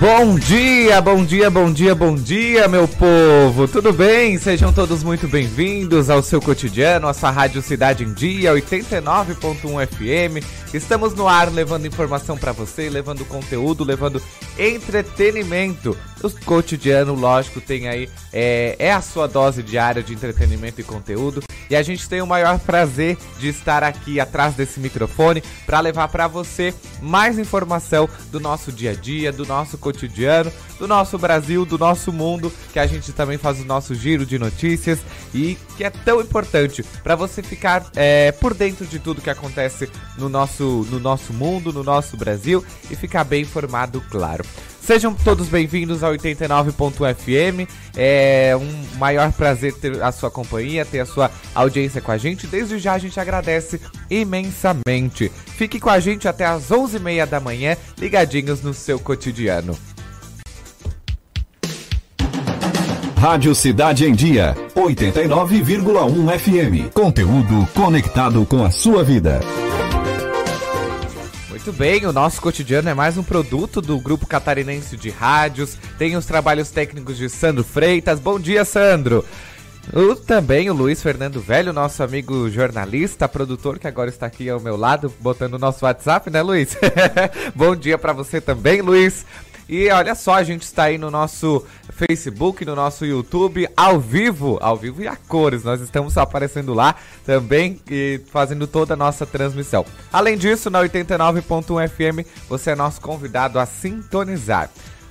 Bom 0.00 0.38
dia, 0.38 0.98
bom 1.02 1.22
dia, 1.22 1.50
bom 1.50 1.70
dia, 1.70 1.94
bom 1.94 2.14
dia, 2.14 2.66
meu 2.66 2.88
povo! 2.88 3.68
Tudo 3.68 3.92
bem? 3.92 4.38
Sejam 4.38 4.72
todos 4.72 5.02
muito 5.02 5.28
bem-vindos 5.28 6.08
ao 6.08 6.22
seu 6.22 6.40
cotidiano, 6.40 7.06
a 7.06 7.12
sua 7.12 7.30
Rádio 7.30 7.60
Cidade 7.60 8.02
em 8.02 8.14
Dia, 8.14 8.54
89.1 8.54 9.86
FM. 9.86 10.42
Estamos 10.72 11.14
no 11.14 11.26
ar 11.26 11.50
levando 11.50 11.86
informação 11.86 12.38
para 12.38 12.52
você, 12.52 12.88
levando 12.88 13.24
conteúdo, 13.24 13.82
levando 13.82 14.22
entretenimento. 14.56 15.96
O 16.22 16.30
cotidiano, 16.44 17.14
lógico, 17.14 17.60
tem 17.60 17.88
aí 17.88 18.08
é, 18.32 18.76
é 18.78 18.92
a 18.92 19.00
sua 19.00 19.26
dose 19.26 19.64
diária 19.64 20.02
de 20.02 20.12
entretenimento 20.12 20.80
e 20.80 20.84
conteúdo. 20.84 21.42
E 21.70 21.76
a 21.76 21.82
gente 21.82 22.08
tem 22.08 22.20
o 22.20 22.26
maior 22.26 22.58
prazer 22.58 23.16
de 23.38 23.48
estar 23.48 23.84
aqui 23.84 24.18
atrás 24.18 24.54
desse 24.54 24.80
microfone 24.80 25.42
para 25.64 25.80
levar 25.80 26.08
para 26.08 26.26
você 26.26 26.74
mais 27.00 27.38
informação 27.38 28.08
do 28.30 28.40
nosso 28.40 28.72
dia 28.72 28.90
a 28.90 28.94
dia, 28.94 29.32
do 29.32 29.46
nosso 29.46 29.78
cotidiano, 29.78 30.52
do 30.80 30.88
nosso 30.88 31.16
Brasil, 31.16 31.64
do 31.64 31.78
nosso 31.78 32.12
mundo, 32.12 32.52
que 32.72 32.78
a 32.78 32.86
gente 32.86 33.12
também 33.12 33.38
faz 33.38 33.60
o 33.60 33.64
nosso 33.64 33.94
giro 33.94 34.26
de 34.26 34.38
notícias 34.38 34.98
e 35.32 35.56
que 35.76 35.84
é 35.84 35.90
tão 35.90 36.20
importante 36.20 36.82
para 37.02 37.14
você 37.14 37.42
ficar 37.42 37.86
é, 37.94 38.32
por 38.32 38.52
dentro 38.52 38.84
de 38.84 38.98
tudo 38.98 39.22
que 39.22 39.30
acontece 39.30 39.88
no 40.18 40.28
nosso, 40.28 40.59
no 40.64 41.00
nosso 41.00 41.32
mundo, 41.32 41.72
no 41.72 41.82
nosso 41.82 42.16
Brasil 42.16 42.64
e 42.90 42.96
ficar 42.96 43.24
bem 43.24 43.42
informado, 43.42 44.02
claro. 44.10 44.44
Sejam 44.80 45.14
todos 45.14 45.48
bem-vindos 45.48 46.02
ao 46.02 46.12
89.1 46.12 47.14
FM. 47.14 47.70
É 47.96 48.56
um 48.56 48.98
maior 48.98 49.30
prazer 49.32 49.74
ter 49.74 50.02
a 50.02 50.10
sua 50.10 50.30
companhia, 50.30 50.84
ter 50.84 51.00
a 51.00 51.06
sua 51.06 51.30
audiência 51.54 52.00
com 52.00 52.10
a 52.10 52.18
gente. 52.18 52.46
Desde 52.46 52.78
já 52.78 52.94
a 52.94 52.98
gente 52.98 53.20
agradece 53.20 53.80
imensamente. 54.10 55.30
Fique 55.56 55.78
com 55.78 55.90
a 55.90 56.00
gente 56.00 56.26
até 56.26 56.44
às 56.44 56.70
11h30 56.70 57.26
da 57.26 57.38
manhã, 57.38 57.76
ligadinhos 57.98 58.62
no 58.62 58.74
seu 58.74 58.98
cotidiano. 58.98 59.78
Rádio 63.20 63.54
Cidade 63.54 64.06
em 64.06 64.14
Dia, 64.14 64.56
89,1 64.74 66.38
FM. 66.38 66.90
Conteúdo 66.94 67.68
conectado 67.74 68.46
com 68.46 68.64
a 68.64 68.70
sua 68.70 69.04
vida. 69.04 69.40
Muito 71.62 71.76
bem, 71.76 72.06
o 72.06 72.12
nosso 72.12 72.40
cotidiano 72.40 72.88
é 72.88 72.94
mais 72.94 73.18
um 73.18 73.22
produto 73.22 73.82
do 73.82 74.00
Grupo 74.00 74.26
Catarinense 74.26 74.96
de 74.96 75.10
Rádios. 75.10 75.76
Tem 75.98 76.16
os 76.16 76.24
trabalhos 76.24 76.70
técnicos 76.70 77.18
de 77.18 77.28
Sandro 77.28 77.62
Freitas. 77.62 78.18
Bom 78.18 78.40
dia, 78.40 78.64
Sandro! 78.64 79.22
O, 79.92 80.16
também 80.16 80.70
o 80.70 80.72
Luiz 80.72 81.02
Fernando 81.02 81.38
Velho, 81.38 81.74
nosso 81.74 82.02
amigo 82.02 82.48
jornalista, 82.48 83.28
produtor, 83.28 83.78
que 83.78 83.86
agora 83.86 84.08
está 84.08 84.24
aqui 84.24 84.48
ao 84.48 84.58
meu 84.58 84.74
lado, 84.74 85.12
botando 85.20 85.54
o 85.54 85.58
nosso 85.58 85.84
WhatsApp, 85.84 86.30
né, 86.30 86.40
Luiz? 86.40 86.78
Bom 87.54 87.76
dia 87.76 87.98
para 87.98 88.14
você 88.14 88.40
também, 88.40 88.80
Luiz. 88.80 89.26
E 89.72 89.88
olha 89.88 90.16
só, 90.16 90.34
a 90.34 90.42
gente 90.42 90.62
está 90.62 90.84
aí 90.84 90.98
no 90.98 91.12
nosso 91.12 91.64
Facebook, 91.90 92.64
no 92.64 92.74
nosso 92.74 93.06
YouTube, 93.06 93.68
ao 93.76 94.00
vivo, 94.00 94.58
ao 94.60 94.76
vivo 94.76 95.00
e 95.00 95.06
a 95.06 95.14
cores. 95.14 95.62
Nós 95.62 95.80
estamos 95.80 96.18
aparecendo 96.18 96.74
lá 96.74 96.96
também 97.24 97.80
e 97.88 98.20
fazendo 98.32 98.66
toda 98.66 98.94
a 98.94 98.96
nossa 98.96 99.24
transmissão. 99.24 99.86
Além 100.12 100.36
disso, 100.36 100.70
na 100.70 100.80
89.1 100.80 101.88
FM, 101.88 102.28
você 102.48 102.72
é 102.72 102.74
nosso 102.74 103.00
convidado 103.00 103.60
a 103.60 103.64
sintonizar. 103.64 104.68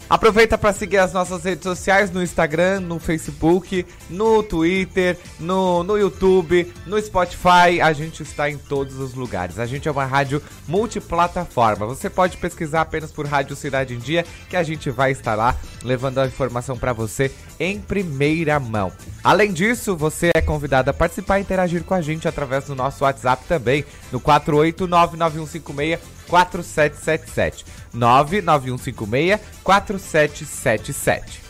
Aproveita 0.09 0.57
para 0.57 0.73
seguir 0.73 0.97
as 0.97 1.13
nossas 1.13 1.43
redes 1.43 1.61
sociais 1.61 2.09
no 2.09 2.23
Instagram, 2.23 2.79
no 2.79 2.97
Facebook, 2.97 3.85
no 4.09 4.41
Twitter, 4.41 5.15
no, 5.39 5.83
no 5.83 5.95
YouTube, 5.95 6.73
no 6.87 6.99
Spotify. 6.99 7.79
A 7.79 7.93
gente 7.93 8.23
está 8.23 8.49
em 8.49 8.57
todos 8.57 8.97
os 8.97 9.13
lugares. 9.13 9.59
A 9.59 9.67
gente 9.67 9.87
é 9.87 9.91
uma 9.91 10.05
rádio 10.05 10.41
multiplataforma. 10.67 11.85
Você 11.85 12.09
pode 12.09 12.37
pesquisar 12.37 12.81
apenas 12.81 13.11
por 13.11 13.27
Rádio 13.27 13.55
Cidade 13.55 13.93
em 13.93 13.99
Dia, 13.99 14.25
que 14.49 14.55
a 14.55 14.63
gente 14.63 14.89
vai 14.89 15.11
estar 15.11 15.35
lá 15.35 15.55
levando 15.83 16.17
a 16.17 16.25
informação 16.25 16.75
para 16.75 16.91
você 16.91 17.31
em 17.59 17.79
primeira 17.79 18.59
mão. 18.59 18.91
Além 19.23 19.53
disso, 19.53 19.95
você 19.95 20.31
é 20.33 20.41
convidado 20.41 20.89
a 20.89 20.93
participar 20.93 21.37
e 21.37 21.41
interagir 21.43 21.83
com 21.83 21.93
a 21.93 22.01
gente 22.01 22.27
através 22.27 22.63
do 22.65 22.73
nosso 22.73 23.03
WhatsApp 23.03 23.43
também, 23.47 23.85
no 24.11 24.19
4899156 24.19 25.99
4777. 26.29 27.65
99156 27.93 29.39
4777. 29.63 31.49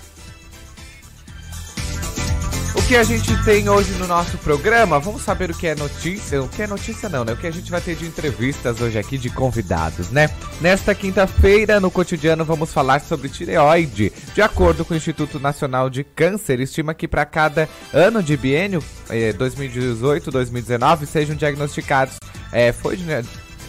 O 2.75 2.81
que 2.89 2.95
a 2.95 3.03
gente 3.03 3.35
tem 3.43 3.67
hoje 3.67 3.91
no 3.93 4.07
nosso 4.07 4.37
programa? 4.39 4.99
Vamos 4.99 5.21
saber 5.21 5.51
o 5.51 5.53
que 5.53 5.67
é 5.67 5.75
notícia. 5.75 6.41
O 6.41 6.47
que 6.47 6.61
é 6.61 6.67
notícia 6.67 7.09
não, 7.09 7.23
né? 7.23 7.33
O 7.33 7.37
que 7.37 7.45
a 7.45 7.51
gente 7.51 7.69
vai 7.69 7.81
ter 7.81 7.95
de 7.95 8.05
entrevistas 8.05 8.79
hoje 8.79 8.97
aqui 8.97 9.17
de 9.17 9.29
convidados, 9.29 10.09
né? 10.11 10.29
Nesta 10.61 10.95
quinta-feira, 10.95 11.79
no 11.79 11.91
cotidiano, 11.91 12.45
vamos 12.45 12.71
falar 12.73 13.01
sobre 13.01 13.29
tireoide. 13.29 14.11
De 14.33 14.41
acordo 14.41 14.85
com 14.85 14.93
o 14.93 14.97
Instituto 14.97 15.39
Nacional 15.39 15.89
de 15.89 16.03
Câncer, 16.03 16.59
estima 16.59 16.93
que 16.93 17.07
para 17.07 17.25
cada 17.25 17.69
ano 17.93 18.23
de 18.23 18.37
biênio, 18.37 18.83
eh, 19.09 19.33
2018-2019, 19.33 21.05
sejam 21.05 21.35
diagnosticados. 21.35 22.15
Eh, 22.51 22.71
foi 22.71 22.97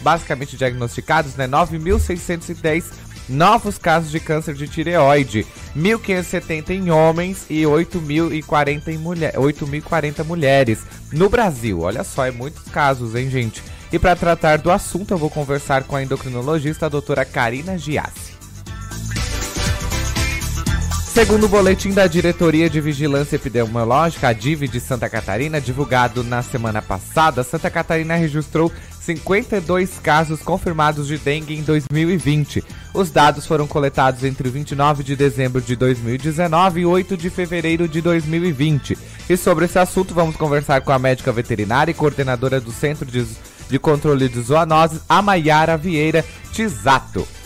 basicamente 0.01 0.57
diagnosticados, 0.57 1.35
né, 1.35 1.47
9.610 1.47 2.85
novos 3.29 3.77
casos 3.77 4.11
de 4.11 4.19
câncer 4.19 4.53
de 4.55 4.67
tireoide, 4.67 5.45
1.570 5.75 6.71
em 6.71 6.91
homens 6.91 7.45
e 7.49 7.61
8.040 7.61 8.97
mulher, 8.97 9.33
mulheres 10.25 10.79
no 11.11 11.29
Brasil. 11.29 11.81
Olha 11.81 12.03
só, 12.03 12.25
é 12.25 12.31
muitos 12.31 12.63
casos, 12.65 13.15
hein, 13.15 13.29
gente? 13.29 13.63
E 13.91 13.99
para 13.99 14.15
tratar 14.15 14.57
do 14.57 14.71
assunto, 14.71 15.11
eu 15.11 15.17
vou 15.17 15.29
conversar 15.29 15.83
com 15.83 15.95
a 15.95 16.03
endocrinologista 16.03 16.85
a 16.85 16.89
doutora 16.89 17.25
Karina 17.25 17.77
Giassi. 17.77 18.31
Segundo 21.13 21.43
o 21.43 21.49
boletim 21.49 21.91
da 21.91 22.07
Diretoria 22.07 22.69
de 22.69 22.79
Vigilância 22.79 23.35
Epidemiológica, 23.35 24.29
a 24.29 24.33
DIV 24.33 24.69
de 24.69 24.79
Santa 24.79 25.09
Catarina, 25.09 25.59
divulgado 25.59 26.23
na 26.23 26.41
semana 26.41 26.81
passada, 26.81 27.43
Santa 27.43 27.69
Catarina 27.69 28.15
registrou 28.15 28.71
52 29.01 29.97
casos 29.99 30.41
confirmados 30.41 31.07
de 31.07 31.17
dengue 31.17 31.55
em 31.55 31.63
2020. 31.63 32.63
Os 32.93 33.09
dados 33.09 33.47
foram 33.47 33.65
coletados 33.65 34.23
entre 34.23 34.47
29 34.49 35.03
de 35.03 35.15
dezembro 35.15 35.59
de 35.59 35.75
2019 35.75 36.81
e 36.81 36.85
8 36.85 37.17
de 37.17 37.29
fevereiro 37.29 37.87
de 37.87 37.99
2020. 37.99 38.97
E 39.29 39.37
sobre 39.37 39.65
esse 39.65 39.79
assunto, 39.79 40.13
vamos 40.13 40.35
conversar 40.35 40.81
com 40.81 40.91
a 40.91 40.99
médica 40.99 41.31
veterinária 41.31 41.91
e 41.91 41.95
coordenadora 41.95 42.61
do 42.61 42.71
Centro 42.71 43.05
de, 43.05 43.25
de 43.69 43.79
Controle 43.79 44.29
de 44.29 44.41
Zoonoses, 44.41 45.01
a 45.09 45.21
Vieira 45.77 46.23
Tisato. 46.51 47.40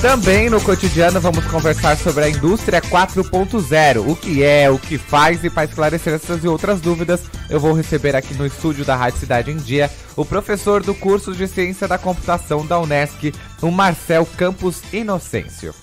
Também 0.00 0.50
no 0.50 0.60
cotidiano 0.60 1.18
vamos 1.20 1.44
conversar 1.46 1.96
sobre 1.96 2.24
a 2.24 2.28
indústria 2.28 2.82
4.0, 2.82 4.06
o 4.06 4.14
que 4.14 4.42
é, 4.42 4.70
o 4.70 4.78
que 4.78 4.98
faz 4.98 5.42
e 5.42 5.48
para 5.48 5.64
esclarecer 5.64 6.12
essas 6.12 6.44
e 6.44 6.48
outras 6.48 6.80
dúvidas, 6.82 7.22
eu 7.48 7.58
vou 7.58 7.72
receber 7.72 8.14
aqui 8.14 8.34
no 8.34 8.46
estúdio 8.46 8.84
da 8.84 8.94
Rádio 8.94 9.20
Cidade 9.20 9.50
em 9.50 9.56
Dia 9.56 9.90
o 10.14 10.24
professor 10.24 10.82
do 10.82 10.94
curso 10.94 11.34
de 11.34 11.48
Ciência 11.48 11.88
da 11.88 11.96
Computação 11.96 12.64
da 12.66 12.78
Unesc, 12.78 13.32
o 13.62 13.70
Marcel 13.70 14.26
Campos 14.36 14.82
Inocêncio. 14.92 15.74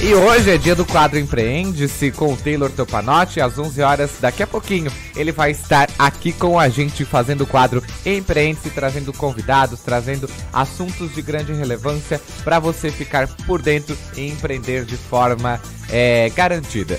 E 0.00 0.14
hoje 0.14 0.48
é 0.48 0.56
dia 0.56 0.76
do 0.76 0.86
quadro 0.86 1.18
Empreende-se 1.18 2.12
com 2.12 2.32
o 2.32 2.36
Taylor 2.36 2.70
Topanotti, 2.70 3.40
às 3.40 3.58
11 3.58 3.82
horas, 3.82 4.10
daqui 4.20 4.44
a 4.44 4.46
pouquinho. 4.46 4.92
Ele 5.16 5.32
vai 5.32 5.50
estar 5.50 5.90
aqui 5.98 6.32
com 6.32 6.56
a 6.58 6.68
gente 6.68 7.04
fazendo 7.04 7.40
o 7.40 7.46
quadro 7.46 7.82
Empreende-se, 8.06 8.70
trazendo 8.70 9.12
convidados, 9.12 9.80
trazendo 9.80 10.30
assuntos 10.52 11.12
de 11.12 11.20
grande 11.20 11.52
relevância 11.52 12.20
para 12.44 12.60
você 12.60 12.92
ficar 12.92 13.26
por 13.44 13.60
dentro 13.60 13.98
e 14.16 14.28
empreender 14.28 14.84
de 14.84 14.96
forma 14.96 15.60
é, 15.90 16.30
garantida. 16.30 16.96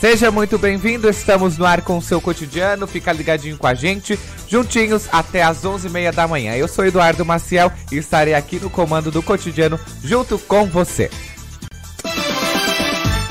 Seja 0.00 0.30
muito 0.30 0.58
bem-vindo, 0.58 1.08
estamos 1.08 1.58
no 1.58 1.66
ar 1.66 1.82
com 1.82 1.98
o 1.98 2.02
seu 2.02 2.20
cotidiano, 2.20 2.86
fica 2.86 3.12
ligadinho 3.12 3.56
com 3.56 3.66
a 3.66 3.74
gente, 3.74 4.18
juntinhos 4.48 5.08
até 5.12 5.42
às 5.42 5.62
11h30 5.62 6.12
da 6.12 6.28
manhã. 6.28 6.54
Eu 6.54 6.68
sou 6.68 6.84
Eduardo 6.84 7.24
Maciel 7.24 7.70
e 7.90 7.96
estarei 7.96 8.34
aqui 8.34 8.60
no 8.60 8.70
comando 8.70 9.10
do 9.10 9.22
cotidiano 9.22 9.78
junto 10.02 10.38
com 10.38 10.66
você. 10.66 11.10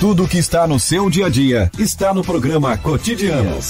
Tudo 0.02 0.28
que 0.28 0.40
está 0.40 0.66
no 0.66 0.80
seu 0.80 1.12
dia 1.12 1.28
a 1.28 1.30
dia 1.30 1.70
está 1.78 2.12
no 2.12 2.24
programa 2.24 2.76
Cotidianos. 2.76 3.70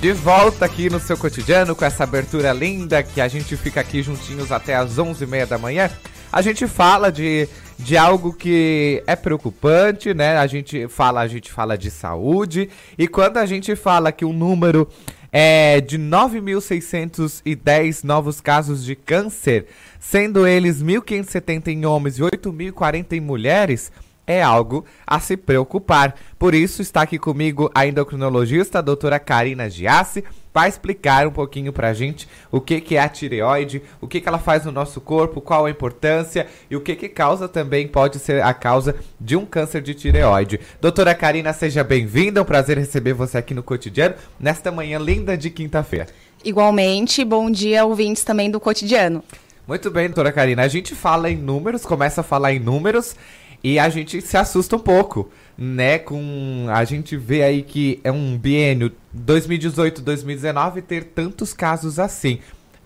De 0.00 0.12
volta 0.12 0.66
aqui 0.66 0.88
no 0.88 1.00
seu 1.00 1.18
cotidiano 1.18 1.74
com 1.74 1.84
essa 1.84 2.04
abertura 2.04 2.52
linda 2.52 3.02
que 3.02 3.20
a 3.20 3.26
gente 3.26 3.56
fica 3.56 3.80
aqui 3.80 4.04
juntinhos 4.04 4.52
até 4.52 4.76
as 4.76 4.98
11h30 4.98 5.46
da 5.46 5.58
manhã. 5.58 5.90
A 6.30 6.40
gente 6.42 6.68
fala 6.68 7.10
de, 7.10 7.48
de 7.76 7.96
algo 7.96 8.32
que 8.32 9.02
é 9.04 9.16
preocupante, 9.16 10.14
né? 10.14 10.36
A 10.36 10.46
gente 10.46 10.86
fala, 10.86 11.22
a 11.22 11.26
gente 11.26 11.50
fala 11.50 11.76
de 11.76 11.90
saúde 11.90 12.70
e 12.96 13.08
quando 13.08 13.38
a 13.38 13.46
gente 13.46 13.74
fala 13.74 14.12
que 14.12 14.24
o 14.24 14.32
número 14.32 14.88
é 15.32 15.80
de 15.80 15.98
9.610 15.98 18.04
novos 18.04 18.40
casos 18.40 18.84
de 18.84 18.96
câncer, 18.96 19.66
sendo 19.98 20.46
eles 20.46 20.82
1.570 20.82 21.68
em 21.68 21.86
homens 21.86 22.18
e 22.18 22.22
8.040 22.22 23.12
em 23.12 23.20
mulheres, 23.20 23.90
é 24.30 24.42
algo 24.42 24.84
a 25.06 25.18
se 25.18 25.36
preocupar. 25.36 26.14
Por 26.38 26.54
isso 26.54 26.80
está 26.80 27.02
aqui 27.02 27.18
comigo 27.18 27.70
a 27.74 27.86
endocrinologista 27.86 28.78
a 28.78 28.82
doutora 28.82 29.18
Karina 29.18 29.68
Giassi, 29.68 30.24
vai 30.52 30.68
explicar 30.68 31.26
um 31.26 31.30
pouquinho 31.30 31.72
pra 31.72 31.92
gente 31.92 32.28
o 32.50 32.60
que, 32.60 32.80
que 32.80 32.96
é 32.96 33.00
a 33.00 33.08
tireoide, 33.08 33.82
o 34.00 34.06
que, 34.06 34.20
que 34.20 34.28
ela 34.28 34.38
faz 34.38 34.64
no 34.64 34.72
nosso 34.72 35.00
corpo, 35.00 35.40
qual 35.40 35.66
a 35.66 35.70
importância 35.70 36.46
e 36.70 36.76
o 36.76 36.80
que, 36.80 36.96
que 36.96 37.08
causa 37.08 37.48
também, 37.48 37.86
pode 37.86 38.18
ser 38.18 38.42
a 38.42 38.52
causa 38.52 38.96
de 39.20 39.36
um 39.36 39.44
câncer 39.44 39.82
de 39.82 39.94
tireoide. 39.94 40.60
Doutora 40.80 41.14
Karina, 41.14 41.52
seja 41.52 41.84
bem-vinda, 41.84 42.40
é 42.40 42.42
um 42.42 42.46
prazer 42.46 42.78
receber 42.78 43.12
você 43.12 43.38
aqui 43.38 43.54
no 43.54 43.62
cotidiano, 43.62 44.14
nesta 44.38 44.70
manhã 44.70 44.98
linda 44.98 45.36
de 45.36 45.50
quinta-feira. 45.50 46.06
Igualmente, 46.44 47.24
bom 47.24 47.50
dia, 47.50 47.84
ouvintes 47.84 48.24
também 48.24 48.50
do 48.50 48.58
cotidiano. 48.58 49.22
Muito 49.68 49.90
bem, 49.90 50.06
doutora 50.06 50.32
Karina, 50.32 50.62
a 50.62 50.68
gente 50.68 50.96
fala 50.96 51.30
em 51.30 51.36
números, 51.36 51.84
começa 51.84 52.22
a 52.22 52.24
falar 52.24 52.52
em 52.52 52.58
números 52.58 53.14
e 53.62 53.78
a 53.78 53.88
gente 53.88 54.20
se 54.20 54.36
assusta 54.36 54.76
um 54.76 54.80
pouco 54.80 55.30
né, 55.60 55.98
com 55.98 56.66
a 56.70 56.82
gente 56.84 57.18
vê 57.18 57.42
aí 57.42 57.62
que 57.62 58.00
é 58.02 58.10
um 58.10 58.38
biênio 58.38 58.90
2018-2019 59.14 60.82
ter 60.82 61.04
tantos 61.04 61.52
casos 61.52 61.98
assim. 61.98 62.38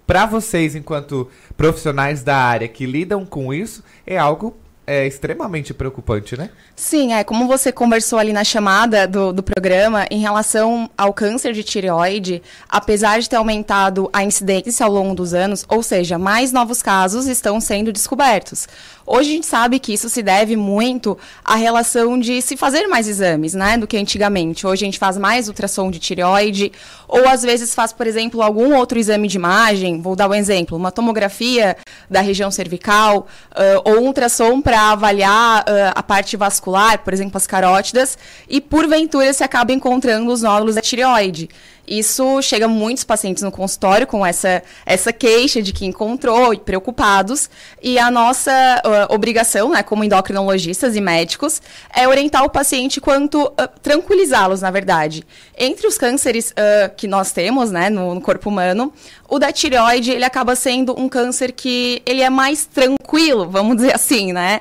Para 0.04 0.26
vocês, 0.26 0.74
enquanto 0.74 1.30
profissionais 1.56 2.24
da 2.24 2.36
área 2.36 2.66
que 2.66 2.84
lidam 2.84 3.24
com 3.24 3.54
isso, 3.54 3.82
é 4.04 4.18
algo 4.18 4.56
é 4.86 5.06
extremamente 5.06 5.72
preocupante, 5.72 6.36
né? 6.36 6.50
Sim, 6.76 7.14
é 7.14 7.24
como 7.24 7.46
você 7.46 7.72
conversou 7.72 8.18
ali 8.18 8.32
na 8.32 8.44
chamada 8.44 9.06
do, 9.08 9.32
do 9.32 9.42
programa 9.42 10.06
em 10.10 10.20
relação 10.20 10.90
ao 10.96 11.12
câncer 11.12 11.52
de 11.52 11.62
tireoide, 11.62 12.42
apesar 12.68 13.18
de 13.18 13.28
ter 13.28 13.36
aumentado 13.36 14.10
a 14.12 14.22
incidência 14.22 14.84
ao 14.84 14.92
longo 14.92 15.14
dos 15.14 15.32
anos, 15.32 15.64
ou 15.68 15.82
seja, 15.82 16.18
mais 16.18 16.52
novos 16.52 16.82
casos 16.82 17.26
estão 17.26 17.60
sendo 17.60 17.92
descobertos. 17.92 18.68
Hoje 19.06 19.30
a 19.30 19.32
gente 19.34 19.46
sabe 19.46 19.78
que 19.78 19.92
isso 19.92 20.08
se 20.08 20.22
deve 20.22 20.56
muito 20.56 21.18
à 21.44 21.56
relação 21.56 22.18
de 22.18 22.40
se 22.40 22.56
fazer 22.56 22.86
mais 22.86 23.06
exames, 23.06 23.52
né, 23.52 23.76
do 23.76 23.86
que 23.86 23.98
antigamente. 23.98 24.66
Hoje 24.66 24.84
a 24.84 24.86
gente 24.86 24.98
faz 24.98 25.18
mais 25.18 25.46
ultrassom 25.46 25.90
de 25.90 25.98
tireoide, 25.98 26.72
ou 27.06 27.28
às 27.28 27.42
vezes 27.42 27.74
faz, 27.74 27.92
por 27.92 28.06
exemplo, 28.06 28.40
algum 28.40 28.74
outro 28.74 28.98
exame 28.98 29.28
de 29.28 29.36
imagem. 29.36 30.00
Vou 30.00 30.16
dar 30.16 30.28
um 30.28 30.34
exemplo: 30.34 30.76
uma 30.76 30.90
tomografia 30.90 31.76
da 32.08 32.22
região 32.22 32.50
cervical, 32.50 33.26
uh, 33.52 33.82
ou 33.84 34.00
um 34.00 34.06
ultrassom 34.06 34.62
para 34.62 34.92
avaliar 34.92 35.60
uh, 35.62 35.92
a 35.94 36.02
parte 36.02 36.34
vascular, 36.36 36.98
por 37.00 37.12
exemplo, 37.12 37.36
as 37.36 37.46
carótidas, 37.46 38.16
e 38.48 38.58
porventura 38.58 39.32
se 39.34 39.44
acaba 39.44 39.72
encontrando 39.72 40.32
os 40.32 40.40
nódulos 40.40 40.76
da 40.76 40.80
tireoide. 40.80 41.50
Isso 41.86 42.40
chega 42.42 42.66
muitos 42.66 43.04
pacientes 43.04 43.42
no 43.42 43.52
consultório 43.52 44.06
com 44.06 44.24
essa, 44.24 44.62
essa 44.86 45.12
queixa 45.12 45.60
de 45.62 45.72
que 45.72 45.84
encontrou 45.84 46.54
e 46.54 46.58
preocupados. 46.58 47.50
E 47.82 47.98
a 47.98 48.10
nossa 48.10 48.52
uh, 48.84 49.14
obrigação, 49.14 49.70
né, 49.70 49.82
como 49.82 50.04
endocrinologistas 50.04 50.96
e 50.96 51.00
médicos, 51.00 51.60
é 51.94 52.08
orientar 52.08 52.44
o 52.44 52.50
paciente 52.50 53.00
quanto 53.00 53.42
uh, 53.44 53.52
tranquilizá-los, 53.82 54.62
na 54.62 54.70
verdade. 54.70 55.24
Entre 55.56 55.86
os 55.86 55.96
cânceres 55.96 56.50
uh, 56.50 56.94
que 56.96 57.06
nós 57.06 57.32
temos, 57.32 57.70
né, 57.70 57.88
no, 57.90 58.14
no, 58.14 58.20
corpo 58.20 58.48
humano, 58.48 58.92
o 59.28 59.38
da 59.38 59.52
tireoide, 59.52 60.10
ele 60.10 60.24
acaba 60.24 60.54
sendo 60.54 60.98
um 60.98 61.08
câncer 61.08 61.52
que 61.52 62.02
ele 62.04 62.22
é 62.22 62.30
mais 62.30 62.66
tranquilo, 62.66 63.48
vamos 63.48 63.76
dizer 63.76 63.94
assim, 63.94 64.32
né? 64.32 64.60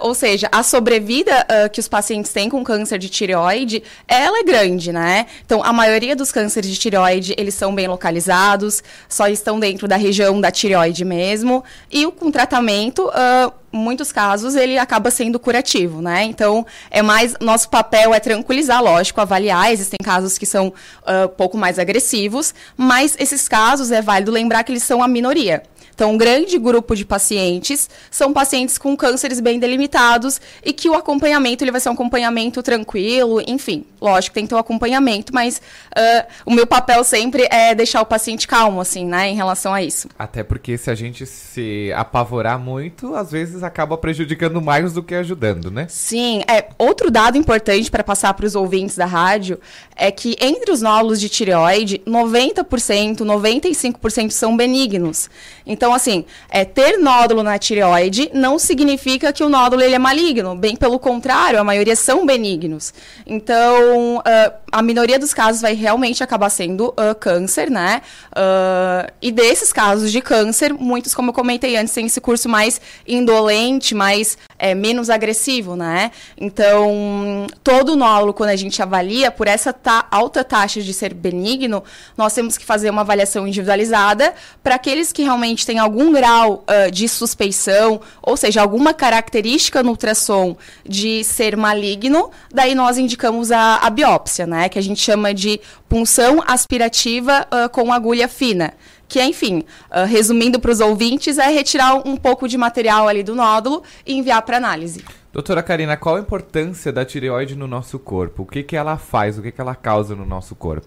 ou 0.00 0.14
seja, 0.14 0.48
a 0.52 0.62
sobrevida 0.62 1.46
que 1.72 1.80
os 1.80 1.88
pacientes 1.88 2.32
têm 2.32 2.48
com 2.48 2.62
câncer 2.62 2.98
de 2.98 3.08
tireoide, 3.08 3.82
ela 4.06 4.40
é 4.40 4.42
grande, 4.42 4.92
né? 4.92 5.26
Então, 5.44 5.64
a 5.64 5.72
maioria 5.72 6.14
dos 6.14 6.30
cânceres 6.30 6.70
de 6.70 6.78
tireoide, 6.78 7.34
eles 7.36 7.54
são 7.54 7.74
bem 7.74 7.88
localizados, 7.88 8.82
só 9.08 9.26
estão 9.26 9.58
dentro 9.58 9.88
da 9.88 9.96
região 9.96 10.40
da 10.40 10.50
tireoide 10.50 11.04
mesmo. 11.04 11.64
E 11.90 12.06
com 12.12 12.30
tratamento, 12.30 13.08
uh, 13.08 13.52
muitos 13.74 14.12
casos, 14.12 14.54
ele 14.54 14.78
acaba 14.78 15.10
sendo 15.10 15.38
curativo, 15.38 16.00
né? 16.00 16.22
Então, 16.24 16.64
é 16.90 17.02
mais. 17.02 17.34
Nosso 17.40 17.68
papel 17.68 18.14
é 18.14 18.20
tranquilizar, 18.20 18.82
lógico, 18.82 19.20
avaliar. 19.20 19.72
Existem 19.72 19.98
casos 20.02 20.38
que 20.38 20.46
são 20.46 20.68
uh, 20.68 21.28
pouco 21.36 21.58
mais 21.58 21.78
agressivos, 21.78 22.54
mas 22.76 23.16
esses 23.18 23.48
casos 23.48 23.90
é 23.90 24.00
válido 24.00 24.30
lembrar 24.30 24.62
que 24.62 24.72
eles 24.72 24.84
são 24.84 25.02
a 25.02 25.08
minoria. 25.08 25.62
Então, 25.94 26.12
um 26.12 26.18
grande 26.18 26.58
grupo 26.58 26.96
de 26.96 27.04
pacientes 27.04 27.88
são 28.10 28.32
pacientes 28.32 28.76
com 28.76 28.96
cânceres 28.96 29.40
bem 29.40 29.58
delimitados 29.58 30.40
e 30.64 30.72
que 30.72 30.88
o 30.88 30.94
acompanhamento 30.94 31.62
ele 31.62 31.70
vai 31.70 31.80
ser 31.80 31.88
um 31.88 31.92
acompanhamento 31.92 32.62
tranquilo, 32.62 33.40
enfim, 33.46 33.84
lógico, 34.00 34.34
tem 34.34 34.44
que 34.44 34.48
ter 34.48 34.54
o 34.54 34.58
um 34.58 34.60
acompanhamento, 34.60 35.32
mas 35.32 35.58
uh, 35.96 36.26
o 36.44 36.52
meu 36.52 36.66
papel 36.66 37.02
sempre 37.04 37.46
é 37.50 37.74
deixar 37.74 38.02
o 38.02 38.06
paciente 38.06 38.46
calmo, 38.48 38.80
assim, 38.80 39.06
né, 39.06 39.28
em 39.28 39.36
relação 39.36 39.72
a 39.72 39.82
isso. 39.82 40.08
Até 40.18 40.42
porque 40.42 40.76
se 40.76 40.90
a 40.90 40.94
gente 40.94 41.24
se 41.26 41.92
apavorar 41.94 42.58
muito, 42.58 43.14
às 43.14 43.30
vezes 43.30 43.62
acaba 43.62 43.96
prejudicando 43.96 44.60
mais 44.60 44.92
do 44.92 45.02
que 45.02 45.14
ajudando, 45.14 45.70
né? 45.70 45.86
Sim, 45.88 46.42
é 46.48 46.68
outro 46.78 47.10
dado 47.10 47.38
importante 47.38 47.90
para 47.90 48.02
passar 48.02 48.34
para 48.34 48.46
os 48.46 48.54
ouvintes 48.54 48.96
da 48.96 49.06
rádio 49.06 49.58
é 49.96 50.10
que 50.10 50.36
entre 50.40 50.72
os 50.72 50.82
nódulos 50.82 51.20
de 51.20 51.28
tireoide, 51.28 52.00
90%, 52.06 53.18
95% 53.18 54.30
são 54.30 54.56
benignos. 54.56 55.30
Então, 55.66 55.83
assim, 55.92 56.24
é, 56.48 56.64
ter 56.64 56.98
nódulo 56.98 57.42
na 57.42 57.58
tireoide 57.58 58.30
não 58.32 58.58
significa 58.58 59.32
que 59.32 59.42
o 59.42 59.48
nódulo 59.48 59.82
ele 59.82 59.94
é 59.94 59.98
maligno. 59.98 60.54
Bem 60.54 60.76
pelo 60.76 60.98
contrário, 60.98 61.60
a 61.60 61.64
maioria 61.64 61.96
são 61.96 62.24
benignos. 62.24 62.94
Então, 63.26 64.18
uh, 64.18 64.52
a 64.70 64.82
minoria 64.82 65.18
dos 65.18 65.34
casos 65.34 65.60
vai 65.60 65.74
realmente 65.74 66.22
acabar 66.22 66.50
sendo 66.50 66.88
uh, 66.88 67.14
câncer, 67.18 67.70
né? 67.70 68.02
Uh, 68.30 69.12
e 69.20 69.30
desses 69.30 69.72
casos 69.72 70.10
de 70.12 70.20
câncer, 70.20 70.72
muitos, 70.72 71.14
como 71.14 71.30
eu 71.30 71.34
comentei 71.34 71.76
antes, 71.76 71.92
têm 71.92 72.06
esse 72.06 72.20
curso 72.20 72.48
mais 72.48 72.80
indolente, 73.06 73.94
mais 73.94 74.38
é, 74.64 74.74
menos 74.74 75.10
agressivo, 75.10 75.76
né? 75.76 76.10
Então, 76.38 77.46
todo 77.62 77.94
nódulo, 77.94 78.32
quando 78.32 78.48
a 78.48 78.56
gente 78.56 78.80
avalia, 78.80 79.30
por 79.30 79.46
essa 79.46 79.74
ta 79.74 80.06
alta 80.10 80.42
taxa 80.42 80.80
de 80.80 80.94
ser 80.94 81.12
benigno, 81.12 81.84
nós 82.16 82.32
temos 82.32 82.56
que 82.56 82.64
fazer 82.64 82.88
uma 82.88 83.02
avaliação 83.02 83.46
individualizada 83.46 84.32
para 84.62 84.76
aqueles 84.76 85.12
que 85.12 85.22
realmente 85.22 85.66
têm 85.66 85.78
algum 85.78 86.10
grau 86.10 86.64
uh, 86.66 86.90
de 86.90 87.06
suspeição, 87.06 88.00
ou 88.22 88.38
seja, 88.38 88.62
alguma 88.62 88.94
característica 88.94 89.82
no 89.82 89.90
ultrassom 89.90 90.56
de 90.82 91.22
ser 91.24 91.58
maligno, 91.58 92.30
daí 92.50 92.74
nós 92.74 92.96
indicamos 92.96 93.52
a, 93.52 93.76
a 93.82 93.90
biópsia, 93.90 94.46
né? 94.46 94.70
Que 94.70 94.78
a 94.78 94.82
gente 94.82 94.98
chama 94.98 95.34
de 95.34 95.60
punção 95.90 96.42
aspirativa 96.46 97.46
uh, 97.52 97.68
com 97.68 97.92
agulha 97.92 98.28
fina 98.28 98.72
que 99.08 99.22
enfim, 99.22 99.64
uh, 99.90 100.06
resumindo 100.06 100.58
para 100.58 100.70
os 100.70 100.80
ouvintes, 100.80 101.38
é 101.38 101.48
retirar 101.48 101.96
um 102.06 102.16
pouco 102.16 102.48
de 102.48 102.56
material 102.56 103.08
ali 103.08 103.22
do 103.22 103.34
nódulo 103.34 103.82
e 104.06 104.14
enviar 104.14 104.42
para 104.42 104.56
análise. 104.56 105.04
Doutora 105.32 105.62
Karina, 105.62 105.96
qual 105.96 106.16
a 106.16 106.20
importância 106.20 106.92
da 106.92 107.04
tireoide 107.04 107.56
no 107.56 107.66
nosso 107.66 107.98
corpo? 107.98 108.44
O 108.44 108.46
que, 108.46 108.62
que 108.62 108.76
ela 108.76 108.96
faz? 108.96 109.38
O 109.38 109.42
que, 109.42 109.50
que 109.50 109.60
ela 109.60 109.74
causa 109.74 110.14
no 110.14 110.24
nosso 110.24 110.54
corpo? 110.54 110.86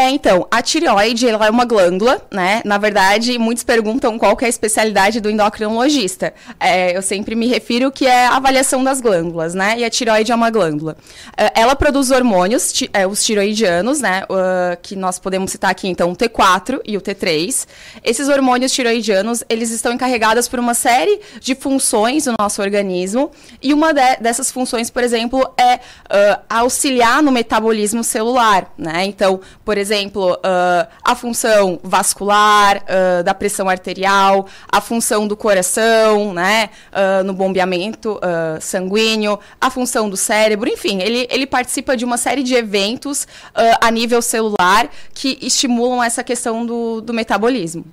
É, 0.00 0.08
então, 0.08 0.48
a 0.50 0.62
tireoide 0.62 1.28
ela 1.28 1.46
é 1.46 1.50
uma 1.50 1.66
glândula, 1.66 2.22
né? 2.30 2.62
Na 2.64 2.78
verdade, 2.78 3.38
muitos 3.38 3.62
perguntam 3.62 4.18
qual 4.18 4.34
é 4.40 4.46
a 4.46 4.48
especialidade 4.48 5.20
do 5.20 5.28
endocrinologista. 5.28 6.32
É, 6.58 6.96
eu 6.96 7.02
sempre 7.02 7.34
me 7.34 7.46
refiro 7.46 7.92
que 7.92 8.06
é 8.06 8.24
a 8.24 8.36
avaliação 8.36 8.82
das 8.82 8.98
glândulas, 8.98 9.52
né? 9.52 9.74
E 9.76 9.84
a 9.84 9.90
tireoide 9.90 10.32
é 10.32 10.34
uma 10.34 10.48
glândula. 10.48 10.96
É, 11.36 11.52
ela 11.60 11.76
produz 11.76 12.10
hormônios, 12.10 12.72
ti, 12.72 12.88
é, 12.94 13.06
os 13.06 13.22
tiroidianos, 13.22 14.00
né? 14.00 14.22
Uh, 14.22 14.80
que 14.80 14.96
nós 14.96 15.18
podemos 15.18 15.50
citar 15.50 15.70
aqui, 15.70 15.86
então, 15.86 16.12
o 16.12 16.16
T4 16.16 16.80
e 16.82 16.96
o 16.96 17.00
T3. 17.02 17.66
Esses 18.02 18.26
hormônios 18.26 18.72
tiroidianos, 18.72 19.44
eles 19.50 19.70
estão 19.70 19.92
encarregados 19.92 20.48
por 20.48 20.58
uma 20.58 20.72
série 20.72 21.20
de 21.42 21.54
funções 21.54 22.24
no 22.24 22.36
nosso 22.40 22.62
organismo. 22.62 23.30
E 23.62 23.74
uma 23.74 23.92
de, 23.92 24.16
dessas 24.16 24.50
funções, 24.50 24.88
por 24.88 25.04
exemplo, 25.04 25.46
é 25.58 25.74
uh, 25.74 26.40
auxiliar 26.48 27.22
no 27.22 27.30
metabolismo 27.30 28.02
celular, 28.02 28.72
né? 28.78 29.04
Então, 29.04 29.42
por 29.62 29.76
exemplo, 29.76 29.89
uh, 29.90 30.86
a 31.02 31.14
função 31.14 31.78
vascular, 31.82 32.78
uh, 32.78 33.22
da 33.22 33.34
pressão 33.34 33.68
arterial, 33.68 34.46
a 34.70 34.80
função 34.80 35.26
do 35.26 35.36
coração, 35.36 36.32
né, 36.32 36.70
uh, 36.92 37.24
no 37.24 37.32
bombeamento 37.32 38.20
sanguíneo, 38.60 39.38
a 39.60 39.70
função 39.70 40.08
do 40.08 40.16
cérebro, 40.16 40.68
enfim, 40.68 41.00
ele, 41.00 41.26
ele 41.30 41.46
participa 41.46 41.96
de 41.96 42.04
uma 42.04 42.16
série 42.16 42.42
de 42.42 42.54
eventos 42.54 43.26
a 43.80 43.90
nível 43.90 44.22
celular 44.22 44.88
que 45.14 45.38
estimulam 45.40 46.02
essa 46.02 46.22
questão 46.22 46.64
do, 46.64 47.00
do 47.00 47.12
metabolismo. 47.12 47.84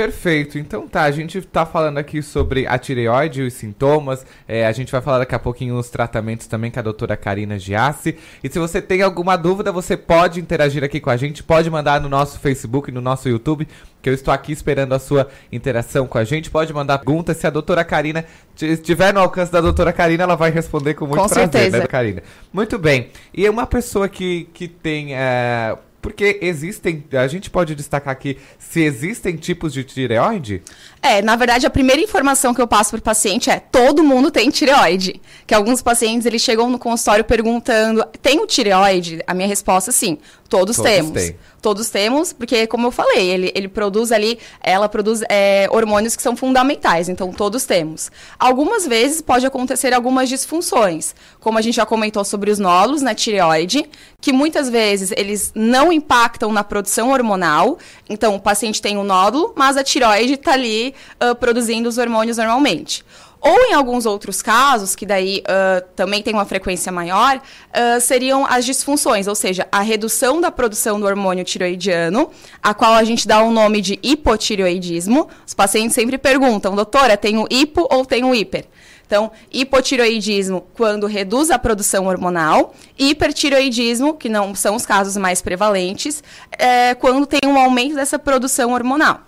Perfeito. 0.00 0.58
Então 0.58 0.88
tá, 0.88 1.02
a 1.02 1.10
gente 1.10 1.42
tá 1.42 1.66
falando 1.66 1.98
aqui 1.98 2.22
sobre 2.22 2.66
a 2.66 2.78
tireoide 2.78 3.42
e 3.42 3.46
os 3.46 3.52
sintomas. 3.52 4.24
É, 4.48 4.66
a 4.66 4.72
gente 4.72 4.90
vai 4.90 5.02
falar 5.02 5.18
daqui 5.18 5.34
a 5.34 5.38
pouquinho 5.38 5.76
os 5.76 5.90
tratamentos 5.90 6.46
também 6.46 6.70
com 6.70 6.80
a 6.80 6.82
doutora 6.82 7.18
Karina 7.18 7.58
Giassi. 7.58 8.16
E 8.42 8.48
se 8.48 8.58
você 8.58 8.80
tem 8.80 9.02
alguma 9.02 9.36
dúvida, 9.36 9.70
você 9.70 9.98
pode 9.98 10.40
interagir 10.40 10.82
aqui 10.82 11.00
com 11.00 11.10
a 11.10 11.18
gente, 11.18 11.42
pode 11.42 11.68
mandar 11.68 12.00
no 12.00 12.08
nosso 12.08 12.40
Facebook, 12.40 12.90
no 12.90 13.02
nosso 13.02 13.28
YouTube, 13.28 13.68
que 14.00 14.08
eu 14.08 14.14
estou 14.14 14.32
aqui 14.32 14.52
esperando 14.52 14.94
a 14.94 14.98
sua 14.98 15.28
interação 15.52 16.06
com 16.06 16.16
a 16.16 16.24
gente. 16.24 16.50
Pode 16.50 16.72
mandar 16.72 16.96
perguntas. 16.96 17.36
Se 17.36 17.46
a 17.46 17.50
doutora 17.50 17.84
Karina 17.84 18.24
estiver 18.58 19.12
no 19.12 19.20
alcance 19.20 19.52
da 19.52 19.60
doutora 19.60 19.92
Karina, 19.92 20.22
ela 20.22 20.34
vai 20.34 20.50
responder 20.50 20.94
com 20.94 21.04
muito 21.04 21.20
com 21.20 21.28
prazer, 21.28 21.46
né, 21.46 21.52
certeza. 21.52 21.78
né, 21.78 21.86
Karina? 21.86 22.22
Muito 22.50 22.78
bem. 22.78 23.10
E 23.34 23.46
uma 23.50 23.66
pessoa 23.66 24.08
que, 24.08 24.48
que 24.54 24.66
tem. 24.66 25.14
É 25.14 25.76
Porque 26.00 26.38
existem, 26.40 27.04
a 27.12 27.26
gente 27.26 27.50
pode 27.50 27.74
destacar 27.74 28.12
aqui, 28.12 28.38
se 28.58 28.80
existem 28.80 29.36
tipos 29.36 29.72
de 29.72 29.84
tireoide? 29.84 30.62
É, 31.02 31.20
na 31.20 31.36
verdade, 31.36 31.66
a 31.66 31.70
primeira 31.70 32.00
informação 32.00 32.54
que 32.54 32.60
eu 32.60 32.66
passo 32.66 32.90
para 32.90 32.98
o 32.98 33.02
paciente 33.02 33.50
é: 33.50 33.60
todo 33.60 34.02
mundo 34.02 34.30
tem 34.30 34.48
tireoide. 34.48 35.20
Que 35.46 35.54
alguns 35.54 35.82
pacientes 35.82 36.26
eles 36.26 36.40
chegam 36.40 36.70
no 36.70 36.78
consultório 36.78 37.24
perguntando: 37.24 38.04
tem 38.22 38.40
o 38.40 38.46
tireoide? 38.46 39.22
A 39.26 39.34
minha 39.34 39.48
resposta 39.48 39.90
é 39.90 39.92
sim, 39.92 40.18
todos, 40.50 40.76
todos 40.76 40.90
temos. 40.90 41.12
Têm. 41.12 41.36
Todos 41.62 41.90
temos, 41.90 42.32
porque, 42.32 42.66
como 42.66 42.86
eu 42.86 42.90
falei, 42.90 43.28
ele, 43.28 43.52
ele 43.54 43.68
produz 43.68 44.10
ali, 44.10 44.38
ela 44.62 44.88
produz 44.88 45.22
é, 45.28 45.68
hormônios 45.70 46.16
que 46.16 46.22
são 46.22 46.34
fundamentais, 46.34 47.08
então 47.08 47.32
todos 47.32 47.64
temos. 47.64 48.10
Algumas 48.38 48.86
vezes 48.86 49.20
pode 49.20 49.46
acontecer 49.46 49.92
algumas 49.92 50.28
disfunções, 50.28 51.14
como 51.38 51.58
a 51.58 51.62
gente 51.62 51.76
já 51.76 51.86
comentou 51.86 52.24
sobre 52.24 52.50
os 52.50 52.58
nódulos 52.58 53.02
na 53.02 53.14
tireoide, 53.14 53.88
que 54.20 54.32
muitas 54.32 54.68
vezes 54.70 55.12
eles 55.16 55.52
não 55.54 55.92
impactam 55.92 56.50
na 56.50 56.64
produção 56.64 57.10
hormonal, 57.10 57.78
então 58.08 58.34
o 58.34 58.40
paciente 58.40 58.82
tem 58.82 58.96
um 58.96 59.04
nódulo, 59.04 59.52
mas 59.54 59.76
a 59.76 59.84
tireoide 59.84 60.34
está 60.34 60.54
ali 60.54 60.94
uh, 61.22 61.34
produzindo 61.34 61.88
os 61.88 61.98
hormônios 61.98 62.38
normalmente. 62.38 63.04
Ou 63.40 63.58
em 63.70 63.72
alguns 63.72 64.04
outros 64.04 64.42
casos, 64.42 64.94
que 64.94 65.06
daí 65.06 65.42
uh, 65.46 65.82
também 65.96 66.22
tem 66.22 66.34
uma 66.34 66.44
frequência 66.44 66.92
maior, 66.92 67.38
uh, 67.38 68.00
seriam 68.00 68.44
as 68.44 68.66
disfunções, 68.66 69.26
ou 69.26 69.34
seja, 69.34 69.66
a 69.72 69.80
redução 69.80 70.40
da 70.40 70.50
produção 70.50 71.00
do 71.00 71.06
hormônio 71.06 71.42
tiroidiano, 71.42 72.30
a 72.62 72.74
qual 72.74 72.92
a 72.92 73.02
gente 73.02 73.26
dá 73.26 73.42
o 73.42 73.46
um 73.46 73.52
nome 73.52 73.80
de 73.80 73.98
hipotiroidismo. 74.02 75.28
Os 75.46 75.54
pacientes 75.54 75.94
sempre 75.94 76.18
perguntam, 76.18 76.74
doutora, 76.74 77.16
tenho 77.16 77.46
hipo 77.50 77.88
ou 77.90 78.04
tenho 78.04 78.34
hiper? 78.34 78.66
Então, 79.06 79.32
hipotiroidismo 79.52 80.66
quando 80.74 81.06
reduz 81.06 81.50
a 81.50 81.58
produção 81.58 82.06
hormonal, 82.06 82.74
hipertiroidismo, 82.96 84.14
que 84.14 84.28
não 84.28 84.54
são 84.54 84.76
os 84.76 84.86
casos 84.86 85.16
mais 85.16 85.42
prevalentes, 85.42 86.22
é 86.52 86.94
quando 86.94 87.26
tem 87.26 87.40
um 87.44 87.58
aumento 87.58 87.96
dessa 87.96 88.20
produção 88.20 88.72
hormonal. 88.72 89.22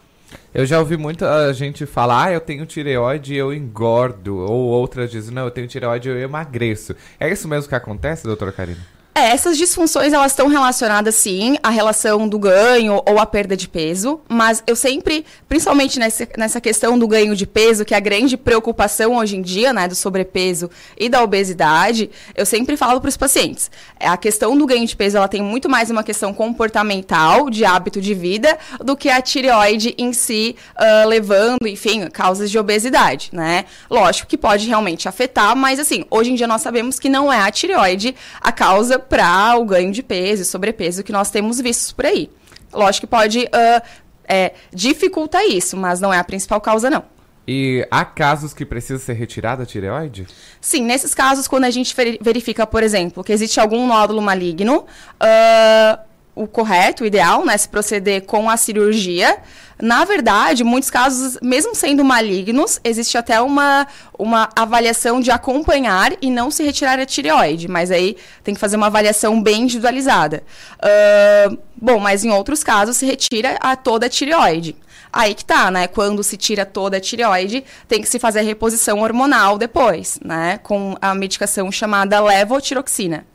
Eu 0.54 0.66
já 0.66 0.78
ouvi 0.78 0.98
muita 0.98 1.50
gente 1.54 1.86
falar, 1.86 2.24
ah, 2.24 2.32
eu 2.32 2.40
tenho 2.40 2.66
tireoide 2.66 3.32
e 3.32 3.38
eu 3.38 3.54
engordo. 3.54 4.36
Ou 4.36 4.64
outras 4.66 5.10
dizem, 5.10 5.34
não, 5.34 5.44
eu 5.44 5.50
tenho 5.50 5.66
tireoide 5.66 6.10
e 6.10 6.12
eu 6.12 6.18
emagreço. 6.18 6.94
É 7.18 7.30
isso 7.30 7.48
mesmo 7.48 7.70
que 7.70 7.74
acontece, 7.74 8.26
doutora 8.26 8.52
Karina? 8.52 8.80
É, 9.14 9.28
essas 9.28 9.58
disfunções 9.58 10.10
elas 10.14 10.32
estão 10.32 10.48
relacionadas 10.48 11.14
sim 11.16 11.58
à 11.62 11.68
relação 11.68 12.26
do 12.26 12.38
ganho 12.38 13.02
ou 13.06 13.18
à 13.18 13.26
perda 13.26 13.54
de 13.54 13.68
peso, 13.68 14.18
mas 14.26 14.62
eu 14.66 14.74
sempre, 14.74 15.26
principalmente 15.46 15.98
nessa, 15.98 16.26
nessa 16.38 16.62
questão 16.62 16.98
do 16.98 17.06
ganho 17.06 17.36
de 17.36 17.46
peso, 17.46 17.84
que 17.84 17.92
é 17.92 17.96
a 17.98 18.00
grande 18.00 18.38
preocupação 18.38 19.16
hoje 19.18 19.36
em 19.36 19.42
dia, 19.42 19.70
né, 19.70 19.86
do 19.86 19.94
sobrepeso 19.94 20.70
e 20.96 21.10
da 21.10 21.22
obesidade, 21.22 22.08
eu 22.34 22.46
sempre 22.46 22.74
falo 22.74 23.02
para 23.02 23.08
os 23.08 23.16
pacientes, 23.18 23.70
é, 24.00 24.08
a 24.08 24.16
questão 24.16 24.56
do 24.56 24.66
ganho 24.66 24.86
de 24.86 24.96
peso 24.96 25.18
ela 25.18 25.28
tem 25.28 25.42
muito 25.42 25.68
mais 25.68 25.90
uma 25.90 26.02
questão 26.02 26.32
comportamental, 26.32 27.50
de 27.50 27.66
hábito 27.66 28.00
de 28.00 28.14
vida, 28.14 28.58
do 28.80 28.96
que 28.96 29.10
a 29.10 29.20
tireoide 29.20 29.94
em 29.98 30.14
si 30.14 30.56
uh, 30.74 31.06
levando, 31.06 31.66
enfim, 31.66 32.08
causas 32.08 32.50
de 32.50 32.58
obesidade, 32.58 33.28
né? 33.30 33.66
Lógico 33.90 34.26
que 34.26 34.38
pode 34.38 34.66
realmente 34.66 35.06
afetar, 35.06 35.54
mas 35.54 35.78
assim, 35.78 36.06
hoje 36.10 36.32
em 36.32 36.34
dia 36.34 36.46
nós 36.46 36.62
sabemos 36.62 36.98
que 36.98 37.10
não 37.10 37.30
é 37.30 37.40
a 37.40 37.50
tireoide 37.50 38.14
a 38.40 38.50
causa 38.50 39.01
para 39.08 39.56
o 39.56 39.64
ganho 39.64 39.92
de 39.92 40.02
peso 40.02 40.42
e 40.42 40.44
sobrepeso 40.44 41.02
que 41.02 41.12
nós 41.12 41.30
temos 41.30 41.60
vistos 41.60 41.92
por 41.92 42.06
aí. 42.06 42.30
Lógico 42.72 43.06
que 43.06 43.10
pode 43.10 43.40
uh, 43.40 43.82
é, 44.24 44.54
dificultar 44.72 45.44
isso, 45.44 45.76
mas 45.76 46.00
não 46.00 46.12
é 46.12 46.18
a 46.18 46.24
principal 46.24 46.60
causa, 46.60 46.88
não. 46.88 47.04
E 47.46 47.86
há 47.90 48.04
casos 48.04 48.54
que 48.54 48.64
precisa 48.64 48.98
ser 48.98 49.14
retirada 49.14 49.64
a 49.64 49.66
tireoide? 49.66 50.26
Sim, 50.60 50.84
nesses 50.84 51.12
casos, 51.12 51.48
quando 51.48 51.64
a 51.64 51.70
gente 51.70 51.94
verifica, 52.20 52.66
por 52.66 52.82
exemplo, 52.82 53.24
que 53.24 53.32
existe 53.32 53.58
algum 53.58 53.86
nódulo 53.86 54.22
maligno, 54.22 54.86
uh, 55.20 55.98
o 56.34 56.46
correto, 56.46 57.04
o 57.04 57.06
ideal, 57.06 57.44
né, 57.44 57.56
se 57.56 57.68
proceder 57.68 58.22
com 58.22 58.48
a 58.48 58.56
cirurgia. 58.56 59.38
Na 59.80 60.04
verdade, 60.04 60.64
muitos 60.64 60.88
casos, 60.90 61.38
mesmo 61.42 61.74
sendo 61.74 62.04
malignos, 62.04 62.80
existe 62.84 63.18
até 63.18 63.40
uma, 63.40 63.86
uma 64.18 64.48
avaliação 64.56 65.20
de 65.20 65.30
acompanhar 65.30 66.12
e 66.22 66.30
não 66.30 66.50
se 66.50 66.62
retirar 66.62 66.98
a 66.98 67.06
tireoide, 67.06 67.68
mas 67.68 67.90
aí 67.90 68.16
tem 68.42 68.54
que 68.54 68.60
fazer 68.60 68.76
uma 68.76 68.86
avaliação 68.86 69.42
bem 69.42 69.62
individualizada. 69.62 70.42
Uh, 70.78 71.58
bom, 71.76 71.98
mas 71.98 72.24
em 72.24 72.30
outros 72.30 72.62
casos 72.62 72.96
se 72.96 73.04
retira 73.04 73.58
a 73.60 73.76
toda 73.76 74.06
a 74.06 74.08
tireoide. 74.08 74.76
Aí 75.12 75.34
que 75.34 75.44
tá, 75.44 75.70
né? 75.70 75.86
Quando 75.86 76.22
se 76.22 76.38
tira 76.38 76.64
toda 76.64 76.96
a 76.96 77.00
tireoide, 77.00 77.62
tem 77.86 78.00
que 78.00 78.08
se 78.08 78.18
fazer 78.18 78.38
a 78.38 78.42
reposição 78.42 79.00
hormonal 79.00 79.58
depois, 79.58 80.18
né? 80.24 80.58
Com 80.62 80.96
a 81.02 81.14
medicação 81.14 81.70
chamada 81.70 82.18
levotiroxina. 82.18 83.26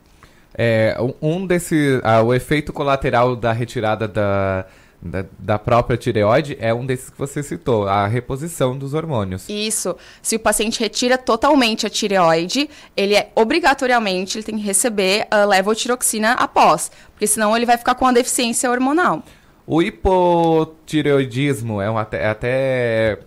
É, 0.56 0.96
um 1.20 1.46
desse, 1.46 2.00
ah, 2.02 2.22
o 2.22 2.34
efeito 2.34 2.72
colateral 2.72 3.36
da 3.36 3.52
retirada 3.52 4.08
da, 4.08 4.66
da, 5.00 5.24
da, 5.38 5.58
própria 5.58 5.96
tireoide 5.96 6.56
é 6.60 6.74
um 6.74 6.84
desses 6.84 7.10
que 7.10 7.18
você 7.18 7.42
citou, 7.42 7.86
a 7.86 8.06
reposição 8.06 8.76
dos 8.76 8.94
hormônios. 8.94 9.48
Isso. 9.48 9.96
Se 10.20 10.36
o 10.36 10.40
paciente 10.40 10.80
retira 10.80 11.16
totalmente 11.16 11.86
a 11.86 11.90
tireoide, 11.90 12.68
ele 12.96 13.14
é 13.14 13.30
obrigatoriamente 13.34 14.38
ele 14.38 14.44
tem 14.44 14.56
que 14.56 14.64
receber 14.64 15.26
a 15.30 15.44
levotiroxina 15.44 16.32
após, 16.32 16.90
porque 17.12 17.26
senão 17.26 17.56
ele 17.56 17.66
vai 17.66 17.76
ficar 17.76 17.94
com 17.94 18.06
a 18.06 18.12
deficiência 18.12 18.70
hormonal. 18.70 19.22
O 19.66 19.82
hipotireoidismo 19.82 21.80
é, 21.80 21.90
um, 21.90 21.98
é 21.98 22.28
até 22.28 23.18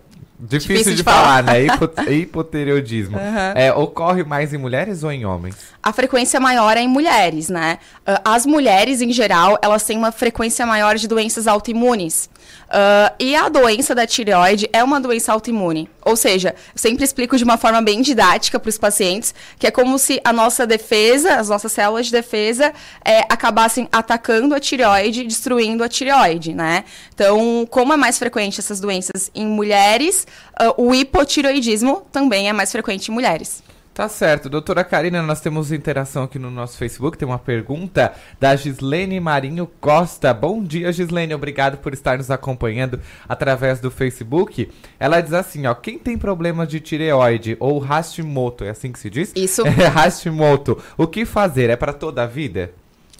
Difícil, 0.44 0.74
Difícil, 0.74 0.90
de, 0.92 0.96
de 0.98 1.02
falar, 1.04 1.42
falar, 1.42 1.42
né? 1.44 1.66
hipotireoidismo. 2.12 3.16
Uhum. 3.16 3.52
É, 3.54 3.72
ocorre 3.72 4.24
mais 4.24 4.52
em 4.52 4.58
mulheres 4.58 5.04
ou 5.04 5.12
em 5.12 5.24
homens? 5.24 5.54
A 5.80 5.92
frequência 5.92 6.40
maior 6.40 6.76
é 6.76 6.80
em 6.80 6.88
mulheres, 6.88 7.48
né? 7.48 7.78
Ah, 8.04 8.20
as 8.24 8.44
mulheres, 8.44 9.00
em 9.00 9.12
geral, 9.12 9.56
elas 9.62 9.84
têm 9.84 9.96
uma 9.96 10.10
frequência 10.10 10.66
maior 10.66 10.96
de 10.96 11.06
doenças 11.06 11.46
autoimunes. 11.46 12.28
Uh, 12.72 13.14
e 13.18 13.36
a 13.36 13.50
doença 13.50 13.94
da 13.94 14.06
tireoide 14.06 14.66
é 14.72 14.82
uma 14.82 14.98
doença 14.98 15.30
autoimune. 15.30 15.90
Ou 16.02 16.16
seja, 16.16 16.54
sempre 16.74 17.04
explico 17.04 17.36
de 17.36 17.44
uma 17.44 17.58
forma 17.58 17.82
bem 17.82 18.00
didática 18.00 18.58
para 18.58 18.70
os 18.70 18.78
pacientes, 18.78 19.34
que 19.58 19.66
é 19.66 19.70
como 19.70 19.98
se 19.98 20.18
a 20.24 20.32
nossa 20.32 20.66
defesa, 20.66 21.34
as 21.34 21.50
nossas 21.50 21.70
células 21.70 22.06
de 22.06 22.12
defesa, 22.12 22.72
é, 23.04 23.20
acabassem 23.28 23.86
atacando 23.92 24.54
a 24.54 24.60
tireoide, 24.60 25.24
destruindo 25.24 25.84
a 25.84 25.88
tireoide, 25.88 26.54
né? 26.54 26.84
Então, 27.14 27.68
como 27.70 27.92
é 27.92 27.96
mais 27.96 28.18
frequente 28.18 28.58
essas 28.58 28.80
doenças 28.80 29.30
em 29.34 29.46
mulheres, 29.46 30.26
uh, 30.58 30.82
o 30.82 30.94
hipotireoidismo 30.94 32.06
também 32.10 32.48
é 32.48 32.54
mais 32.54 32.72
frequente 32.72 33.08
em 33.08 33.14
mulheres. 33.14 33.62
Tá 33.94 34.08
certo. 34.08 34.48
Doutora 34.48 34.82
Karina, 34.84 35.20
nós 35.20 35.42
temos 35.42 35.70
interação 35.70 36.22
aqui 36.22 36.38
no 36.38 36.50
nosso 36.50 36.78
Facebook. 36.78 37.18
Tem 37.18 37.28
uma 37.28 37.38
pergunta 37.38 38.14
da 38.40 38.56
Gislene 38.56 39.20
Marinho 39.20 39.70
Costa. 39.82 40.32
Bom 40.32 40.64
dia, 40.64 40.90
Gislene. 40.90 41.34
Obrigado 41.34 41.76
por 41.76 41.92
estar 41.92 42.16
nos 42.16 42.30
acompanhando 42.30 42.98
através 43.28 43.80
do 43.80 43.90
Facebook. 43.90 44.70
Ela 44.98 45.20
diz 45.20 45.34
assim, 45.34 45.66
ó. 45.66 45.74
Quem 45.74 45.98
tem 45.98 46.16
problemas 46.16 46.68
de 46.68 46.80
tireoide 46.80 47.54
ou 47.60 47.78
Hashimoto, 47.78 48.64
é 48.64 48.70
assim 48.70 48.90
que 48.90 48.98
se 48.98 49.10
diz? 49.10 49.30
Isso. 49.36 49.62
É 49.66 49.88
Hashimoto. 49.92 50.82
O 50.96 51.06
que 51.06 51.26
fazer? 51.26 51.68
É 51.68 51.76
para 51.76 51.92
toda 51.92 52.22
a 52.22 52.26
vida? 52.26 52.72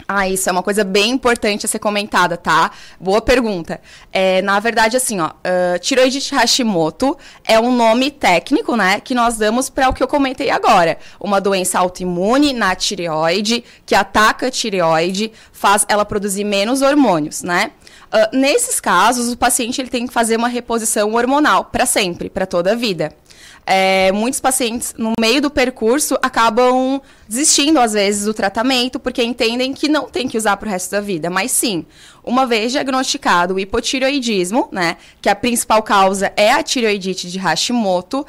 Ah, 0.06 0.28
isso 0.28 0.48
é 0.48 0.52
uma 0.52 0.62
coisa 0.62 0.84
bem 0.84 1.10
importante 1.10 1.64
a 1.64 1.68
ser 1.68 1.78
comentada, 1.78 2.36
tá? 2.36 2.70
Boa 3.00 3.20
pergunta. 3.20 3.80
É, 4.12 4.42
na 4.42 4.58
verdade, 4.58 4.96
assim, 4.96 5.20
ó, 5.20 5.28
uh, 5.28 6.36
Hashimoto 6.36 7.16
é 7.44 7.58
um 7.58 7.74
nome 7.74 8.10
técnico, 8.10 8.76
né, 8.76 9.00
que 9.00 9.14
nós 9.14 9.36
damos 9.36 9.70
para 9.70 9.88
o 9.88 9.92
que 9.94 10.02
eu 10.02 10.08
comentei 10.08 10.50
agora. 10.50 10.98
Uma 11.20 11.40
doença 11.40 11.78
autoimune 11.78 12.52
na 12.52 12.74
tireoide, 12.74 13.64
que 13.86 13.94
ataca 13.94 14.48
a 14.48 14.50
tireoide, 14.50 15.32
faz 15.52 15.86
ela 15.88 16.04
produzir 16.04 16.44
menos 16.44 16.82
hormônios, 16.82 17.42
né? 17.42 17.70
Uh, 18.12 18.36
nesses 18.36 18.80
casos, 18.80 19.32
o 19.32 19.36
paciente 19.38 19.80
ele 19.80 19.88
tem 19.88 20.06
que 20.06 20.12
fazer 20.12 20.36
uma 20.36 20.48
reposição 20.48 21.14
hormonal 21.14 21.64
para 21.66 21.86
sempre, 21.86 22.28
para 22.28 22.44
toda 22.44 22.72
a 22.72 22.74
vida 22.74 23.14
é, 23.64 24.10
muitos 24.12 24.40
pacientes, 24.40 24.94
no 24.98 25.12
meio 25.20 25.40
do 25.40 25.50
percurso, 25.50 26.18
acabam 26.20 27.00
desistindo, 27.28 27.78
às 27.78 27.92
vezes, 27.92 28.24
do 28.24 28.34
tratamento, 28.34 28.98
porque 28.98 29.22
entendem 29.22 29.72
que 29.72 29.88
não 29.88 30.08
tem 30.08 30.28
que 30.28 30.36
usar 30.36 30.56
para 30.56 30.66
o 30.66 30.70
resto 30.70 30.90
da 30.90 31.00
vida. 31.00 31.30
Mas 31.30 31.52
sim, 31.52 31.86
uma 32.24 32.46
vez 32.46 32.72
diagnosticado 32.72 33.54
o 33.54 33.60
hipotireoidismo, 33.60 34.68
né, 34.72 34.96
que 35.20 35.28
a 35.28 35.34
principal 35.34 35.82
causa 35.82 36.32
é 36.36 36.50
a 36.52 36.62
tireoidite 36.62 37.30
de 37.30 37.38
Hashimoto, 37.38 38.20
uh, 38.20 38.26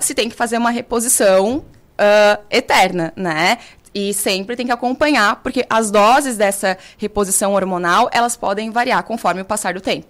se 0.00 0.14
tem 0.14 0.28
que 0.28 0.34
fazer 0.34 0.58
uma 0.58 0.70
reposição 0.70 1.58
uh, 1.58 2.44
eterna, 2.50 3.12
né? 3.16 3.58
E 3.94 4.12
sempre 4.12 4.56
tem 4.56 4.66
que 4.66 4.72
acompanhar, 4.72 5.36
porque 5.36 5.64
as 5.70 5.88
doses 5.88 6.36
dessa 6.36 6.76
reposição 6.98 7.54
hormonal, 7.54 8.10
elas 8.12 8.36
podem 8.36 8.70
variar 8.70 9.04
conforme 9.04 9.42
o 9.42 9.44
passar 9.44 9.74
do 9.74 9.80
tempo. 9.80 10.08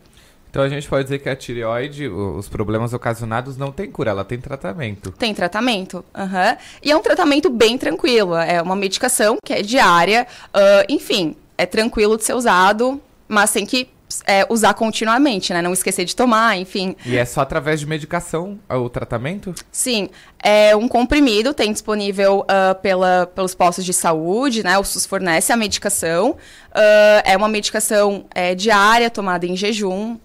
Então 0.54 0.62
a 0.62 0.68
gente 0.68 0.88
pode 0.88 1.02
dizer 1.02 1.18
que 1.18 1.28
a 1.28 1.34
tireoide, 1.34 2.06
os 2.06 2.48
problemas 2.48 2.92
ocasionados 2.92 3.56
não 3.56 3.72
tem 3.72 3.90
cura, 3.90 4.12
ela 4.12 4.24
tem 4.24 4.38
tratamento. 4.38 5.10
Tem 5.10 5.34
tratamento, 5.34 6.04
uhum. 6.16 6.56
E 6.80 6.92
é 6.92 6.96
um 6.96 7.02
tratamento 7.02 7.50
bem 7.50 7.76
tranquilo, 7.76 8.36
é 8.36 8.62
uma 8.62 8.76
medicação 8.76 9.36
que 9.44 9.52
é 9.52 9.62
diária, 9.62 10.28
uh, 10.54 10.86
enfim, 10.88 11.34
é 11.58 11.66
tranquilo 11.66 12.16
de 12.16 12.22
ser 12.22 12.34
usado, 12.34 13.02
mas 13.26 13.50
tem 13.50 13.66
que 13.66 13.88
é, 14.24 14.46
usar 14.48 14.74
continuamente, 14.74 15.52
né? 15.52 15.60
Não 15.60 15.72
esquecer 15.72 16.04
de 16.04 16.14
tomar, 16.14 16.56
enfim. 16.56 16.94
E 17.04 17.16
é 17.16 17.24
só 17.24 17.40
através 17.40 17.80
de 17.80 17.86
medicação 17.86 18.56
o 18.68 18.88
tratamento? 18.88 19.52
Sim. 19.72 20.08
É 20.40 20.76
um 20.76 20.86
comprimido, 20.86 21.52
tem 21.52 21.72
disponível 21.72 22.42
uh, 22.42 22.80
pela, 22.80 23.26
pelos 23.34 23.56
postos 23.56 23.84
de 23.84 23.92
saúde, 23.92 24.62
né? 24.62 24.78
O 24.78 24.84
SUS 24.84 25.04
fornece 25.04 25.52
a 25.52 25.56
medicação. 25.56 26.30
Uh, 26.30 27.22
é 27.24 27.36
uma 27.36 27.48
medicação 27.48 28.24
é, 28.32 28.54
diária, 28.54 29.10
tomada 29.10 29.46
em 29.46 29.56
jejum. 29.56 30.16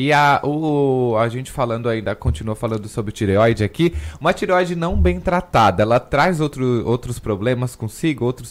E 0.00 0.14
a, 0.14 0.40
o, 0.42 1.14
a 1.18 1.28
gente 1.28 1.52
falando 1.52 1.86
ainda, 1.86 2.14
continua 2.14 2.56
falando 2.56 2.88
sobre 2.88 3.12
tireoide 3.12 3.62
aqui. 3.62 3.94
Uma 4.18 4.32
tireoide 4.32 4.74
não 4.74 4.96
bem 4.96 5.20
tratada, 5.20 5.82
ela 5.82 6.00
traz 6.00 6.40
outro, 6.40 6.88
outros 6.88 7.18
problemas 7.18 7.76
consigo, 7.76 8.24
outros. 8.24 8.50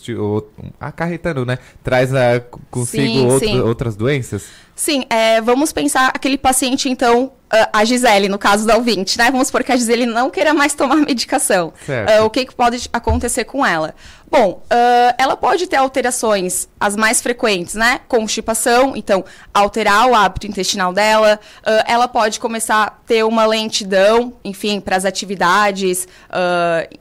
acarretando, 0.79 1.47
né? 1.47 1.57
Traz 1.83 2.13
a, 2.13 2.39
consigo 2.69 3.03
sim, 3.03 3.25
outro, 3.25 3.47
sim. 3.47 3.59
outras 3.61 3.95
doenças? 3.95 4.47
Sim, 4.75 5.05
é, 5.09 5.41
vamos 5.41 5.73
pensar 5.73 6.11
aquele 6.13 6.37
paciente, 6.37 6.87
então, 6.87 7.31
a 7.73 7.83
Gisele, 7.83 8.29
no 8.29 8.37
caso 8.37 8.65
da 8.65 8.77
ouvinte, 8.77 9.17
né? 9.17 9.31
Vamos 9.31 9.47
supor 9.47 9.63
que 9.63 9.71
a 9.71 9.75
Gisele 9.75 10.05
não 10.05 10.29
queira 10.29 10.53
mais 10.53 10.73
tomar 10.73 10.97
medicação. 11.03 11.73
Uh, 11.87 12.23
o 12.23 12.29
que, 12.29 12.45
que 12.45 12.55
pode 12.55 12.87
acontecer 12.93 13.43
com 13.43 13.65
ela? 13.65 13.95
Bom, 14.31 14.61
uh, 14.65 15.15
ela 15.17 15.35
pode 15.35 15.65
ter 15.65 15.75
alterações, 15.77 16.67
as 16.79 16.95
mais 16.95 17.21
frequentes, 17.21 17.73
né? 17.73 18.01
Constipação, 18.07 18.95
então, 18.95 19.25
alterar 19.53 20.07
o 20.07 20.13
hábito 20.13 20.45
intestinal 20.45 20.93
dela. 20.93 21.39
Uh, 21.61 21.83
ela 21.87 22.07
pode 22.07 22.39
começar 22.39 22.83
a 22.83 22.89
ter 22.89 23.25
uma 23.25 23.45
lentidão, 23.45 24.33
enfim, 24.43 24.79
para 24.79 24.95
as 24.95 25.03
atividades 25.03 26.07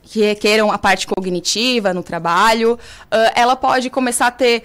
que 0.02 0.20
requeram 0.22 0.72
a 0.72 0.78
parte 0.78 1.06
cognitiva 1.06 1.92
no 1.92 2.02
trabalho. 2.02 2.78
ela 3.34 3.54
pode 3.54 3.90
começar 3.90 4.28
a 4.28 4.30
ter 4.30 4.62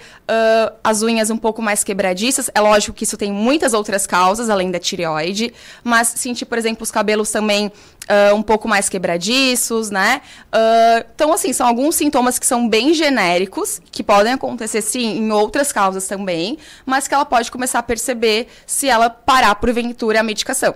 as 0.82 1.02
unhas 1.02 1.28
um 1.28 1.36
pouco 1.36 1.60
mais 1.60 1.84
quebradiças. 1.84 2.50
É 2.54 2.60
lógico 2.60 2.96
que 2.96 3.04
isso 3.04 3.16
tem 3.16 3.30
muitas 3.30 3.74
outras 3.74 4.06
causas, 4.06 4.48
além 4.48 4.70
da 4.70 4.78
tireoide 4.78 5.52
mas 5.82 6.08
sentir, 6.08 6.46
por 6.46 6.56
exemplo, 6.56 6.82
os 6.82 6.90
cabelos 6.90 7.30
também 7.30 7.70
uh, 8.08 8.34
um 8.34 8.42
pouco 8.42 8.68
mais 8.68 8.88
quebradiços, 8.88 9.90
né? 9.90 10.20
Uh, 10.46 11.06
então, 11.14 11.32
assim, 11.32 11.52
são 11.52 11.66
alguns 11.66 11.94
sintomas 11.94 12.38
que 12.38 12.46
são 12.46 12.68
bem 12.68 12.94
genéricos, 12.94 13.80
que 13.90 14.02
podem 14.02 14.32
acontecer, 14.32 14.82
sim, 14.82 15.18
em 15.18 15.30
outras 15.32 15.72
causas 15.72 16.06
também, 16.06 16.58
mas 16.84 17.08
que 17.08 17.14
ela 17.14 17.24
pode 17.24 17.50
começar 17.50 17.78
a 17.78 17.82
perceber 17.82 18.48
se 18.66 18.88
ela 18.88 19.08
parar, 19.10 19.54
porventura, 19.56 20.20
a 20.20 20.22
medicação. 20.22 20.74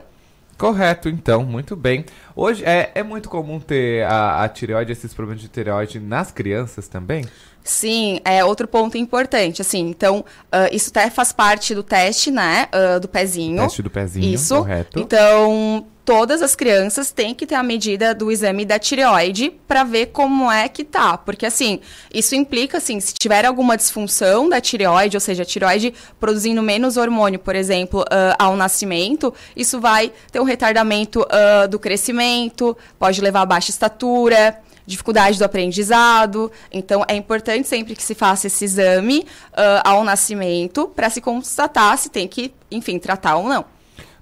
Correto, 0.57 1.09
então, 1.09 1.45
muito 1.45 1.77
bem. 1.77 2.05
Hoje 2.35 2.65
é, 2.65 2.91
é 2.93 3.03
muito 3.05 3.29
comum 3.29 3.61
ter 3.61 4.05
a, 4.05 4.43
a 4.43 4.49
tireoide, 4.49 4.91
esses 4.91 5.15
problemas 5.15 5.41
de 5.41 5.49
tireoide 5.49 6.01
nas 6.01 6.33
crianças 6.33 6.89
também? 6.89 7.25
Sim, 7.63 8.19
é 8.25 8.45
outro 8.45 8.67
ponto 8.67 8.99
importante, 8.99 9.61
assim, 9.61 9.89
então, 9.89 10.25
uh, 10.47 10.75
isso 10.75 10.91
até 10.91 11.11
faz 11.11 11.33
parte 11.33 11.75
do 11.75 11.83
teste, 11.83 12.31
né, 12.31 12.67
do 13.01 13.07
pezinho. 13.07 13.63
Teste 13.63 13.83
do 13.83 13.91
pezinho, 13.91 14.35
isso. 14.35 14.57
correto. 14.57 14.99
Então, 14.99 15.87
todas 16.09 16.41
as 16.41 16.57
crianças 16.57 17.11
têm 17.11 17.35
que 17.35 17.45
ter 17.45 17.55
a 17.55 17.63
medida 17.63 18.15
do 18.15 18.33
exame 18.33 18.65
da 18.65 18.79
tireoide 18.79 19.51
para 19.51 19.85
ver 19.85 20.07
como 20.07 20.51
é 20.51 20.67
que 20.67 20.83
tá, 20.83 21.19
porque 21.19 21.45
assim, 21.45 21.81
isso 22.11 22.35
implica 22.35 22.79
assim, 22.79 22.99
se 22.99 23.13
tiver 23.13 23.45
alguma 23.45 23.77
disfunção 23.77 24.49
da 24.49 24.59
tireoide, 24.59 25.19
ou 25.19 25.21
seja, 25.21 25.43
a 25.43 25.45
tireoide 25.45 25.93
produzindo 26.19 26.63
menos 26.63 26.97
hormônio, 26.97 27.39
por 27.39 27.55
exemplo, 27.55 28.01
uh, 28.01 28.35
ao 28.39 28.57
nascimento, 28.57 29.35
isso 29.55 29.83
vai 29.83 30.11
ter 30.33 30.41
um 30.41 30.45
retardamento 30.45 31.27
do 31.69 31.79
crescimento, 31.79 32.75
pode 32.99 33.21
levar 33.21 33.43
a 33.43 33.47
baixa 33.47 33.71
estatura, 33.71 34.59
dificuldade 34.87 35.39
do 35.39 35.45
aprendizado. 35.45 36.51
Então, 36.73 37.05
é 37.07 37.15
importante 37.17 37.69
sempre 37.69 37.95
que 37.95 38.03
se 38.03 38.15
faça 38.15 38.47
esse 38.47 38.65
exame 38.65 39.27
uh, 39.53 39.85
ao 39.85 40.03
nascimento 40.03 40.89
para 40.89 41.11
se 41.11 41.21
constatar 41.21 41.99
se 41.99 42.09
tem 42.09 42.27
que, 42.27 42.55
enfim, 42.71 42.99
tratar 42.99 43.37
ou 43.37 43.47
não. 43.47 43.78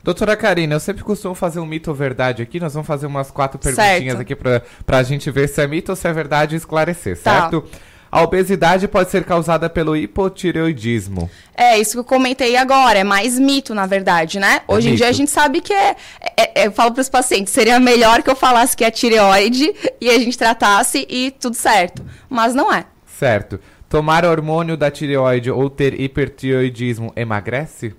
Doutora 0.07 0.37
Karina, 0.37 0.77
eu 0.77 0.79
sempre 0.79 1.03
costumo 1.03 1.35
fazer 1.35 1.59
um 1.59 1.67
mito 1.67 1.91
ou 1.91 1.97
verdade 1.97 2.41
aqui. 2.41 2.61
Nós 2.61 2.73
vamos 2.73 2.87
fazer 2.87 3.07
umas 3.07 3.29
quatro 3.29 3.59
perguntinhas 3.59 4.17
certo. 4.17 4.21
aqui 4.21 4.37
para 4.37 4.99
a 4.99 5.03
gente 5.03 5.29
ver 5.33 5.49
se 5.49 5.61
é 5.61 5.67
mito 5.67 5.91
ou 5.91 5.97
se 5.97 6.07
é 6.07 6.13
verdade 6.13 6.55
e 6.55 6.59
esclarecer, 6.59 7.21
tá. 7.21 7.41
certo? 7.41 7.65
A 8.09 8.23
obesidade 8.23 8.87
pode 8.87 9.11
ser 9.11 9.25
causada 9.25 9.69
pelo 9.69 9.97
hipotireoidismo. 9.97 11.29
É, 11.57 11.77
isso 11.77 11.95
que 11.95 11.99
eu 11.99 12.05
comentei 12.05 12.57
agora, 12.57 13.01
é 13.01 13.03
mais 13.03 13.37
mito, 13.37 13.75
na 13.75 13.85
verdade, 13.85 14.39
né? 14.39 14.61
É 14.69 14.73
Hoje 14.73 14.91
mito. 14.91 14.95
em 14.95 14.97
dia 14.99 15.09
a 15.09 15.13
gente 15.13 15.29
sabe 15.33 15.61
que 15.61 15.73
é, 15.73 15.97
é, 16.37 16.63
é 16.63 16.67
eu 16.69 16.71
falo 16.71 16.93
para 16.93 17.01
os 17.01 17.09
pacientes, 17.09 17.53
seria 17.53 17.81
melhor 17.81 18.23
que 18.23 18.31
eu 18.31 18.37
falasse 18.37 18.77
que 18.77 18.85
é 18.85 18.93
tireoide 18.93 19.75
e 20.01 20.09
a 20.09 20.17
gente 20.21 20.39
tratasse 20.39 21.05
e 21.11 21.33
tudo 21.33 21.57
certo, 21.57 22.07
mas 22.31 22.55
não 22.55 22.73
é. 22.73 22.85
Certo. 23.19 23.59
Tomar 23.89 24.25
hormônio 24.25 24.77
da 24.77 24.89
tireoide 24.89 25.51
ou 25.51 25.69
ter 25.69 26.01
hipertireoidismo 26.01 27.13
emagrece? 27.17 27.93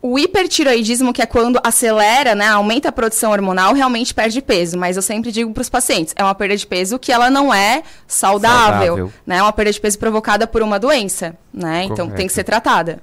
O 0.00 0.18
hipertiroidismo, 0.18 1.12
que 1.12 1.20
é 1.20 1.26
quando 1.26 1.60
acelera, 1.64 2.34
né, 2.34 2.46
aumenta 2.46 2.88
a 2.88 2.92
produção 2.92 3.32
hormonal, 3.32 3.74
realmente 3.74 4.14
perde 4.14 4.40
peso. 4.40 4.78
Mas 4.78 4.96
eu 4.96 5.02
sempre 5.02 5.32
digo 5.32 5.52
para 5.52 5.60
os 5.60 5.68
pacientes, 5.68 6.14
é 6.16 6.22
uma 6.22 6.34
perda 6.34 6.56
de 6.56 6.66
peso 6.66 6.98
que 6.98 7.10
ela 7.10 7.28
não 7.30 7.52
é 7.52 7.82
saudável, 8.06 8.94
saudável. 8.94 9.12
né? 9.26 9.38
É 9.38 9.42
uma 9.42 9.52
perda 9.52 9.72
de 9.72 9.80
peso 9.80 9.98
provocada 9.98 10.46
por 10.46 10.62
uma 10.62 10.78
doença, 10.78 11.36
né? 11.52 11.82
Correto. 11.82 11.92
Então 11.92 12.10
tem 12.10 12.26
que 12.26 12.32
ser 12.32 12.44
tratada. 12.44 13.00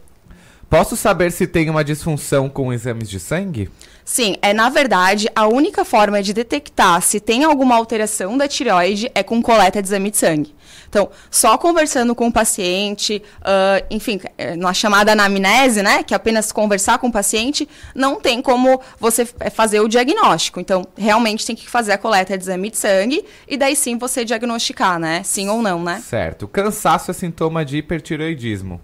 Posso 0.69 0.95
saber 0.95 1.32
se 1.32 1.45
tem 1.47 1.69
uma 1.69 1.84
disfunção 1.84 2.49
com 2.49 2.73
exames 2.73 3.10
de 3.10 3.19
sangue? 3.19 3.69
Sim, 4.04 4.36
é 4.39 4.54
na 4.54 4.69
verdade 4.69 5.28
a 5.36 5.47
única 5.47 5.84
forma 5.84 6.21
de 6.21 6.32
detectar 6.32 7.01
se 7.01 7.19
tem 7.19 7.43
alguma 7.43 7.75
alteração 7.75 8.38
da 8.38 8.47
tireoide 8.47 9.10
é 9.15 9.23
com 9.23 9.41
coleta 9.41 9.82
de 9.82 9.88
exame 9.88 10.12
de 10.12 10.17
sangue. 10.17 10.56
Então, 10.88 11.10
só 11.30 11.58
conversando 11.58 12.13
com 12.13 12.28
o 12.28 12.32
paciente, 12.32 13.21
uh, 13.41 13.86
enfim, 13.89 14.21
eh, 14.38 14.56
na 14.56 14.73
chamada 14.73 15.12
anamnese, 15.12 15.82
né, 15.82 16.04
que 16.04 16.13
é 16.13 16.17
apenas 16.17 16.51
conversar 16.51 16.99
com 16.99 17.08
o 17.08 17.12
paciente, 17.12 17.67
não 17.93 18.21
tem 18.21 18.41
como 18.41 18.80
você 18.99 19.28
eh, 19.39 19.49
fazer 19.49 19.82
o 19.82 19.89
diagnóstico. 19.89 20.60
Então, 20.60 20.86
realmente 20.95 21.45
tem 21.45 21.56
que 21.56 21.69
fazer 21.69 21.91
a 21.91 21.97
coleta 21.97 22.38
de 22.38 22.43
exame 22.43 22.69
de 22.69 22.78
sangue 22.78 23.25
e 23.47 23.58
daí 23.58 23.75
sim 23.75 23.97
você 23.97 24.23
diagnosticar, 24.23 24.99
né, 24.99 25.21
sim 25.23 25.49
ou 25.49 25.62
não, 25.62 25.84
né? 25.84 26.01
Certo. 26.08 26.47
Cansaço 26.47 27.12
é 27.12 27.13
sintoma 27.13 27.65
de 27.65 27.78
hipertireoidismo. 27.78 28.80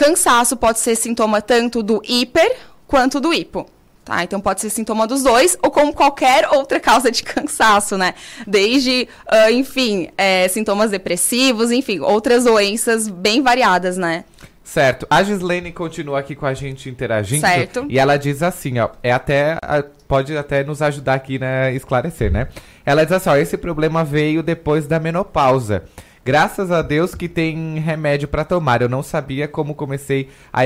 Cansaço 0.00 0.56
pode 0.56 0.78
ser 0.78 0.96
sintoma 0.96 1.42
tanto 1.42 1.82
do 1.82 2.00
hiper 2.08 2.56
quanto 2.86 3.20
do 3.20 3.34
hipo. 3.34 3.68
Tá? 4.02 4.24
Então 4.24 4.40
pode 4.40 4.62
ser 4.62 4.70
sintoma 4.70 5.06
dos 5.06 5.22
dois 5.22 5.58
ou 5.62 5.70
como 5.70 5.92
qualquer 5.92 6.48
outra 6.48 6.80
causa 6.80 7.10
de 7.10 7.20
cansaço, 7.22 7.98
né? 7.98 8.14
Desde, 8.46 9.06
uh, 9.30 9.50
enfim, 9.52 10.08
é, 10.16 10.48
sintomas 10.48 10.90
depressivos, 10.90 11.70
enfim, 11.70 12.00
outras 12.00 12.44
doenças 12.44 13.08
bem 13.08 13.42
variadas, 13.42 13.98
né? 13.98 14.24
Certo. 14.64 15.06
A 15.10 15.22
Gislaine 15.22 15.70
continua 15.70 16.20
aqui 16.20 16.34
com 16.34 16.46
a 16.46 16.54
gente 16.54 16.88
interagindo. 16.88 17.46
Certo. 17.46 17.84
E 17.86 17.98
ela 17.98 18.16
diz 18.16 18.42
assim, 18.42 18.78
ó, 18.78 18.88
é 19.02 19.12
até 19.12 19.58
pode 20.08 20.34
até 20.34 20.64
nos 20.64 20.80
ajudar 20.80 21.12
aqui, 21.12 21.38
né, 21.38 21.74
esclarecer, 21.74 22.32
né? 22.32 22.48
Ela 22.86 23.04
diz 23.04 23.12
assim, 23.12 23.28
ó, 23.28 23.36
esse 23.36 23.58
problema 23.58 24.02
veio 24.02 24.42
depois 24.42 24.86
da 24.86 24.98
menopausa. 24.98 25.84
Graças 26.22 26.70
a 26.70 26.82
Deus 26.82 27.14
que 27.14 27.28
tem 27.28 27.78
remédio 27.78 28.28
para 28.28 28.44
tomar. 28.44 28.82
Eu 28.82 28.88
não 28.88 29.02
sabia 29.02 29.48
como 29.48 29.74
comecei 29.74 30.28
a, 30.52 30.60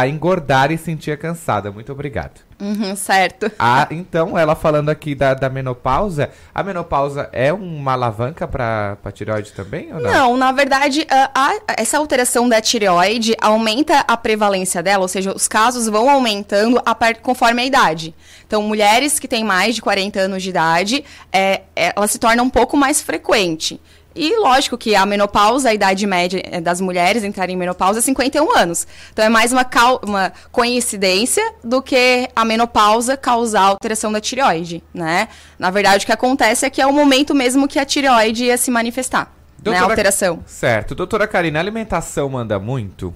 a 0.00 0.08
engordar 0.08 0.70
e 0.70 0.78
sentia 0.78 1.16
cansada. 1.16 1.72
Muito 1.72 1.90
obrigado. 1.90 2.40
Uhum, 2.60 2.94
certo. 2.94 3.50
Ah, 3.58 3.88
então, 3.90 4.38
ela 4.38 4.54
falando 4.54 4.88
aqui 4.88 5.16
da, 5.16 5.34
da 5.34 5.50
menopausa, 5.50 6.30
a 6.54 6.62
menopausa 6.62 7.28
é 7.32 7.52
uma 7.52 7.94
alavanca 7.94 8.46
para 8.46 8.96
a 9.04 9.10
tireoide 9.10 9.52
também 9.52 9.92
ou 9.92 10.00
não? 10.00 10.12
Não, 10.12 10.36
na 10.36 10.52
verdade, 10.52 11.04
a, 11.10 11.30
a, 11.34 11.58
essa 11.76 11.98
alteração 11.98 12.48
da 12.48 12.60
tireoide 12.60 13.34
aumenta 13.40 14.04
a 14.06 14.16
prevalência 14.16 14.80
dela, 14.80 15.02
ou 15.02 15.08
seja, 15.08 15.34
os 15.34 15.48
casos 15.48 15.88
vão 15.88 16.08
aumentando 16.08 16.80
a 16.86 16.94
part, 16.94 17.20
conforme 17.20 17.62
a 17.62 17.64
idade. 17.64 18.14
Então, 18.46 18.62
mulheres 18.62 19.18
que 19.18 19.26
têm 19.26 19.42
mais 19.42 19.74
de 19.74 19.82
40 19.82 20.20
anos 20.20 20.42
de 20.44 20.50
idade, 20.50 21.04
é, 21.32 21.62
é, 21.74 21.92
ela 21.96 22.06
se 22.06 22.20
torna 22.20 22.44
um 22.44 22.50
pouco 22.50 22.76
mais 22.76 23.02
frequente. 23.02 23.80
E 24.14 24.36
lógico 24.38 24.76
que 24.76 24.94
a 24.94 25.04
menopausa, 25.06 25.70
a 25.70 25.74
idade 25.74 26.06
média 26.06 26.42
eh, 26.44 26.60
das 26.60 26.80
mulheres 26.80 27.24
entrarem 27.24 27.54
em 27.54 27.58
menopausa 27.58 27.98
é 27.98 28.02
51 28.02 28.56
anos. 28.56 28.86
Então 29.12 29.24
é 29.24 29.28
mais 29.28 29.52
uma, 29.52 29.66
uma 30.02 30.32
coincidência 30.50 31.42
do 31.62 31.82
que 31.82 32.28
a 32.34 32.44
menopausa 32.44 33.16
causar 33.16 33.62
alteração 33.62 34.12
da 34.12 34.20
tireoide, 34.20 34.82
né? 34.92 35.28
Na 35.58 35.70
verdade, 35.70 36.04
o 36.04 36.06
que 36.06 36.12
acontece 36.12 36.66
é 36.66 36.70
que 36.70 36.80
é 36.80 36.86
o 36.86 36.92
momento 36.92 37.34
mesmo 37.34 37.66
que 37.66 37.78
a 37.78 37.84
tireoide 37.84 38.44
ia 38.44 38.56
se 38.56 38.70
manifestar, 38.70 39.24
né? 39.24 39.32
Doutora, 39.58 39.86
né? 39.86 39.90
alteração. 39.90 40.42
Certo. 40.46 40.94
Doutora 40.94 41.26
Karina, 41.26 41.58
a 41.58 41.62
alimentação 41.62 42.28
manda 42.28 42.58
muito? 42.58 43.14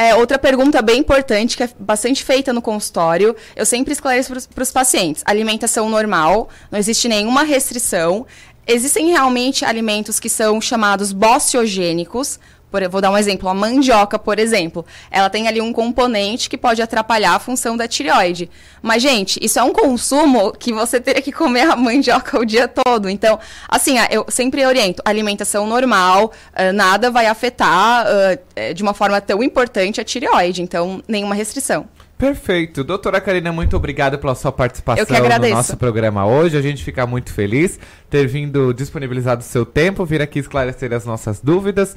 É, 0.00 0.14
outra 0.14 0.38
pergunta 0.38 0.80
bem 0.80 1.00
importante, 1.00 1.58
que 1.58 1.62
é 1.62 1.68
bastante 1.78 2.24
feita 2.24 2.54
no 2.54 2.62
consultório, 2.62 3.36
eu 3.54 3.66
sempre 3.66 3.92
esclareço 3.92 4.32
para 4.54 4.62
os 4.62 4.72
pacientes. 4.72 5.22
Alimentação 5.26 5.90
normal, 5.90 6.48
não 6.70 6.78
existe 6.78 7.06
nenhuma 7.06 7.42
restrição 7.42 8.26
existem 8.66 9.08
realmente 9.08 9.64
alimentos 9.64 10.20
que 10.20 10.28
são 10.28 10.60
chamados 10.60 11.12
bociogênicos, 11.12 12.38
Por, 12.70 12.88
vou 12.88 13.00
dar 13.00 13.10
um 13.10 13.18
exemplo, 13.18 13.48
a 13.48 13.54
mandioca, 13.54 14.16
por 14.16 14.38
exemplo, 14.38 14.86
ela 15.10 15.28
tem 15.28 15.48
ali 15.48 15.60
um 15.60 15.72
componente 15.72 16.48
que 16.48 16.56
pode 16.56 16.80
atrapalhar 16.80 17.34
a 17.34 17.38
função 17.40 17.76
da 17.76 17.88
tireoide. 17.88 18.48
Mas, 18.80 19.02
gente, 19.02 19.40
isso 19.42 19.58
é 19.58 19.62
um 19.62 19.72
consumo 19.72 20.52
que 20.52 20.72
você 20.72 21.00
teria 21.02 21.20
que 21.20 21.32
comer 21.32 21.68
a 21.68 21.74
mandioca 21.74 22.38
o 22.38 22.44
dia 22.44 22.68
todo. 22.68 23.10
Então, 23.10 23.40
assim, 23.68 23.96
eu 24.08 24.24
sempre 24.28 24.64
oriento, 24.64 25.02
alimentação 25.04 25.66
normal, 25.66 26.26
uh, 26.26 26.72
nada 26.72 27.10
vai 27.10 27.26
afetar 27.26 28.06
uh, 28.06 28.74
de 28.74 28.82
uma 28.82 28.94
forma 28.94 29.20
tão 29.20 29.42
importante 29.42 30.00
a 30.00 30.04
tireoide. 30.04 30.62
Então, 30.62 31.02
nenhuma 31.08 31.34
restrição. 31.34 31.88
Perfeito. 32.20 32.84
Doutora 32.84 33.18
Karina, 33.18 33.50
muito 33.50 33.74
obrigada 33.74 34.18
pela 34.18 34.34
sua 34.34 34.52
participação 34.52 35.06
no 35.08 35.48
nosso 35.48 35.74
programa 35.78 36.26
hoje. 36.26 36.54
A 36.54 36.60
gente 36.60 36.84
fica 36.84 37.06
muito 37.06 37.32
feliz 37.32 37.80
ter 38.10 38.26
vindo 38.26 38.74
disponibilizado 38.74 39.40
o 39.40 39.44
seu 39.44 39.64
tempo, 39.64 40.04
vir 40.04 40.20
aqui 40.20 40.38
esclarecer 40.38 40.92
as 40.92 41.06
nossas 41.06 41.40
dúvidas. 41.40 41.96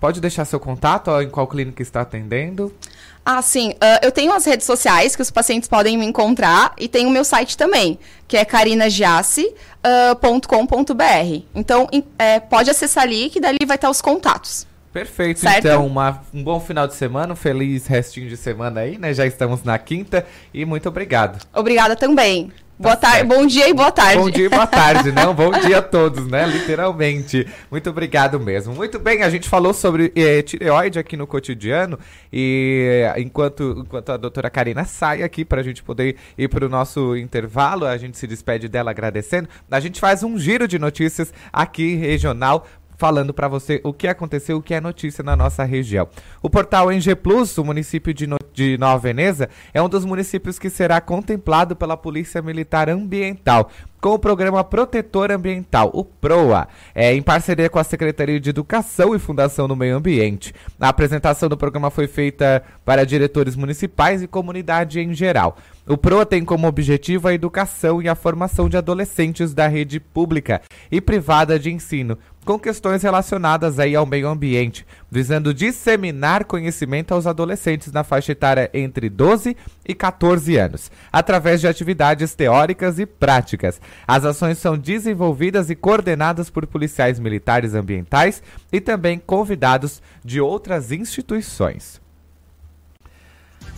Pode 0.00 0.22
deixar 0.22 0.46
seu 0.46 0.58
contato, 0.58 1.08
ó, 1.08 1.20
em 1.20 1.28
qual 1.28 1.46
clínica 1.46 1.82
está 1.82 2.00
atendendo? 2.00 2.74
Ah, 3.26 3.42
sim. 3.42 3.72
Uh, 3.72 4.00
eu 4.00 4.10
tenho 4.10 4.32
as 4.32 4.46
redes 4.46 4.64
sociais 4.64 5.14
que 5.14 5.20
os 5.20 5.30
pacientes 5.30 5.68
podem 5.68 5.98
me 5.98 6.06
encontrar 6.06 6.72
e 6.78 6.88
tem 6.88 7.04
o 7.04 7.10
meu 7.10 7.24
site 7.24 7.54
também, 7.54 7.98
que 8.26 8.38
é 8.38 8.46
carinagiasse.com.br. 8.46 11.42
então, 11.54 11.86
é, 12.18 12.40
pode 12.40 12.70
acessar 12.70 13.04
ali 13.04 13.28
que 13.28 13.38
dali 13.38 13.58
vai 13.66 13.74
estar 13.74 13.90
os 13.90 14.00
contatos. 14.00 14.66
Perfeito, 14.92 15.40
certo? 15.40 15.58
então 15.58 15.86
uma, 15.86 16.22
um 16.32 16.42
bom 16.42 16.58
final 16.60 16.86
de 16.86 16.94
semana, 16.94 17.32
um 17.32 17.36
feliz 17.36 17.86
restinho 17.86 18.28
de 18.28 18.36
semana 18.36 18.80
aí, 18.80 18.98
né? 18.98 19.12
Já 19.12 19.26
estamos 19.26 19.62
na 19.62 19.78
quinta 19.78 20.26
e 20.52 20.64
muito 20.64 20.88
obrigado. 20.88 21.44
Obrigada 21.54 21.94
também. 21.94 22.50
Boa 22.80 22.94
tá 22.94 23.10
tarde, 23.10 23.24
bom 23.24 23.44
dia 23.44 23.68
e 23.68 23.74
boa 23.74 23.90
tarde. 23.90 24.18
Bom 24.18 24.30
dia 24.30 24.46
e 24.46 24.48
boa 24.48 24.66
tarde, 24.66 25.10
né? 25.10 25.26
Um 25.26 25.34
bom 25.34 25.50
dia 25.50 25.78
a 25.78 25.82
todos, 25.82 26.28
né? 26.28 26.46
Literalmente. 26.46 27.44
Muito 27.68 27.90
obrigado 27.90 28.38
mesmo. 28.38 28.72
Muito 28.72 29.00
bem, 29.00 29.24
a 29.24 29.30
gente 29.30 29.48
falou 29.48 29.74
sobre 29.74 30.12
eh, 30.14 30.42
tireoide 30.42 30.96
aqui 30.96 31.16
no 31.16 31.26
cotidiano 31.26 31.98
e 32.32 33.02
eh, 33.04 33.20
enquanto, 33.20 33.82
enquanto 33.84 34.12
a 34.12 34.16
doutora 34.16 34.48
Karina 34.48 34.84
sai 34.84 35.24
aqui 35.24 35.44
para 35.44 35.60
a 35.60 35.64
gente 35.64 35.82
poder 35.82 36.14
ir 36.38 36.46
para 36.46 36.64
o 36.64 36.68
nosso 36.68 37.16
intervalo, 37.16 37.84
a 37.84 37.96
gente 37.96 38.16
se 38.16 38.28
despede 38.28 38.68
dela 38.68 38.92
agradecendo. 38.92 39.48
A 39.68 39.80
gente 39.80 39.98
faz 39.98 40.22
um 40.22 40.38
giro 40.38 40.68
de 40.68 40.78
notícias 40.78 41.34
aqui 41.52 41.96
regional 41.96 42.64
falando 42.98 43.32
para 43.32 43.46
você 43.46 43.80
o 43.84 43.92
que 43.92 44.08
aconteceu, 44.08 44.58
o 44.58 44.62
que 44.62 44.74
é 44.74 44.80
notícia 44.80 45.22
na 45.22 45.36
nossa 45.36 45.62
região. 45.62 46.08
O 46.42 46.50
portal 46.50 46.90
NG 46.90 47.14
Plus, 47.14 47.56
o 47.56 47.64
município 47.64 48.12
de, 48.12 48.26
no 48.26 48.36
de 48.58 48.76
Nova 48.76 48.98
Veneza, 48.98 49.48
é 49.72 49.80
um 49.80 49.88
dos 49.88 50.04
municípios 50.04 50.58
que 50.58 50.68
será 50.68 51.00
contemplado 51.00 51.76
pela 51.76 51.96
Polícia 51.96 52.42
Militar 52.42 52.88
Ambiental 52.88 53.70
com 54.00 54.10
o 54.10 54.18
programa 54.18 54.62
Protetor 54.62 55.32
Ambiental, 55.32 55.90
o 55.92 56.04
PROA, 56.04 56.68
é, 56.94 57.12
em 57.14 57.22
parceria 57.22 57.68
com 57.68 57.78
a 57.78 57.84
Secretaria 57.84 58.38
de 58.38 58.50
Educação 58.50 59.14
e 59.14 59.18
Fundação 59.18 59.66
do 59.66 59.74
Meio 59.74 59.96
Ambiente. 59.96 60.54
A 60.78 60.88
apresentação 60.88 61.48
do 61.48 61.56
programa 61.56 61.90
foi 61.90 62.06
feita 62.06 62.62
para 62.84 63.04
diretores 63.04 63.56
municipais 63.56 64.22
e 64.22 64.28
comunidade 64.28 65.00
em 65.00 65.12
geral. 65.12 65.56
O 65.86 65.96
PROA 65.96 66.26
tem 66.26 66.44
como 66.44 66.68
objetivo 66.68 67.28
a 67.28 67.34
educação 67.34 68.00
e 68.00 68.08
a 68.08 68.14
formação 68.14 68.68
de 68.68 68.76
adolescentes 68.76 69.54
da 69.54 69.66
rede 69.66 69.98
pública 69.98 70.60
e 70.92 71.00
privada 71.00 71.58
de 71.58 71.72
ensino, 71.72 72.18
com 72.44 72.58
questões 72.58 73.02
relacionadas 73.02 73.78
aí 73.78 73.94
ao 73.94 74.06
meio 74.06 74.28
ambiente, 74.28 74.86
visando 75.10 75.52
disseminar 75.52 76.44
conhecimento 76.44 77.12
aos 77.12 77.26
adolescentes 77.26 77.92
na 77.92 78.02
faixa 78.02 78.32
etária 78.32 78.47
entre 78.72 79.08
12 79.08 79.56
e 79.86 79.94
14 79.94 80.56
anos, 80.56 80.90
através 81.12 81.60
de 81.60 81.68
atividades 81.68 82.34
teóricas 82.34 82.98
e 82.98 83.06
práticas. 83.06 83.80
As 84.06 84.24
ações 84.24 84.58
são 84.58 84.78
desenvolvidas 84.78 85.70
e 85.70 85.74
coordenadas 85.74 86.48
por 86.50 86.66
policiais 86.66 87.18
militares 87.18 87.74
ambientais 87.74 88.42
e 88.72 88.80
também 88.80 89.18
convidados 89.18 90.00
de 90.24 90.40
outras 90.40 90.92
instituições. 90.92 92.00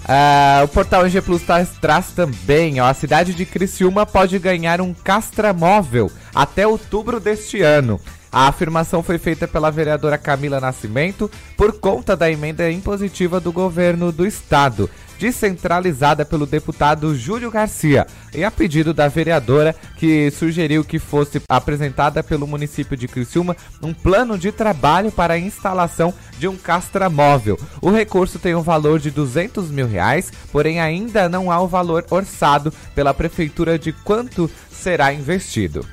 Uh, 0.04 0.64
o 0.64 0.68
portal 0.68 1.04
NG 1.04 1.20
Plus 1.20 1.42
traz 1.80 2.12
também, 2.12 2.80
ó, 2.80 2.86
a 2.86 2.94
cidade 2.94 3.34
de 3.34 3.44
Criciúma 3.44 4.06
pode 4.06 4.38
ganhar 4.38 4.80
um 4.80 4.94
castramóvel 4.94 6.10
até 6.34 6.66
outubro 6.66 7.20
deste 7.20 7.60
ano. 7.60 8.00
A 8.32 8.46
afirmação 8.46 9.02
foi 9.02 9.18
feita 9.18 9.48
pela 9.48 9.70
vereadora 9.70 10.16
Camila 10.16 10.60
Nascimento 10.60 11.28
por 11.56 11.80
conta 11.80 12.16
da 12.16 12.30
emenda 12.30 12.70
impositiva 12.70 13.40
do 13.40 13.50
governo 13.50 14.12
do 14.12 14.24
estado, 14.24 14.88
descentralizada 15.18 16.24
pelo 16.24 16.46
deputado 16.46 17.14
Júlio 17.14 17.50
Garcia, 17.50 18.06
e 18.32 18.44
a 18.44 18.50
pedido 18.50 18.94
da 18.94 19.08
vereadora 19.08 19.74
que 19.96 20.30
sugeriu 20.30 20.84
que 20.84 21.00
fosse 21.00 21.42
apresentada 21.48 22.22
pelo 22.22 22.46
município 22.46 22.96
de 22.96 23.08
Criciúma 23.08 23.56
um 23.82 23.92
plano 23.92 24.38
de 24.38 24.52
trabalho 24.52 25.10
para 25.10 25.34
a 25.34 25.38
instalação 25.38 26.14
de 26.38 26.46
um 26.46 26.56
castramóvel. 26.56 27.58
O 27.82 27.90
recurso 27.90 28.38
tem 28.38 28.54
um 28.54 28.62
valor 28.62 29.00
de 29.00 29.10
200 29.10 29.70
mil 29.70 29.88
reais, 29.88 30.32
porém 30.52 30.80
ainda 30.80 31.28
não 31.28 31.50
há 31.50 31.60
o 31.60 31.68
valor 31.68 32.06
orçado 32.10 32.72
pela 32.94 33.12
prefeitura 33.12 33.76
de 33.76 33.92
quanto 33.92 34.48
será 34.70 35.12
investido. 35.12 35.84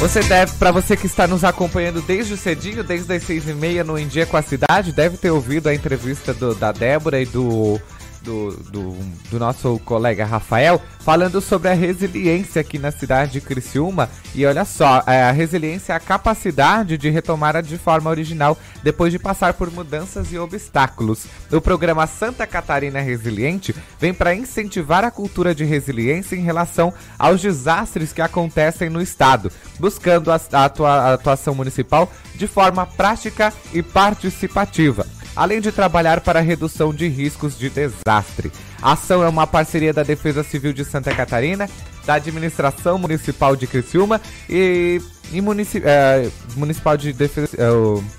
Você 0.00 0.20
deve, 0.20 0.52
para 0.56 0.72
você 0.72 0.96
que 0.96 1.04
está 1.04 1.26
nos 1.26 1.44
acompanhando 1.44 2.00
desde 2.00 2.34
cedinho, 2.34 2.82
desde 2.82 3.14
as 3.14 3.22
seis 3.22 3.46
e 3.46 3.52
meia 3.52 3.84
no 3.84 3.98
Em 3.98 4.08
Dia 4.08 4.24
com 4.24 4.34
a 4.34 4.40
Cidade, 4.40 4.92
deve 4.92 5.18
ter 5.18 5.30
ouvido 5.30 5.68
a 5.68 5.74
entrevista 5.74 6.32
do, 6.32 6.54
da 6.54 6.72
Débora 6.72 7.20
e 7.20 7.26
do 7.26 7.78
do, 8.22 8.52
do, 8.70 8.96
do, 9.30 9.38
nosso 9.38 9.78
colega 9.84 10.24
Rafael, 10.24 10.80
falando 11.00 11.40
sobre 11.40 11.68
a 11.68 11.74
resiliência 11.74 12.60
aqui 12.60 12.78
na 12.78 12.90
cidade 12.90 13.32
de 13.32 13.40
Criciúma. 13.40 14.08
E 14.34 14.44
olha 14.44 14.64
só, 14.64 15.02
é, 15.06 15.22
a 15.22 15.30
resiliência 15.30 15.92
é 15.92 15.96
a 15.96 16.00
capacidade 16.00 16.96
de 16.96 17.10
retomar 17.10 17.62
de 17.62 17.78
forma 17.78 18.10
original 18.10 18.56
depois 18.82 19.12
de 19.12 19.18
passar 19.18 19.54
por 19.54 19.70
mudanças 19.70 20.32
e 20.32 20.38
obstáculos. 20.38 21.26
O 21.50 21.60
programa 21.60 22.06
Santa 22.06 22.46
Catarina 22.46 23.00
Resiliente 23.00 23.74
vem 23.98 24.12
para 24.12 24.34
incentivar 24.34 25.04
a 25.04 25.10
cultura 25.10 25.54
de 25.54 25.64
resiliência 25.64 26.36
em 26.36 26.42
relação 26.42 26.92
aos 27.18 27.40
desastres 27.40 28.12
que 28.12 28.22
acontecem 28.22 28.88
no 28.88 29.00
estado, 29.00 29.50
buscando 29.78 30.30
a, 30.30 30.40
a, 30.52 30.64
a 30.64 31.14
atuação 31.14 31.54
municipal 31.54 32.10
de 32.34 32.46
forma 32.46 32.86
prática 32.86 33.52
e 33.72 33.82
participativa 33.82 35.06
além 35.40 35.58
de 35.58 35.72
trabalhar 35.72 36.20
para 36.20 36.38
a 36.38 36.42
redução 36.42 36.92
de 36.92 37.08
riscos 37.08 37.58
de 37.58 37.70
desastre. 37.70 38.52
A 38.82 38.92
ação 38.92 39.24
é 39.24 39.28
uma 39.28 39.46
parceria 39.46 39.90
da 39.90 40.02
Defesa 40.02 40.42
Civil 40.42 40.74
de 40.74 40.84
Santa 40.84 41.14
Catarina, 41.14 41.66
da 42.04 42.14
Administração 42.14 42.98
Municipal 42.98 43.56
de 43.56 43.66
Criciúma 43.66 44.20
e, 44.50 45.00
e 45.32 45.40
munici 45.40 45.80
é, 45.82 46.28
Municipal 46.56 46.94
de 46.94 47.14
Defesa. 47.14 47.56
É, 47.56 47.70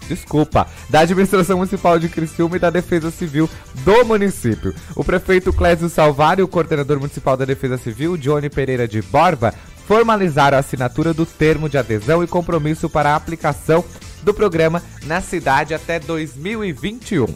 desculpa, 0.08 0.66
da 0.90 1.02
Administração 1.02 1.58
Municipal 1.58 2.00
de 2.00 2.10
Criciúma 2.10 2.56
e 2.56 2.60
da 2.60 2.72
Defesa 2.72 3.12
Civil 3.12 3.48
do 3.86 4.04
município. 4.04 4.74
O 4.96 5.04
prefeito 5.04 5.54
Clésio 5.54 5.90
Salvário, 5.90 6.46
o 6.46 6.48
coordenador 6.48 6.98
municipal 6.98 7.38
da 7.38 7.46
Defesa 7.46 7.78
Civil, 7.78 8.18
Johnny 8.18 8.50
Pereira 8.50 8.88
de 8.88 9.00
Borba, 9.00 9.54
formalizaram 9.88 10.58
a 10.58 10.62
assinatura 10.62 11.14
do 11.14 11.28
termo 11.28 11.70
de 11.70 11.78
adesão 11.78 12.24
e 12.24 12.28
compromisso 12.28 12.90
para 12.90 13.12
a 13.12 13.16
aplicação 13.16 13.86
do 14.24 14.34
programa 14.34 14.82
na 15.06 15.22
cidade 15.22 15.74
até 15.74 16.00
2021. 16.00 17.28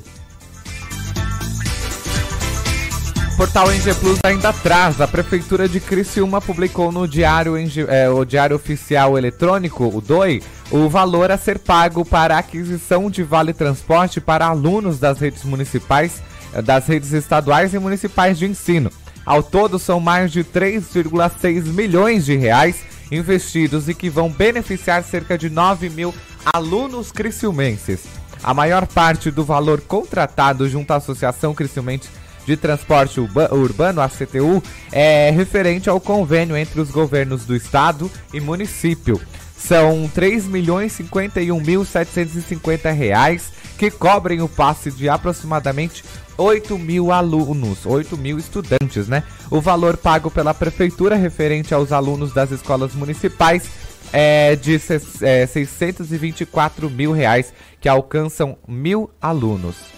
Portal 3.38 3.70
NG 3.70 3.94
Plus 3.96 4.20
ainda 4.24 4.54
traz. 4.54 5.02
A 5.02 5.08
Prefeitura 5.08 5.68
de 5.68 5.82
Criciúma 5.82 6.40
publicou 6.40 6.90
no 6.90 7.06
Diário, 7.06 7.56
é, 7.90 8.10
o 8.10 8.24
Diário 8.24 8.56
Oficial 8.56 9.18
Eletrônico, 9.18 9.86
o 9.86 10.00
DOI, 10.00 10.42
o 10.72 10.88
valor 10.88 11.30
a 11.30 11.38
ser 11.38 11.60
pago 11.60 12.06
para 12.06 12.36
a 12.36 12.40
aquisição 12.40 13.10
de 13.10 13.24
vale 13.24 13.54
transporte 13.54 14.22
para 14.22 14.46
alunos 14.46 15.00
das 15.00 15.20
redes 15.20 15.44
municipais, 15.44 16.22
das 16.64 16.88
redes 16.88 17.12
estaduais 17.12 17.74
e 17.74 17.80
municipais 17.80 18.40
de 18.40 18.46
ensino. 18.46 18.90
Ao 19.26 19.44
todo, 19.44 19.78
são 19.78 20.00
mais 20.00 20.32
de 20.32 20.44
3,6 20.44 21.66
milhões 21.66 22.26
de 22.26 22.38
reais 22.38 22.78
investidos 23.12 23.88
e 23.90 23.94
que 23.94 24.10
vão 24.10 24.30
beneficiar 24.30 25.04
cerca 25.04 25.38
de 25.38 25.50
9 25.50 25.90
mil 25.90 26.14
alunos 26.54 27.12
criciumenses. 27.12 28.04
A 28.44 28.54
maior 28.54 28.86
parte 28.86 29.32
do 29.32 29.44
valor 29.44 29.82
contratado 29.82 30.70
junto 30.70 30.92
à 30.92 30.98
Associação 30.98 31.54
Criciumense 31.54 32.10
de 32.46 32.56
Transporte 32.56 33.20
Urbano, 33.20 34.02
a 34.02 34.08
CTU, 34.08 34.62
é 34.92 35.32
referente 35.32 35.90
ao 35.90 36.00
convênio 36.00 36.56
entre 36.56 36.80
os 36.80 36.92
governos 36.92 37.44
do 37.44 37.56
estado 37.56 38.10
e 38.32 38.40
município. 38.40 39.20
São 39.68 40.08
3 40.14 40.46
milhões 40.46 40.92
51 40.92 41.60
mil 41.60 41.84
750 41.84 42.92
reais 42.92 43.52
que 43.80 43.90
cobrem 43.90 44.42
o 44.42 44.48
passe 44.48 44.92
de 44.92 45.10
aproximadamente 45.10 46.04
8 46.38 46.78
mil 46.78 47.12
alunos, 47.12 47.86
8 47.86 48.16
mil 48.16 48.38
estudantes, 48.38 49.08
né? 49.08 49.24
O 49.50 49.60
valor 49.60 49.98
pago 49.98 50.30
pela 50.30 50.54
prefeitura 50.54 51.16
referente 51.16 51.74
aos 51.74 51.92
alunos 51.92 52.32
das 52.32 52.52
escolas 52.52 52.94
municipais 52.94 53.70
é 54.14 54.56
de 54.56 54.80
é, 55.22 55.48
624 55.48 56.90
mil 56.90 57.12
reais, 57.12 57.52
que 57.82 57.90
alcançam 57.90 58.58
mil 58.68 59.10
alunos. 59.20 59.95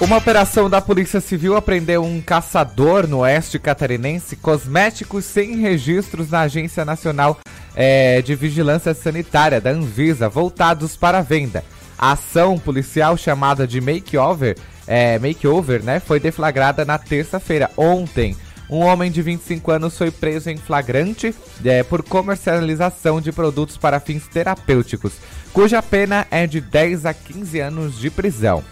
Uma 0.00 0.16
operação 0.16 0.70
da 0.70 0.80
Polícia 0.80 1.20
Civil 1.20 1.54
apreendeu 1.54 2.02
um 2.02 2.22
caçador 2.22 3.06
no 3.06 3.18
oeste 3.18 3.58
catarinense 3.58 4.34
cosméticos 4.34 5.26
sem 5.26 5.56
registros 5.56 6.30
na 6.30 6.40
Agência 6.40 6.86
Nacional 6.86 7.38
é, 7.76 8.22
de 8.22 8.34
vigilância 8.34 8.94
sanitária 8.94 9.60
da 9.60 9.70
Anvisa 9.70 10.26
voltados 10.26 10.96
para 10.96 11.20
venda. 11.20 11.62
A 11.98 12.12
ação 12.12 12.58
policial 12.58 13.14
chamada 13.14 13.66
de 13.66 13.78
makeover, 13.78 14.56
é, 14.86 15.18
makeover, 15.18 15.82
né, 15.82 16.00
foi 16.00 16.18
deflagrada 16.18 16.82
na 16.82 16.96
terça-feira, 16.96 17.70
ontem. 17.76 18.34
Um 18.70 18.78
homem 18.78 19.10
de 19.10 19.20
25 19.20 19.70
anos 19.70 19.98
foi 19.98 20.10
preso 20.10 20.48
em 20.48 20.56
flagrante 20.56 21.34
é, 21.62 21.82
por 21.82 22.02
comercialização 22.02 23.20
de 23.20 23.32
produtos 23.32 23.76
para 23.76 24.00
fins 24.00 24.26
terapêuticos, 24.28 25.12
cuja 25.52 25.82
pena 25.82 26.26
é 26.30 26.46
de 26.46 26.60
10 26.60 27.04
a 27.04 27.12
15 27.12 27.60
anos 27.60 27.98
de 27.98 28.08
prisão. 28.08 28.64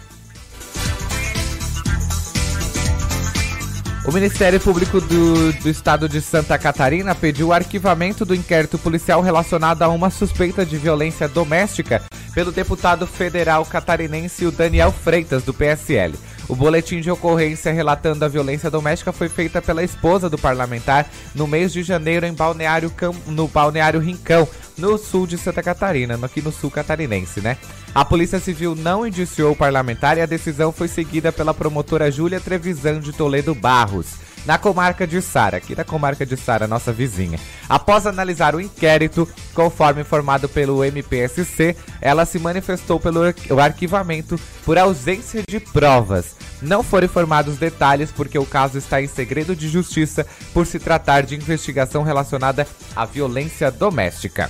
O 4.05 4.11
Ministério 4.11 4.59
Público 4.59 5.01
do, 5.01 5.53
do, 5.53 5.69
Estado 5.69 6.07
de 6.07 6.21
Santa 6.21 6.57
Catarina 6.57 7.13
pediu 7.13 7.47
o 7.47 7.53
arquivamento 7.53 8.25
do 8.25 8.33
inquérito 8.33 8.77
policial 8.77 9.21
relacionado 9.21 9.81
a 9.83 9.89
uma 9.89 10.09
suspeita 10.09 10.65
de 10.65 10.77
violência 10.77 11.27
doméstica 11.27 12.01
pelo 12.33 12.51
deputado 12.51 13.05
federal 13.05 13.65
catarinense 13.65 14.45
o 14.45 14.51
Daniel 14.51 14.91
Freitas, 14.91 15.43
do 15.43 15.53
PSL. 15.53 16.15
O 16.49 16.55
boletim 16.55 16.99
de 16.99 17.11
ocorrência 17.11 17.71
relatando 17.71 18.25
a 18.25 18.27
violência 18.27 18.71
doméstica 18.71 19.13
foi 19.13 19.29
feita 19.29 19.61
pela 19.61 19.83
esposa 19.83 20.27
do 20.27 20.37
parlamentar 20.37 21.07
no 21.35 21.45
mês 21.45 21.71
de 21.71 21.83
janeiro 21.83 22.25
em 22.25 22.33
Balneário, 22.33 22.91
no 23.27 23.47
Balneário 23.47 23.99
Rincão, 23.99 24.47
no 24.75 24.97
sul 24.97 25.27
de 25.27 25.37
Santa 25.37 25.61
Catarina, 25.61 26.17
aqui 26.23 26.41
no 26.41 26.51
sul 26.51 26.71
catarinense, 26.71 27.39
né? 27.39 27.55
A 27.93 28.03
Polícia 28.03 28.39
Civil 28.39 28.73
não 28.73 29.05
indiciou 29.05 29.51
o 29.51 29.55
parlamentar 29.55 30.17
e 30.17 30.21
a 30.21 30.25
decisão 30.25 30.71
foi 30.71 30.87
seguida 30.87 31.31
pela 31.31 31.53
promotora 31.53 32.09
Júlia 32.09 32.39
Trevisan 32.39 32.99
de 32.99 33.13
Toledo 33.13 33.53
Barros 33.53 34.28
na 34.49 34.57
comarca 34.57 35.05
de 35.05 35.21
Sara, 35.21 35.57
aqui 35.57 35.75
da 35.75 35.83
comarca 35.83 36.25
de 36.25 36.35
Sara, 36.35 36.67
nossa 36.67 36.91
vizinha. 36.91 37.39
Após 37.69 38.07
analisar 38.07 38.55
o 38.55 38.59
inquérito, 38.59 39.29
conforme 39.53 40.01
informado 40.01 40.49
pelo 40.49 40.83
MPSC, 40.83 41.75
ela 42.01 42.25
se 42.25 42.39
manifestou 42.39 42.99
pelo 42.99 43.21
arquivamento 43.61 44.39
por 44.65 44.75
ausência 44.75 45.43
de 45.47 45.59
provas. 45.59 46.35
Não 46.63 46.81
foram 46.81 47.05
informados 47.05 47.57
detalhes 47.57 48.11
porque 48.11 48.39
o 48.39 48.45
caso 48.45 48.79
está 48.79 48.99
em 48.99 49.07
segredo 49.07 49.55
de 49.55 49.69
justiça 49.69 50.25
por 50.51 50.65
se 50.65 50.79
tratar 50.79 51.21
de 51.21 51.35
investigação 51.35 52.01
relacionada 52.01 52.65
à 52.95 53.05
violência 53.05 53.69
doméstica. 53.69 54.49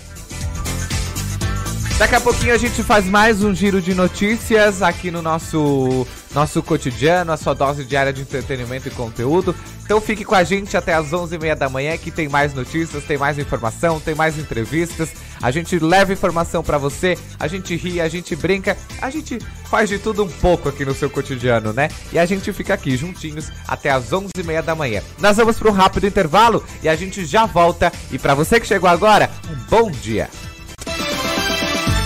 Daqui 1.99 2.15
a 2.15 2.21
pouquinho 2.21 2.53
a 2.53 2.57
gente 2.57 2.81
faz 2.81 3.05
mais 3.05 3.43
um 3.43 3.53
giro 3.53 3.81
de 3.81 3.93
notícias 3.93 4.81
aqui 4.81 5.11
no 5.11 5.21
nosso 5.21 6.07
nosso 6.33 6.63
cotidiano, 6.63 7.29
a 7.33 7.35
sua 7.35 7.53
dose 7.53 7.83
diária 7.83 8.13
de 8.13 8.21
entretenimento 8.21 8.87
e 8.87 8.91
conteúdo. 8.91 9.53
Então 9.83 9.99
fique 9.99 10.23
com 10.23 10.33
a 10.33 10.45
gente 10.45 10.77
até 10.77 10.93
as 10.93 11.07
11h30 11.07 11.55
da 11.55 11.67
manhã 11.67 11.97
que 11.97 12.09
tem 12.09 12.29
mais 12.29 12.53
notícias, 12.53 13.03
tem 13.03 13.17
mais 13.17 13.37
informação, 13.37 13.99
tem 13.99 14.15
mais 14.15 14.37
entrevistas. 14.37 15.09
A 15.41 15.51
gente 15.51 15.77
leva 15.77 16.13
informação 16.13 16.63
para 16.63 16.77
você, 16.77 17.17
a 17.37 17.49
gente 17.49 17.75
ri, 17.75 17.99
a 17.99 18.07
gente 18.07 18.33
brinca, 18.33 18.77
a 19.01 19.09
gente 19.09 19.37
faz 19.69 19.89
de 19.89 19.99
tudo 19.99 20.23
um 20.23 20.29
pouco 20.29 20.69
aqui 20.69 20.85
no 20.85 20.95
seu 20.95 21.09
cotidiano, 21.09 21.73
né? 21.73 21.89
E 22.13 22.17
a 22.17 22.25
gente 22.25 22.53
fica 22.53 22.75
aqui 22.75 22.95
juntinhos 22.95 23.51
até 23.67 23.89
as 23.89 24.11
11h30 24.11 24.61
da 24.61 24.73
manhã. 24.73 25.01
Nós 25.19 25.35
vamos 25.35 25.59
para 25.59 25.69
um 25.69 25.73
rápido 25.73 26.07
intervalo 26.07 26.63
e 26.81 26.87
a 26.87 26.95
gente 26.95 27.25
já 27.25 27.45
volta. 27.45 27.91
E 28.09 28.17
para 28.17 28.33
você 28.33 28.57
que 28.57 28.67
chegou 28.67 28.89
agora, 28.89 29.29
um 29.51 29.55
bom 29.69 29.91
dia. 29.91 30.29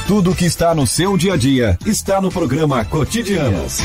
Tudo 0.08 0.36
que 0.36 0.46
está 0.46 0.76
no 0.76 0.86
seu 0.86 1.18
dia 1.18 1.34
a 1.34 1.38
dia 1.38 1.78
está 1.86 2.20
no 2.20 2.30
programa 2.30 2.84
Cotidianos. 2.84 3.80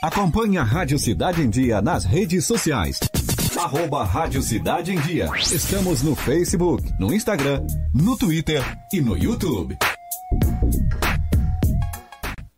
Acompanhe 0.00 0.56
a 0.58 0.62
Rádio 0.62 0.98
Cidade 1.00 1.42
em 1.42 1.50
Dia 1.50 1.82
nas 1.82 2.04
redes 2.04 2.46
sociais. 2.46 3.00
Arroba 3.58 4.04
Rádio 4.04 4.40
Cidade 4.40 4.92
em 4.92 5.00
Dia. 5.00 5.28
Estamos 5.36 6.02
no 6.02 6.14
Facebook, 6.14 6.92
no 6.98 7.12
Instagram, 7.12 7.66
no 7.92 8.16
Twitter 8.16 8.62
e 8.92 9.00
no 9.00 9.18
YouTube. 9.18 9.76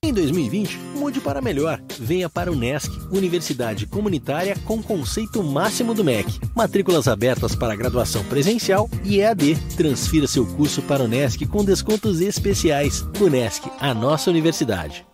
Em 0.05 0.13
2020, 0.13 0.79
mude 0.97 1.19
para 1.19 1.41
melhor. 1.41 1.81
Venha 1.99 2.29
para 2.29 2.53
o 2.53 2.55
NESC, 2.55 2.91
Universidade 3.11 3.87
Comunitária 3.87 4.55
com 4.67 4.83
conceito 4.83 5.43
máximo 5.43 5.95
do 5.95 6.05
MEC. 6.05 6.41
Matrículas 6.55 7.09
abertas 7.09 7.57
para 7.57 7.75
graduação 7.75 8.23
presencial 8.25 8.87
e 9.03 9.21
EAD. 9.21 9.57
Transfira 9.79 10.27
seu 10.27 10.45
curso 10.45 10.83
para 10.83 11.03
o 11.03 11.09
NESC 11.09 11.47
com 11.47 11.65
descontos 11.65 12.21
especiais. 12.21 13.01
O 13.19 13.31
NESC, 13.31 13.67
a 13.81 13.95
nossa 13.95 14.29
universidade. 14.29 15.07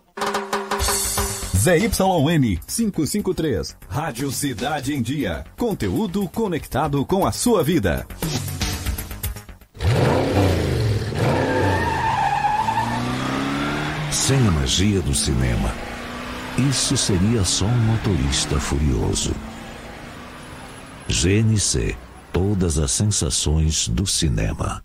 ZYN 1.56 2.58
553. 2.66 3.76
Rádio 3.88 4.32
Cidade 4.32 4.92
em 4.92 5.00
Dia. 5.00 5.44
Conteúdo 5.56 6.28
conectado 6.28 7.06
com 7.06 7.24
a 7.24 7.30
sua 7.30 7.62
vida. 7.62 8.08
Sem 14.30 14.46
a 14.46 14.50
magia 14.52 15.00
do 15.00 15.12
cinema, 15.12 15.74
isso 16.56 16.96
seria 16.96 17.44
só 17.44 17.64
um 17.64 17.78
motorista 17.78 18.60
furioso. 18.60 19.34
GNC 21.08 21.96
Todas 22.32 22.78
as 22.78 22.92
sensações 22.92 23.88
do 23.88 24.06
cinema. 24.06 24.84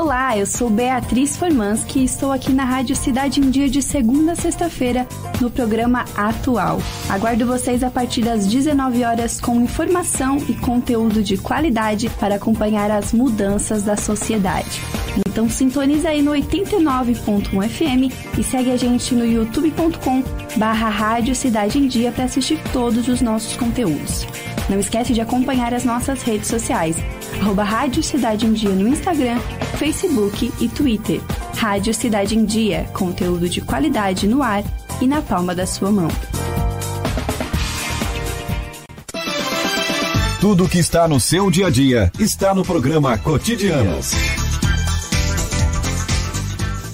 Olá, 0.00 0.34
eu 0.34 0.46
sou 0.46 0.70
Beatriz 0.70 1.36
Formanski 1.36 1.98
e 1.98 2.04
estou 2.04 2.32
aqui 2.32 2.54
na 2.54 2.64
Rádio 2.64 2.96
Cidade 2.96 3.38
em 3.38 3.50
Dia 3.50 3.68
de 3.68 3.82
segunda 3.82 4.32
a 4.32 4.34
sexta-feira 4.34 5.06
no 5.42 5.50
programa 5.50 6.06
Atual. 6.16 6.80
Aguardo 7.06 7.44
vocês 7.44 7.84
a 7.84 7.90
partir 7.90 8.22
das 8.22 8.46
19 8.46 9.04
horas 9.04 9.38
com 9.38 9.60
informação 9.60 10.38
e 10.48 10.54
conteúdo 10.54 11.22
de 11.22 11.36
qualidade 11.36 12.08
para 12.18 12.36
acompanhar 12.36 12.90
as 12.90 13.12
mudanças 13.12 13.82
da 13.82 13.94
sociedade. 13.94 14.80
Então 15.40 15.48
sintoniza 15.48 16.10
aí 16.10 16.20
no 16.20 16.32
89.1 16.32 17.66
FM 17.66 18.12
e 18.38 18.44
segue 18.44 18.72
a 18.72 18.76
gente 18.76 19.14
no 19.14 19.24
youtube.com 19.24 20.22
barra 20.56 20.90
Rádio 20.90 21.34
Cidade 21.34 21.78
em 21.78 21.88
Dia 21.88 22.12
para 22.12 22.24
assistir 22.24 22.60
todos 22.74 23.08
os 23.08 23.22
nossos 23.22 23.56
conteúdos. 23.56 24.26
Não 24.68 24.78
esquece 24.78 25.14
de 25.14 25.20
acompanhar 25.22 25.72
as 25.72 25.82
nossas 25.82 26.20
redes 26.20 26.46
sociais, 26.46 26.94
arroba 27.40 27.64
Rádio 27.64 28.02
Cidade 28.02 28.44
em 28.44 28.52
Dia 28.52 28.68
no 28.68 28.86
Instagram, 28.86 29.38
Facebook 29.78 30.52
e 30.60 30.68
Twitter. 30.68 31.22
Rádio 31.56 31.94
Cidade 31.94 32.36
em 32.36 32.44
Dia, 32.44 32.84
conteúdo 32.92 33.48
de 33.48 33.62
qualidade 33.62 34.28
no 34.28 34.42
ar 34.42 34.62
e 35.00 35.06
na 35.06 35.22
palma 35.22 35.54
da 35.54 35.64
sua 35.64 35.90
mão. 35.90 36.08
Tudo 40.38 40.68
que 40.68 40.78
está 40.78 41.08
no 41.08 41.18
seu 41.18 41.50
dia 41.50 41.68
a 41.68 41.70
dia 41.70 42.12
está 42.18 42.54
no 42.54 42.62
programa 42.62 43.16
Cotidianos. 43.16 44.12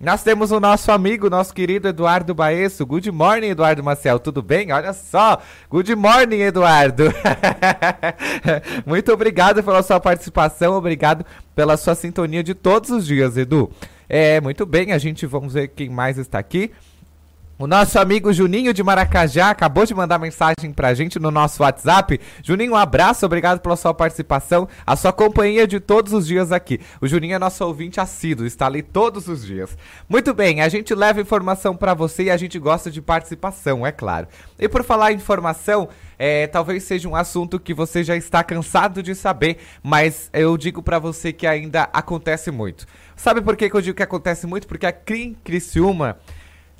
Nós 0.00 0.22
temos 0.22 0.50
o 0.50 0.58
nosso 0.58 0.90
amigo, 0.90 1.30
nosso 1.30 1.54
querido 1.54 1.86
Eduardo 1.86 2.34
Baesso. 2.34 2.84
Good 2.86 3.12
morning, 3.12 3.50
Eduardo 3.50 3.84
Maciel. 3.84 4.18
Tudo 4.18 4.42
bem? 4.42 4.72
Olha 4.72 4.94
só. 4.94 5.40
Good 5.70 5.94
morning, 5.94 6.40
Eduardo. 6.40 7.04
Muito 8.84 9.12
obrigado 9.12 9.62
pela 9.62 9.82
sua 9.82 10.00
participação. 10.00 10.72
Obrigado 10.74 11.24
pela 11.54 11.76
sua 11.76 11.94
sintonia 11.94 12.42
de 12.42 12.54
todos 12.54 12.90
os 12.90 13.06
dias, 13.06 13.36
Edu. 13.36 13.70
É, 14.08 14.40
muito 14.40 14.66
bem. 14.66 14.92
A 14.92 14.98
gente 14.98 15.24
vamos 15.24 15.54
ver 15.54 15.68
quem 15.68 15.88
mais 15.88 16.18
está 16.18 16.38
aqui. 16.38 16.72
O 17.58 17.66
nosso 17.66 17.98
amigo 17.98 18.32
Juninho 18.32 18.72
de 18.72 18.82
Maracajá 18.82 19.50
acabou 19.50 19.84
de 19.84 19.94
mandar 19.94 20.18
mensagem 20.18 20.72
pra 20.74 20.94
gente 20.94 21.18
no 21.20 21.30
nosso 21.30 21.62
WhatsApp. 21.62 22.18
Juninho, 22.42 22.72
um 22.72 22.76
abraço, 22.76 23.26
obrigado 23.26 23.60
pela 23.60 23.76
sua 23.76 23.92
participação, 23.92 24.66
a 24.86 24.96
sua 24.96 25.12
companhia 25.12 25.66
de 25.66 25.78
todos 25.78 26.14
os 26.14 26.26
dias 26.26 26.50
aqui. 26.50 26.80
O 27.00 27.06
Juninho 27.06 27.34
é 27.34 27.38
nosso 27.38 27.64
ouvinte 27.64 28.00
assíduo, 28.00 28.46
está 28.46 28.66
ali 28.66 28.82
todos 28.82 29.28
os 29.28 29.44
dias. 29.44 29.76
Muito 30.08 30.32
bem, 30.32 30.62
a 30.62 30.68
gente 30.68 30.94
leva 30.94 31.20
informação 31.20 31.76
para 31.76 31.94
você 31.94 32.24
e 32.24 32.30
a 32.30 32.36
gente 32.38 32.58
gosta 32.58 32.90
de 32.90 33.02
participação, 33.02 33.86
é 33.86 33.92
claro. 33.92 34.26
E 34.58 34.66
por 34.68 34.82
falar 34.82 35.12
em 35.12 35.16
informação, 35.16 35.88
é, 36.18 36.46
talvez 36.46 36.82
seja 36.82 37.08
um 37.08 37.14
assunto 37.14 37.60
que 37.60 37.74
você 37.74 38.02
já 38.02 38.16
está 38.16 38.42
cansado 38.42 39.02
de 39.02 39.14
saber, 39.14 39.58
mas 39.82 40.30
eu 40.32 40.56
digo 40.56 40.82
para 40.82 40.98
você 40.98 41.32
que 41.32 41.46
ainda 41.46 41.82
acontece 41.92 42.50
muito. 42.50 42.86
Sabe 43.14 43.40
por 43.40 43.56
que, 43.56 43.68
que 43.68 43.76
eu 43.76 43.82
digo 43.82 43.96
que 43.96 44.02
acontece 44.02 44.46
muito? 44.46 44.66
Porque 44.66 44.86
aqui 44.86 45.14
em 45.14 45.34
Criciúma 45.34 46.18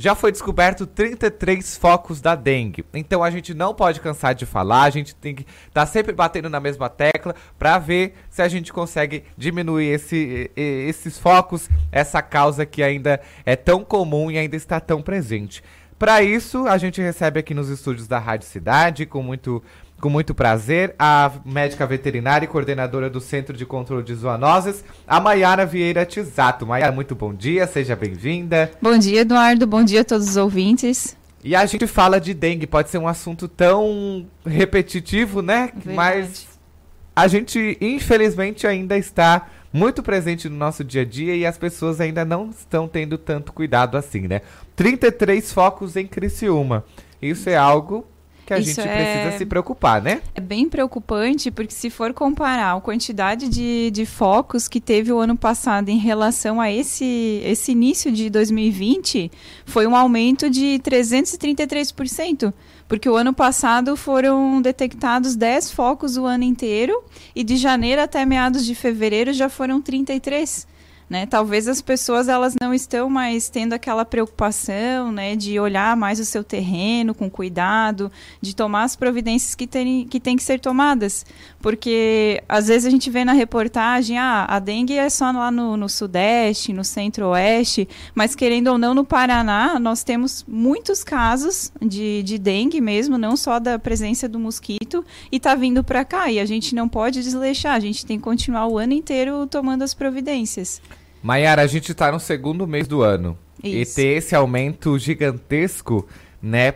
já 0.02 0.16
foi 0.16 0.32
descoberto 0.32 0.84
33 0.84 1.76
focos 1.76 2.20
da 2.20 2.34
dengue. 2.34 2.84
Então 2.92 3.22
a 3.22 3.30
gente 3.30 3.54
não 3.54 3.72
pode 3.72 4.00
cansar 4.00 4.34
de 4.34 4.44
falar, 4.44 4.82
a 4.82 4.90
gente 4.90 5.14
tem 5.14 5.32
que 5.32 5.42
estar 5.42 5.82
tá 5.82 5.86
sempre 5.86 6.12
batendo 6.12 6.50
na 6.50 6.58
mesma 6.58 6.88
tecla 6.88 7.36
para 7.56 7.78
ver 7.78 8.14
se 8.28 8.42
a 8.42 8.48
gente 8.48 8.72
consegue 8.72 9.22
diminuir 9.38 9.86
esse, 9.86 10.50
esses 10.56 11.20
focos, 11.20 11.70
essa 11.92 12.20
causa 12.20 12.66
que 12.66 12.82
ainda 12.82 13.20
é 13.46 13.54
tão 13.54 13.84
comum 13.84 14.28
e 14.28 14.38
ainda 14.38 14.56
está 14.56 14.80
tão 14.80 15.00
presente. 15.00 15.62
Para 16.00 16.20
isso, 16.20 16.66
a 16.66 16.76
gente 16.78 17.00
recebe 17.00 17.38
aqui 17.38 17.54
nos 17.54 17.68
estúdios 17.68 18.08
da 18.08 18.18
Rádio 18.18 18.48
Cidade, 18.48 19.06
com 19.06 19.22
muito 19.22 19.62
com 20.02 20.10
muito 20.10 20.34
prazer, 20.34 20.96
a 20.98 21.30
médica 21.44 21.86
veterinária 21.86 22.44
e 22.44 22.48
coordenadora 22.48 23.08
do 23.08 23.20
Centro 23.20 23.56
de 23.56 23.64
Controle 23.64 24.02
de 24.02 24.12
Zoonoses, 24.12 24.84
a 25.06 25.20
Maiara 25.20 25.64
Vieira 25.64 26.04
Tisato. 26.04 26.66
Maiara, 26.66 26.90
muito 26.90 27.14
bom 27.14 27.32
dia, 27.32 27.68
seja 27.68 27.94
bem-vinda. 27.94 28.72
Bom 28.82 28.98
dia, 28.98 29.20
Eduardo, 29.20 29.64
bom 29.64 29.84
dia 29.84 30.00
a 30.00 30.04
todos 30.04 30.28
os 30.28 30.36
ouvintes. 30.36 31.16
E 31.44 31.54
a 31.54 31.64
gente 31.66 31.86
fala 31.86 32.20
de 32.20 32.34
dengue, 32.34 32.66
pode 32.66 32.90
ser 32.90 32.98
um 32.98 33.06
assunto 33.06 33.46
tão 33.46 34.26
repetitivo, 34.44 35.40
né? 35.40 35.70
Verdade. 35.72 35.94
Mas 35.94 36.48
a 37.14 37.28
gente, 37.28 37.78
infelizmente, 37.80 38.66
ainda 38.66 38.98
está 38.98 39.46
muito 39.72 40.02
presente 40.02 40.48
no 40.48 40.56
nosso 40.56 40.82
dia 40.82 41.02
a 41.02 41.04
dia 41.04 41.36
e 41.36 41.46
as 41.46 41.56
pessoas 41.56 42.00
ainda 42.00 42.24
não 42.24 42.50
estão 42.50 42.88
tendo 42.88 43.16
tanto 43.16 43.52
cuidado 43.52 43.96
assim, 43.96 44.26
né? 44.26 44.40
33 44.74 45.52
focos 45.52 45.94
em 45.94 46.08
Criciúma. 46.08 46.84
Isso 47.22 47.48
é 47.48 47.56
algo 47.56 48.04
que 48.46 48.52
a 48.52 48.58
Isso 48.58 48.80
gente 48.80 48.88
é- 48.88 49.22
precisa 49.22 49.38
se 49.38 49.46
preocupar, 49.46 50.02
né? 50.02 50.20
É 50.34 50.40
bem 50.40 50.68
preocupante 50.68 51.50
porque 51.50 51.72
se 51.72 51.88
for 51.90 52.12
comparar 52.12 52.76
a 52.76 52.80
quantidade 52.80 53.48
de, 53.48 53.90
de 53.90 54.04
focos 54.04 54.68
que 54.68 54.80
teve 54.80 55.12
o 55.12 55.18
ano 55.18 55.36
passado 55.36 55.88
em 55.88 55.98
relação 55.98 56.60
a 56.60 56.70
esse, 56.70 57.40
esse 57.44 57.72
início 57.72 58.10
de 58.10 58.28
2020, 58.28 59.30
foi 59.64 59.86
um 59.86 59.94
aumento 59.94 60.50
de 60.50 60.80
333%. 60.84 62.52
Porque 62.88 63.08
o 63.08 63.16
ano 63.16 63.32
passado 63.32 63.96
foram 63.96 64.60
detectados 64.60 65.34
10 65.34 65.70
focos 65.70 66.16
o 66.16 66.26
ano 66.26 66.44
inteiro 66.44 67.02
e 67.34 67.42
de 67.42 67.56
janeiro 67.56 68.02
até 68.02 68.26
meados 68.26 68.66
de 68.66 68.74
fevereiro 68.74 69.32
já 69.32 69.48
foram 69.48 69.80
33. 69.80 70.66
Né? 71.12 71.26
Talvez 71.26 71.68
as 71.68 71.82
pessoas 71.82 72.26
elas 72.26 72.56
não 72.58 72.72
estão 72.72 73.10
mais 73.10 73.50
tendo 73.50 73.74
aquela 73.74 74.02
preocupação 74.02 75.12
né, 75.12 75.36
de 75.36 75.60
olhar 75.60 75.94
mais 75.94 76.18
o 76.18 76.24
seu 76.24 76.42
terreno 76.42 77.14
com 77.14 77.28
cuidado, 77.28 78.10
de 78.40 78.56
tomar 78.56 78.84
as 78.84 78.96
providências 78.96 79.54
que 79.54 79.66
tem, 79.66 80.06
que 80.06 80.18
tem 80.18 80.38
que 80.38 80.42
ser 80.42 80.58
tomadas. 80.58 81.26
Porque 81.60 82.42
às 82.48 82.68
vezes 82.68 82.86
a 82.86 82.90
gente 82.90 83.10
vê 83.10 83.26
na 83.26 83.34
reportagem, 83.34 84.16
ah, 84.16 84.46
a 84.48 84.58
dengue 84.58 84.94
é 84.94 85.10
só 85.10 85.30
lá 85.30 85.50
no, 85.50 85.76
no 85.76 85.86
sudeste, 85.86 86.72
no 86.72 86.82
centro-oeste, 86.82 87.86
mas 88.14 88.34
querendo 88.34 88.68
ou 88.68 88.78
não, 88.78 88.94
no 88.94 89.04
Paraná, 89.04 89.78
nós 89.78 90.02
temos 90.02 90.42
muitos 90.48 91.04
casos 91.04 91.70
de, 91.78 92.22
de 92.22 92.38
dengue 92.38 92.80
mesmo, 92.80 93.18
não 93.18 93.36
só 93.36 93.58
da 93.58 93.78
presença 93.78 94.26
do 94.26 94.38
mosquito, 94.38 95.04
e 95.30 95.38
tá 95.38 95.54
vindo 95.54 95.84
para 95.84 96.06
cá. 96.06 96.32
E 96.32 96.40
a 96.40 96.46
gente 96.46 96.74
não 96.74 96.88
pode 96.88 97.22
desleixar, 97.22 97.74
a 97.74 97.80
gente 97.80 98.06
tem 98.06 98.16
que 98.16 98.24
continuar 98.24 98.66
o 98.66 98.78
ano 98.78 98.94
inteiro 98.94 99.46
tomando 99.46 99.82
as 99.82 99.92
providências. 99.92 100.80
Maiara, 101.22 101.62
a 101.62 101.66
gente 101.66 101.94
tá 101.94 102.10
no 102.10 102.18
segundo 102.18 102.66
mês 102.66 102.88
do 102.88 103.02
ano. 103.02 103.38
Isso. 103.62 103.92
E 103.92 103.94
ter 103.94 104.16
esse 104.16 104.34
aumento 104.34 104.98
gigantesco, 104.98 106.06
né? 106.42 106.74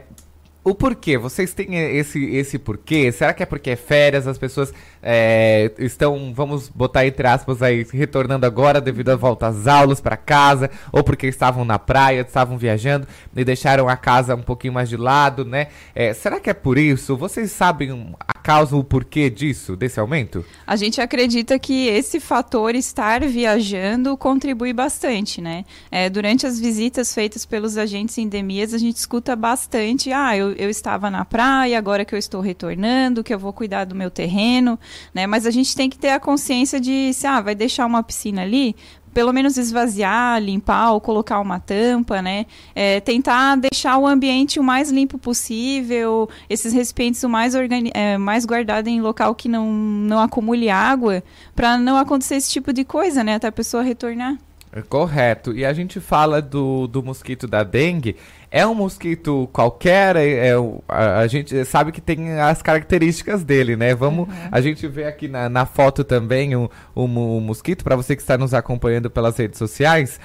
O 0.66 0.74
porquê? 0.74 1.16
Vocês 1.16 1.54
têm 1.54 1.76
esse, 1.96 2.24
esse 2.24 2.59
porquê? 2.59 3.12
Será 3.12 3.32
que 3.32 3.40
é 3.40 3.46
porque 3.46 3.70
é 3.70 3.76
férias, 3.76 4.26
as 4.26 4.37
pessoas 4.37 4.74
é, 5.00 5.70
estão, 5.78 6.32
vamos 6.35 6.68
botar 6.68 7.06
entre 7.06 7.24
aspas 7.28 7.62
aí, 7.62 7.87
retornando 7.92 8.44
agora 8.46 8.80
devido 8.80 9.11
à 9.11 9.14
volta 9.14 9.46
às 9.46 9.68
aulas 9.68 10.00
para 10.00 10.16
casa, 10.16 10.68
ou 10.90 11.04
porque 11.04 11.28
estavam 11.28 11.64
na 11.64 11.78
praia, 11.78 12.22
estavam 12.22 12.59
viajando 12.59 13.06
e 13.37 13.44
deixaram 13.44 13.88
a 13.88 13.96
casa 13.96 14.35
um 14.35 14.42
pouquinho 14.42 14.72
mais 14.72 14.88
de 14.88 14.96
lado, 14.96 15.44
né? 15.44 15.68
É, 15.94 16.12
será 16.12 16.40
que 16.40 16.50
é 16.50 16.54
por 16.54 16.78
isso? 16.78 17.16
Vocês 17.16 17.52
sabem 17.52 18.12
causa, 18.46 18.76
o 18.76 18.85
porquê 18.85 19.28
disso, 19.28 19.74
desse 19.74 19.98
aumento? 19.98 20.44
A 20.64 20.76
gente 20.76 21.00
acredita 21.00 21.59
que 21.59 21.88
esse 21.88 22.20
fator 22.20 22.76
estar 22.76 23.20
viajando 23.26 24.16
contribui 24.16 24.72
bastante, 24.72 25.42
né? 25.42 25.64
É, 25.90 26.09
durante 26.09 26.46
as 26.46 26.61
visitas 26.61 27.12
feitas 27.12 27.44
pelos 27.44 27.76
agentes 27.76 28.16
em 28.18 28.22
endemias, 28.22 28.72
a 28.72 28.78
gente 28.78 28.98
escuta 28.98 29.35
bastante, 29.35 30.12
ah, 30.12 30.37
eu, 30.37 30.52
eu 30.52 30.70
estava 30.70 31.11
na 31.11 31.24
praia, 31.24 31.76
agora 31.76 32.04
que 32.04 32.14
eu 32.14 32.18
estou 32.18 32.40
retornando, 32.40 33.24
que 33.24 33.35
eu 33.35 33.38
vou 33.38 33.52
cuidar 33.52 33.85
do 33.85 33.96
meu 33.96 34.12
terreno, 34.12 34.78
né? 35.12 35.26
Mas 35.26 35.44
a 35.44 35.50
gente 35.50 35.74
tem 35.74 35.90
que 35.90 35.98
ter 35.98 36.11
a 36.11 36.20
consciência 36.20 36.78
de, 36.78 37.12
se, 37.14 37.26
ah, 37.26 37.40
vai 37.40 37.54
deixar 37.56 37.85
uma 37.85 38.00
piscina 38.00 38.42
ali, 38.42 38.76
pelo 39.16 39.33
menos 39.33 39.57
esvaziar, 39.57 40.38
limpar 40.42 40.92
ou 40.92 41.00
colocar 41.00 41.40
uma 41.40 41.59
tampa, 41.59 42.20
né? 42.20 42.44
É, 42.74 43.00
tentar 43.00 43.57
deixar 43.57 43.96
o 43.96 44.07
ambiente 44.07 44.61
o 44.61 44.62
mais 44.62 44.90
limpo 44.90 45.16
possível, 45.16 46.29
esses 46.50 46.70
recipientes 46.70 47.24
o 47.24 47.29
mais, 47.31 47.55
organi 47.55 47.90
é, 47.94 48.18
mais 48.18 48.44
guardado 48.44 48.88
em 48.88 49.00
local 49.00 49.35
que 49.35 49.48
não, 49.48 49.72
não 49.72 50.20
acumule 50.20 50.68
água, 50.68 51.22
para 51.55 51.79
não 51.79 51.96
acontecer 51.96 52.35
esse 52.35 52.50
tipo 52.50 52.74
de 52.74 52.85
coisa, 52.85 53.24
né? 53.24 53.37
Até 53.37 53.46
a 53.46 53.52
pessoa 53.52 53.83
retornar. 53.83 54.37
É 54.70 54.83
Correto. 54.83 55.55
E 55.55 55.64
a 55.64 55.72
gente 55.72 55.98
fala 55.98 56.42
do, 56.42 56.87
do 56.87 57.02
mosquito 57.02 57.46
da 57.46 57.64
dengue. 57.64 58.16
É 58.50 58.66
um 58.66 58.74
mosquito 58.74 59.48
qualquer, 59.52 60.16
é, 60.16 60.48
é 60.48 60.54
a, 60.88 61.18
a 61.18 61.26
gente 61.26 61.64
sabe 61.64 61.92
que 61.92 62.00
tem 62.00 62.38
as 62.38 62.62
características 62.62 63.42
dele, 63.42 63.76
né? 63.76 63.94
Vamos, 63.94 64.28
a 64.50 64.61
gente 64.61 64.87
vê 64.87 65.04
aqui 65.04 65.28
na, 65.28 65.48
na 65.48 65.66
foto 65.66 66.04
também 66.04 66.54
o 66.54 66.70
mosquito, 67.06 67.85
para 67.85 67.96
você 67.96 68.14
que 68.14 68.22
está 68.22 68.38
nos 68.38 68.54
acompanhando 68.54 69.11
pelas 69.11 69.37
redes 69.37 69.59
sociais. 69.59 70.20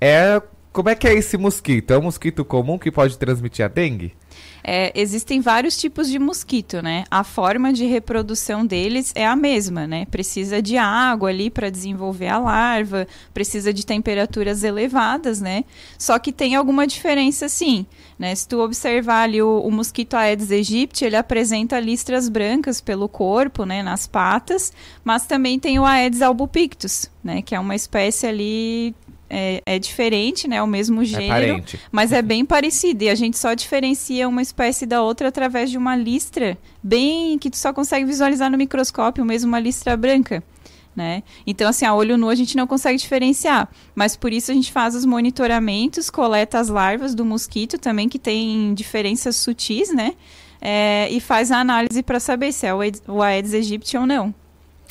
É 0.00 0.40
como 0.72 0.88
é 0.90 0.94
que 0.94 1.08
é 1.08 1.14
esse 1.14 1.36
mosquito? 1.36 1.92
É 1.92 1.98
um 1.98 2.02
mosquito 2.02 2.44
comum 2.44 2.78
que 2.78 2.90
pode 2.90 3.18
transmitir 3.18 3.64
a 3.64 3.68
dengue? 3.68 4.14
É, 4.70 4.92
existem 4.94 5.40
vários 5.40 5.78
tipos 5.78 6.10
de 6.10 6.18
mosquito, 6.18 6.82
né? 6.82 7.04
A 7.10 7.24
forma 7.24 7.72
de 7.72 7.86
reprodução 7.86 8.66
deles 8.66 9.12
é 9.14 9.26
a 9.26 9.34
mesma, 9.34 9.86
né? 9.86 10.04
Precisa 10.04 10.60
de 10.60 10.76
água 10.76 11.30
ali 11.30 11.48
para 11.48 11.70
desenvolver 11.70 12.28
a 12.28 12.38
larva, 12.38 13.08
precisa 13.32 13.72
de 13.72 13.86
temperaturas 13.86 14.62
elevadas, 14.62 15.40
né? 15.40 15.64
Só 15.96 16.18
que 16.18 16.30
tem 16.30 16.54
alguma 16.54 16.86
diferença 16.86 17.48
sim, 17.48 17.86
né? 18.18 18.34
Se 18.34 18.46
tu 18.46 18.58
observar 18.58 19.22
ali 19.22 19.40
o, 19.40 19.58
o 19.58 19.72
mosquito 19.72 20.12
Aedes 20.12 20.50
aegypti, 20.50 21.02
ele 21.02 21.16
apresenta 21.16 21.80
listras 21.80 22.28
brancas 22.28 22.78
pelo 22.78 23.08
corpo, 23.08 23.64
né? 23.64 23.82
Nas 23.82 24.06
patas, 24.06 24.70
mas 25.02 25.24
também 25.24 25.58
tem 25.58 25.78
o 25.78 25.84
Aedes 25.86 26.20
albopictus, 26.20 27.10
né? 27.24 27.40
Que 27.40 27.54
é 27.54 27.58
uma 27.58 27.74
espécie 27.74 28.26
ali 28.26 28.94
é, 29.30 29.62
é, 29.66 29.78
diferente, 29.78 30.48
né? 30.48 30.56
É 30.56 30.62
o 30.62 30.66
mesmo 30.66 31.04
gênero, 31.04 31.58
é 31.58 31.78
mas 31.90 32.12
é 32.12 32.22
bem 32.22 32.44
parecido. 32.46 33.04
E 33.04 33.08
a 33.08 33.14
gente 33.14 33.38
só 33.38 33.54
diferencia 33.54 34.28
uma 34.28 34.42
espécie 34.42 34.86
da 34.86 35.02
outra 35.02 35.28
através 35.28 35.70
de 35.70 35.78
uma 35.78 35.96
listra 35.96 36.56
bem 36.82 37.38
que 37.38 37.50
tu 37.50 37.56
só 37.56 37.72
consegue 37.72 38.04
visualizar 38.04 38.50
no 38.50 38.58
microscópio, 38.58 39.24
mesmo 39.24 39.48
uma 39.48 39.60
listra 39.60 39.96
branca. 39.96 40.42
Né? 40.96 41.22
Então, 41.46 41.68
assim, 41.68 41.84
a 41.84 41.94
olho 41.94 42.18
nu 42.18 42.28
a 42.28 42.34
gente 42.34 42.56
não 42.56 42.66
consegue 42.66 42.98
diferenciar. 42.98 43.68
Mas 43.94 44.16
por 44.16 44.32
isso 44.32 44.50
a 44.50 44.54
gente 44.54 44.72
faz 44.72 44.96
os 44.96 45.04
monitoramentos, 45.04 46.10
coleta 46.10 46.58
as 46.58 46.68
larvas 46.68 47.14
do 47.14 47.24
mosquito 47.24 47.78
também, 47.78 48.08
que 48.08 48.18
tem 48.18 48.74
diferenças 48.74 49.36
sutis, 49.36 49.94
né? 49.94 50.14
É, 50.60 51.08
e 51.10 51.20
faz 51.20 51.52
a 51.52 51.60
análise 51.60 52.02
para 52.02 52.18
saber 52.18 52.52
se 52.52 52.66
é 52.66 52.74
o 52.74 53.22
Aedes 53.22 53.54
aegypti 53.54 53.96
ou 53.96 54.06
não. 54.06 54.34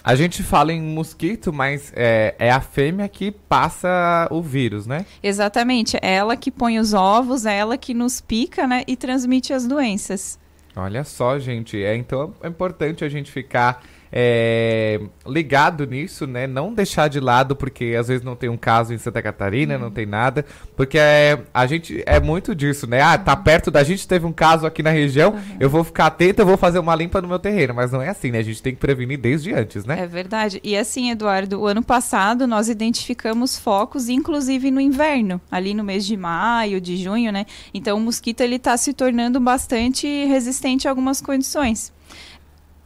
A 0.08 0.16
gente 0.16 0.41
fala 0.41 0.72
em 0.72 0.82
mosquito, 0.82 1.51
mas 1.51 1.91
é, 1.93 2.34
é, 2.39 2.49
a 2.49 2.62
fêmea 2.62 3.10
que 3.10 3.30
passa 3.30 4.26
o 4.32 4.41
vírus, 4.41 4.88
né? 4.88 5.05
Exatamente. 5.22 5.97
É 6.01 6.14
ela 6.14 6.38
que 6.38 6.49
põe 6.49 6.80
os 6.80 6.93
ovos, 6.93 7.45
é 7.45 7.58
ela 7.58 7.78
que 7.78 7.93
nos 7.93 8.22
pica, 8.22 8.66
né? 8.66 8.86
E 8.88 8.95
transmite 8.95 9.51
as 9.51 9.68
doenças. 9.68 10.39
Olha 10.78 11.03
só, 11.03 11.38
gente. 11.38 11.84
É, 11.84 11.93
então 11.93 12.34
é 12.41 12.47
importante 12.47 13.03
a 13.03 13.10
gente 13.10 13.30
ficar 13.30 13.84
é, 14.12 14.99
ligado 15.26 15.86
nisso, 15.86 16.26
né? 16.26 16.47
Não 16.47 16.74
deixar 16.74 17.08
de 17.08 17.20
lado, 17.20 17.55
porque 17.55 17.95
às 17.99 18.08
vezes 18.08 18.24
não 18.24 18.36
tem 18.36 18.49
um 18.49 18.58
caso 18.58 18.93
em 18.93 18.97
Santa 18.97 19.22
Catarina, 19.22 19.76
uhum. 19.76 19.82
não 19.82 19.91
tem 19.91 20.05
nada. 20.05 20.45
Porque 20.76 20.97
é, 20.97 21.39
a 21.53 21.66
gente 21.66 22.03
é 22.05 22.20
muito 22.20 22.55
disso, 22.55 22.88
né? 22.88 23.01
Ah, 23.01 23.18
tá 23.18 23.36
perto 23.36 23.70
da 23.70 23.84
gente, 23.84 24.08
teve 24.08 24.26
um 24.26 24.34
caso 24.34 24.66
aqui 24.66 24.82
na 24.82 24.89
região, 24.89 25.32
uhum. 25.32 25.58
eu 25.60 25.70
vou 25.70 25.84
ficar 25.84 26.08
atento, 26.08 26.41
eu 26.41 26.45
vou 26.45 26.58
fazer 26.58 26.80
uma 26.80 26.95
limpa 26.95 27.22
no 27.22 27.28
meu 27.28 27.39
terreno. 27.39 27.74
Mas 27.74 27.91
não 27.91 28.01
é 28.01 28.10
assim, 28.10 28.32
né? 28.32 28.39
A 28.39 28.43
gente 28.43 28.62
tem 28.62 28.74
que 28.74 28.80
prevenir 28.80 29.18
desde 29.18 29.53
antes, 29.53 29.86
né? 29.86 29.99
É 30.01 30.08
verdade. 30.08 30.60
E 30.64 30.78
assim, 30.78 31.12
Eduardo, 31.12 31.60
o 31.60 31.68
ano 31.68 31.84
passado 31.84 32.47
nós 32.47 32.70
identificamos 32.70 33.58
focos, 33.58 34.10
inclusive 34.10 34.72
no 34.72 34.80
inverno, 34.80 35.41
ali 35.51 35.74
no 35.74 35.84
mês 35.84 36.05
de 36.05 36.16
maio, 36.16 36.80
de 36.80 36.97
junho, 36.97 37.32
né? 37.32 37.45
Então 37.74 37.97
o 37.97 38.01
mosquito 38.01 38.41
ele 38.41 38.60
tá 38.60 38.76
se 38.78 38.93
tornando 38.93 39.39
bastante 39.39 40.08
resistente 40.26 40.88
a 40.88 40.91
algumas 40.91 41.22
condições. 41.22 41.91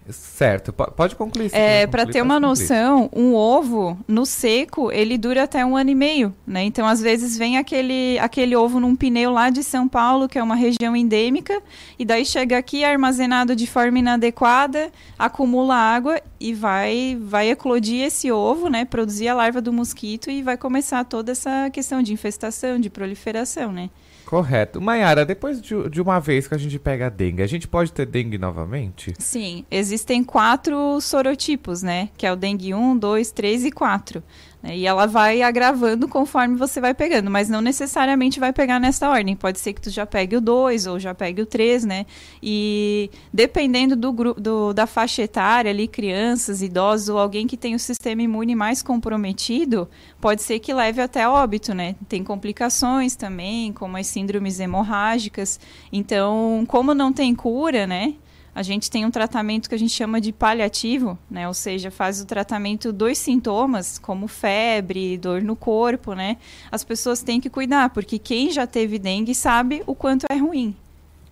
Certo, 0.10 0.74
pode 0.74 1.16
concluir. 1.16 1.52
É, 1.54 1.86
para 1.86 2.08
ter 2.08 2.22
uma 2.22 2.40
noção, 2.40 3.10
um 3.16 3.36
ovo 3.36 3.98
no 4.08 4.26
seco 4.26 4.92
ele 4.92 5.18
dura 5.18 5.44
até 5.44 5.64
um 5.64 5.78
ano 5.78 5.92
e 5.92 5.96
meio, 5.96 6.36
né? 6.46 6.64
Então 6.64 6.88
às 6.88 7.00
vezes 7.00 7.38
vem 7.38 7.58
aquele 7.58 8.18
aquele 8.20 8.56
ovo 8.56 8.80
num 8.80 8.96
pneu 8.96 9.32
lá 9.32 9.52
de 9.52 9.64
São 9.64 9.88
Paulo 9.88 10.28
que 10.28 10.40
é 10.40 10.44
uma 10.44 10.56
região 10.56 10.96
endêmica 10.96 11.62
e 12.00 12.04
daí 12.04 12.26
chega 12.26 12.58
aqui 12.58 12.84
armazenado 12.84 13.56
de 13.56 13.68
forma 13.68 14.00
inadequada, 14.00 14.92
acumula 15.20 15.76
água 15.76 16.20
e 16.40 16.52
vai 16.52 17.16
vai 17.22 17.52
eclodir 17.52 18.02
esse 18.02 18.32
ovo, 18.32 18.70
né? 18.70 18.86
Produzir 18.86 19.28
a 19.28 19.36
larva 19.36 19.62
do 19.62 19.72
mosquito 19.72 20.32
e 20.32 20.42
vai 20.42 20.58
começar 20.58 21.04
toda 21.06 21.32
essa 21.32 21.70
questão 21.70 22.02
de 22.02 22.12
infestação, 22.12 22.80
de 22.80 22.90
proliferação, 22.90 23.72
né? 23.72 23.90
Correto. 24.32 24.80
Maiara, 24.80 25.26
depois 25.26 25.62
de, 25.62 25.90
de, 25.90 26.02
uma 26.02 26.18
vez 26.18 26.48
que 26.48 26.56
a 26.56 26.58
gente 26.58 26.80
pega 26.80 27.08
a 27.08 27.10
dengue, 27.10 27.44
a 27.44 27.48
gente 27.48 27.68
pode 27.68 27.92
ter 27.92 28.06
dengue 28.06 28.38
novamente? 28.38 29.14
Sim, 29.20 29.66
existem 29.70 30.24
quatro 30.24 31.02
sorotipos, 31.02 31.84
né? 31.84 32.08
Que 32.16 32.26
é 32.26 32.32
o 32.32 32.36
dengue 32.38 32.74
1, 32.74 32.98
2, 32.98 33.30
3 33.30 33.66
e 33.66 33.72
4. 33.74 34.24
Né? 34.62 34.78
E 34.78 34.86
ela 34.86 35.06
vai 35.06 35.42
agravando 35.42 36.08
conforme 36.08 36.56
você 36.56 36.80
vai 36.80 36.94
pegando, 36.94 37.32
mas 37.32 37.50
não 37.50 37.62
necessariamente 37.62 38.40
vai 38.40 38.54
pegar 38.54 38.80
nessa 38.80 39.10
ordem. 39.10 39.36
Pode 39.36 39.60
ser 39.60 39.74
que 39.74 39.82
tu 39.82 39.90
já 39.90 40.06
pegue 40.06 40.36
o 40.36 40.42
2 40.42 40.88
ou 40.88 41.00
já 41.00 41.14
pegue 41.14 41.42
o 41.42 41.46
3, 41.46 41.86
né? 41.86 42.06
E 42.42 43.10
dependendo 43.34 43.96
do, 43.96 44.34
do, 44.34 44.74
da 44.74 44.86
faixa 44.86 45.24
etária 45.24 45.72
ali, 45.72 45.88
crianças, 45.88 46.62
idosos 46.62 47.10
ou 47.10 47.18
alguém 47.18 47.48
que 47.48 47.58
tem 47.58 47.76
o 47.76 47.80
sistema 47.80 48.22
imune 48.22 48.56
mais 48.56 48.82
comprometido, 48.82 49.90
pode 50.20 50.42
ser 50.42 50.60
que 50.60 50.74
leve 50.74 51.02
até 51.02 51.28
óbito, 51.28 51.74
né? 51.74 51.96
Tem 52.08 52.24
complicações 52.24 53.16
também, 53.16 53.74
como 53.74 53.98
as 53.98 54.08
síndromes 54.08 54.60
hemorrágicas. 54.60 55.60
Então, 55.92 56.64
como 56.68 56.94
não 56.94 57.12
tem 57.12 57.34
cura, 57.34 57.88
né? 57.88 58.16
A 58.54 58.62
gente 58.64 58.92
tem 58.92 59.06
um 59.06 59.12
tratamento 59.12 59.70
que 59.70 59.76
a 59.76 59.80
gente 59.80 59.94
chama 59.94 60.20
de 60.20 60.32
paliativo, 60.32 61.18
né? 61.30 61.48
Ou 61.48 61.54
seja, 61.54 61.90
faz 61.90 62.20
o 62.22 62.26
tratamento 62.26 62.92
dos 62.92 63.18
sintomas, 63.18 63.98
como 63.98 64.28
febre, 64.28 65.18
dor 65.18 65.42
no 65.42 65.56
corpo, 65.56 66.14
né? 66.14 66.38
As 66.72 66.84
pessoas 66.84 67.24
têm 67.24 67.40
que 67.40 67.50
cuidar, 67.50 67.90
porque 67.92 68.20
quem 68.20 68.52
já 68.52 68.68
teve 68.68 69.00
dengue 69.00 69.34
sabe 69.34 69.82
o 69.88 69.96
quanto 69.96 70.26
é 70.30 70.36
ruim. 70.36 70.76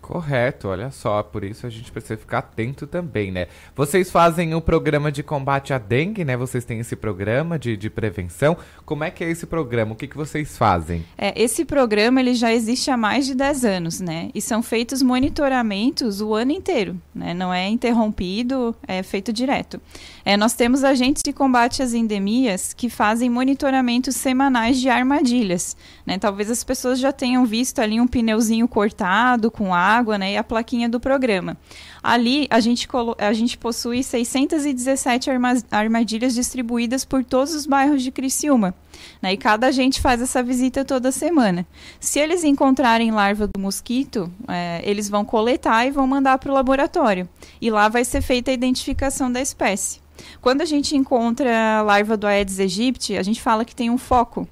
Correto, 0.09 0.69
olha 0.69 0.89
só, 0.89 1.21
por 1.21 1.43
isso 1.43 1.67
a 1.67 1.69
gente 1.69 1.91
precisa 1.91 2.17
ficar 2.17 2.39
atento 2.39 2.87
também, 2.87 3.31
né? 3.31 3.45
Vocês 3.75 4.09
fazem 4.09 4.55
o 4.55 4.59
programa 4.59 5.11
de 5.11 5.21
combate 5.21 5.71
à 5.71 5.77
dengue, 5.77 6.25
né? 6.25 6.35
Vocês 6.35 6.65
têm 6.65 6.79
esse 6.79 6.95
programa 6.95 7.59
de, 7.59 7.77
de 7.77 7.91
prevenção. 7.91 8.57
Como 8.87 9.03
é 9.03 9.11
que 9.11 9.23
é 9.23 9.29
esse 9.29 9.45
programa? 9.45 9.93
O 9.93 9.95
que, 9.95 10.07
que 10.07 10.17
vocês 10.17 10.57
fazem? 10.57 11.05
É, 11.15 11.39
esse 11.39 11.63
programa 11.63 12.19
ele 12.19 12.33
já 12.33 12.51
existe 12.51 12.89
há 12.89 12.97
mais 12.97 13.27
de 13.27 13.35
10 13.35 13.63
anos, 13.63 13.99
né? 13.99 14.31
E 14.33 14.41
são 14.41 14.63
feitos 14.63 15.03
monitoramentos 15.03 16.21
o 16.21 16.33
ano 16.33 16.53
inteiro, 16.53 16.99
né? 17.13 17.35
Não 17.35 17.53
é 17.53 17.67
interrompido, 17.67 18.75
é 18.87 19.03
feito 19.03 19.31
direto. 19.31 19.79
É, 20.25 20.35
nós 20.35 20.53
temos 20.53 20.83
agentes 20.83 21.21
de 21.21 21.31
combate 21.31 21.83
às 21.83 21.93
endemias 21.93 22.73
que 22.73 22.89
fazem 22.89 23.29
monitoramentos 23.29 24.15
semanais 24.15 24.79
de 24.79 24.89
armadilhas, 24.89 25.77
né? 26.09 26.17
Talvez 26.17 26.49
as 26.49 26.63
pessoas 26.63 26.99
já 26.99 27.11
tenham 27.11 27.45
visto 27.45 27.77
ali 27.77 28.01
um 28.01 28.07
pneuzinho 28.07 28.67
cortado 28.67 29.51
com 29.51 29.75
água 29.75 30.17
né, 30.17 30.33
e 30.33 30.37
a 30.37 30.43
plaquinha 30.43 30.89
do 30.89 30.99
programa. 30.99 31.55
Ali, 32.01 32.47
a 32.49 32.59
gente, 32.59 32.87
a 33.19 33.31
gente 33.31 33.59
possui 33.59 34.01
617 34.01 35.29
armadilhas 35.69 36.33
distribuídas 36.33 37.05
por 37.05 37.23
todos 37.23 37.53
os 37.53 37.67
bairros 37.67 38.01
de 38.01 38.09
Criciúma. 38.09 38.73
Né, 39.21 39.33
e 39.33 39.37
cada 39.37 39.67
agente 39.67 40.01
faz 40.01 40.19
essa 40.19 40.41
visita 40.41 40.83
toda 40.83 41.11
semana. 41.11 41.63
Se 41.99 42.17
eles 42.17 42.43
encontrarem 42.43 43.11
larva 43.11 43.45
do 43.45 43.59
mosquito, 43.59 44.31
é, 44.47 44.81
eles 44.83 45.07
vão 45.07 45.23
coletar 45.23 45.85
e 45.85 45.91
vão 45.91 46.07
mandar 46.07 46.39
para 46.39 46.49
o 46.49 46.55
laboratório. 46.55 47.29
E 47.61 47.69
lá 47.69 47.87
vai 47.87 48.03
ser 48.03 48.21
feita 48.21 48.49
a 48.49 48.53
identificação 48.53 49.31
da 49.31 49.39
espécie. 49.39 50.01
Quando 50.41 50.61
a 50.61 50.65
gente 50.65 50.97
encontra 50.97 51.77
a 51.77 51.81
larva 51.83 52.17
do 52.17 52.25
Aedes 52.25 52.59
aegypti, 52.59 53.15
a 53.15 53.21
gente 53.21 53.39
fala 53.39 53.63
que 53.63 53.75
tem 53.75 53.91
um 53.91 53.97
foco 53.97 54.47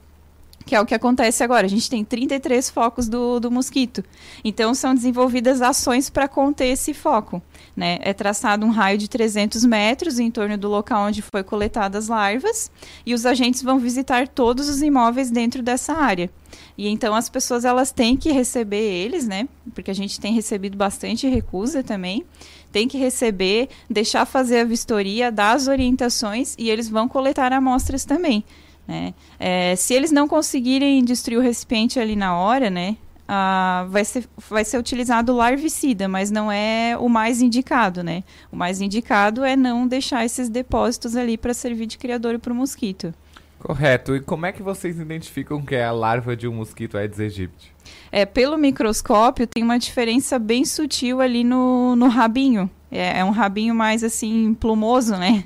que 0.68 0.76
é 0.76 0.82
o 0.82 0.86
que 0.86 0.94
acontece 0.94 1.44
agora. 1.44 1.66
A 1.66 1.70
gente 1.70 1.90
tem 1.90 2.04
33 2.04 2.70
focos 2.70 3.08
do, 3.08 3.40
do 3.40 3.50
mosquito. 3.50 4.04
Então, 4.44 4.76
são 4.76 4.94
desenvolvidas 4.94 5.62
ações 5.62 6.10
para 6.10 6.28
conter 6.28 6.68
esse 6.68 6.94
foco. 6.94 7.42
Né? 7.76 7.98
É 8.02 8.14
traçado 8.14 8.66
um 8.66 8.70
raio 8.70 8.98
de 8.98 9.08
300 9.08 9.64
metros 9.64 10.20
em 10.20 10.30
torno 10.30 10.58
do 10.58 10.68
local 10.68 11.08
onde 11.08 11.22
foi 11.22 11.44
coletadas 11.44 11.98
as 11.98 12.08
larvas 12.08 12.72
e 13.06 13.14
os 13.14 13.26
agentes 13.26 13.62
vão 13.62 13.80
visitar 13.80 14.28
todos 14.28 14.70
os 14.70 14.82
imóveis 14.82 15.32
dentro 15.32 15.62
dessa 15.62 15.94
área. 15.94 16.30
E 16.78 16.88
então 16.88 17.14
as 17.16 17.30
pessoas 17.30 17.66
elas 17.66 17.92
têm 17.92 18.16
que 18.16 18.32
receber 18.32 18.82
eles, 18.82 19.28
né? 19.28 19.48
Porque 19.74 19.92
a 19.92 19.96
gente 19.96 20.20
tem 20.20 20.34
recebido 20.34 20.78
bastante 20.78 21.28
recusa 21.28 21.84
também. 21.84 22.24
Tem 22.72 22.88
que 22.88 22.98
receber, 22.98 23.70
deixar 23.90 24.26
fazer 24.26 24.60
a 24.60 24.66
vistoria, 24.66 25.32
dar 25.32 25.54
as 25.54 25.68
orientações 25.68 26.56
e 26.58 26.70
eles 26.70 26.90
vão 26.90 27.08
coletar 27.08 27.52
amostras 27.52 28.06
também. 28.06 28.44
Né? 28.88 29.14
É, 29.40 29.76
se 29.76 29.94
eles 29.94 30.12
não 30.12 30.28
conseguirem 30.28 31.04
destruir 31.04 31.38
o 31.38 31.42
recipiente 31.42 32.00
ali 32.00 32.16
na 32.16 32.38
hora, 32.38 32.70
né, 32.70 32.96
ah, 33.28 33.86
vai, 33.90 34.06
ser, 34.06 34.24
vai 34.50 34.64
ser 34.64 34.78
utilizado 34.78 35.36
larvicida, 35.36 36.08
mas 36.08 36.32
não 36.32 36.50
é 36.52 36.96
o 36.98 37.10
mais 37.10 37.42
indicado, 37.42 38.02
né? 38.02 38.24
O 38.50 38.56
mais 38.56 38.80
indicado 38.80 39.44
é 39.44 39.56
não 39.56 39.86
deixar 39.86 40.24
esses 40.24 40.48
depósitos 40.48 41.16
ali 41.16 41.38
para 41.38 41.54
servir 41.54 41.88
de 41.88 41.98
criador 41.98 42.40
para 42.40 42.54
o 42.54 42.56
mosquito. 42.56 43.14
Correto. 43.60 44.16
E 44.16 44.22
como 44.22 44.46
é 44.46 44.52
que 44.52 44.64
vocês 44.64 45.00
identificam 45.00 45.62
que 45.62 45.76
é 45.76 45.84
a 45.84 45.92
larva 45.92 46.38
de 46.38 46.48
um 46.48 46.54
mosquito 46.54 46.98
Aedes 46.98 47.20
aegypti? 47.20 47.74
É, 48.12 48.26
pelo 48.26 48.58
microscópio 48.58 49.48
tem 49.48 49.64
uma 49.64 49.80
diferença 49.80 50.40
bem 50.40 50.64
sutil 50.64 51.20
ali 51.20 51.44
no, 51.44 51.96
no 51.96 52.08
rabinho. 52.08 52.70
É, 52.90 53.20
é 53.20 53.26
um 53.26 53.32
rabinho 53.32 53.76
mais 53.76 54.04
assim 54.04 54.54
plumoso, 54.54 55.18
né? 55.18 55.44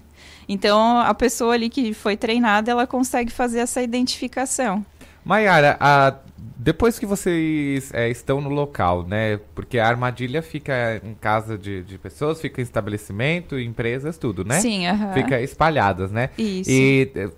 Então, 0.48 1.00
a 1.00 1.14
pessoa 1.14 1.54
ali 1.54 1.70
que 1.70 1.94
foi 1.94 2.18
treinada, 2.18 2.72
ela 2.72 2.88
consegue 2.88 3.32
fazer 3.32 3.60
essa 3.60 3.82
identificação. 3.82 4.86
Maiara, 5.24 5.78
depois 6.58 7.00
que 7.00 7.06
vocês 7.06 7.92
é, 7.94 8.10
estão 8.10 8.42
no 8.42 8.50
local, 8.50 9.06
né? 9.08 9.40
Porque 9.56 9.80
a 9.80 9.88
armadilha 9.88 10.42
fica 10.42 11.02
em 11.04 11.14
casa 11.14 11.58
de, 11.58 11.84
de 11.84 11.98
pessoas, 11.98 12.42
fica 12.42 12.62
em 12.62 12.64
estabelecimento, 12.64 13.60
empresas, 13.60 14.18
tudo, 14.18 14.44
né? 14.44 14.60
Sim, 14.60 14.88
aham. 14.88 15.14
Fica 15.14 15.42
espalhadas, 15.42 16.12
né? 16.12 16.30
Isso. 16.38 16.70
E 16.70 17.12
eh, 17.16 17.30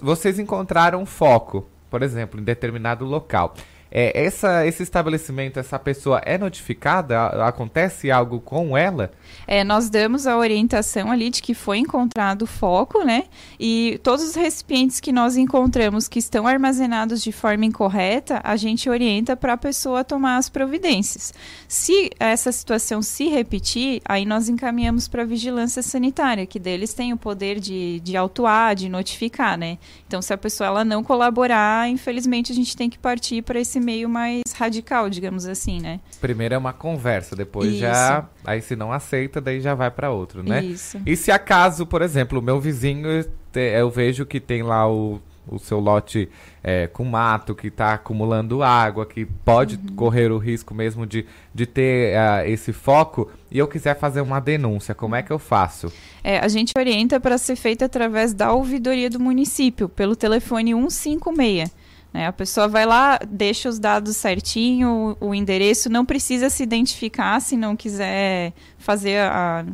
vocês 0.00 0.38
encontraram 0.38 1.04
foco. 1.06 1.68
por 1.90 2.02
exemplo, 2.02 2.40
em 2.40 2.44
determinado 2.44 3.04
local. 3.04 3.54
É, 3.90 4.24
essa, 4.24 4.64
esse 4.64 4.84
estabelecimento, 4.84 5.58
essa 5.58 5.78
pessoa 5.78 6.20
é 6.24 6.38
notificada? 6.38 7.26
Acontece 7.44 8.10
algo 8.10 8.40
com 8.40 8.78
ela? 8.78 9.10
É, 9.46 9.64
nós 9.64 9.90
damos 9.90 10.26
a 10.26 10.36
orientação 10.36 11.10
ali 11.10 11.30
de 11.30 11.42
que 11.42 11.54
foi 11.54 11.78
encontrado 11.78 12.42
o 12.42 12.46
foco, 12.46 13.04
né? 13.04 13.24
E 13.58 14.00
todos 14.02 14.24
os 14.24 14.34
recipientes 14.34 15.00
que 15.00 15.12
nós 15.12 15.36
encontramos 15.36 16.08
que 16.08 16.18
estão 16.18 16.46
armazenados 16.46 17.22
de 17.22 17.32
forma 17.32 17.64
incorreta, 17.64 18.40
a 18.44 18.56
gente 18.56 18.88
orienta 18.88 19.36
para 19.36 19.54
a 19.54 19.56
pessoa 19.56 20.04
tomar 20.04 20.36
as 20.36 20.48
providências. 20.48 21.32
Se 21.68 22.10
essa 22.18 22.50
situação 22.52 23.02
se 23.02 23.28
repetir, 23.28 24.00
aí 24.04 24.24
nós 24.24 24.48
encaminhamos 24.48 25.08
para 25.08 25.22
a 25.22 25.26
vigilância 25.26 25.82
sanitária, 25.82 26.46
que 26.46 26.58
deles 26.58 26.94
tem 26.94 27.12
o 27.12 27.16
poder 27.16 27.60
de, 27.60 28.00
de 28.00 28.16
autuar, 28.16 28.74
de 28.74 28.88
notificar, 28.88 29.56
né? 29.56 29.78
Então, 30.06 30.20
se 30.20 30.32
a 30.32 30.38
pessoa 30.38 30.68
ela 30.68 30.84
não 30.84 31.02
colaborar, 31.02 31.88
infelizmente 31.88 32.52
a 32.52 32.54
gente 32.54 32.76
tem 32.76 32.88
que 32.88 32.98
partir 32.98 33.42
para 33.42 33.60
esse 33.60 33.78
meio 33.78 34.08
mais 34.08 34.42
radical, 34.56 35.08
digamos 35.08 35.46
assim, 35.46 35.80
né? 35.80 36.00
Primeiro 36.20 36.54
é 36.54 36.58
uma 36.58 36.72
conversa, 36.72 37.36
depois 37.36 37.70
Isso. 37.70 37.80
já. 37.80 38.26
Aí 38.44 38.60
se 38.60 38.74
não 38.74 38.92
aceita, 38.92 39.19
daí 39.28 39.60
já 39.60 39.74
vai 39.74 39.90
para 39.90 40.10
outro, 40.10 40.42
né? 40.42 40.64
Isso. 40.64 41.00
E 41.04 41.16
se 41.16 41.30
acaso, 41.30 41.86
por 41.86 42.02
exemplo, 42.02 42.38
o 42.38 42.42
meu 42.42 42.60
vizinho, 42.60 43.24
eu 43.54 43.90
vejo 43.90 44.24
que 44.24 44.40
tem 44.40 44.62
lá 44.62 44.90
o 44.90 45.20
o 45.50 45.58
seu 45.58 45.80
lote 45.80 46.28
é, 46.62 46.86
com 46.86 47.04
mato, 47.04 47.54
que 47.54 47.66
está 47.66 47.94
acumulando 47.94 48.62
água, 48.62 49.04
que 49.04 49.24
pode 49.24 49.76
uhum. 49.76 49.96
correr 49.96 50.30
o 50.30 50.38
risco 50.38 50.72
mesmo 50.72 51.06
de, 51.06 51.26
de 51.52 51.66
ter 51.66 52.14
uh, 52.14 52.46
esse 52.46 52.72
foco, 52.72 53.30
e 53.50 53.58
eu 53.58 53.66
quiser 53.66 53.98
fazer 53.98 54.20
uma 54.20 54.40
denúncia, 54.40 54.94
como 54.94 55.16
é 55.16 55.22
que 55.22 55.32
eu 55.32 55.38
faço? 55.38 55.92
É, 56.22 56.38
a 56.38 56.48
gente 56.48 56.72
orienta 56.76 57.18
para 57.18 57.36
ser 57.36 57.56
feita 57.56 57.86
através 57.86 58.32
da 58.32 58.52
ouvidoria 58.52 59.10
do 59.10 59.18
município, 59.18 59.88
pelo 59.88 60.14
telefone 60.14 60.72
156. 60.72 61.79
Né? 62.12 62.26
A 62.26 62.32
pessoa 62.32 62.66
vai 62.66 62.84
lá, 62.84 63.18
deixa 63.28 63.68
os 63.68 63.78
dados 63.78 64.16
certinho, 64.16 65.16
o, 65.20 65.34
endereço, 65.34 65.88
não 65.88 66.04
precisa 66.04 66.50
se 66.50 66.62
identificar 66.62 67.40
se 67.40 67.56
não 67.56 67.76
quiser 67.76 68.52
fazer, 68.78 69.20
a, 69.20 69.64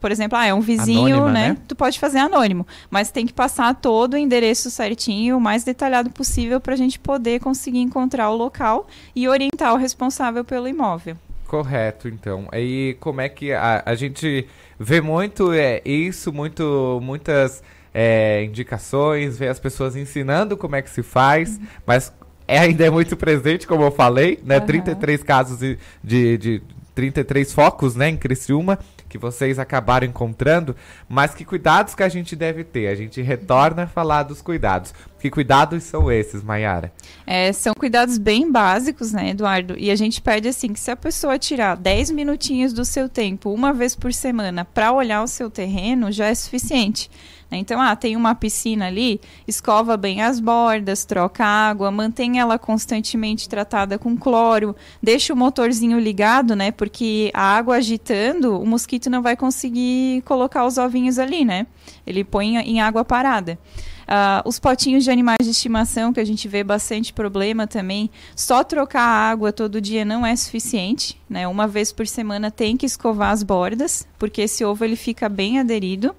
por 0.00 0.10
exemplo, 0.10 0.36
ah, 0.36 0.46
é 0.46 0.52
um 0.52 0.60
vizinho, 0.60 1.16
Anônima, 1.16 1.32
né? 1.32 1.48
né? 1.50 1.56
Tu 1.68 1.76
pode 1.76 2.00
fazer 2.00 2.18
anônimo, 2.18 2.66
mas 2.90 3.10
tem 3.10 3.24
que 3.24 3.32
passar 3.32 3.74
todo 3.76 4.14
o 4.14 4.16
endereço 4.16 4.70
certinho, 4.70 5.36
o 5.36 5.40
mais 5.40 5.62
detalhado 5.62 6.10
possível 6.10 6.60
para 6.60 6.74
a 6.74 6.76
gente 6.76 6.98
poder 6.98 7.40
conseguir 7.40 7.80
encontrar 7.80 8.30
o 8.30 8.36
local 8.36 8.88
e 9.14 9.28
orientar 9.28 9.72
o 9.72 9.76
responsável 9.76 10.44
pelo 10.44 10.66
imóvel. 10.66 11.16
Correto, 11.46 12.08
então. 12.08 12.48
Aí 12.50 12.94
como 12.98 13.20
é 13.20 13.28
que 13.28 13.52
a, 13.52 13.82
a 13.86 13.94
gente 13.94 14.48
vê 14.78 15.00
muito 15.00 15.52
é, 15.52 15.80
isso, 15.84 16.32
muito, 16.32 16.98
muitas 17.00 17.62
é, 17.94 18.42
indicações, 18.42 19.38
ver 19.38 19.48
as 19.48 19.60
pessoas 19.60 19.94
ensinando 19.94 20.56
como 20.56 20.74
é 20.74 20.82
que 20.82 20.90
se 20.90 21.02
faz, 21.02 21.56
uhum. 21.56 21.66
mas 21.86 22.12
é, 22.46 22.58
ainda 22.58 22.84
é 22.84 22.90
muito 22.90 23.16
presente, 23.16 23.66
como 23.66 23.84
eu 23.84 23.92
falei, 23.92 24.40
né? 24.44 24.58
Uhum. 24.58 24.66
33 24.66 25.22
casos 25.22 25.58
de, 25.60 25.78
de, 26.02 26.36
de 26.36 26.62
33 26.94 27.52
focos, 27.52 27.94
né, 27.94 28.08
em 28.08 28.16
Criciúma, 28.16 28.78
que 29.08 29.18
vocês 29.18 29.60
acabaram 29.60 30.06
encontrando, 30.06 30.74
mas 31.08 31.34
que 31.34 31.44
cuidados 31.44 31.94
que 31.94 32.02
a 32.02 32.08
gente 32.08 32.34
deve 32.34 32.64
ter? 32.64 32.88
A 32.88 32.96
gente 32.96 33.22
retorna 33.22 33.84
a 33.84 33.86
falar 33.86 34.24
dos 34.24 34.42
cuidados. 34.42 34.92
Que 35.20 35.30
cuidados 35.30 35.84
são 35.84 36.10
esses, 36.10 36.42
Mayara? 36.42 36.92
É, 37.24 37.52
são 37.52 37.74
cuidados 37.74 38.18
bem 38.18 38.50
básicos, 38.50 39.12
né, 39.12 39.30
Eduardo? 39.30 39.76
E 39.78 39.90
a 39.90 39.96
gente 39.96 40.20
pede 40.20 40.48
assim 40.48 40.72
que 40.72 40.80
se 40.80 40.90
a 40.90 40.96
pessoa 40.96 41.38
tirar 41.38 41.76
10 41.76 42.10
minutinhos 42.10 42.72
do 42.72 42.84
seu 42.84 43.08
tempo, 43.08 43.52
uma 43.52 43.72
vez 43.72 43.94
por 43.94 44.12
semana, 44.12 44.64
para 44.64 44.92
olhar 44.92 45.22
o 45.22 45.28
seu 45.28 45.48
terreno, 45.48 46.10
já 46.10 46.26
é 46.26 46.34
suficiente. 46.34 47.08
Né? 47.50 47.58
Então, 47.58 47.80
ah, 47.80 47.94
tem 47.94 48.16
uma 48.16 48.34
piscina 48.34 48.86
ali, 48.86 49.20
escova 49.46 49.96
bem 49.96 50.22
as 50.22 50.40
bordas, 50.40 51.04
troca 51.04 51.44
água, 51.44 51.90
mantém 51.90 52.38
ela 52.38 52.58
constantemente 52.58 53.48
tratada 53.48 53.98
com 53.98 54.16
cloro, 54.16 54.74
deixa 55.02 55.32
o 55.32 55.36
motorzinho 55.36 55.98
ligado, 55.98 56.56
né? 56.56 56.70
Porque 56.70 57.30
a 57.34 57.56
água 57.56 57.76
agitando, 57.76 58.60
o 58.60 58.66
mosquito 58.66 59.08
não 59.08 59.22
vai 59.22 59.36
conseguir 59.36 60.22
colocar 60.22 60.64
os 60.66 60.78
ovinhos 60.78 61.18
ali, 61.18 61.44
né? 61.44 61.66
Ele 62.06 62.24
põe 62.24 62.56
em 62.56 62.80
água 62.80 63.04
parada. 63.04 63.58
Uh, 64.04 64.46
os 64.46 64.58
potinhos 64.58 65.04
de 65.04 65.10
animais 65.10 65.38
de 65.42 65.50
estimação, 65.50 66.12
que 66.12 66.20
a 66.20 66.24
gente 66.24 66.46
vê 66.46 66.62
bastante 66.62 67.12
problema 67.12 67.66
também, 67.66 68.10
só 68.36 68.62
trocar 68.62 69.02
a 69.02 69.30
água 69.30 69.52
todo 69.52 69.80
dia 69.80 70.04
não 70.04 70.26
é 70.26 70.36
suficiente. 70.36 71.18
Né? 71.28 71.48
Uma 71.48 71.66
vez 71.66 71.90
por 71.90 72.06
semana 72.06 72.50
tem 72.50 72.76
que 72.76 72.84
escovar 72.84 73.30
as 73.30 73.42
bordas, 73.42 74.06
porque 74.18 74.42
esse 74.42 74.64
ovo 74.64 74.84
ele 74.84 74.96
fica 74.96 75.28
bem 75.28 75.58
aderido. 75.58 76.14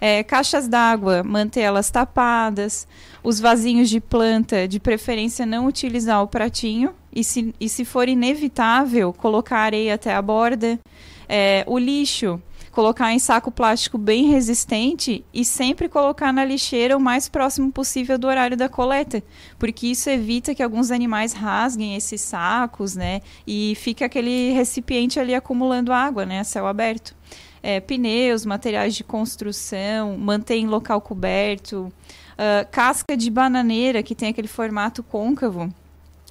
É, 0.00 0.22
caixas 0.22 0.66
d'água, 0.66 1.22
manter 1.22 1.60
elas 1.60 1.90
tapadas. 1.90 2.88
Os 3.22 3.38
vasinhos 3.38 3.90
de 3.90 4.00
planta, 4.00 4.66
de 4.66 4.80
preferência 4.80 5.44
não 5.44 5.66
utilizar 5.66 6.22
o 6.22 6.26
pratinho. 6.26 6.94
E 7.12 7.22
se, 7.22 7.54
e 7.60 7.68
se 7.68 7.84
for 7.84 8.08
inevitável, 8.08 9.12
colocar 9.12 9.58
areia 9.58 9.94
até 9.94 10.14
a 10.14 10.22
borda. 10.22 10.78
É, 11.28 11.64
o 11.66 11.78
lixo, 11.78 12.40
colocar 12.70 13.12
em 13.12 13.18
saco 13.18 13.50
plástico 13.50 13.98
bem 13.98 14.26
resistente 14.26 15.24
e 15.34 15.44
sempre 15.44 15.88
colocar 15.88 16.32
na 16.32 16.44
lixeira 16.44 16.96
o 16.96 17.00
mais 17.00 17.28
próximo 17.28 17.70
possível 17.72 18.18
do 18.18 18.26
horário 18.26 18.56
da 18.56 18.68
coleta, 18.68 19.22
porque 19.58 19.88
isso 19.88 20.08
evita 20.08 20.54
que 20.54 20.62
alguns 20.62 20.90
animais 20.90 21.32
rasguem 21.32 21.96
esses 21.96 22.20
sacos, 22.20 22.94
né? 22.94 23.20
E 23.46 23.74
fica 23.76 24.06
aquele 24.06 24.52
recipiente 24.52 25.18
ali 25.18 25.34
acumulando 25.34 25.92
água, 25.92 26.24
né? 26.24 26.40
A 26.40 26.44
céu 26.44 26.66
aberto 26.66 27.14
é, 27.62 27.80
pneus, 27.80 28.46
materiais 28.46 28.94
de 28.94 29.04
construção, 29.04 30.16
mantém 30.16 30.66
local 30.66 31.00
coberto, 31.00 31.92
uh, 32.40 32.66
casca 32.70 33.16
de 33.16 33.30
bananeira 33.30 34.02
que 34.02 34.14
tem 34.14 34.30
aquele 34.30 34.48
formato 34.48 35.02
côncavo. 35.02 35.72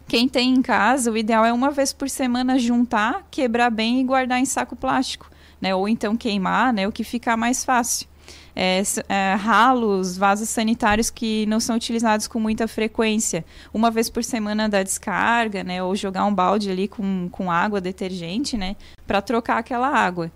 Quem 0.07 0.27
tem 0.27 0.55
em 0.55 0.61
casa, 0.61 1.11
o 1.11 1.17
ideal 1.17 1.45
é 1.45 1.53
uma 1.53 1.69
vez 1.69 1.93
por 1.93 2.09
semana 2.09 2.57
juntar, 2.57 3.27
quebrar 3.29 3.69
bem 3.69 4.01
e 4.01 4.03
guardar 4.03 4.39
em 4.39 4.45
saco 4.45 4.75
plástico, 4.75 5.29
né? 5.61 5.75
Ou 5.75 5.87
então 5.87 6.17
queimar, 6.17 6.73
né? 6.73 6.87
O 6.87 6.91
que 6.91 7.03
ficar 7.03 7.37
mais 7.37 7.63
fácil. 7.63 8.07
É, 8.55 8.81
é, 9.07 9.35
ralos, 9.35 10.17
vasos 10.17 10.49
sanitários 10.49 11.11
que 11.11 11.45
não 11.45 11.59
são 11.59 11.75
utilizados 11.75 12.27
com 12.27 12.39
muita 12.39 12.67
frequência. 12.67 13.45
Uma 13.71 13.91
vez 13.91 14.09
por 14.09 14.23
semana 14.23 14.67
da 14.67 14.81
descarga, 14.81 15.63
né? 15.63 15.83
Ou 15.83 15.95
jogar 15.95 16.25
um 16.25 16.33
balde 16.33 16.71
ali 16.71 16.87
com, 16.87 17.29
com 17.31 17.51
água, 17.51 17.79
detergente, 17.79 18.57
né? 18.57 18.75
Para 19.05 19.21
trocar 19.21 19.59
aquela 19.59 19.87
água. 19.87 20.31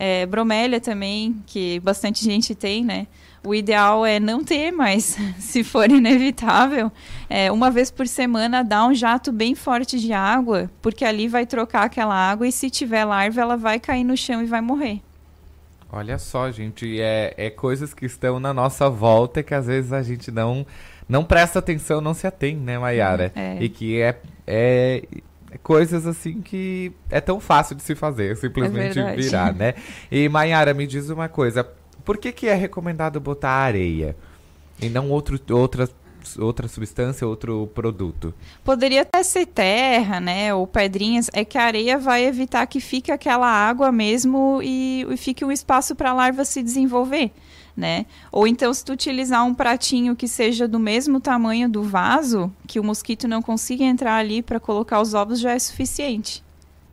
É, 0.00 0.24
bromélia 0.26 0.80
também, 0.80 1.42
que 1.44 1.80
bastante 1.80 2.24
gente 2.24 2.54
tem, 2.54 2.84
né? 2.84 3.08
O 3.44 3.54
ideal 3.54 4.06
é 4.06 4.20
não 4.20 4.44
ter, 4.44 4.70
mas 4.70 5.16
se 5.38 5.64
for 5.64 5.90
inevitável, 5.90 6.90
é, 7.28 7.50
uma 7.50 7.70
vez 7.70 7.90
por 7.90 8.06
semana 8.06 8.62
dá 8.62 8.86
um 8.86 8.94
jato 8.94 9.32
bem 9.32 9.54
forte 9.54 9.98
de 9.98 10.12
água, 10.12 10.70
porque 10.80 11.04
ali 11.04 11.26
vai 11.26 11.46
trocar 11.46 11.84
aquela 11.84 12.14
água 12.14 12.46
e 12.46 12.52
se 12.52 12.70
tiver 12.70 13.04
larva, 13.04 13.40
ela 13.40 13.56
vai 13.56 13.80
cair 13.80 14.04
no 14.04 14.16
chão 14.16 14.42
e 14.42 14.46
vai 14.46 14.60
morrer. 14.60 15.00
Olha 15.90 16.18
só, 16.18 16.50
gente, 16.50 17.00
é, 17.00 17.32
é 17.36 17.50
coisas 17.50 17.94
que 17.94 18.04
estão 18.04 18.38
na 18.38 18.52
nossa 18.52 18.90
volta 18.90 19.42
que 19.42 19.54
às 19.54 19.66
vezes 19.66 19.92
a 19.92 20.02
gente 20.02 20.30
não, 20.30 20.66
não 21.08 21.24
presta 21.24 21.58
atenção, 21.58 22.00
não 22.00 22.12
se 22.12 22.26
atém, 22.26 22.56
né, 22.56 22.78
Mayara? 22.78 23.32
É. 23.34 23.56
E 23.58 23.68
que 23.70 23.98
é, 23.98 24.20
é 24.46 25.02
coisas 25.62 26.06
assim 26.06 26.40
que 26.40 26.92
é 27.10 27.20
tão 27.20 27.40
fácil 27.40 27.74
de 27.74 27.82
se 27.82 27.94
fazer, 27.94 28.36
simplesmente 28.36 28.98
é 28.98 29.14
virar, 29.14 29.54
né? 29.54 29.74
E 30.10 30.28
Mayara, 30.28 30.74
me 30.74 30.86
diz 30.86 31.08
uma 31.08 31.28
coisa, 31.28 31.66
por 32.04 32.18
que, 32.18 32.32
que 32.32 32.46
é 32.46 32.54
recomendado 32.54 33.20
botar 33.20 33.50
areia 33.50 34.16
e 34.80 34.88
não 34.88 35.10
outro, 35.10 35.40
outra, 35.50 35.88
outra 36.38 36.68
substância, 36.68 37.26
outro 37.26 37.68
produto? 37.74 38.34
Poderia 38.62 39.02
até 39.02 39.22
ser 39.22 39.46
terra, 39.46 40.20
né, 40.20 40.52
ou 40.54 40.66
pedrinhas, 40.66 41.30
é 41.32 41.44
que 41.44 41.56
a 41.56 41.64
areia 41.64 41.98
vai 41.98 42.24
evitar 42.24 42.66
que 42.66 42.80
fique 42.80 43.10
aquela 43.10 43.48
água 43.48 43.90
mesmo 43.90 44.60
e, 44.62 45.06
e 45.08 45.16
fique 45.16 45.44
um 45.44 45.52
espaço 45.52 45.94
para 45.94 46.10
a 46.10 46.14
larva 46.14 46.44
se 46.44 46.62
desenvolver 46.62 47.32
né? 47.78 48.06
Ou 48.32 48.46
então 48.48 48.74
se 48.74 48.84
tu 48.84 48.92
utilizar 48.92 49.46
um 49.46 49.54
pratinho 49.54 50.16
que 50.16 50.26
seja 50.26 50.66
do 50.66 50.80
mesmo 50.80 51.20
tamanho 51.20 51.68
do 51.68 51.84
vaso, 51.84 52.52
que 52.66 52.80
o 52.80 52.84
mosquito 52.84 53.28
não 53.28 53.40
consiga 53.40 53.84
entrar 53.84 54.16
ali 54.16 54.42
para 54.42 54.58
colocar 54.58 55.00
os 55.00 55.14
ovos 55.14 55.38
já 55.38 55.52
é 55.52 55.58
suficiente. 55.58 56.42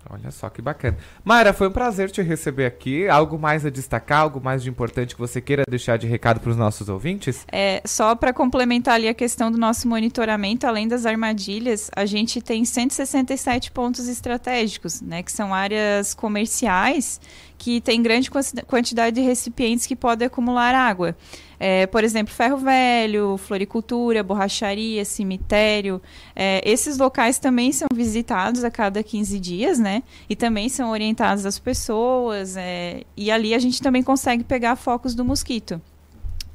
Olha 0.07 0.29
só 0.29 0.49
que 0.49 0.61
bacana. 0.61 0.97
Mara, 1.23 1.51
foi 1.51 1.67
um 1.67 1.71
prazer 1.71 2.11
te 2.11 2.21
receber 2.21 2.67
aqui. 2.67 3.07
Algo 3.07 3.39
mais 3.39 3.65
a 3.65 3.71
destacar, 3.71 4.19
algo 4.19 4.39
mais 4.39 4.61
de 4.61 4.69
importante 4.69 5.15
que 5.15 5.19
você 5.19 5.41
queira 5.41 5.63
deixar 5.67 5.97
de 5.97 6.05
recado 6.05 6.39
para 6.39 6.51
os 6.51 6.57
nossos 6.57 6.88
ouvintes? 6.89 7.43
É, 7.51 7.81
só 7.86 8.15
para 8.15 8.31
complementar 8.31 8.95
ali 8.95 9.07
a 9.07 9.15
questão 9.15 9.51
do 9.51 9.57
nosso 9.57 9.88
monitoramento, 9.88 10.67
além 10.67 10.88
das 10.88 11.07
armadilhas, 11.07 11.89
a 11.95 12.05
gente 12.05 12.39
tem 12.39 12.63
167 12.63 13.71
pontos 13.71 14.07
estratégicos, 14.07 15.01
né, 15.01 15.23
que 15.23 15.31
são 15.31 15.51
áreas 15.51 16.13
comerciais 16.13 17.19
que 17.57 17.81
tem 17.81 18.01
grande 18.01 18.29
quantidade 18.67 19.15
de 19.15 19.21
recipientes 19.21 19.85
que 19.85 19.95
podem 19.95 20.27
acumular 20.27 20.75
água. 20.75 21.15
É, 21.59 21.87
por 21.87 22.03
exemplo, 22.03 22.33
ferro 22.33 22.57
velho, 22.57 23.37
floricultura, 23.37 24.21
borracharia, 24.23 25.05
cemitério. 25.05 26.01
É, 26.35 26.61
esses 26.69 26.97
locais 26.97 27.39
também 27.39 27.71
são 27.71 27.87
visitados 27.93 28.63
a 28.63 28.71
cada 28.71 29.01
15 29.01 29.39
dias, 29.39 29.79
né? 29.79 30.03
E 30.29 30.35
também 30.35 30.67
são 30.69 30.91
orientados 30.91 31.45
às 31.45 31.57
pessoas. 31.57 32.57
É, 32.57 33.03
e 33.15 33.31
ali 33.31 33.53
a 33.53 33.59
gente 33.59 33.81
também 33.81 34.03
consegue 34.03 34.43
pegar 34.43 34.75
focos 34.75 35.15
do 35.15 35.23
mosquito. 35.23 35.81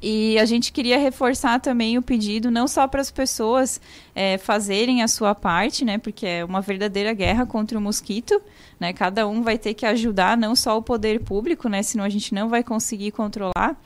E 0.03 0.39
a 0.39 0.45
gente 0.45 0.73
queria 0.73 0.99
reforçar 0.99 1.61
também 1.61 1.99
o 1.99 2.03
pedido, 2.03 2.51
não 2.51 2.67
só 2.67 2.89
para 2.89 3.01
as 3.01 3.11
pessoas 3.11 3.81
é, 4.15 4.39
fazerem 4.39 5.03
a 5.03 5.09
sua 5.09 5.35
parte, 5.35 5.85
né? 5.85 5.99
Porque 5.99 6.27
é 6.27 6.45
uma 6.45 6.61
verdadeira 6.61 7.13
guerra 7.13 7.45
contra 7.45 7.79
o 7.79 7.81
mosquito, 7.81 8.41
né? 8.79 8.93
Cada 8.93 9.27
um 9.29 9.43
vai 9.43 9.59
ter 9.59 9.75
que 9.75 9.85
ajudar, 9.85 10.37
não 10.37 10.57
só 10.57 10.79
o 10.79 10.83
poder 10.83 11.21
público, 11.21 11.69
né? 11.69 11.83
Senão 11.83 12.05
a 12.05 12.09
gente 12.09 12.35
não 12.35 12.49
vai 12.49 12.65
conseguir 12.65 13.11
controlar 13.11 13.77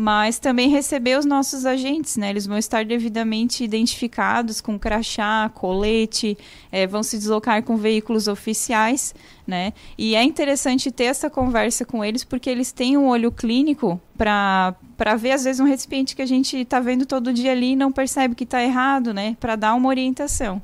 mas 0.00 0.38
também 0.38 0.68
receber 0.68 1.18
os 1.18 1.24
nossos 1.24 1.66
agentes, 1.66 2.16
né? 2.16 2.30
Eles 2.30 2.46
vão 2.46 2.56
estar 2.56 2.84
devidamente 2.84 3.64
identificados 3.64 4.60
com 4.60 4.78
crachá, 4.78 5.50
colete, 5.52 6.38
é, 6.70 6.86
vão 6.86 7.02
se 7.02 7.18
deslocar 7.18 7.64
com 7.64 7.76
veículos 7.76 8.28
oficiais, 8.28 9.12
né? 9.44 9.72
E 9.98 10.14
é 10.14 10.22
interessante 10.22 10.92
ter 10.92 11.06
essa 11.06 11.28
conversa 11.28 11.84
com 11.84 12.04
eles 12.04 12.22
porque 12.22 12.48
eles 12.48 12.70
têm 12.70 12.96
um 12.96 13.08
olho 13.08 13.32
clínico 13.32 14.00
para 14.16 14.76
ver 15.18 15.32
às 15.32 15.42
vezes 15.42 15.58
um 15.58 15.64
recipiente 15.64 16.14
que 16.14 16.22
a 16.22 16.26
gente 16.26 16.58
está 16.58 16.78
vendo 16.78 17.04
todo 17.04 17.32
dia 17.32 17.50
ali 17.50 17.72
e 17.72 17.76
não 17.76 17.90
percebe 17.90 18.36
que 18.36 18.44
está 18.44 18.62
errado, 18.62 19.12
né? 19.12 19.36
Para 19.40 19.56
dar 19.56 19.74
uma 19.74 19.88
orientação. 19.88 20.62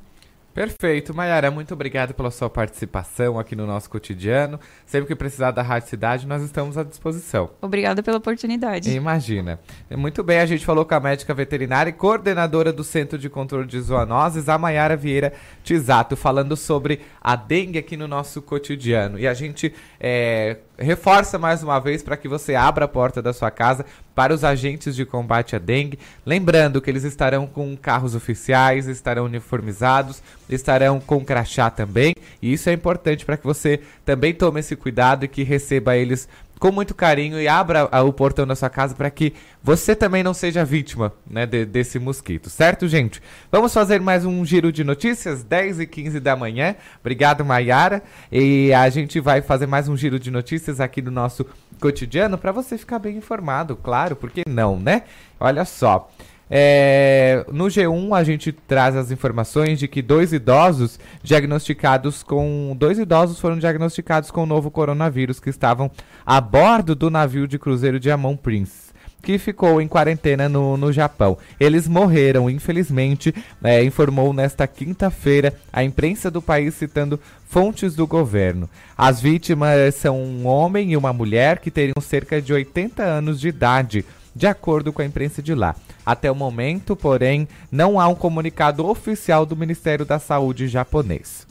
Perfeito. 0.55 1.13
Mayara, 1.13 1.51
muito 1.51 1.75
obrigado 1.75 2.15
pela 2.15 2.31
sua 2.31 2.49
participação 2.49 3.39
aqui 3.41 3.57
no 3.57 3.67
nosso 3.67 3.91
cotidiano. 3.91 4.61
Sempre 4.87 5.09
que 5.09 5.17
precisar 5.17 5.51
da 5.51 5.63
Rádio 5.63 5.89
Cidade, 5.89 6.29
nós 6.29 6.43
estamos 6.43 6.79
à 6.79 6.85
disposição. 6.85 7.51
Obrigada 7.61 8.05
pela 8.05 8.19
oportunidade. 8.19 8.91
Imagina. 8.91 9.59
Muito 9.91 10.23
bem, 10.23 10.39
a 10.39 10.47
gente 10.47 10.65
falou 10.65 10.85
com 10.85 10.95
a 10.95 11.01
médica 11.01 11.35
veterinária 11.35 11.91
e 11.91 11.93
coordenadora 11.93 12.73
do 12.73 12.85
Centro 12.85 13.19
de 13.19 13.29
Controle 13.29 13.67
de 13.67 13.81
Zoonoses, 13.81 14.49
a 14.49 14.57
Mayara 14.57 14.97
Vieira 14.97 15.33
Tisato, 15.65 16.17
falando 16.17 16.57
sobre 16.57 17.01
a 17.21 17.35
dengue 17.35 17.79
aqui 17.79 17.97
no 17.97 18.07
nosso 18.07 18.41
cotidiano. 18.41 19.19
E 19.19 19.27
a 19.27 19.35
gente 19.35 19.75
é, 19.99 20.59
reforça 20.79 21.39
mais 21.39 21.63
uma 21.63 21.79
vez 21.79 22.03
para 22.03 22.17
que 22.17 22.29
você 22.29 22.55
abra 22.55 22.85
a 22.85 22.89
porta 22.89 23.23
da 23.23 23.33
sua 23.33 23.51
casa 23.51 23.85
para 24.15 24.33
os 24.33 24.45
agentes 24.45 24.95
de 24.95 25.05
combate 25.05 25.57
à 25.57 25.59
dengue. 25.59 25.99
Lembrando 26.25 26.81
que 26.81 26.91
eles 26.91 27.05
estarão 27.05 27.47
com 27.47 27.77
carros 27.77 28.15
oficiais, 28.15 28.87
estarão 28.87 29.25
uniformizados, 29.25 30.23
estarão 30.49 31.01
com 31.01 31.25
crachá 31.25 31.71
também. 31.71 32.15
E 32.41 32.53
isso 32.53 32.69
é 32.69 32.73
importante 32.73 33.25
para 33.25 33.37
que 33.37 33.45
você 33.45 33.81
também 34.05 34.33
tome 34.33 34.61
esse 34.61 34.77
cuidado 34.77 35.25
e 35.25 35.29
que 35.29 35.43
receba 35.43 35.97
eles 35.97 36.29
com 36.59 36.71
muito 36.71 36.95
carinho 36.95 37.41
e 37.41 37.49
abra 37.49 37.89
o 38.03 38.13
portão 38.13 38.47
da 38.47 38.55
sua 38.55 38.71
casa 38.71 38.95
para 38.95 39.11
que 39.11 39.35
você 39.63 39.95
também 39.95 40.23
não 40.23 40.35
seja 40.35 40.65
vítima 40.65 41.13
né, 41.29 41.47
de, 41.47 41.65
desse 41.65 41.99
mosquito, 41.99 42.49
certo, 42.49 42.87
gente? 42.89 43.23
Vamos 43.51 43.73
fazer 43.73 44.01
mais 44.01 44.25
um 44.25 44.45
giro 44.45 44.73
de 44.73 44.85
notícias, 44.85 45.43
10 45.43 45.81
e 45.81 45.87
15 45.87 46.21
da 46.21 46.37
manhã. 46.37 46.75
Obrigado, 47.01 47.45
Mayara. 47.45 48.03
E 48.31 48.73
a 48.73 48.89
gente 48.89 49.21
vai 49.21 49.43
fazer 49.43 49.67
mais 49.67 49.89
um 49.89 49.97
giro 49.97 50.19
de 50.19 50.31
notícias 50.31 50.81
aqui 50.81 51.03
no 51.03 51.11
nosso 51.11 51.47
cotidiano 51.81 52.39
para 52.39 52.53
você 52.53 52.79
ficar 52.79 52.99
bem 52.99 53.17
informado, 53.17 53.77
claro, 53.77 54.17
porque 54.17 54.43
não, 54.49 54.79
né? 54.79 55.03
Olha 55.39 55.65
só. 55.65 56.11
É, 56.51 57.45
no 57.51 57.65
G1 57.65 58.17
a 58.17 58.23
gente 58.23 58.53
traz 58.53 58.95
as 58.95 59.11
informações 59.11 59.79
de 59.79 59.89
que 59.89 60.03
dois 60.03 60.33
idosos 60.33 61.01
diagnosticados 61.23 62.23
com 62.23 62.77
dois 62.79 62.99
idosos 62.99 63.41
foram 63.41 63.59
diagnosticados 63.59 64.31
com 64.31 64.43
o 64.43 64.47
novo 64.47 64.71
coronavírus 64.71 65.41
que 65.41 65.49
estavam 65.49 65.91
a 66.25 66.41
bordo 66.41 66.95
do 66.95 67.11
navio 67.11 67.49
de 67.49 67.59
cruzeiro 67.59 67.99
Diamond 67.99 68.39
Prince 68.43 68.85
que 69.25 69.39
ficou 69.39 69.81
em 69.81 69.89
quarentena 69.89 70.49
no, 70.49 70.77
no 70.77 70.93
Japão. 70.93 71.39
Eles 71.59 71.89
morreram, 71.89 72.49
infelizmente, 72.51 73.35
é, 73.63 73.83
informou 73.83 74.33
nesta 74.33 74.67
quinta-feira 74.67 75.55
a 75.73 75.83
imprensa 75.83 76.31
do 76.31 76.43
país 76.43 76.75
citando 76.75 77.19
fontes 77.49 77.95
do 77.95 78.07
governo. 78.07 78.69
As 78.97 79.21
vítimas 79.21 79.95
são 79.95 80.23
um 80.23 80.47
homem 80.47 80.93
e 80.93 80.97
uma 80.97 81.13
mulher 81.13 81.59
que 81.59 81.71
teriam 81.71 82.01
cerca 82.01 82.41
de 82.41 82.53
80 82.53 83.03
anos 83.03 83.41
de 83.41 83.49
idade 83.49 84.05
de 84.35 84.47
acordo 84.47 84.93
com 84.93 85.03
a 85.03 85.05
imprensa 85.05 85.43
de 85.43 85.55
lá. 85.55 85.77
Até 86.05 86.31
o 86.31 86.35
momento, 86.35 86.97
porém, 86.97 87.49
não 87.71 88.01
há 88.01 88.09
um 88.09 88.15
comunicado 88.15 88.87
oficial 88.87 89.47
do 89.47 89.57
Ministério 89.57 90.05
da 90.05 90.19
Saúde 90.19 90.69
japonês. 90.69 91.47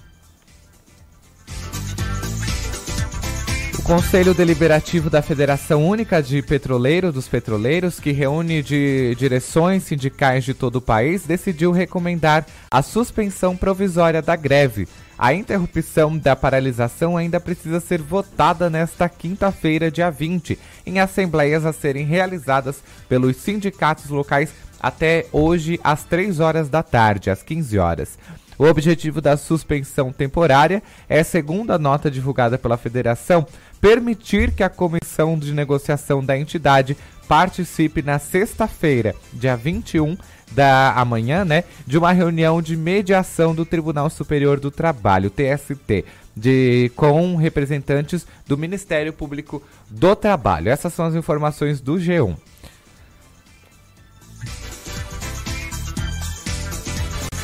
O 3.78 3.82
Conselho 3.84 4.34
Deliberativo 4.34 5.10
da 5.10 5.22
Federação 5.22 5.86
Única 5.86 6.24
de 6.24 6.42
Petroleiros 6.42 7.14
dos 7.14 7.28
Petroleiros, 7.28 8.00
que 8.00 8.14
reúne 8.14 8.64
de 8.64 9.14
direções 9.16 9.84
sindicais 9.84 10.46
de 10.46 10.54
todo 10.54 10.78
o 10.78 10.82
país, 10.82 11.26
decidiu 11.26 11.72
recomendar 11.72 12.46
a 12.72 12.82
suspensão 12.82 13.58
provisória 13.58 14.22
da 14.22 14.38
greve 14.38 14.88
a 15.18 15.34
interrupção 15.34 16.18
da 16.18 16.36
paralisação 16.36 17.16
ainda 17.16 17.40
precisa 17.40 17.80
ser 17.80 18.02
votada 18.02 18.70
nesta 18.70 19.08
quinta-feira, 19.08 19.92
dia 19.92 20.10
20, 20.10 20.58
em 20.86 21.00
assembleias 21.00 21.66
a 21.66 21.74
serem 21.74 22.06
realizadas 22.06 22.84
pelos 23.08 23.38
sindicatos 23.38 24.10
locais 24.10 24.52
até 24.80 25.26
hoje 25.32 25.80
às 25.84 26.04
3 26.04 26.40
horas 26.40 26.68
da 26.70 26.84
tarde, 26.84 27.30
às 27.30 27.42
15 27.42 27.78
horas. 27.80 28.18
O 28.58 28.66
objetivo 28.66 29.20
da 29.20 29.36
suspensão 29.36 30.12
temporária 30.12 30.84
é, 31.10 31.24
segundo 31.24 31.72
a 31.72 31.80
nota 31.80 32.12
divulgada 32.12 32.58
pela 32.58 32.78
federação, 32.78 33.46
permitir 33.82 34.52
que 34.52 34.64
a 34.64 34.70
comissão 34.70 35.38
de 35.38 35.54
negociação 35.54 36.24
da 36.24 36.38
entidade 36.38 36.96
participe 37.28 38.02
na 38.02 38.20
sexta-feira, 38.20 39.16
dia 39.34 39.56
21, 39.56 40.18
da 40.54 40.94
amanhã, 40.94 41.44
né, 41.44 41.64
de 41.86 41.98
uma 41.98 42.12
reunião 42.12 42.62
de 42.62 42.78
mediação 42.78 43.54
do 43.54 43.66
Tribunal 43.66 44.10
Superior 44.10 44.60
do 44.60 44.72
Trabalho, 44.72 45.30
TST, 45.30 46.06
de 46.36 46.92
com 46.96 47.36
representantes 47.36 48.26
do 48.48 48.58
Ministério 48.58 49.14
Público 49.14 49.62
do 49.90 50.16
Trabalho. 50.16 50.70
Essas 50.70 50.94
são 50.94 51.06
as 51.06 51.16
informações 51.16 51.82
do 51.82 51.96
G1. 51.96 52.36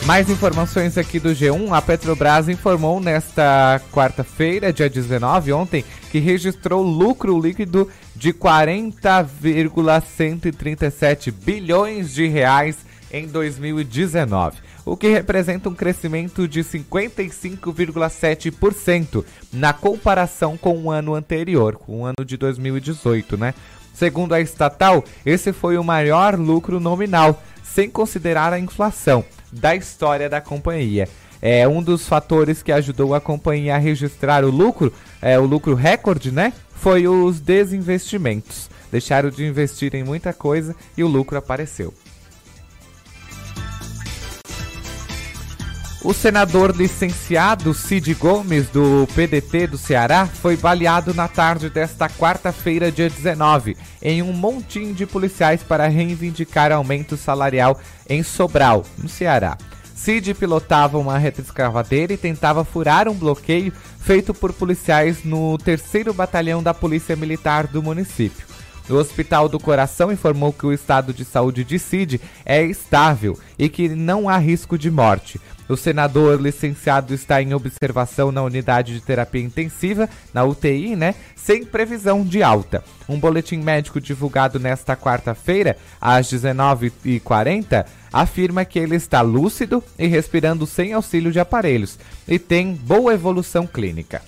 Mais 0.05 0.27
informações 0.27 0.97
aqui 0.97 1.19
do 1.19 1.29
G1. 1.29 1.71
A 1.71 1.81
Petrobras 1.83 2.49
informou 2.49 2.99
nesta 2.99 3.79
quarta-feira, 3.91 4.73
dia 4.73 4.89
19, 4.89 5.53
ontem, 5.53 5.85
que 6.09 6.17
registrou 6.17 6.81
lucro 6.81 7.39
líquido 7.39 7.87
de 8.15 8.33
40,137 8.33 11.29
bilhões 11.29 12.11
de 12.11 12.27
reais 12.27 12.88
em 13.11 13.27
2019, 13.27 14.57
o 14.85 14.95
que 14.95 15.09
representa 15.09 15.67
um 15.69 15.75
crescimento 15.75 16.47
de 16.47 16.61
55,7% 16.61 19.25
na 19.51 19.73
comparação 19.73 20.55
com 20.57 20.77
o 20.77 20.89
ano 20.91 21.15
anterior, 21.15 21.75
com 21.75 22.01
o 22.01 22.05
ano 22.05 22.23
de 22.25 22.37
2018, 22.37 23.35
né? 23.37 23.53
Segundo 23.93 24.33
a 24.33 24.39
estatal, 24.39 25.03
esse 25.25 25.51
foi 25.51 25.77
o 25.77 25.83
maior 25.83 26.39
lucro 26.39 26.79
nominal, 26.79 27.43
sem 27.63 27.89
considerar 27.89 28.53
a 28.53 28.59
inflação, 28.59 29.25
da 29.51 29.75
história 29.75 30.29
da 30.29 30.39
companhia. 30.39 31.09
É 31.41 31.67
um 31.67 31.81
dos 31.81 32.07
fatores 32.07 32.61
que 32.61 32.71
ajudou 32.71 33.13
a 33.13 33.21
companhia 33.21 33.75
a 33.75 33.77
registrar 33.77 34.43
o 34.43 34.51
lucro, 34.51 34.93
é, 35.21 35.39
o 35.39 35.45
lucro 35.45 35.73
recorde, 35.73 36.31
né? 36.31 36.53
Foi 36.75 37.07
os 37.07 37.39
desinvestimentos. 37.39 38.69
Deixaram 38.91 39.29
de 39.29 39.45
investir 39.45 39.95
em 39.95 40.03
muita 40.03 40.33
coisa 40.33 40.75
e 40.97 41.03
o 41.03 41.07
lucro 41.07 41.37
apareceu. 41.37 41.93
O 46.01 46.13
senador 46.13 46.73
licenciado 46.73 47.73
Cid 47.73 48.13
Gomes, 48.13 48.69
do 48.69 49.05
PDT 49.13 49.67
do 49.67 49.77
Ceará, 49.77 50.25
foi 50.25 50.55
baleado 50.55 51.13
na 51.13 51.27
tarde 51.27 51.69
desta 51.69 52.07
quarta-feira, 52.07 52.89
dia 52.89 53.09
19, 53.09 53.75
em 54.01 54.21
um 54.21 54.31
montinho 54.31 54.93
de 54.93 55.05
policiais 55.05 55.61
para 55.61 55.89
reivindicar 55.89 56.71
aumento 56.71 57.17
salarial 57.17 57.77
em 58.07 58.23
Sobral, 58.23 58.85
no 58.97 59.09
Ceará. 59.09 59.57
Cid 59.93 60.33
pilotava 60.35 60.97
uma 60.97 61.17
retroescavadeira 61.17 62.13
e 62.13 62.17
tentava 62.17 62.63
furar 62.63 63.09
um 63.09 63.13
bloqueio 63.13 63.73
feito 63.99 64.33
por 64.33 64.53
policiais 64.53 65.25
no 65.25 65.57
3 65.57 65.83
Batalhão 66.15 66.63
da 66.63 66.73
Polícia 66.73 67.13
Militar 67.17 67.67
do 67.67 67.83
município. 67.83 68.47
O 68.89 68.93
Hospital 68.93 69.49
do 69.49 69.59
Coração 69.59 70.13
informou 70.13 70.53
que 70.53 70.65
o 70.65 70.73
estado 70.73 71.13
de 71.13 71.25
saúde 71.25 71.65
de 71.65 71.77
Cid 71.77 72.21
é 72.45 72.63
estável 72.63 73.37
e 73.57 73.67
que 73.67 73.89
não 73.89 74.29
há 74.29 74.37
risco 74.37 74.77
de 74.77 74.89
morte. 74.89 75.39
O 75.69 75.77
senador 75.77 76.41
licenciado 76.41 77.13
está 77.13 77.43
em 77.43 77.53
observação 77.53 78.31
na 78.31 78.41
unidade 78.41 78.91
de 78.91 79.01
terapia 79.01 79.43
intensiva, 79.43 80.09
na 80.33 80.43
UTI, 80.43 80.95
né? 80.95 81.13
Sem 81.35 81.63
previsão 81.63 82.23
de 82.23 82.41
alta. 82.41 82.83
Um 83.07 83.19
boletim 83.19 83.57
médico 83.57 84.01
divulgado 84.01 84.59
nesta 84.59 84.97
quarta-feira, 84.97 85.77
às 86.01 86.25
19h40, 86.33 87.85
afirma 88.11 88.65
que 88.65 88.79
ele 88.79 88.95
está 88.95 89.21
lúcido 89.21 89.83
e 89.97 90.07
respirando 90.07 90.65
sem 90.65 90.93
auxílio 90.93 91.31
de 91.31 91.39
aparelhos 91.39 91.99
e 92.27 92.39
tem 92.39 92.73
boa 92.73 93.13
evolução 93.13 93.67
clínica. 93.67 94.23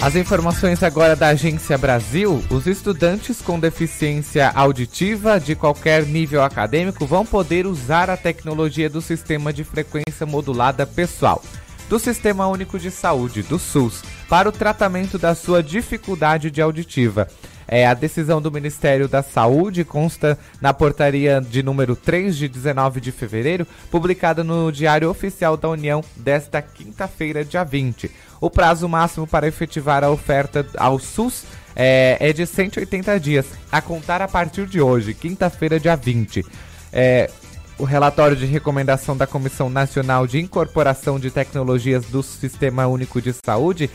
As 0.00 0.14
informações 0.14 0.84
agora 0.84 1.16
da 1.16 1.28
Agência 1.28 1.76
Brasil: 1.76 2.44
os 2.50 2.68
estudantes 2.68 3.42
com 3.42 3.58
deficiência 3.58 4.48
auditiva 4.54 5.40
de 5.40 5.56
qualquer 5.56 6.06
nível 6.06 6.40
acadêmico 6.44 7.04
vão 7.04 7.26
poder 7.26 7.66
usar 7.66 8.08
a 8.08 8.16
tecnologia 8.16 8.88
do 8.88 9.00
sistema 9.00 9.52
de 9.52 9.64
frequência 9.64 10.24
modulada 10.24 10.86
pessoal. 10.86 11.42
do 11.88 11.98
Sistema 11.98 12.46
Único 12.46 12.78
de 12.78 12.90
Saúde, 12.90 13.42
do 13.42 13.58
SUS, 13.58 14.02
para 14.28 14.46
o 14.46 14.52
tratamento 14.52 15.18
da 15.18 15.34
sua 15.34 15.62
dificuldade 15.62 16.50
de 16.50 16.60
auditiva. 16.60 17.26
É, 17.66 17.86
a 17.86 17.92
decisão 17.92 18.40
do 18.40 18.50
Ministério 18.50 19.06
da 19.06 19.22
Saúde 19.22 19.84
consta 19.84 20.38
na 20.58 20.72
portaria 20.72 21.38
de 21.38 21.62
número 21.62 21.94
3 21.94 22.34
de 22.34 22.48
19 22.48 22.98
de 22.98 23.12
fevereiro, 23.12 23.66
publicada 23.90 24.42
no 24.42 24.72
Diário 24.72 25.10
Oficial 25.10 25.54
da 25.54 25.68
União 25.68 26.02
desta 26.16 26.62
quinta-feira, 26.62 27.44
dia 27.44 27.64
20. 27.64 28.10
O 28.40 28.50
prazo 28.50 28.88
máximo 28.88 29.26
para 29.26 29.48
efetivar 29.48 30.04
a 30.04 30.10
oferta 30.10 30.66
ao 30.76 30.98
SUS 30.98 31.44
é, 31.74 32.16
é 32.20 32.32
de 32.32 32.46
180 32.46 33.18
dias, 33.20 33.46
a 33.70 33.80
contar 33.80 34.22
a 34.22 34.28
partir 34.28 34.66
de 34.66 34.80
hoje, 34.80 35.14
quinta-feira, 35.14 35.78
dia 35.78 35.96
20. 35.96 36.44
É, 36.92 37.30
o 37.78 37.84
relatório 37.84 38.36
de 38.36 38.46
recomendação 38.46 39.16
da 39.16 39.26
Comissão 39.26 39.70
Nacional 39.70 40.26
de 40.26 40.40
Incorporação 40.40 41.18
de 41.18 41.30
Tecnologias 41.30 42.04
do 42.06 42.22
Sistema 42.22 42.86
Único 42.86 43.22
de 43.22 43.32
Saúde 43.32 43.90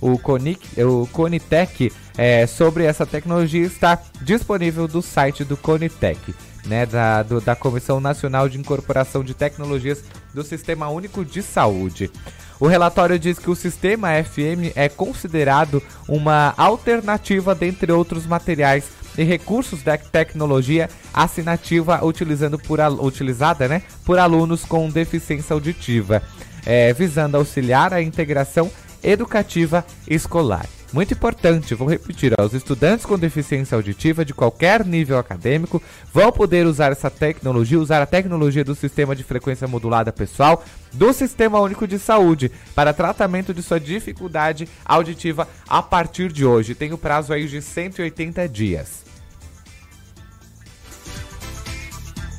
o, 0.00 0.18
Conic, 0.18 0.82
o 0.82 1.06
Conitec 1.08 1.92
é, 2.16 2.46
sobre 2.46 2.84
essa 2.84 3.06
tecnologia 3.06 3.64
está 3.64 3.98
disponível 4.20 4.86
do 4.86 5.00
site 5.00 5.44
do 5.44 5.56
Conitec, 5.56 6.34
né, 6.66 6.86
da, 6.86 7.22
do, 7.22 7.40
da 7.40 7.56
Comissão 7.56 8.00
Nacional 8.00 8.48
de 8.48 8.58
Incorporação 8.58 9.24
de 9.24 9.34
Tecnologias 9.34 10.04
do 10.34 10.42
Sistema 10.42 10.88
Único 10.88 11.24
de 11.24 11.42
Saúde. 11.42 12.10
O 12.58 12.66
relatório 12.66 13.18
diz 13.18 13.38
que 13.38 13.50
o 13.50 13.54
sistema 13.54 14.22
FM 14.22 14.72
é 14.74 14.88
considerado 14.88 15.82
uma 16.08 16.54
alternativa 16.56 17.54
dentre 17.54 17.92
outros 17.92 18.26
materiais 18.26 18.84
e 19.18 19.24
recursos 19.24 19.82
da 19.82 19.96
tecnologia 19.96 20.88
assinativa 21.12 22.04
utilizando 22.04 22.58
por, 22.58 22.78
utilizada 23.00 23.68
né, 23.68 23.82
por 24.04 24.18
alunos 24.18 24.64
com 24.64 24.88
deficiência 24.88 25.54
auditiva, 25.54 26.22
é, 26.64 26.92
visando 26.92 27.36
auxiliar 27.36 27.92
a 27.92 28.02
integração 28.02 28.70
educativa 29.02 29.84
escolar. 30.08 30.66
Muito 30.92 31.12
importante, 31.12 31.74
vou 31.74 31.88
repetir, 31.88 32.32
os 32.40 32.54
estudantes 32.54 33.04
com 33.04 33.18
deficiência 33.18 33.74
auditiva 33.74 34.24
de 34.24 34.32
qualquer 34.32 34.84
nível 34.84 35.18
acadêmico 35.18 35.82
vão 36.12 36.30
poder 36.30 36.64
usar 36.64 36.92
essa 36.92 37.10
tecnologia, 37.10 37.78
usar 37.78 38.00
a 38.00 38.06
tecnologia 38.06 38.64
do 38.64 38.74
sistema 38.74 39.14
de 39.14 39.24
frequência 39.24 39.66
modulada 39.66 40.12
pessoal 40.12 40.64
do 40.92 41.12
Sistema 41.12 41.60
Único 41.60 41.88
de 41.88 41.98
Saúde 41.98 42.52
para 42.74 42.92
tratamento 42.92 43.52
de 43.52 43.62
sua 43.62 43.80
dificuldade 43.80 44.68
auditiva 44.84 45.48
a 45.68 45.82
partir 45.82 46.30
de 46.30 46.46
hoje. 46.46 46.74
Tem 46.74 46.92
o 46.92 46.98
prazo 46.98 47.32
aí 47.32 47.48
de 47.48 47.60
180 47.60 48.48
dias. 48.48 49.04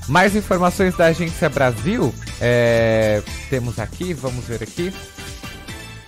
Mais 0.07 0.37
informações 0.37 0.95
da 0.95 1.07
Agência 1.07 1.49
Brasil, 1.49 2.15
é, 2.39 3.21
temos 3.49 3.77
aqui, 3.77 4.13
vamos 4.13 4.45
ver 4.45 4.63
aqui. 4.63 4.93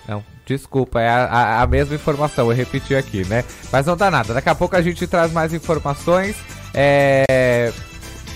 Não, 0.08 0.24
desculpa, 0.56 1.00
é 1.00 1.08
a, 1.08 1.62
a, 1.62 1.66
mesma 1.66 1.94
informação, 1.94 2.50
eu 2.50 2.56
repeti 2.56 2.94
aqui, 2.94 3.24
né? 3.26 3.44
Mas 3.70 3.86
não 3.86 3.96
dá 3.96 4.10
nada, 4.10 4.34
daqui 4.34 4.48
a 4.48 4.54
pouco 4.54 4.74
a 4.74 4.82
gente 4.82 5.06
traz 5.06 5.32
mais 5.32 5.54
informações 5.54 6.36
é, 6.74 7.72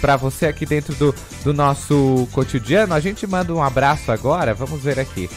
para 0.01 0.17
você 0.17 0.47
aqui 0.47 0.65
dentro 0.65 0.95
do, 0.95 1.15
do 1.43 1.53
nosso 1.53 2.29
cotidiano. 2.31 2.95
A 2.95 3.01
gente 3.01 3.27
manda 3.27 3.53
um 3.53 3.63
abraço 3.63 4.13
agora, 4.13 4.55
vamos 4.55 4.81
ver 4.81 5.01
aqui. 5.01 5.29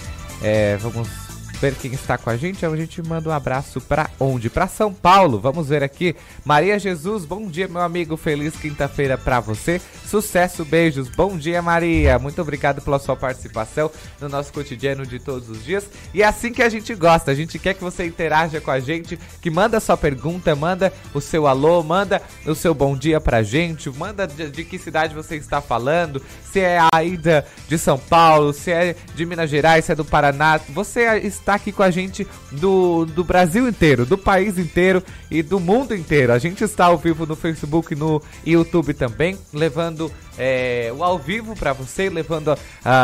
É, 0.43 0.77
vamos 0.77 1.26
ver 1.57 1.75
quem 1.75 1.91
está 1.93 2.17
com 2.17 2.29
a 2.29 2.37
gente. 2.37 2.65
A 2.65 2.75
gente 2.75 3.01
manda 3.01 3.29
um 3.29 3.33
abraço 3.33 3.81
para 3.81 4.09
onde? 4.19 4.49
Para 4.49 4.67
São 4.67 4.93
Paulo. 4.93 5.39
Vamos 5.39 5.69
ver 5.69 5.83
aqui. 5.83 6.15
Maria 6.45 6.77
Jesus, 6.79 7.25
bom 7.25 7.47
dia, 7.47 7.67
meu 7.67 7.81
amigo. 7.81 8.15
Feliz 8.15 8.55
quinta-feira 8.55 9.17
para 9.17 9.39
você. 9.39 9.81
Sucesso, 10.05 10.63
beijos. 10.63 11.09
Bom 11.09 11.37
dia, 11.37 11.61
Maria. 11.61 12.19
Muito 12.19 12.41
obrigado 12.41 12.81
pela 12.81 12.99
sua 12.99 13.15
participação 13.15 13.91
no 14.21 14.29
nosso 14.29 14.53
cotidiano 14.53 15.05
de 15.05 15.19
todos 15.19 15.49
os 15.49 15.63
dias. 15.63 15.85
E 16.13 16.21
é 16.21 16.25
assim 16.25 16.53
que 16.53 16.61
a 16.61 16.69
gente 16.69 16.93
gosta. 16.93 17.31
A 17.31 17.35
gente 17.35 17.57
quer 17.57 17.73
que 17.73 17.83
você 17.83 18.05
interaja 18.05 18.61
com 18.61 18.71
a 18.71 18.79
gente, 18.79 19.19
que 19.41 19.49
manda 19.49 19.79
sua 19.79 19.97
pergunta, 19.97 20.55
manda 20.55 20.93
o 21.13 21.19
seu 21.19 21.47
alô, 21.47 21.81
manda 21.83 22.21
o 22.45 22.55
seu 22.55 22.73
bom 22.73 22.95
dia 22.95 23.19
pra 23.19 23.41
gente, 23.41 23.89
manda 23.89 24.27
de, 24.27 24.49
de 24.49 24.63
que 24.63 24.77
cidade 24.77 25.13
você 25.13 25.35
está 25.35 25.61
falando, 25.61 26.21
se 26.43 26.59
é 26.59 26.79
aí 26.93 27.17
de 27.17 27.77
São 27.77 27.97
Paulo, 27.97 28.53
se 28.53 28.71
é 28.71 28.95
de 29.15 29.25
Minas 29.25 29.49
Gerais, 29.49 29.85
se 29.85 29.91
é 29.91 29.95
do 29.95 30.05
Paraná. 30.05 30.59
Você 30.69 31.01
está 31.23 31.46
está 31.47 31.55
aqui 31.55 31.71
com 31.71 31.81
a 31.81 31.89
gente 31.89 32.27
do, 32.51 33.05
do 33.05 33.23
Brasil 33.23 33.69
inteiro, 33.69 34.05
do 34.05 34.17
país 34.17 34.57
inteiro 34.57 35.01
e 35.31 35.41
do 35.41 35.61
mundo 35.61 35.95
inteiro. 35.95 36.33
A 36.33 36.39
gente 36.39 36.61
está 36.61 36.87
ao 36.87 36.97
vivo 36.97 37.25
no 37.25 37.37
Facebook 37.37 37.93
e 37.93 37.95
no 37.95 38.21
YouTube 38.45 38.93
também, 38.93 39.37
levando 39.53 40.11
é, 40.37 40.93
o 40.95 41.05
ao 41.05 41.17
vivo 41.17 41.55
para 41.55 41.71
você, 41.71 42.09
levando 42.09 42.53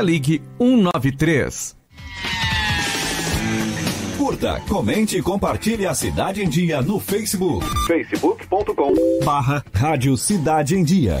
ligue 0.00 0.40
193. 0.58 1.76
Curta, 4.16 4.60
comente 4.68 5.18
e 5.18 5.22
compartilhe 5.22 5.84
a 5.84 5.94
Cidade 5.94 6.42
em 6.42 6.48
Dia 6.48 6.80
no 6.80 7.00
Facebook. 7.00 7.66
facebook.com 7.86 8.94
barra 9.24 9.64
Rádio 9.74 10.16
Cidade 10.16 10.76
em 10.76 10.84
Dia. 10.84 11.20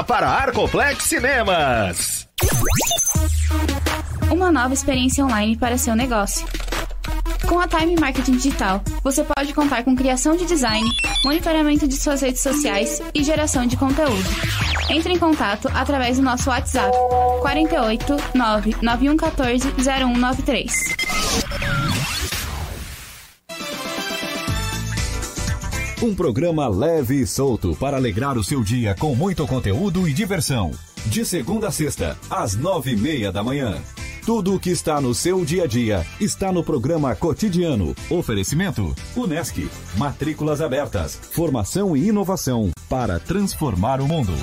para 0.03 0.27
Arcoplex 0.27 1.03
Cinemas. 1.03 2.27
Uma 4.31 4.51
nova 4.51 4.73
experiência 4.73 5.23
online 5.23 5.57
para 5.57 5.77
seu 5.77 5.95
negócio. 5.95 6.45
Com 7.47 7.59
a 7.59 7.67
Time 7.67 7.95
Marketing 7.99 8.37
Digital, 8.37 8.81
você 9.03 9.23
pode 9.23 9.53
contar 9.53 9.83
com 9.83 9.95
criação 9.95 10.35
de 10.35 10.45
design, 10.45 10.87
monitoramento 11.23 11.87
de 11.87 11.95
suas 11.95 12.21
redes 12.21 12.41
sociais 12.41 13.01
e 13.13 13.23
geração 13.23 13.65
de 13.65 13.75
conteúdo. 13.75 14.29
Entre 14.89 15.13
em 15.13 15.19
contato 15.19 15.69
através 15.73 16.17
do 16.17 16.23
nosso 16.23 16.49
WhatsApp 16.49 16.91
48 17.41 18.15
99114 18.33 19.73
0193. 19.77 21.90
Um 26.01 26.15
programa 26.15 26.67
leve 26.67 27.21
e 27.21 27.27
solto 27.27 27.75
para 27.75 27.95
alegrar 27.95 28.35
o 28.35 28.43
seu 28.43 28.63
dia 28.63 28.95
com 28.95 29.13
muito 29.13 29.45
conteúdo 29.45 30.09
e 30.09 30.13
diversão. 30.13 30.71
De 31.05 31.23
segunda 31.23 31.67
a 31.67 31.71
sexta, 31.71 32.17
às 32.27 32.55
nove 32.55 32.93
e 32.93 32.95
meia 32.95 33.31
da 33.31 33.43
manhã. 33.43 33.79
Tudo 34.25 34.55
o 34.55 34.59
que 34.59 34.71
está 34.71 34.99
no 34.99 35.13
seu 35.13 35.45
dia 35.45 35.65
a 35.65 35.67
dia 35.67 36.03
está 36.19 36.51
no 36.51 36.63
programa 36.63 37.15
cotidiano. 37.15 37.95
Oferecimento: 38.09 38.95
Unesc. 39.15 39.69
Matrículas 39.95 40.59
abertas. 40.59 41.19
Formação 41.33 41.95
e 41.95 42.07
inovação 42.07 42.71
para 42.89 43.19
transformar 43.19 44.01
o 44.01 44.07
mundo. 44.07 44.33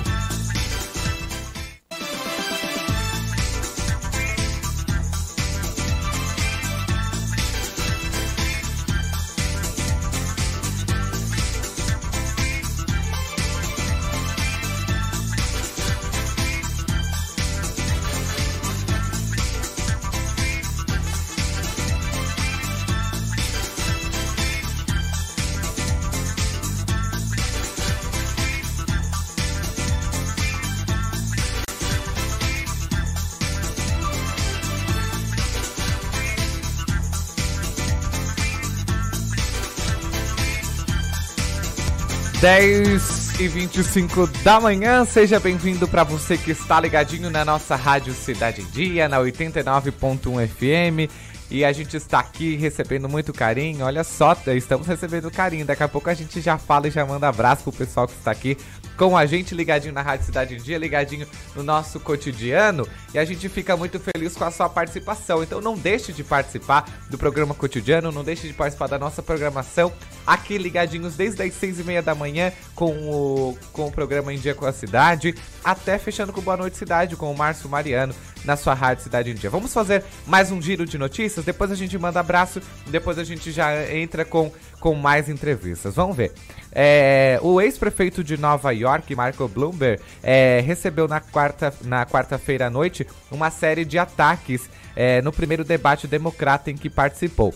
10 42.41 43.41
e 43.41 43.47
25 43.49 44.27
da 44.45 44.61
manhã, 44.61 45.03
seja 45.03 45.41
bem-vindo 45.41 45.85
para 45.89 46.05
você 46.05 46.37
que 46.37 46.51
está 46.51 46.79
ligadinho 46.79 47.29
na 47.29 47.43
nossa 47.43 47.75
Rádio 47.75 48.13
Cidade 48.13 48.61
em 48.61 48.65
Dia, 48.67 49.09
na 49.09 49.17
89.1 49.19 50.47
FM. 50.47 51.11
E 51.51 51.65
a 51.65 51.73
gente 51.73 51.97
está 51.97 52.19
aqui 52.19 52.55
recebendo 52.55 53.09
muito 53.09 53.33
carinho. 53.33 53.85
Olha 53.85 54.05
só, 54.05 54.37
estamos 54.55 54.87
recebendo 54.87 55.29
carinho. 55.29 55.65
Daqui 55.65 55.83
a 55.83 55.87
pouco 55.89 56.09
a 56.09 56.13
gente 56.13 56.39
já 56.39 56.57
fala 56.57 56.87
e 56.87 56.91
já 56.91 57.05
manda 57.05 57.27
abraço 57.27 57.63
pro 57.63 57.73
pessoal 57.73 58.07
que 58.07 58.13
está 58.13 58.31
aqui 58.31 58.57
com 58.99 59.17
a 59.17 59.25
gente, 59.25 59.55
ligadinho 59.55 59.93
na 59.93 60.01
Rádio 60.01 60.25
Cidade 60.25 60.55
em 60.55 60.57
Dia, 60.57 60.77
ligadinho 60.77 61.25
no 61.55 61.63
nosso 61.63 62.01
cotidiano. 62.01 62.85
E 63.13 63.17
a 63.17 63.23
gente 63.23 63.47
fica 63.47 63.77
muito 63.77 63.97
feliz 63.97 64.35
com 64.35 64.43
a 64.43 64.51
sua 64.51 64.67
participação. 64.67 65.41
Então 65.41 65.61
não 65.61 65.77
deixe 65.77 66.11
de 66.11 66.21
participar 66.21 66.85
do 67.09 67.17
programa 67.17 67.55
cotidiano, 67.55 68.11
não 68.11 68.25
deixe 68.25 68.45
de 68.45 68.53
participar 68.53 68.87
da 68.87 68.99
nossa 68.99 69.23
programação 69.23 69.93
aqui 70.27 70.57
ligadinhos 70.57 71.15
desde 71.15 71.41
as 71.41 71.53
seis 71.53 71.79
e 71.79 71.83
meia 71.83 72.01
da 72.01 72.13
manhã 72.13 72.51
com 72.75 72.91
o, 72.91 73.57
com 73.71 73.87
o 73.87 73.91
programa 73.91 74.33
Em 74.33 74.37
Dia 74.37 74.53
com 74.53 74.65
a 74.65 74.73
Cidade, 74.73 75.33
até 75.63 75.97
fechando 75.97 76.33
com 76.33 76.41
Boa 76.41 76.57
Noite 76.57 76.77
Cidade 76.77 77.15
com 77.15 77.31
o 77.31 77.37
Márcio 77.37 77.69
Mariano 77.69 78.13
na 78.45 78.55
sua 78.55 78.73
Rádio 78.73 79.03
Cidade 79.03 79.31
em 79.31 79.33
Dia. 79.33 79.49
Vamos 79.49 79.73
fazer 79.73 80.03
mais 80.27 80.51
um 80.51 80.61
giro 80.61 80.85
de 80.85 80.97
notícias, 80.97 81.45
depois 81.45 81.71
a 81.71 81.75
gente 81.75 81.97
manda 81.97 82.19
abraço, 82.19 82.61
depois 82.87 83.17
a 83.17 83.23
gente 83.23 83.51
já 83.51 83.91
entra 83.91 84.23
com, 84.23 84.51
com 84.79 84.95
mais 84.95 85.29
entrevistas. 85.29 85.95
Vamos 85.95 86.15
ver. 86.15 86.33
É, 86.71 87.39
o 87.41 87.59
ex-prefeito 87.59 88.23
de 88.23 88.37
Nova 88.37 88.71
York, 88.71 89.09
Michael 89.15 89.49
Bloomberg, 89.49 90.01
é, 90.21 90.61
recebeu 90.65 91.07
na 91.07 91.19
quarta 91.19 91.73
na 91.83 92.05
quarta-feira 92.05 92.67
à 92.67 92.69
noite 92.69 93.05
uma 93.31 93.49
série 93.49 93.85
de 93.85 93.97
ataques 93.97 94.69
é, 94.95 95.21
no 95.21 95.31
primeiro 95.31 95.63
debate 95.63 96.07
democrata 96.07 96.69
em 96.69 96.75
que 96.75 96.89
participou. 96.89 97.53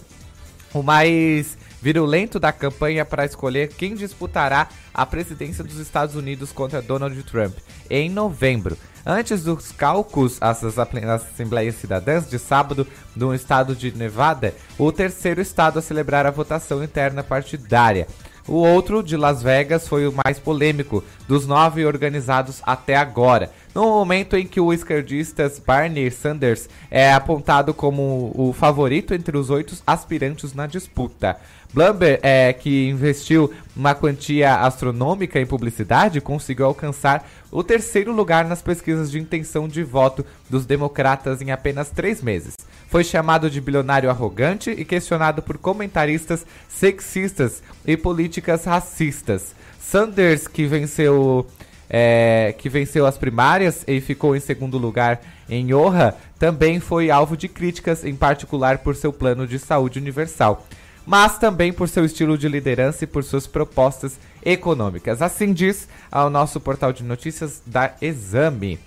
O 0.74 0.82
mais 0.82 1.58
virulento 1.82 2.40
da 2.40 2.52
campanha 2.52 3.04
para 3.04 3.26
escolher 3.26 3.68
quem 3.68 3.94
disputará 3.94 4.70
a 4.94 5.06
presidência 5.06 5.64
dos 5.64 5.78
Estados 5.78 6.16
Unidos 6.16 6.52
contra 6.52 6.82
Donald 6.82 7.22
Trump 7.24 7.56
em 7.90 8.10
novembro. 8.10 8.78
Antes 9.06 9.44
dos 9.44 9.72
cálculos 9.72 10.38
às 10.40 10.64
Assembleias 10.64 11.76
Cidadãs 11.76 12.30
de 12.30 12.40
sábado 12.40 12.88
no 13.14 13.34
estado 13.34 13.76
de 13.76 13.92
Nevada, 13.92 14.54
o 14.78 14.94
terceiro 14.94 15.42
estado 15.42 15.78
a 15.78 15.82
celebrar 15.82 16.26
a 16.26 16.32
votação 16.32 16.82
interna 16.82 17.22
partidária. 17.22 18.08
O 18.48 18.56
outro, 18.56 19.02
de 19.02 19.16
Las 19.16 19.42
Vegas, 19.42 19.88
foi 19.88 20.06
o 20.06 20.14
mais 20.24 20.38
polêmico 20.38 21.02
dos 21.28 21.48
nove 21.48 21.86
organizados 21.86 22.62
até 22.64 22.96
agora. 22.96 23.50
No 23.74 23.84
momento 23.84 24.36
em 24.36 24.46
que 24.46 24.60
o 24.60 24.74
esquerdista 24.74 25.52
Barney 25.66 26.12
Sanders 26.12 26.68
é 26.92 27.14
apontado 27.14 27.74
como 27.74 28.32
o 28.36 28.52
favorito 28.52 29.14
entre 29.14 29.38
os 29.38 29.50
oito 29.50 29.76
aspirantes 29.88 30.54
na 30.54 30.68
disputa. 30.68 31.38
Blumber, 31.74 32.20
é, 32.22 32.54
que 32.54 32.88
investiu 32.90 33.52
uma 33.76 33.96
quantia 33.96 34.56
astronômica 34.58 35.40
em 35.40 35.46
publicidade, 35.46 36.22
conseguiu 36.22 36.68
alcançar 36.68 37.28
o 37.50 37.64
terceiro 37.64 38.12
lugar 38.12 38.46
nas 38.46 38.62
pesquisas 38.62 39.10
de 39.10 39.20
intenção 39.20 39.68
de 39.68 39.84
voto 39.84 40.24
dos 40.48 40.66
democratas 40.66 41.42
em 41.42 41.50
apenas 41.50 41.90
três 41.90 42.22
meses. 42.22 42.56
Foi 42.94 43.04
chamado 43.04 43.50
de 43.50 43.60
bilionário 43.60 44.08
arrogante 44.08 44.70
e 44.70 44.86
questionado 44.86 45.42
por 45.42 45.58
comentaristas 45.58 46.46
sexistas 46.70 47.64
e 47.84 47.98
políticas 47.98 48.66
racistas. 48.66 49.56
Sanders, 49.82 50.48
que 50.48 50.68
venceu, 50.68 51.48
é, 51.90 52.54
que 52.56 52.70
venceu 52.70 53.08
as 53.08 53.18
primárias 53.18 53.84
e 53.88 54.00
ficou 54.00 54.36
em 54.36 54.40
segundo 54.40 54.78
lugar 54.78 55.20
em 55.50 55.70
Iowa, 55.70 56.16
também 56.38 56.80
foi 56.80 57.10
alvo 57.10 57.36
de 57.36 57.48
críticas, 57.48 58.06
em 58.06 58.16
particular 58.16 58.78
por 58.78 58.96
seu 58.96 59.12
plano 59.12 59.48
de 59.48 59.58
saúde 59.58 59.98
universal, 59.98 60.64
mas 61.04 61.40
também 61.40 61.74
por 61.74 61.90
seu 61.90 62.06
estilo 62.06 62.38
de 62.38 62.48
liderança 62.48 63.06
e 63.06 63.08
por 63.08 63.24
suas 63.24 63.48
propostas 63.48 64.20
econômicas. 64.46 65.20
Assim 65.20 65.52
diz 65.52 65.90
ao 66.12 66.30
nosso 66.30 66.60
portal 66.60 66.94
de 66.94 67.04
notícias 67.04 67.60
da 67.66 67.96
Exame. 68.00 68.78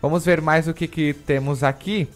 Vamos 0.00 0.24
ver 0.24 0.40
mais 0.40 0.68
o 0.68 0.74
que, 0.74 0.86
que 0.86 1.12
temos 1.12 1.64
aqui. 1.64 2.06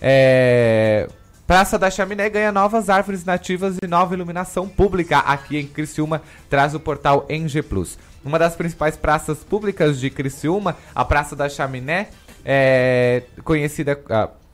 É... 0.00 1.08
Praça 1.46 1.76
da 1.76 1.90
Chaminé 1.90 2.30
ganha 2.30 2.52
novas 2.52 2.88
árvores 2.88 3.24
nativas 3.24 3.76
e 3.82 3.86
nova 3.86 4.14
iluminação 4.14 4.68
pública 4.68 5.18
aqui 5.18 5.58
em 5.58 5.66
Criciúma, 5.66 6.22
traz 6.48 6.76
o 6.76 6.80
portal 6.80 7.26
NG 7.28 7.60
Plus. 7.62 7.98
Uma 8.24 8.38
das 8.38 8.54
principais 8.54 8.96
praças 8.96 9.38
públicas 9.38 9.98
de 9.98 10.10
Criciúma, 10.10 10.76
a 10.94 11.04
Praça 11.04 11.34
da 11.34 11.48
Chaminé, 11.48 12.08
é 12.44 13.24
conhecida 13.42 14.00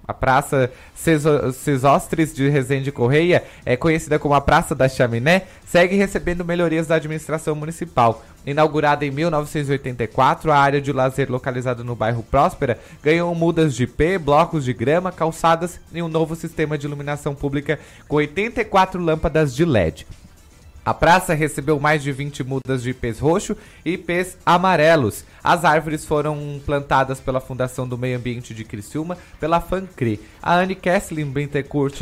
a 0.07 0.15
Praça 0.15 0.71
Cesostres 0.95 2.35
de 2.35 2.49
Resende 2.49 2.93
Correia, 2.93 3.45
é 3.65 3.77
conhecida 3.77 4.19
como 4.19 4.35
a 4.35 4.41
Praça 4.41 4.75
da 4.75 4.89
Chaminé, 4.89 5.43
segue 5.67 5.97
recebendo 5.97 6.45
melhorias 6.45 6.87
da 6.87 6.95
administração 6.95 7.55
municipal. 7.55 8.25
Inaugurada 8.47 9.05
em 9.05 9.11
1984, 9.11 10.53
a 10.53 10.57
área 10.57 10.81
de 10.81 10.93
lazer 10.93 11.31
localizada 11.31 11.83
no 11.83 11.97
bairro 11.97 12.23
Próspera 12.23 12.79
ganhou 13.03 13.35
mudas 13.35 13.75
de 13.75 13.87
P, 13.87 14.19
blocos 14.19 14.65
de 14.65 14.73
grama, 14.73 15.11
calçadas 15.11 15.81
e 15.93 16.01
um 16.01 16.09
novo 16.09 16.37
sistema 16.37 16.79
de 16.79 16.87
iluminação 16.87 17.35
pública 17.35 17.79
com 18.07 18.17
84 18.17 19.03
lâmpadas 19.03 19.55
de 19.55 19.65
LED. 19.65 20.07
A 20.87 20.95
praça 20.95 21.35
recebeu 21.35 21.81
mais 21.81 22.01
de 22.01 22.13
20 22.13 22.45
mudas 22.45 22.81
de 22.81 22.91
ipês 22.91 23.19
roxo 23.19 23.57
e 23.85 23.95
ipês 23.95 24.39
amarelos. 24.47 25.25
As 25.43 25.65
árvores 25.65 26.05
foram 26.05 26.61
plantadas 26.65 27.19
pela 27.19 27.41
Fundação 27.41 27.89
do 27.89 27.99
Meio 27.99 28.17
Ambiente 28.17 28.55
de 28.55 28.63
Criciúma, 28.63 29.19
pela 29.41 29.61
FANCRI. 29.61 30.21
A 30.41 30.55
Anne 30.55 30.77
Kesslin 30.77 31.29
Bentecourt 31.29 32.01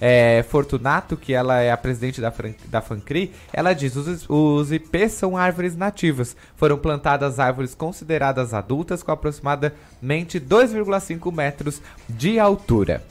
é, 0.00 0.44
Fortunato, 0.48 1.16
que 1.16 1.32
ela 1.32 1.58
é 1.58 1.72
a 1.72 1.76
presidente 1.76 2.20
da, 2.20 2.32
da 2.66 2.80
FANCRI, 2.80 3.32
ela 3.52 3.72
diz 3.72 3.96
os, 3.96 4.24
os 4.28 4.70
ipês 4.70 5.10
são 5.10 5.36
árvores 5.36 5.76
nativas. 5.76 6.36
Foram 6.54 6.78
plantadas 6.78 7.40
árvores 7.40 7.74
consideradas 7.74 8.54
adultas 8.54 9.02
com 9.02 9.10
aproximadamente 9.10 10.38
2,5 10.38 11.34
metros 11.34 11.82
de 12.08 12.38
altura. 12.38 13.02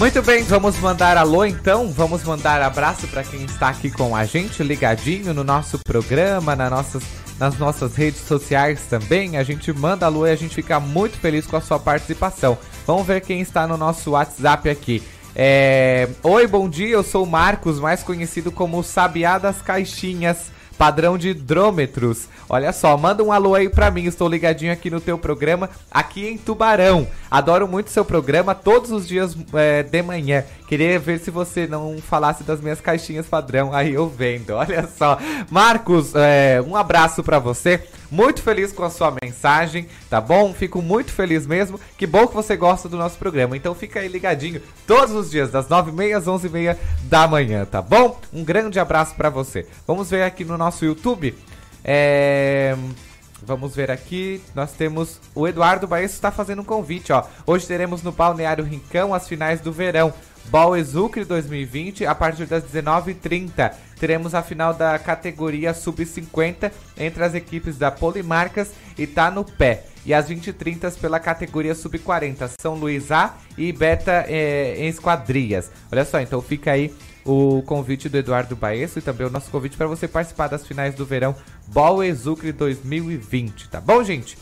Muito 0.00 0.22
bem, 0.22 0.42
vamos 0.44 0.78
mandar 0.78 1.18
alô 1.18 1.44
então, 1.44 1.92
vamos 1.92 2.24
mandar 2.24 2.62
abraço 2.62 3.06
para 3.06 3.22
quem 3.22 3.44
está 3.44 3.68
aqui 3.68 3.90
com 3.90 4.16
a 4.16 4.24
gente, 4.24 4.62
ligadinho 4.62 5.34
no 5.34 5.44
nosso 5.44 5.78
programa, 5.78 6.56
nas 6.56 6.70
nossas, 6.70 7.02
nas 7.38 7.58
nossas 7.58 7.96
redes 7.96 8.22
sociais 8.22 8.80
também. 8.88 9.36
A 9.36 9.42
gente 9.42 9.70
manda 9.74 10.06
alô 10.06 10.26
e 10.26 10.30
a 10.30 10.36
gente 10.36 10.54
fica 10.54 10.80
muito 10.80 11.18
feliz 11.18 11.46
com 11.46 11.54
a 11.54 11.60
sua 11.60 11.78
participação. 11.78 12.56
Vamos 12.86 13.06
ver 13.06 13.20
quem 13.20 13.42
está 13.42 13.66
no 13.66 13.76
nosso 13.76 14.12
WhatsApp 14.12 14.70
aqui. 14.70 15.02
É... 15.36 16.08
Oi, 16.22 16.46
bom 16.46 16.66
dia, 16.66 16.94
eu 16.94 17.02
sou 17.02 17.24
o 17.24 17.30
Marcos, 17.30 17.78
mais 17.78 18.02
conhecido 18.02 18.50
como 18.50 18.82
Sabiá 18.82 19.36
das 19.36 19.60
Caixinhas. 19.60 20.50
Padrão 20.80 21.18
de 21.18 21.28
hidrômetros. 21.28 22.26
Olha 22.48 22.72
só, 22.72 22.96
manda 22.96 23.22
um 23.22 23.30
alô 23.30 23.54
aí 23.54 23.68
pra 23.68 23.90
mim, 23.90 24.06
estou 24.06 24.26
ligadinho 24.26 24.72
aqui 24.72 24.88
no 24.88 24.98
teu 24.98 25.18
programa, 25.18 25.68
aqui 25.90 26.26
em 26.26 26.38
Tubarão. 26.38 27.06
Adoro 27.30 27.68
muito 27.68 27.90
seu 27.90 28.02
programa, 28.02 28.54
todos 28.54 28.90
os 28.90 29.06
dias 29.06 29.36
é, 29.52 29.82
de 29.82 30.02
manhã. 30.02 30.42
Queria 30.66 30.98
ver 30.98 31.20
se 31.20 31.30
você 31.30 31.66
não 31.66 31.98
falasse 31.98 32.44
das 32.44 32.62
minhas 32.62 32.80
caixinhas 32.80 33.26
padrão, 33.26 33.74
aí 33.74 33.92
eu 33.92 34.08
vendo, 34.08 34.54
olha 34.54 34.88
só. 34.96 35.18
Marcos, 35.50 36.14
é, 36.14 36.62
um 36.66 36.74
abraço 36.74 37.22
para 37.22 37.38
você. 37.38 37.86
Muito 38.10 38.42
feliz 38.42 38.72
com 38.72 38.82
a 38.82 38.90
sua 38.90 39.14
mensagem, 39.22 39.86
tá 40.08 40.20
bom? 40.20 40.52
Fico 40.52 40.82
muito 40.82 41.12
feliz 41.12 41.46
mesmo. 41.46 41.78
Que 41.96 42.06
bom 42.06 42.26
que 42.26 42.34
você 42.34 42.56
gosta 42.56 42.88
do 42.88 42.96
nosso 42.96 43.18
programa. 43.18 43.56
Então 43.56 43.74
fica 43.74 44.00
aí 44.00 44.08
ligadinho 44.08 44.60
todos 44.86 45.14
os 45.14 45.30
dias, 45.30 45.50
das 45.50 45.68
9h30 45.68 46.16
às 46.16 46.24
11h30 46.24 46.76
da 47.04 47.28
manhã, 47.28 47.64
tá 47.64 47.80
bom? 47.80 48.18
Um 48.32 48.42
grande 48.42 48.80
abraço 48.80 49.14
para 49.14 49.30
você. 49.30 49.66
Vamos 49.86 50.10
ver 50.10 50.22
aqui 50.22 50.44
no 50.44 50.58
nosso 50.58 50.84
YouTube. 50.84 51.34
É... 51.84 52.76
Vamos 53.42 53.74
ver 53.74 53.90
aqui, 53.90 54.42
nós 54.54 54.72
temos 54.72 55.18
o 55.34 55.48
Eduardo 55.48 55.86
Baesso 55.86 56.14
está 56.14 56.30
fazendo 56.30 56.60
um 56.60 56.64
convite, 56.64 57.10
ó. 57.10 57.24
Hoje 57.46 57.66
teremos 57.66 58.02
no 58.02 58.12
Balneário 58.12 58.64
Rincão 58.64 59.14
as 59.14 59.26
finais 59.26 59.60
do 59.60 59.72
verão. 59.72 60.12
Ball 60.50 60.76
Exucre 60.76 61.24
2020 61.24 62.04
a 62.04 62.14
partir 62.14 62.44
das 62.44 62.64
19h30. 62.64 63.72
Teremos 64.00 64.34
a 64.34 64.42
final 64.42 64.74
da 64.74 64.98
categoria 64.98 65.72
Sub-50 65.72 66.72
entre 66.98 67.22
as 67.22 67.34
equipes 67.34 67.78
da 67.78 67.90
Polimarcas 67.90 68.72
e 68.98 69.06
Tá 69.06 69.30
no 69.30 69.44
Pé. 69.44 69.84
E 70.04 70.12
às 70.12 70.28
20h30 70.28 70.98
pela 70.98 71.20
categoria 71.20 71.74
Sub-40, 71.74 72.50
São 72.60 72.74
Luís 72.74 73.12
A 73.12 73.36
e 73.56 73.72
Beta 73.72 74.24
é, 74.26 74.74
em 74.78 74.88
esquadrias. 74.88 75.70
Olha 75.92 76.04
só, 76.04 76.20
então 76.20 76.42
fica 76.42 76.72
aí 76.72 76.92
o 77.24 77.62
convite 77.62 78.08
do 78.08 78.16
Eduardo 78.16 78.56
Baesso 78.56 78.98
e 78.98 79.02
também 79.02 79.26
o 79.26 79.30
nosso 79.30 79.50
convite 79.50 79.76
para 79.76 79.86
você 79.86 80.08
participar 80.08 80.48
das 80.48 80.66
finais 80.66 80.94
do 80.94 81.06
verão 81.06 81.36
Ball 81.68 82.02
Exucre 82.02 82.50
2020, 82.50 83.68
tá 83.68 83.80
bom, 83.80 84.02
gente? 84.02 84.36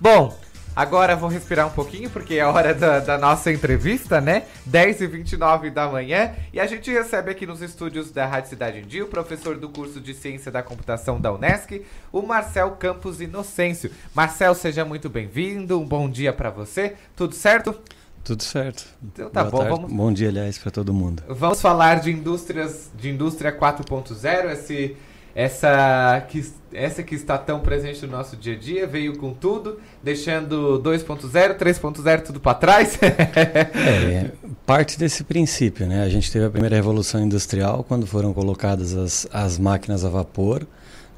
Bom, 0.00 0.36
Agora 0.78 1.16
vou 1.16 1.28
respirar 1.28 1.66
um 1.66 1.70
pouquinho, 1.70 2.08
porque 2.08 2.34
é 2.34 2.46
hora 2.46 2.72
da, 2.72 3.00
da 3.00 3.18
nossa 3.18 3.50
entrevista, 3.50 4.20
né? 4.20 4.44
10h29 4.70 5.72
da 5.72 5.88
manhã. 5.88 6.32
E 6.52 6.60
a 6.60 6.68
gente 6.68 6.88
recebe 6.88 7.32
aqui 7.32 7.44
nos 7.44 7.60
estúdios 7.60 8.12
da 8.12 8.24
Rádio 8.24 8.50
Cidade 8.50 8.78
em 8.78 8.82
Dia 8.82 9.02
o 9.02 9.08
professor 9.08 9.58
do 9.58 9.68
curso 9.68 10.00
de 10.00 10.14
Ciência 10.14 10.52
da 10.52 10.62
Computação 10.62 11.20
da 11.20 11.32
Unesc, 11.32 11.84
o 12.12 12.22
Marcel 12.22 12.70
Campos 12.78 13.20
Inocêncio. 13.20 13.90
Marcel, 14.14 14.54
seja 14.54 14.84
muito 14.84 15.10
bem-vindo. 15.10 15.80
Um 15.80 15.84
bom 15.84 16.08
dia 16.08 16.32
para 16.32 16.48
você. 16.48 16.94
Tudo 17.16 17.34
certo? 17.34 17.74
Tudo 18.22 18.44
certo. 18.44 18.86
Então 19.02 19.30
tá 19.30 19.42
Boa 19.42 19.64
bom, 19.64 19.76
vamos... 19.78 19.92
Bom 19.92 20.12
dia, 20.12 20.28
aliás, 20.28 20.58
para 20.58 20.70
todo 20.70 20.94
mundo. 20.94 21.24
Vamos 21.28 21.60
falar 21.60 21.98
de 21.98 22.12
indústrias, 22.12 22.88
de 22.96 23.10
indústria 23.10 23.50
4.0, 23.50 24.52
esse 24.52 24.96
essa 25.34 26.26
que, 26.28 26.44
essa 26.72 27.02
que 27.02 27.14
está 27.14 27.38
tão 27.38 27.60
presente 27.60 28.04
no 28.04 28.12
nosso 28.12 28.36
dia 28.36 28.54
a 28.54 28.58
dia 28.58 28.86
veio 28.86 29.16
com 29.16 29.32
tudo, 29.32 29.78
deixando 30.02 30.80
2.0, 30.82 31.58
3.0 31.58 32.22
tudo 32.22 32.40
para 32.40 32.54
trás. 32.54 32.98
é, 33.02 34.30
parte 34.66 34.98
desse 34.98 35.24
princípio, 35.24 35.86
né? 35.86 36.02
A 36.02 36.08
gente 36.08 36.30
teve 36.30 36.44
a 36.44 36.50
primeira 36.50 36.76
revolução 36.76 37.22
industrial 37.22 37.84
quando 37.84 38.06
foram 38.06 38.32
colocadas 38.32 38.94
as, 38.94 39.26
as 39.32 39.58
máquinas 39.58 40.04
a 40.04 40.08
vapor, 40.08 40.66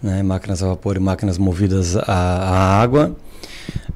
né? 0.03 0.23
Máquinas 0.23 0.63
a 0.63 0.69
vapor 0.69 0.97
e 0.97 1.01
máquinas 1.01 1.37
movidas 1.39 1.97
a, 1.97 2.03
a 2.07 2.81
água. 2.81 3.17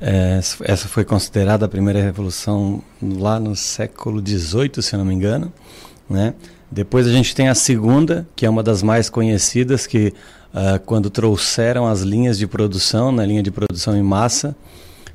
É, 0.00 0.38
essa 0.38 0.88
foi 0.88 1.05
considerada 1.05 1.66
a 1.66 1.68
primeira 1.68 2.00
revolução 2.02 2.82
lá 3.00 3.38
no 3.38 3.55
século 3.55 4.20
XVIII, 4.20 4.82
se 4.82 4.94
eu 4.94 4.98
não 4.98 5.07
me 5.07 5.14
engano, 5.14 5.52
né? 6.09 6.34
Depois 6.70 7.07
a 7.07 7.12
gente 7.12 7.34
tem 7.34 7.48
a 7.48 7.55
segunda, 7.55 8.26
que 8.34 8.44
é 8.44 8.50
uma 8.50 8.62
das 8.62 8.82
mais 8.82 9.09
conhecidas, 9.09 9.86
que 9.86 10.12
uh, 10.55 10.78
quando 10.86 11.11
trouxeram 11.11 11.86
as 11.86 12.02
linhas 12.02 12.38
de 12.38 12.46
produção, 12.46 13.11
na 13.11 13.26
linha 13.26 13.42
de 13.42 13.50
produção 13.50 13.96
em 13.96 14.02
massa, 14.02 14.57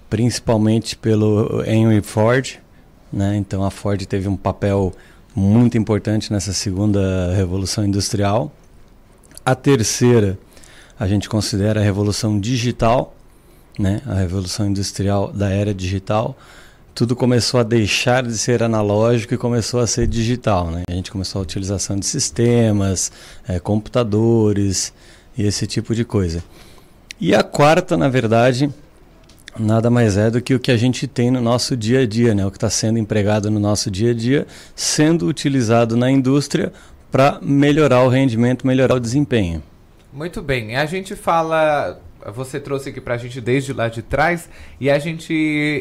principalmente 0.09 0.97
pelo 0.97 1.63
Henry 1.65 2.01
Ford, 2.01 2.59
né? 3.11 3.37
Então 3.37 3.63
a 3.63 3.71
Ford 3.71 4.05
teve 4.05 4.27
um 4.27 4.35
papel 4.35 4.93
muito 5.33 5.77
importante 5.77 6.31
nessa 6.31 6.51
segunda 6.51 7.33
revolução 7.33 7.85
industrial. 7.85 8.51
A 9.45 9.55
terceira, 9.55 10.37
a 10.99 11.07
gente 11.07 11.29
considera 11.29 11.79
a 11.79 11.83
revolução 11.83 12.39
digital, 12.39 13.15
né? 13.77 14.01
A 14.05 14.15
revolução 14.15 14.67
industrial 14.67 15.31
da 15.31 15.49
era 15.49 15.73
digital, 15.73 16.37
tudo 16.93 17.15
começou 17.15 17.59
a 17.61 17.63
deixar 17.63 18.23
de 18.23 18.37
ser 18.37 18.61
analógico 18.61 19.33
e 19.33 19.37
começou 19.37 19.79
a 19.79 19.87
ser 19.87 20.05
digital. 20.05 20.69
Né? 20.69 20.83
A 20.89 20.93
gente 20.93 21.09
começou 21.09 21.39
a 21.39 21.43
utilização 21.43 21.97
de 21.97 22.05
sistemas, 22.05 23.09
é, 23.47 23.57
computadores 23.57 24.91
e 25.39 25.45
esse 25.45 25.65
tipo 25.65 25.95
de 25.95 26.03
coisa. 26.03 26.43
E 27.17 27.33
a 27.33 27.41
quarta, 27.41 27.95
na 27.95 28.09
verdade, 28.09 28.69
nada 29.57 29.89
mais 29.89 30.17
é 30.17 30.29
do 30.29 30.41
que 30.41 30.53
o 30.53 30.59
que 30.59 30.69
a 30.69 30.75
gente 30.75 31.07
tem 31.07 31.31
no 31.31 31.39
nosso 31.39 31.77
dia 31.77 32.01
a 32.01 32.05
dia, 32.05 32.35
né? 32.35 32.45
o 32.45 32.51
que 32.51 32.57
está 32.57 32.69
sendo 32.69 32.99
empregado 32.99 33.49
no 33.49 33.57
nosso 33.57 33.89
dia 33.89 34.11
a 34.11 34.13
dia, 34.13 34.45
sendo 34.75 35.27
utilizado 35.27 35.95
na 35.95 36.11
indústria 36.11 36.73
para 37.09 37.39
melhorar 37.41 38.03
o 38.03 38.09
rendimento, 38.09 38.67
melhorar 38.67 38.95
o 38.95 38.99
desempenho. 38.99 39.63
Muito 40.11 40.41
bem, 40.41 40.75
a 40.75 40.85
gente 40.85 41.15
fala 41.15 41.97
você 42.35 42.59
trouxe 42.59 42.89
aqui 42.89 42.99
para 42.99 43.13
a 43.13 43.17
gente 43.17 43.39
desde 43.39 43.71
lá 43.71 43.87
de 43.87 44.01
trás 44.01 44.49
e 44.77 44.89
a 44.89 44.99
gente 44.99 45.33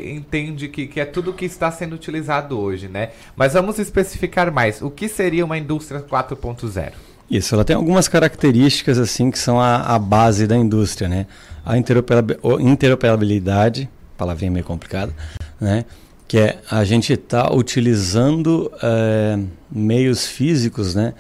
entende 0.07 0.69
que, 0.69 0.87
que 0.87 1.01
é 1.01 1.05
tudo 1.05 1.33
que 1.33 1.45
está 1.45 1.69
sendo 1.73 1.97
utilizado 1.97 2.57
hoje, 2.57 2.87
né? 2.87 3.11
Mas 3.35 3.55
vamos 3.55 3.77
especificar 3.81 4.53
mais. 4.53 4.81
O 4.81 4.89
que 4.89 5.09
seria 5.09 5.45
uma 5.45 5.59
indústria 5.59 6.01
4.0? 6.01 6.93
Isso, 7.31 7.55
ela 7.55 7.65
tem 7.65 7.77
algumas 7.77 8.09
características 8.09 8.99
assim 8.99 9.31
que 9.31 9.39
são 9.39 9.61
a, 9.61 9.95
a 9.95 9.99
base 9.99 10.47
da 10.47 10.57
indústria, 10.57 11.09
né? 11.09 11.27
A 11.65 11.77
interoperabilidade, 11.77 13.89
palavrinha 14.17 14.51
meio 14.51 14.65
complicada, 14.65 15.15
né? 15.61 15.85
Que 16.27 16.39
é 16.39 16.59
a 16.71 16.85
gente 16.85 17.13
está 17.13 17.53
utilizando 17.53 18.73
é, 18.83 19.39
meios 19.71 20.27
físicos, 20.27 20.95
né? 20.95 21.13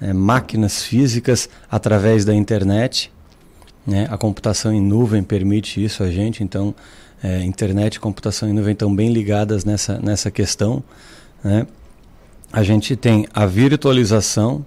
É, 0.00 0.12
máquinas 0.12 0.84
físicas 0.84 1.48
através 1.70 2.24
da 2.24 2.32
internet 2.34 3.10
né? 3.86 4.08
A 4.10 4.18
computação 4.18 4.72
em 4.72 4.82
nuvem 4.82 5.22
permite 5.22 5.82
isso 5.82 6.02
a 6.02 6.10
gente, 6.10 6.42
então 6.42 6.74
é, 7.22 7.44
internet 7.44 7.94
e 7.94 8.00
computação 8.00 8.48
em 8.48 8.52
nuvem 8.52 8.72
estão 8.72 8.94
bem 8.94 9.12
ligadas 9.12 9.64
nessa, 9.64 9.98
nessa 10.00 10.30
questão. 10.30 10.82
Né? 11.44 11.66
A 12.52 12.62
gente 12.62 12.96
tem 12.96 13.26
a 13.32 13.46
virtualização, 13.46 14.66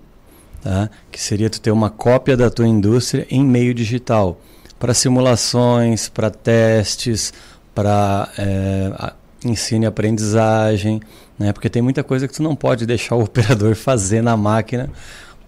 tá? 0.61 0.89
que 1.11 1.21
seria 1.21 1.49
tu 1.49 1.59
ter 1.59 1.71
uma 1.71 1.89
cópia 1.89 2.35
da 2.35 2.49
tua 2.49 2.67
indústria 2.67 3.25
em 3.29 3.43
meio 3.43 3.73
digital, 3.73 4.39
para 4.79 4.93
simulações, 4.93 6.09
para 6.09 6.29
testes, 6.29 7.33
para 7.73 8.29
é, 8.37 9.13
ensino 9.43 9.83
e 9.83 9.87
aprendizagem, 9.87 11.01
né? 11.37 11.53
porque 11.53 11.69
tem 11.69 11.81
muita 11.81 12.03
coisa 12.03 12.27
que 12.27 12.33
tu 12.33 12.43
não 12.43 12.55
pode 12.55 12.85
deixar 12.85 13.15
o 13.15 13.23
operador 13.23 13.75
fazer 13.75 14.21
na 14.21 14.35
máquina 14.35 14.89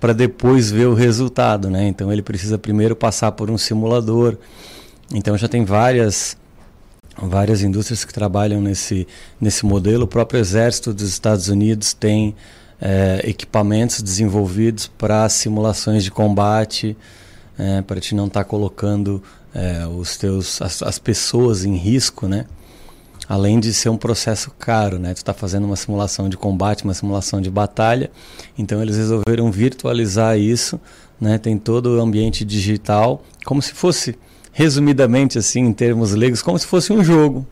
para 0.02 0.14
depois 0.14 0.72
ver 0.72 0.88
o 0.88 0.96
resultado, 0.96 1.70
né? 1.70 1.88
Então 1.88 2.12
ele 2.12 2.24
precisa 2.24 2.58
primeiro 2.58 2.96
passar 2.96 3.32
por 3.34 3.52
um 3.52 3.58
simulador. 3.58 4.36
Então 5.14 5.38
já 5.38 5.48
tem 5.48 5.64
várias 5.64 6.36
várias 7.22 7.62
indústrias 7.62 8.04
que 8.04 8.12
trabalham 8.12 8.60
nesse 8.60 9.08
nesse 9.40 9.64
modelo. 9.64 10.06
O 10.06 10.08
próprio 10.08 10.40
Exército 10.40 10.92
dos 10.92 11.08
Estados 11.08 11.50
Unidos 11.50 11.94
tem 11.94 12.36
é, 12.82 13.22
equipamentos 13.24 14.02
desenvolvidos 14.02 14.88
para 14.88 15.30
simulações 15.30 16.04
de 16.04 16.10
combate, 16.10 16.98
é, 17.58 17.82
para 17.84 18.02
te 18.02 18.16
não 18.16 18.26
estar 18.26 18.44
tá 18.44 18.50
colocando 18.50 19.22
é, 19.54 19.86
os 19.86 20.18
teus 20.18 20.62
as, 20.62 20.82
as 20.82 20.98
pessoas 20.98 21.64
em 21.64 21.76
risco, 21.76 22.28
né? 22.28 22.46
além 23.32 23.62
de 23.62 23.74
ser 23.74 23.88
um 23.88 23.96
processo 23.96 24.52
caro, 24.60 25.00
né? 25.00 25.14
Tu 25.14 25.18
está 25.18 25.34
fazendo 25.34 25.64
uma 25.64 25.78
simulação 25.78 26.28
de 26.28 26.36
combate, 26.36 26.84
uma 26.84 26.94
simulação 26.94 27.40
de 27.40 27.50
batalha, 27.50 28.12
então 28.58 28.82
eles 28.82 28.98
resolveram 28.98 29.50
virtualizar 29.50 30.38
isso, 30.38 30.78
né? 31.20 31.38
Tem 31.38 31.58
todo 31.58 31.98
o 31.98 32.02
ambiente 32.02 32.44
digital, 32.44 33.24
como 33.46 33.62
se 33.62 33.74
fosse, 33.74 34.18
resumidamente 34.52 35.38
assim, 35.38 35.62
em 35.62 35.72
termos 35.72 36.12
leigos, 36.12 36.42
como 36.42 36.60
se 36.60 36.68
fosse 36.68 36.92
um 36.92 37.02
jogo. 37.02 37.48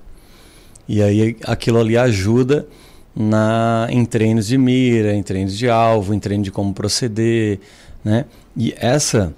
E 0.85 1.01
aí 1.01 1.37
aquilo 1.45 1.79
ali 1.79 1.97
ajuda 1.97 2.67
na 3.15 3.87
em 3.89 4.05
treinos 4.05 4.47
de 4.47 4.57
mira, 4.57 5.13
em 5.13 5.23
treinos 5.23 5.57
de 5.57 5.69
alvo, 5.69 6.13
em 6.13 6.19
treino 6.19 6.43
de 6.43 6.51
como 6.51 6.73
proceder, 6.73 7.59
né? 8.03 8.25
E 8.55 8.73
essa 8.77 9.33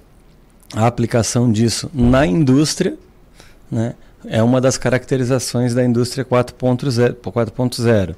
a 0.73 0.87
aplicação 0.87 1.51
disso 1.51 1.91
na 1.93 2.25
indústria, 2.25 2.97
né? 3.69 3.93
é 4.25 4.41
uma 4.43 4.59
das 4.61 4.77
caracterizações 4.77 5.73
da 5.73 5.83
indústria 5.83 6.23
4.0. 6.25 8.15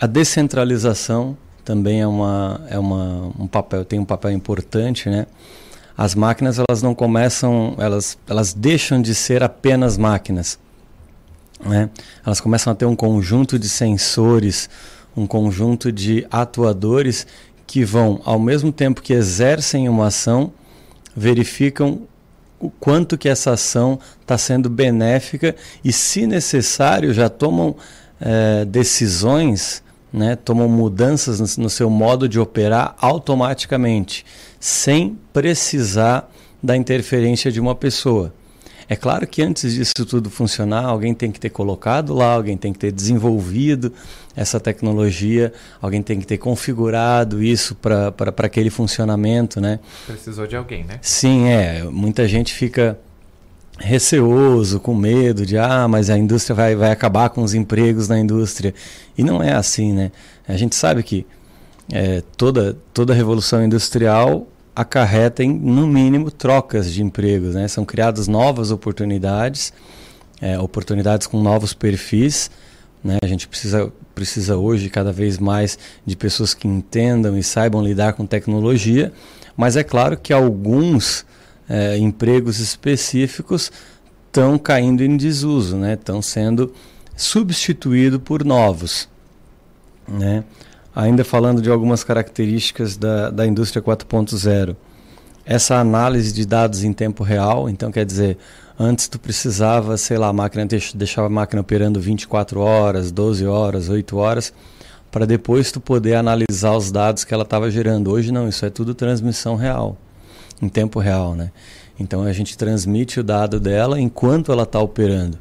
A 0.00 0.06
descentralização 0.06 1.36
também 1.64 2.00
é 2.00 2.06
uma 2.06 2.60
é 2.68 2.78
uma 2.78 3.32
um 3.38 3.46
papel 3.46 3.84
tem 3.84 3.98
um 3.98 4.04
papel 4.04 4.30
importante, 4.32 5.08
né? 5.08 5.26
As 5.96 6.14
máquinas 6.14 6.58
elas 6.58 6.82
não 6.82 6.94
começam, 6.94 7.74
elas 7.78 8.18
elas 8.28 8.54
deixam 8.54 9.00
de 9.00 9.14
ser 9.14 9.42
apenas 9.42 9.98
máquinas, 9.98 10.58
né? 11.64 11.90
Elas 12.24 12.40
começam 12.40 12.72
a 12.72 12.76
ter 12.76 12.86
um 12.86 12.96
conjunto 12.96 13.58
de 13.58 13.68
sensores, 13.68 14.68
um 15.16 15.26
conjunto 15.26 15.92
de 15.92 16.26
atuadores 16.30 17.26
que 17.66 17.84
vão 17.84 18.20
ao 18.24 18.38
mesmo 18.38 18.72
tempo 18.72 19.02
que 19.02 19.12
exercem 19.12 19.88
uma 19.88 20.08
ação, 20.08 20.52
verificam 21.14 22.02
o 22.58 22.68
quanto 22.68 23.16
que 23.16 23.28
essa 23.28 23.52
ação 23.52 23.98
está 24.20 24.36
sendo 24.36 24.68
benéfica 24.68 25.56
e, 25.82 25.92
se 25.92 26.26
necessário, 26.26 27.14
já 27.14 27.28
tomam 27.28 27.74
é, 28.20 28.64
decisões, 28.66 29.82
né, 30.12 30.36
tomam 30.36 30.68
mudanças 30.68 31.40
no, 31.40 31.64
no 31.64 31.70
seu 31.70 31.88
modo 31.88 32.28
de 32.28 32.38
operar 32.38 32.94
automaticamente, 33.00 34.26
sem 34.58 35.18
precisar 35.32 36.30
da 36.62 36.76
interferência 36.76 37.50
de 37.50 37.60
uma 37.60 37.74
pessoa. 37.74 38.32
É 38.90 38.96
claro 38.96 39.24
que 39.24 39.40
antes 39.40 39.72
disso 39.72 40.04
tudo 40.04 40.28
funcionar, 40.28 40.84
alguém 40.84 41.14
tem 41.14 41.30
que 41.30 41.38
ter 41.38 41.50
colocado 41.50 42.12
lá, 42.12 42.34
alguém 42.34 42.56
tem 42.56 42.72
que 42.72 42.78
ter 42.80 42.90
desenvolvido 42.90 43.92
essa 44.34 44.58
tecnologia, 44.58 45.52
alguém 45.80 46.02
tem 46.02 46.18
que 46.18 46.26
ter 46.26 46.38
configurado 46.38 47.40
isso 47.40 47.76
para 47.76 48.12
aquele 48.38 48.68
funcionamento, 48.68 49.60
né? 49.60 49.78
Precisou 50.08 50.44
de 50.44 50.56
alguém, 50.56 50.82
né? 50.82 50.98
Sim, 51.02 51.46
é. 51.46 51.84
Muita 51.84 52.26
gente 52.26 52.52
fica 52.52 52.98
receoso, 53.78 54.80
com 54.80 54.92
medo 54.92 55.46
de 55.46 55.56
ah, 55.56 55.86
mas 55.86 56.10
a 56.10 56.18
indústria 56.18 56.56
vai, 56.56 56.74
vai 56.74 56.90
acabar 56.90 57.30
com 57.30 57.44
os 57.44 57.54
empregos 57.54 58.08
na 58.08 58.18
indústria. 58.18 58.74
E 59.16 59.22
não 59.22 59.40
é 59.40 59.52
assim, 59.52 59.92
né? 59.92 60.10
A 60.48 60.56
gente 60.56 60.74
sabe 60.74 61.04
que 61.04 61.24
é, 61.92 62.24
toda, 62.36 62.76
toda 62.92 63.14
revolução 63.14 63.64
industrial 63.64 64.48
acarreta 64.74 65.42
em, 65.42 65.52
no 65.52 65.86
mínimo, 65.86 66.30
trocas 66.30 66.92
de 66.92 67.02
empregos. 67.02 67.54
Né? 67.54 67.68
São 67.68 67.84
criadas 67.84 68.28
novas 68.28 68.70
oportunidades, 68.70 69.72
é, 70.40 70.58
oportunidades 70.58 71.26
com 71.26 71.42
novos 71.42 71.72
perfis. 71.74 72.50
Né? 73.02 73.18
A 73.22 73.26
gente 73.26 73.48
precisa, 73.48 73.92
precisa 74.14 74.56
hoje 74.56 74.88
cada 74.88 75.12
vez 75.12 75.38
mais 75.38 75.78
de 76.04 76.16
pessoas 76.16 76.54
que 76.54 76.68
entendam 76.68 77.36
e 77.36 77.42
saibam 77.42 77.82
lidar 77.82 78.12
com 78.12 78.26
tecnologia, 78.26 79.12
mas 79.56 79.76
é 79.76 79.82
claro 79.82 80.16
que 80.16 80.32
alguns 80.32 81.24
é, 81.68 81.96
empregos 81.98 82.60
específicos 82.60 83.70
estão 84.26 84.58
caindo 84.58 85.02
em 85.02 85.16
desuso, 85.16 85.76
estão 85.84 86.16
né? 86.16 86.22
sendo 86.22 86.72
substituídos 87.16 88.20
por 88.24 88.44
novos. 88.44 89.08
Né? 90.06 90.44
Ainda 90.94 91.24
falando 91.24 91.62
de 91.62 91.70
algumas 91.70 92.02
características 92.02 92.96
da, 92.96 93.30
da 93.30 93.46
indústria 93.46 93.82
4.0. 93.82 94.76
Essa 95.44 95.76
análise 95.76 96.32
de 96.32 96.46
dados 96.46 96.84
em 96.84 96.92
tempo 96.92 97.24
real, 97.24 97.68
então 97.68 97.90
quer 97.90 98.04
dizer, 98.04 98.38
antes 98.78 99.08
tu 99.08 99.18
precisava, 99.18 99.96
sei 99.96 100.18
lá, 100.18 100.28
a 100.28 100.32
máquina 100.32 100.66
deixava 100.94 101.26
a 101.26 101.30
máquina 101.30 101.60
operando 101.60 102.00
24 102.00 102.60
horas, 102.60 103.10
12 103.10 103.46
horas, 103.46 103.88
8 103.88 104.16
horas, 104.16 104.52
para 105.10 105.26
depois 105.26 105.72
tu 105.72 105.80
poder 105.80 106.14
analisar 106.14 106.76
os 106.76 106.92
dados 106.92 107.24
que 107.24 107.34
ela 107.34 107.42
estava 107.42 107.70
gerando. 107.70 108.12
Hoje 108.12 108.30
não, 108.30 108.48
isso 108.48 108.64
é 108.64 108.70
tudo 108.70 108.94
transmissão 108.94 109.56
real, 109.56 109.96
em 110.62 110.68
tempo 110.68 111.00
real, 111.00 111.34
né? 111.34 111.50
Então 111.98 112.22
a 112.22 112.32
gente 112.32 112.56
transmite 112.56 113.20
o 113.20 113.24
dado 113.24 113.58
dela 113.58 114.00
enquanto 114.00 114.52
ela 114.52 114.62
está 114.62 114.78
operando. 114.78 115.38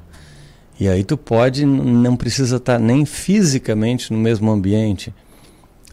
E 0.79 0.87
aí 0.87 1.03
tu 1.03 1.17
pode, 1.17 1.65
não 1.65 2.15
precisa 2.15 2.55
estar 2.55 2.73
tá 2.73 2.79
nem 2.79 3.05
fisicamente 3.05 4.11
no 4.11 4.17
mesmo 4.17 4.49
ambiente 4.49 5.13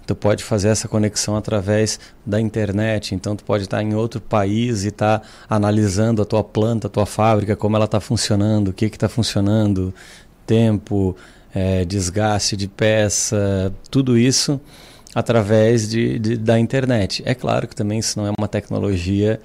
tu 0.07 0.15
pode 0.15 0.45
fazer 0.45 0.69
essa 0.69 0.87
conexão 0.87 1.37
através 1.37 1.99
da 2.25 2.41
internet. 2.41 3.15
Então, 3.15 3.35
tu 3.35 3.45
pode 3.45 3.65
estar 3.65 3.83
em 3.83 3.95
outro 3.95 4.21
país 4.21 4.85
e 4.85 4.89
estar 4.89 5.19
tá 5.19 5.27
analisando 5.49 6.23
a 6.23 6.25
tua 6.25 6.45
planta, 6.45 6.87
a 6.87 6.91
tua 6.91 7.07
fábrica, 7.07 7.57
como 7.57 7.77
ela 7.77 7.87
está 7.87 8.01
funcionando, 8.01 8.69
o 8.69 8.73
que 8.73 8.87
está 8.87 9.09
funcionando, 9.09 9.93
tempo, 10.47 11.17
é, 11.55 11.85
desgaste 11.85 12.57
de 12.57 12.69
peça, 12.69 13.73
tudo 13.91 14.17
isso 14.17 14.61
através 15.15 15.89
de, 15.89 16.19
de, 16.19 16.37
da 16.37 16.59
internet. 16.59 17.23
É 17.25 17.35
claro 17.35 17.67
que 17.67 17.75
também 17.75 17.99
isso 17.99 18.19
não 18.19 18.27
é 18.27 18.33
uma 18.39 18.47
tecnologia 18.47 19.41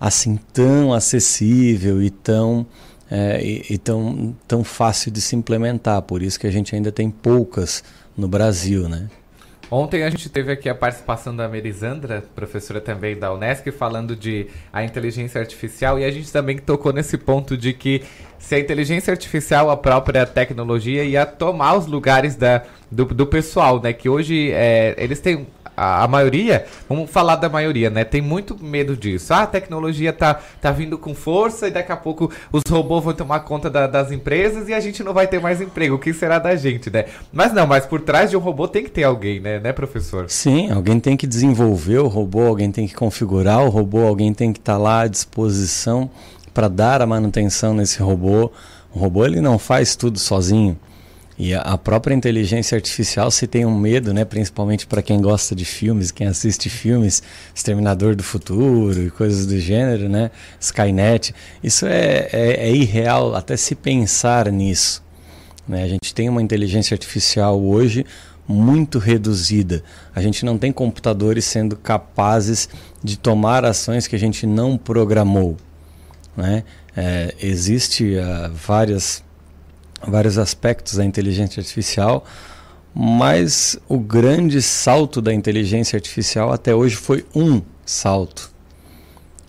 assim 0.00 0.38
tão 0.50 0.94
acessível 0.94 2.02
e 2.02 2.08
tão 2.08 2.66
é, 3.10 3.44
e, 3.44 3.74
e, 3.74 3.78
tão, 3.78 4.34
tão 4.48 4.64
fácil 4.64 5.10
de 5.10 5.20
se 5.20 5.36
implementar. 5.36 6.00
Por 6.02 6.22
isso 6.22 6.40
que 6.40 6.46
a 6.46 6.50
gente 6.50 6.74
ainda 6.74 6.90
tem 6.90 7.10
poucas 7.10 7.84
no 8.16 8.28
Brasil, 8.28 8.88
né? 8.88 9.10
Ontem 9.70 10.02
a 10.02 10.10
gente 10.10 10.28
teve 10.28 10.50
aqui 10.50 10.68
a 10.68 10.74
participação 10.74 11.34
da 11.34 11.46
Merisandra, 11.46 12.24
professora 12.34 12.80
também 12.80 13.16
da 13.16 13.32
Unesc, 13.32 13.70
falando 13.70 14.16
de 14.16 14.48
a 14.72 14.82
inteligência 14.82 15.40
artificial 15.40 15.96
e 15.96 16.04
a 16.04 16.10
gente 16.10 16.32
também 16.32 16.58
tocou 16.58 16.92
nesse 16.92 17.16
ponto 17.16 17.56
de 17.56 17.72
que 17.72 18.02
se 18.36 18.56
a 18.56 18.58
inteligência 18.58 19.12
artificial, 19.12 19.70
a 19.70 19.76
própria 19.76 20.26
tecnologia, 20.26 21.04
ia 21.04 21.24
tomar 21.24 21.76
os 21.76 21.86
lugares 21.86 22.34
da, 22.34 22.64
do, 22.90 23.04
do 23.04 23.26
pessoal, 23.26 23.80
né? 23.80 23.92
Que 23.92 24.08
hoje 24.08 24.50
é, 24.50 24.96
eles 24.98 25.20
têm 25.20 25.46
a, 25.80 26.04
a, 26.04 26.08
maioria, 26.08 26.66
vamos 26.86 27.10
falar 27.10 27.36
da 27.36 27.48
maioria, 27.48 27.88
né? 27.88 28.04
Tem 28.04 28.20
muito 28.20 28.54
medo 28.62 28.94
disso. 28.94 29.32
Ah, 29.32 29.44
a 29.44 29.46
tecnologia 29.46 30.12
tá, 30.12 30.38
tá 30.60 30.70
vindo 30.70 30.98
com 30.98 31.14
força 31.14 31.68
e 31.68 31.70
daqui 31.70 31.90
a 31.90 31.96
pouco 31.96 32.30
os 32.52 32.62
robôs 32.68 33.02
vão 33.02 33.14
tomar 33.14 33.40
conta 33.40 33.70
da, 33.70 33.86
das 33.86 34.12
empresas 34.12 34.68
e 34.68 34.74
a 34.74 34.80
gente 34.80 35.02
não 35.02 35.14
vai 35.14 35.26
ter 35.26 35.40
mais 35.40 35.58
emprego. 35.58 35.94
O 35.94 35.98
que 35.98 36.12
será 36.12 36.38
da 36.38 36.54
gente, 36.54 36.90
né? 36.90 37.06
Mas 37.32 37.54
não, 37.54 37.66
mas 37.66 37.86
por 37.86 38.02
trás 38.02 38.28
de 38.28 38.36
um 38.36 38.40
robô 38.40 38.68
tem 38.68 38.84
que 38.84 38.90
ter 38.90 39.04
alguém, 39.04 39.40
né, 39.40 39.58
né 39.58 39.72
professor? 39.72 40.26
Sim, 40.28 40.70
alguém 40.70 41.00
tem 41.00 41.16
que 41.16 41.26
desenvolver 41.26 42.00
o 42.00 42.08
robô, 42.08 42.46
alguém 42.46 42.70
tem 42.70 42.86
que 42.86 42.94
configurar 42.94 43.64
o 43.64 43.70
robô, 43.70 44.06
alguém 44.06 44.34
tem 44.34 44.52
que 44.52 44.58
estar 44.58 44.74
tá 44.74 44.78
lá 44.78 45.00
à 45.00 45.06
disposição 45.06 46.10
para 46.52 46.68
dar 46.68 47.00
a 47.00 47.06
manutenção 47.06 47.72
nesse 47.72 48.02
robô. 48.02 48.52
O 48.94 48.98
robô 48.98 49.24
ele 49.24 49.40
não 49.40 49.58
faz 49.58 49.96
tudo 49.96 50.18
sozinho. 50.18 50.76
E 51.42 51.54
a 51.54 51.78
própria 51.78 52.14
inteligência 52.14 52.76
artificial, 52.76 53.30
se 53.30 53.46
tem 53.46 53.64
um 53.64 53.74
medo, 53.74 54.12
né, 54.12 54.26
principalmente 54.26 54.86
para 54.86 55.00
quem 55.00 55.22
gosta 55.22 55.54
de 55.54 55.64
filmes, 55.64 56.10
quem 56.10 56.26
assiste 56.26 56.68
filmes, 56.68 57.22
Exterminador 57.54 58.14
do 58.14 58.22
Futuro 58.22 59.02
e 59.02 59.10
coisas 59.10 59.46
do 59.46 59.58
gênero, 59.58 60.06
né, 60.06 60.30
Skynet, 60.60 61.34
isso 61.64 61.86
é, 61.86 62.28
é, 62.30 62.68
é 62.68 62.70
irreal 62.70 63.34
até 63.34 63.56
se 63.56 63.74
pensar 63.74 64.52
nisso. 64.52 65.02
Né? 65.66 65.82
A 65.82 65.88
gente 65.88 66.14
tem 66.14 66.28
uma 66.28 66.42
inteligência 66.42 66.94
artificial 66.94 67.58
hoje 67.58 68.04
muito 68.46 68.98
reduzida. 68.98 69.82
A 70.14 70.20
gente 70.20 70.44
não 70.44 70.58
tem 70.58 70.70
computadores 70.70 71.46
sendo 71.46 71.74
capazes 71.74 72.68
de 73.02 73.18
tomar 73.18 73.64
ações 73.64 74.06
que 74.06 74.14
a 74.14 74.18
gente 74.18 74.46
não 74.46 74.76
programou. 74.76 75.56
Né? 76.36 76.64
É, 76.94 77.34
existe 77.40 78.16
uh, 78.16 78.52
várias 78.52 79.24
vários 80.06 80.38
aspectos 80.38 80.94
da 80.94 81.04
inteligência 81.04 81.60
artificial, 81.60 82.24
mas 82.94 83.78
o 83.88 83.98
grande 83.98 84.60
salto 84.60 85.20
da 85.20 85.32
inteligência 85.32 85.96
artificial 85.96 86.52
até 86.52 86.74
hoje 86.74 86.96
foi 86.96 87.24
um 87.34 87.62
salto 87.84 88.50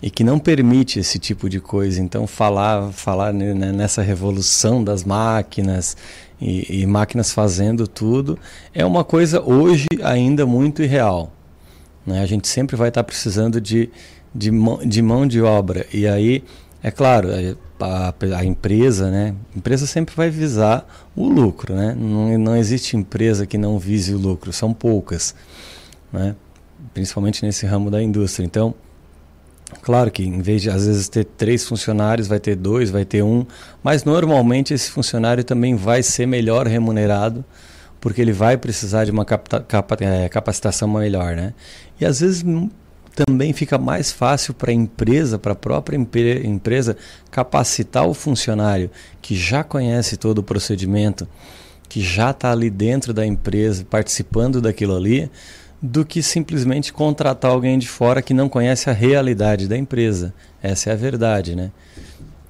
e 0.02 0.10
que 0.10 0.24
não 0.24 0.38
permite 0.38 0.98
esse 0.98 1.18
tipo 1.18 1.48
de 1.48 1.60
coisa. 1.60 2.02
Então 2.02 2.26
falar 2.26 2.90
falar 2.92 3.32
nessa 3.32 4.02
revolução 4.02 4.82
das 4.82 5.04
máquinas 5.04 5.96
e, 6.40 6.82
e 6.82 6.86
máquinas 6.86 7.32
fazendo 7.32 7.86
tudo 7.86 8.36
é 8.74 8.84
uma 8.84 9.04
coisa 9.04 9.40
hoje 9.40 9.86
ainda 10.02 10.44
muito 10.44 10.82
irreal. 10.82 11.32
Né? 12.04 12.20
A 12.20 12.26
gente 12.26 12.48
sempre 12.48 12.74
vai 12.74 12.88
estar 12.88 13.04
precisando 13.04 13.60
de, 13.60 13.88
de, 14.34 14.50
de 14.84 15.02
mão 15.02 15.26
de 15.26 15.40
obra 15.40 15.86
e 15.94 16.06
aí 16.06 16.42
é 16.82 16.90
claro 16.90 17.28
a, 17.80 18.14
a, 18.38 18.44
empresa, 18.44 19.10
né? 19.10 19.34
Empresa 19.56 19.86
sempre 19.86 20.14
vai 20.14 20.30
visar 20.30 20.86
o 21.14 21.28
lucro, 21.28 21.74
né? 21.74 21.94
Não, 21.96 22.38
não 22.38 22.56
existe 22.56 22.96
empresa 22.96 23.46
que 23.46 23.56
não 23.56 23.78
vise 23.78 24.14
o 24.14 24.18
lucro, 24.18 24.52
são 24.52 24.72
poucas, 24.74 25.34
né? 26.12 26.34
Principalmente 26.92 27.44
nesse 27.44 27.64
ramo 27.66 27.90
da 27.90 28.02
indústria. 28.02 28.44
Então, 28.44 28.74
claro 29.80 30.10
que 30.10 30.24
em 30.24 30.42
vez 30.42 30.62
de 30.62 30.70
às 30.70 30.86
vezes 30.86 31.08
ter 31.08 31.24
três 31.24 31.64
funcionários, 31.66 32.26
vai 32.26 32.40
ter 32.40 32.56
dois, 32.56 32.90
vai 32.90 33.04
ter 33.04 33.22
um, 33.22 33.46
mas 33.82 34.04
normalmente 34.04 34.74
esse 34.74 34.90
funcionário 34.90 35.44
também 35.44 35.76
vai 35.76 36.02
ser 36.02 36.26
melhor 36.26 36.66
remunerado 36.66 37.44
porque 38.00 38.20
ele 38.20 38.32
vai 38.32 38.56
precisar 38.56 39.04
de 39.04 39.12
uma 39.12 39.24
é, 40.00 40.28
capacitação 40.28 40.88
melhor, 40.88 41.36
né? 41.36 41.54
E 42.00 42.04
às 42.04 42.18
vezes 42.18 42.44
também 43.14 43.52
fica 43.52 43.78
mais 43.78 44.10
fácil 44.10 44.54
para 44.54 44.70
a 44.70 44.74
empresa, 44.74 45.38
para 45.38 45.52
a 45.52 45.56
própria 45.56 45.96
empresa, 45.96 46.96
capacitar 47.30 48.06
o 48.06 48.14
funcionário 48.14 48.90
que 49.20 49.36
já 49.36 49.62
conhece 49.62 50.16
todo 50.16 50.38
o 50.38 50.42
procedimento, 50.42 51.28
que 51.88 52.00
já 52.00 52.30
está 52.30 52.50
ali 52.50 52.70
dentro 52.70 53.12
da 53.12 53.26
empresa, 53.26 53.86
participando 53.88 54.60
daquilo 54.60 54.96
ali, 54.96 55.30
do 55.80 56.04
que 56.04 56.22
simplesmente 56.22 56.92
contratar 56.92 57.50
alguém 57.50 57.78
de 57.78 57.88
fora 57.88 58.22
que 58.22 58.32
não 58.32 58.48
conhece 58.48 58.88
a 58.88 58.92
realidade 58.92 59.68
da 59.68 59.76
empresa. 59.76 60.32
Essa 60.62 60.90
é 60.90 60.92
a 60.92 60.96
verdade, 60.96 61.56
né? 61.56 61.70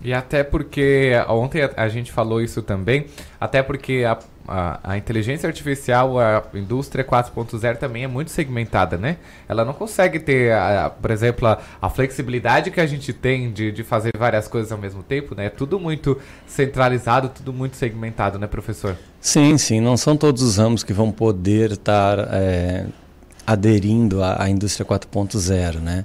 E 0.04 0.12
até 0.12 0.42
porque, 0.42 1.12
ontem 1.28 1.62
a, 1.76 1.88
gente 1.88 2.10
falou 2.10 2.42
isso 2.42 2.60
também, 2.60 3.06
até 3.40 3.62
porque 3.62 4.04
a, 4.04 4.18
a, 4.47 4.80
a, 4.82 4.99
inteligência 4.99 5.47
artificial, 5.47 6.18
a 6.18 6.43
indústria 6.55 7.04
4.0 7.04 7.76
também 7.76 8.04
é 8.04 8.07
muito 8.07 8.30
segmentada, 8.30 8.96
né? 8.96 9.16
Ela 9.49 9.64
não 9.64 9.72
consegue 9.72 10.18
ter, 10.18 10.53
a, 10.53 10.91
por 10.91 11.11
exemplo, 11.11 11.46
a, 11.49 11.58
a, 11.80 11.88
flexibilidade 11.88 12.71
que 12.71 12.80
a 12.80 12.87
gente 12.87 13.12
tem 13.12 13.53
de, 13.53 13.71
de 13.72 13.83
fazer 13.83 14.12
várias 14.16 14.49
coisas 14.49 14.72
ao 14.72 14.79
mesmo 14.79 15.03
tempo, 15.03 15.34
né? 15.34 15.46
É 15.46 15.50
tudo 15.50 15.79
muito 15.79 16.18
centralizado, 16.46 17.29
tudo 17.29 17.53
muito 17.53 17.76
segmentado, 17.76 18.38
né, 18.38 18.46
professor? 18.46 18.96
Sim, 19.21 19.57
sim. 19.58 19.80
Não 19.80 19.96
são 19.96 20.16
todos 20.16 20.42
os 20.42 20.57
ramos 20.57 20.83
que 20.83 20.92
vão 20.92 21.12
poder 21.12 21.72
estar 21.72 22.18
é, 22.33 22.87
aderindo 23.46 24.22
à, 24.22 24.42
à 24.42 24.50
indústria 24.50 24.84
4.0, 24.84 25.80
né? 25.80 26.04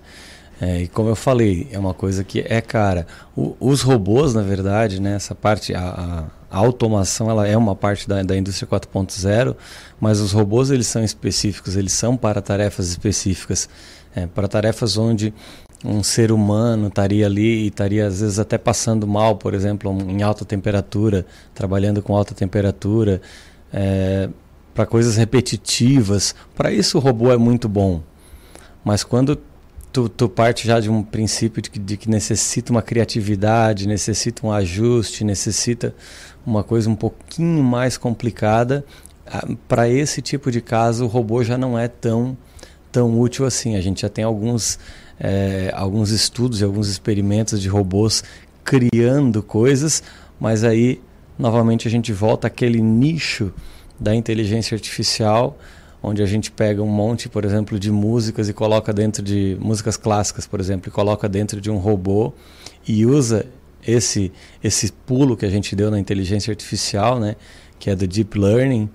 É, 0.60 0.82
e 0.82 0.88
como 0.88 1.10
eu 1.10 1.16
falei, 1.16 1.68
é 1.72 1.78
uma 1.78 1.94
coisa 1.94 2.24
que 2.24 2.44
é 2.48 2.62
cara. 2.62 3.06
O, 3.36 3.56
os 3.60 3.82
robôs, 3.82 4.34
na 4.34 4.42
verdade, 4.42 5.00
né, 5.00 5.16
essa 5.16 5.36
parte, 5.36 5.74
a, 5.74 6.26
a, 6.50 6.58
automação, 6.58 7.30
ela 7.30 7.48
é 7.48 7.56
uma 7.56 7.76
parte 7.76 8.08
da, 8.08 8.22
da 8.24 8.38
indústria 8.38 8.68
4.0, 8.68 9.56
mas 10.00 10.20
os 10.20 10.32
robôs 10.32 10.72
eles 10.72 10.88
são 10.88 11.04
específicos, 11.04 11.76
eles 11.76 11.94
são 11.94 12.16
para 12.16 12.42
tarefas 12.42 12.90
específicas, 12.90 13.70
é, 14.16 14.28
para 14.28 14.48
tarefas 14.48 14.98
onde 14.98 15.34
um 15.86 16.02
ser 16.02 16.32
humano 16.32 16.88
estaria 16.88 17.26
ali 17.26 17.64
e 17.64 17.68
estaria 17.68 18.08
às 18.08 18.22
vezes 18.22 18.40
até 18.40 18.58
passando 18.58 19.06
mal, 19.06 19.36
por 19.36 19.54
exemplo, 19.54 19.92
em 20.10 20.24
alta 20.24 20.44
temperatura, 20.44 21.26
trabalhando 21.54 22.02
com 22.02 22.16
alta 22.16 22.34
temperatura, 22.34 23.22
é, 23.72 24.30
para 24.74 24.86
coisas 24.86 25.16
repetitivas. 25.16 26.36
Para 26.56 26.72
isso 26.72 26.98
o 26.98 27.02
robô 27.02 27.32
é 27.32 27.38
muito 27.38 27.68
bom. 27.68 28.02
Mas 28.84 29.04
quando 29.04 29.38
tu, 29.98 30.08
tu 30.08 30.30
parte 30.30 30.68
já 30.68 30.80
de 30.80 30.92
um 30.92 31.02
princípio 31.02 31.60
de 31.60 31.72
que, 31.72 31.80
de 31.80 31.98
que 31.98 32.08
necessita 32.08 32.72
uma 32.72 32.84
criatividade, 32.84 33.88
necessita 33.88 34.46
um 34.46 34.52
ajuste, 34.52 35.24
necessita 35.24 35.96
uma 36.46 36.64
coisa 36.64 36.88
um 36.88 36.96
pouquinho 36.96 37.64
mais 37.64 37.98
complicada. 37.98 38.86
Ah, 39.26 39.48
Para 39.68 39.90
esse 39.90 40.22
tipo 40.22 40.52
de 40.52 40.62
caso, 40.62 41.06
o 41.06 41.08
robô 41.08 41.44
já 41.44 41.58
não 41.58 41.80
é 41.80 41.88
tão, 41.88 42.38
tão 42.92 43.20
útil 43.20 43.44
assim. 43.44 43.76
A 43.76 43.82
gente 43.82 44.02
já 44.02 44.10
tem 44.10 44.24
alguns, 44.24 44.78
é, 45.20 45.72
alguns 45.74 46.12
estudos 46.12 46.62
e 46.62 46.64
alguns 46.64 46.90
experimentos 46.90 47.60
de 47.60 47.68
robôs 47.68 48.24
criando 48.64 49.42
coisas, 49.42 50.04
mas 50.40 50.64
aí, 50.64 51.02
novamente, 51.40 51.88
a 51.88 51.92
gente 51.92 52.14
volta 52.14 52.46
àquele 52.46 52.82
nicho 52.82 53.52
da 54.00 54.14
inteligência 54.14 54.76
artificial 54.76 55.58
onde 56.02 56.22
a 56.22 56.26
gente 56.26 56.52
pega 56.52 56.82
um 56.82 56.88
monte, 56.88 57.28
por 57.28 57.44
exemplo, 57.44 57.80
de 57.80 57.92
músicas 57.92 58.48
e 58.48 58.54
coloca 58.54 58.94
dentro 58.94 59.24
de 59.24 59.58
músicas 59.60 59.98
clássicas, 59.98 60.46
por 60.46 60.60
exemplo, 60.60 60.90
e 60.90 60.92
coloca 60.92 61.28
dentro 61.28 61.60
de 61.60 61.70
um 61.70 61.78
robô 61.78 62.34
e 62.88 63.06
usa 63.06 63.46
esse 63.86 64.32
esse 64.64 64.92
pulo 64.92 65.38
que 65.38 65.46
a 65.46 65.50
gente 65.50 65.76
deu 65.76 65.90
na 65.90 66.00
inteligência 66.00 66.52
artificial, 66.52 67.20
né, 67.20 67.36
que 67.80 67.90
é 67.90 67.96
do 67.96 68.08
deep 68.08 68.38
learning, 68.38 68.90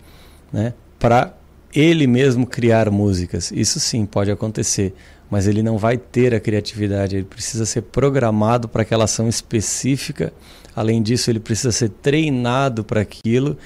né, 0.53 0.75
para 0.99 1.35
ele 1.75 2.07
mesmo 2.07 2.47
criar 2.47 2.91
músicas. 2.91 3.51
Isso 3.51 3.81
sim 3.81 4.05
pode 4.05 4.31
acontecer, 4.31 4.95
mas 5.31 5.47
ele 5.47 5.63
não 5.63 5.79
vai 5.79 5.97
ter 5.97 6.35
a 6.35 6.41
criatividade, 6.41 7.17
ele 7.17 7.25
precisa 7.25 7.65
ser 7.65 7.83
programado 7.83 8.69
para 8.69 8.83
aquela 8.83 9.05
ação 9.05 9.29
específica. 9.29 10.33
Além 10.77 11.03
disso, 11.03 11.31
ele 11.31 11.41
precisa 11.41 11.73
ser 11.73 11.89
treinado 11.89 12.85
para 12.85 13.01
aquilo 13.01 13.57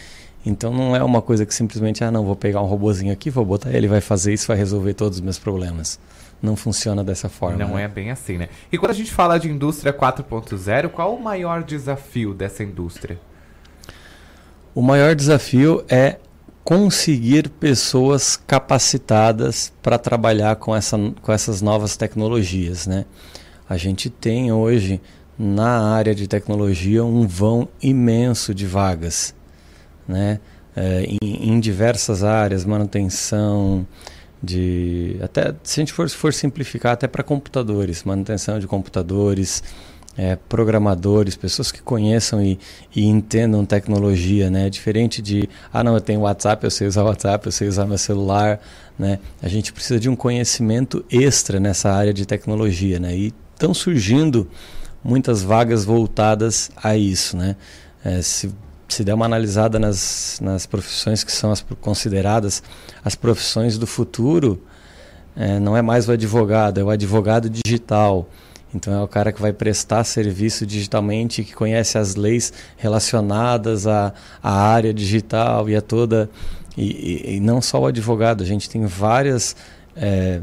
então 0.46 0.72
não 0.72 0.94
é 0.94 1.02
uma 1.02 1.20
coisa 1.20 1.44
que 1.44 1.52
simplesmente, 1.52 2.04
ah, 2.04 2.10
não, 2.10 2.24
vou 2.24 2.36
pegar 2.36 2.62
um 2.62 2.66
robozinho 2.66 3.12
aqui, 3.12 3.30
vou 3.30 3.44
botar 3.44 3.72
ele, 3.72 3.88
vai 3.88 4.00
fazer 4.00 4.32
isso, 4.32 4.46
vai 4.46 4.56
resolver 4.56 4.94
todos 4.94 5.18
os 5.18 5.20
meus 5.20 5.40
problemas. 5.40 5.98
Não 6.40 6.54
funciona 6.54 7.02
dessa 7.02 7.28
forma. 7.28 7.58
Não 7.58 7.74
né? 7.74 7.82
é 7.82 7.88
bem 7.88 8.12
assim, 8.12 8.38
né? 8.38 8.48
E 8.70 8.78
quando 8.78 8.92
a 8.92 8.94
gente 8.94 9.12
fala 9.12 9.38
de 9.38 9.50
indústria 9.50 9.92
4.0, 9.92 10.90
qual 10.90 11.16
o 11.16 11.20
maior 11.20 11.64
desafio 11.64 12.32
dessa 12.32 12.62
indústria? 12.62 13.18
O 14.72 14.80
maior 14.80 15.16
desafio 15.16 15.84
é 15.88 16.18
conseguir 16.62 17.48
pessoas 17.48 18.36
capacitadas 18.36 19.72
para 19.82 19.98
trabalhar 19.98 20.54
com, 20.56 20.76
essa, 20.76 20.96
com 21.22 21.32
essas 21.32 21.60
novas 21.60 21.96
tecnologias, 21.96 22.86
né? 22.86 23.04
A 23.68 23.76
gente 23.76 24.08
tem 24.08 24.52
hoje 24.52 25.00
na 25.36 25.92
área 25.92 26.14
de 26.14 26.28
tecnologia 26.28 27.04
um 27.04 27.26
vão 27.26 27.68
imenso 27.82 28.54
de 28.54 28.64
vagas 28.64 29.34
né? 30.06 30.40
É, 30.74 31.06
em, 31.22 31.52
em, 31.52 31.58
diversas 31.58 32.22
áreas, 32.22 32.64
manutenção 32.64 33.86
de 34.42 35.16
até 35.22 35.54
se 35.62 35.80
a 35.80 35.82
gente 35.82 35.92
for, 35.92 36.08
for 36.10 36.34
simplificar 36.34 36.92
até 36.92 37.08
para 37.08 37.22
computadores, 37.22 38.04
manutenção 38.04 38.58
de 38.58 38.66
computadores, 38.66 39.62
é, 40.16 40.36
programadores, 40.48 41.36
pessoas 41.36 41.70
que 41.70 41.82
conheçam 41.82 42.42
e, 42.42 42.58
e, 42.94 43.04
entendam 43.04 43.64
tecnologia, 43.66 44.50
né? 44.50 44.70
Diferente 44.70 45.20
de, 45.20 45.48
ah 45.72 45.84
não, 45.84 45.94
eu 45.94 46.00
tenho 46.00 46.20
WhatsApp, 46.20 46.64
eu 46.64 46.70
sei 46.70 46.86
usar 46.86 47.02
WhatsApp, 47.02 47.46
eu 47.46 47.52
sei 47.52 47.68
usar 47.68 47.86
meu 47.86 47.98
celular, 47.98 48.60
né? 48.98 49.18
A 49.42 49.48
gente 49.48 49.72
precisa 49.72 50.00
de 50.00 50.08
um 50.08 50.16
conhecimento 50.16 51.04
extra 51.10 51.60
nessa 51.60 51.92
área 51.92 52.14
de 52.14 52.24
tecnologia, 52.24 52.98
né? 52.98 53.14
E 53.14 53.34
estão 53.54 53.74
surgindo 53.74 54.48
muitas 55.04 55.42
vagas 55.42 55.84
voltadas 55.84 56.70
a 56.82 56.96
isso, 56.96 57.36
né? 57.36 57.56
É, 58.04 58.22
se 58.22 58.50
se 58.88 59.04
der 59.04 59.14
uma 59.14 59.26
analisada 59.26 59.78
nas, 59.78 60.38
nas 60.40 60.66
profissões 60.66 61.24
que 61.24 61.32
são 61.32 61.50
as 61.50 61.64
consideradas 61.80 62.62
as 63.04 63.14
profissões 63.14 63.78
do 63.78 63.86
futuro, 63.86 64.62
é, 65.36 65.58
não 65.58 65.76
é 65.76 65.82
mais 65.82 66.08
o 66.08 66.12
advogado, 66.12 66.78
é 66.78 66.84
o 66.84 66.90
advogado 66.90 67.50
digital. 67.50 68.28
Então 68.74 68.92
é 68.92 69.02
o 69.02 69.08
cara 69.08 69.32
que 69.32 69.40
vai 69.40 69.52
prestar 69.52 70.04
serviço 70.04 70.66
digitalmente, 70.66 71.44
que 71.44 71.54
conhece 71.54 71.98
as 71.98 72.14
leis 72.14 72.52
relacionadas 72.76 73.86
à, 73.86 74.12
à 74.42 74.52
área 74.52 74.92
digital 74.92 75.68
e 75.68 75.76
a 75.76 75.80
toda. 75.80 76.28
E, 76.76 76.84
e, 76.84 77.36
e 77.36 77.40
não 77.40 77.62
só 77.62 77.80
o 77.80 77.86
advogado, 77.86 78.42
a 78.42 78.46
gente 78.46 78.68
tem 78.68 78.84
várias, 78.84 79.56
é, 79.94 80.40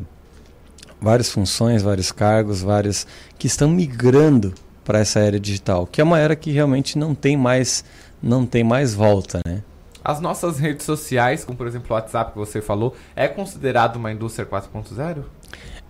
várias 1.00 1.30
funções, 1.30 1.84
vários 1.84 2.12
cargos, 2.12 2.62
vários 2.62 3.06
que 3.38 3.46
estão 3.46 3.70
migrando 3.70 4.54
para 4.84 5.00
essa 5.00 5.20
era 5.20 5.40
digital, 5.40 5.88
que 5.88 6.02
é 6.02 6.04
uma 6.04 6.20
era 6.20 6.36
que 6.36 6.52
realmente 6.52 6.98
não 6.98 7.16
tem 7.16 7.38
mais 7.38 7.86
não 8.24 8.46
tem 8.46 8.64
mais 8.64 8.94
volta, 8.94 9.42
né? 9.46 9.62
As 10.04 10.20
nossas 10.22 10.58
redes 10.58 10.86
sociais, 10.86 11.44
como 11.44 11.58
por 11.58 11.68
exemplo 11.68 11.88
o 11.90 11.94
WhatsApp 11.94 12.32
que 12.32 12.38
você 12.38 12.62
falou, 12.62 12.96
é 13.16 13.28
considerado 13.28 13.98
uma 13.98 14.12
indústria 14.12 14.46
4.0? 14.46 15.24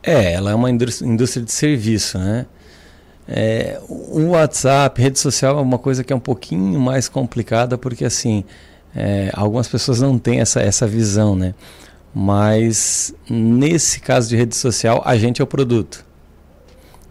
É, 0.01 0.33
ela 0.33 0.51
é 0.51 0.55
uma 0.55 0.69
indústria 0.69 1.43
de 1.43 1.51
serviço, 1.51 2.17
né? 2.17 2.45
É, 3.27 3.79
o 3.87 4.31
WhatsApp, 4.31 5.01
rede 5.01 5.17
social 5.17 5.57
é 5.57 5.61
uma 5.61 5.79
coisa 5.79 6.03
que 6.03 6.11
é 6.11 6.15
um 6.15 6.19
pouquinho 6.19 6.79
mais 6.79 7.07
complicada 7.07 7.77
porque 7.77 8.03
assim 8.03 8.43
é, 8.93 9.31
algumas 9.33 9.67
pessoas 9.67 10.01
não 10.01 10.19
têm 10.19 10.41
essa, 10.41 10.61
essa 10.61 10.85
visão, 10.85 11.35
né? 11.35 11.53
Mas 12.13 13.13
nesse 13.29 13.99
caso 13.99 14.29
de 14.29 14.35
rede 14.35 14.55
social, 14.55 15.01
a 15.05 15.17
gente 15.17 15.41
é 15.41 15.43
o 15.43 15.47
produto. 15.47 16.05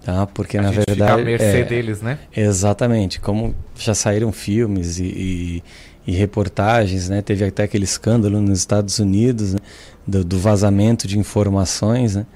Tá? 0.04 0.26
Porque 0.26 0.58
a 0.58 0.62
na 0.62 0.72
gente 0.72 0.86
verdade. 0.86 1.10
Fica 1.10 1.22
à 1.22 1.24
mercê 1.24 1.60
é, 1.60 1.64
deles, 1.64 2.02
né? 2.02 2.18
Exatamente. 2.36 3.20
Como 3.20 3.54
já 3.76 3.94
saíram 3.94 4.32
filmes 4.32 4.98
e, 4.98 5.04
e, 5.04 5.62
e, 6.06 6.12
reportagens, 6.12 7.08
né? 7.08 7.22
Teve 7.22 7.44
até 7.44 7.62
aquele 7.62 7.84
escândalo 7.84 8.40
nos 8.40 8.58
Estados 8.58 8.98
Unidos 8.98 9.54
né? 9.54 9.60
do, 10.06 10.24
do, 10.24 10.38
vazamento 10.38 11.06
de 11.06 11.18
informações, 11.18 12.16
né? 12.16 12.26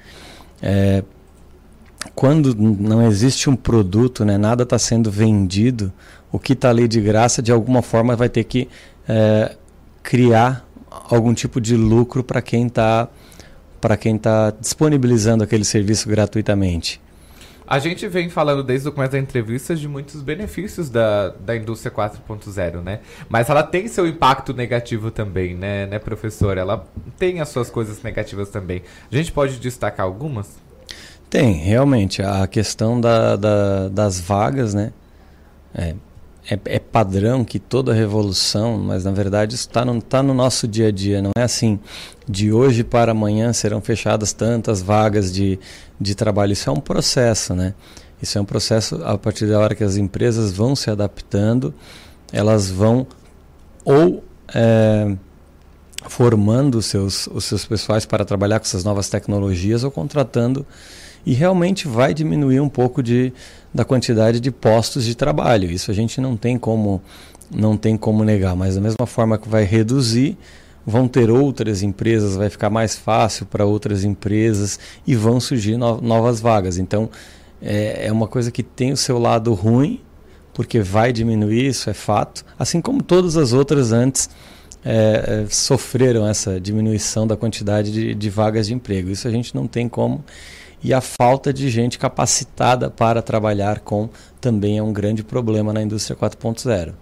É, 0.61 1.03
quando 2.15 2.55
não 2.55 3.05
existe 3.05 3.49
um 3.49 3.55
produto, 3.55 4.23
né? 4.23 4.37
Nada 4.37 4.63
está 4.63 4.79
sendo 4.79 5.11
vendido. 5.11 5.91
O 6.31 6.39
que 6.39 6.53
está 6.53 6.69
ali 6.69 6.87
de 6.87 7.01
graça, 7.01 7.41
de 7.41 7.51
alguma 7.51 7.81
forma, 7.81 8.15
vai 8.15 8.29
ter 8.29 8.45
que 8.45 8.69
é, 9.09 9.55
criar 10.01 10.65
algum 10.89 11.33
tipo 11.33 11.59
de 11.59 11.75
lucro 11.75 12.23
para 12.23 12.41
quem 12.41 12.67
está 12.67 13.09
para 13.79 13.95
quem 13.95 14.15
está 14.15 14.51
disponibilizando 14.59 15.43
aquele 15.43 15.63
serviço 15.63 16.09
gratuitamente. 16.09 16.99
A 17.67 17.79
gente 17.79 18.07
vem 18.07 18.29
falando 18.29 18.63
desde 18.63 18.87
o 18.87 18.93
começo 18.93 19.11
da 19.11 19.19
entrevista 19.19 19.75
de 19.75 19.89
muitos 19.89 20.21
benefícios 20.21 20.89
da, 20.89 21.29
da 21.29 21.53
indústria 21.53 21.91
4.0, 21.91 22.81
né? 22.81 23.01
Mas 23.27 23.49
ela 23.49 23.61
tem 23.61 23.89
seu 23.89 24.07
impacto 24.07 24.53
negativo 24.53 25.11
também, 25.11 25.53
né, 25.53 25.85
né, 25.85 25.99
professor? 25.99 26.57
Ela 26.57 26.87
tem 27.19 27.41
as 27.41 27.49
suas 27.49 27.69
coisas 27.69 28.01
negativas 28.01 28.49
também. 28.49 28.83
A 29.11 29.15
gente 29.15 29.33
pode 29.33 29.59
destacar 29.59 30.05
algumas? 30.05 30.47
Tem, 31.29 31.55
realmente. 31.55 32.21
A 32.21 32.47
questão 32.47 33.01
da, 33.01 33.35
da 33.35 33.89
das 33.89 34.17
vagas, 34.17 34.73
né? 34.73 34.93
É, 35.75 35.93
é, 36.49 36.59
é, 36.63 36.79
padrão 36.79 37.43
que 37.43 37.59
toda 37.59 37.93
revolução, 37.93 38.77
mas 38.77 39.03
na 39.03 39.11
verdade 39.11 39.55
isso 39.55 39.67
está 39.67 39.83
no, 39.83 40.01
tá 40.01 40.23
no 40.23 40.33
nosso 40.33 40.65
dia 40.67 40.87
a 40.87 40.91
dia. 40.91 41.21
Não 41.21 41.31
é 41.37 41.43
assim, 41.43 41.77
de 42.27 42.51
hoje 42.51 42.83
para 42.83 43.11
amanhã 43.11 43.53
serão 43.53 43.81
fechadas 43.81 44.33
tantas 44.33 44.81
vagas 44.81 45.31
de, 45.31 45.59
de 45.99 46.13
trabalho. 46.15 46.53
Isso 46.53 46.69
é 46.69 46.73
um 46.73 46.79
processo, 46.79 47.55
né? 47.55 47.73
Isso 48.21 48.37
é 48.37 48.41
um 48.41 48.45
processo 48.45 49.01
a 49.03 49.17
partir 49.17 49.45
da 49.47 49.59
hora 49.59 49.75
que 49.75 49.83
as 49.83 49.95
empresas 49.95 50.51
vão 50.51 50.75
se 50.75 50.89
adaptando, 50.89 51.73
elas 52.31 52.69
vão 52.69 53.05
ou 53.85 54.23
é, 54.53 55.15
formando 56.09 56.79
os 56.79 56.87
seus, 56.87 57.27
os 57.27 57.45
seus 57.45 57.65
pessoais 57.65 58.05
para 58.05 58.25
trabalhar 58.25 58.59
com 58.59 58.65
essas 58.65 58.83
novas 58.83 59.09
tecnologias 59.09 59.83
ou 59.83 59.91
contratando 59.91 60.65
e 61.25 61.33
realmente 61.33 61.87
vai 61.87 62.13
diminuir 62.13 62.59
um 62.59 62.69
pouco 62.69 63.03
de, 63.03 63.33
da 63.73 63.85
quantidade 63.85 64.39
de 64.39 64.49
postos 64.51 65.05
de 65.05 65.15
trabalho. 65.15 65.69
Isso 65.69 65.91
a 65.91 65.93
gente 65.93 66.19
não 66.19 66.35
tem 66.35 66.57
como 66.57 67.01
não 67.49 67.77
tem 67.77 67.95
como 67.95 68.25
negar, 68.25 68.55
mas 68.57 68.75
da 68.75 68.81
mesma 68.81 69.05
forma 69.05 69.37
que 69.37 69.47
vai 69.47 69.63
reduzir, 69.63 70.37
vão 70.87 71.05
ter 71.05 71.29
outras 71.29 71.83
empresas, 71.83 72.37
vai 72.37 72.49
ficar 72.49 72.69
mais 72.69 72.95
fácil 72.95 73.45
para 73.45 73.65
outras 73.65 74.05
empresas 74.05 74.79
e 75.05 75.15
vão 75.15 75.37
surgir 75.37 75.75
no, 75.75 75.99
novas 75.99 76.39
vagas. 76.39 76.77
Então 76.77 77.09
é, 77.61 78.07
é 78.07 78.11
uma 78.11 78.25
coisa 78.25 78.49
que 78.49 78.63
tem 78.63 78.93
o 78.93 78.97
seu 78.97 79.19
lado 79.19 79.53
ruim, 79.53 79.99
porque 80.53 80.79
vai 80.79 81.11
diminuir, 81.11 81.67
isso 81.67 81.89
é 81.89 81.93
fato, 81.93 82.45
assim 82.57 82.79
como 82.79 83.03
todas 83.03 83.35
as 83.35 83.51
outras 83.51 83.91
antes 83.91 84.29
é, 84.85 85.43
é 85.43 85.49
sofreram 85.49 86.25
essa 86.25 86.57
diminuição 86.57 87.27
da 87.27 87.35
quantidade 87.35 87.91
de, 87.91 88.15
de 88.15 88.29
vagas 88.29 88.67
de 88.67 88.73
emprego. 88.73 89.09
Isso 89.09 89.27
a 89.27 89.31
gente 89.31 89.53
não 89.53 89.67
tem 89.67 89.89
como 89.89 90.23
e 90.81 90.93
a 90.93 91.01
falta 91.01 91.51
de 91.51 91.69
gente 91.69 91.99
capacitada 91.99 92.89
para 92.89 93.21
trabalhar 93.21 93.79
com 93.81 94.09
também 94.39 94.77
é 94.77 94.83
um 94.83 94.93
grande 94.93 95.21
problema 95.21 95.73
na 95.73 95.81
indústria 95.81 96.15
4.0. 96.15 96.93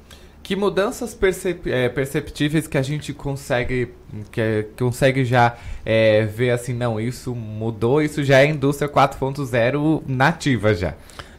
Que 0.46 0.56
mudanças 0.56 1.16
percep 1.16 1.72
é, 1.72 1.90
perceptíveis 1.90 2.68
que 2.68 2.78
a 2.78 2.82
gente 2.84 3.12
consegue 3.12 3.90
que 4.32 4.40
é, 4.40 4.68
consegue 4.78 5.26
já 5.26 5.58
é, 5.84 6.24
ver 6.24 6.52
assim, 6.52 6.72
não, 6.72 7.00
isso 7.02 7.34
mudou, 7.34 8.00
isso 8.00 8.24
já 8.24 8.42
é 8.42 8.46
indústria 8.46 8.88
4.0 8.88 10.04
nativa 10.08 10.72
já. 10.76 10.94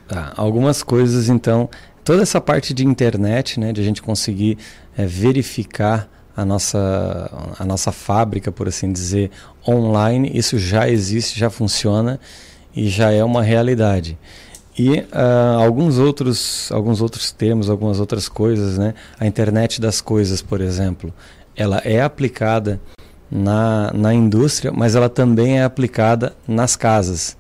Tá, 0.09 0.33
algumas 0.37 0.83
coisas 0.83 1.29
então, 1.29 1.71
toda 2.03 2.25
essa 2.25 2.41
parte 2.41 2.75
de 2.75 2.85
internet, 2.85 3.61
né, 3.61 3.73
de 3.73 3.81
a 3.81 3.85
gente 3.85 4.03
conseguir 4.03 4.59
é, 4.99 5.07
verificar 5.07 6.09
a 6.37 6.45
nossa, 6.45 7.55
a 7.61 7.65
nossa 7.65 7.93
fábrica, 7.93 8.51
por 8.51 8.67
assim 8.67 8.91
dizer, 8.91 9.31
online, 9.69 10.33
isso 10.35 10.59
já 10.59 10.89
existe, 10.89 11.39
já 11.39 11.49
funciona 11.49 12.19
e 12.75 12.89
já 12.89 13.13
é 13.13 13.23
uma 13.23 13.45
realidade. 13.45 14.19
E 14.79 15.01
uh, 15.01 15.59
alguns, 15.59 15.99
outros, 15.99 16.71
alguns 16.71 17.01
outros 17.01 17.33
termos, 17.33 17.71
algumas 17.71 17.99
outras 17.99 18.29
coisas, 18.29 18.77
né? 18.77 18.95
A 19.19 19.27
internet 19.27 19.81
das 19.81 20.03
coisas, 20.03 20.43
por 20.43 20.61
exemplo, 20.61 21.13
ela 21.57 21.79
é 21.79 22.03
aplicada 22.03 22.79
na, 23.31 23.91
na 23.95 24.13
indústria, 24.13 24.71
mas 24.71 24.95
ela 24.95 25.09
também 25.09 25.59
é 25.59 25.65
aplicada 25.65 26.35
nas 26.47 26.77
casas. 26.77 27.37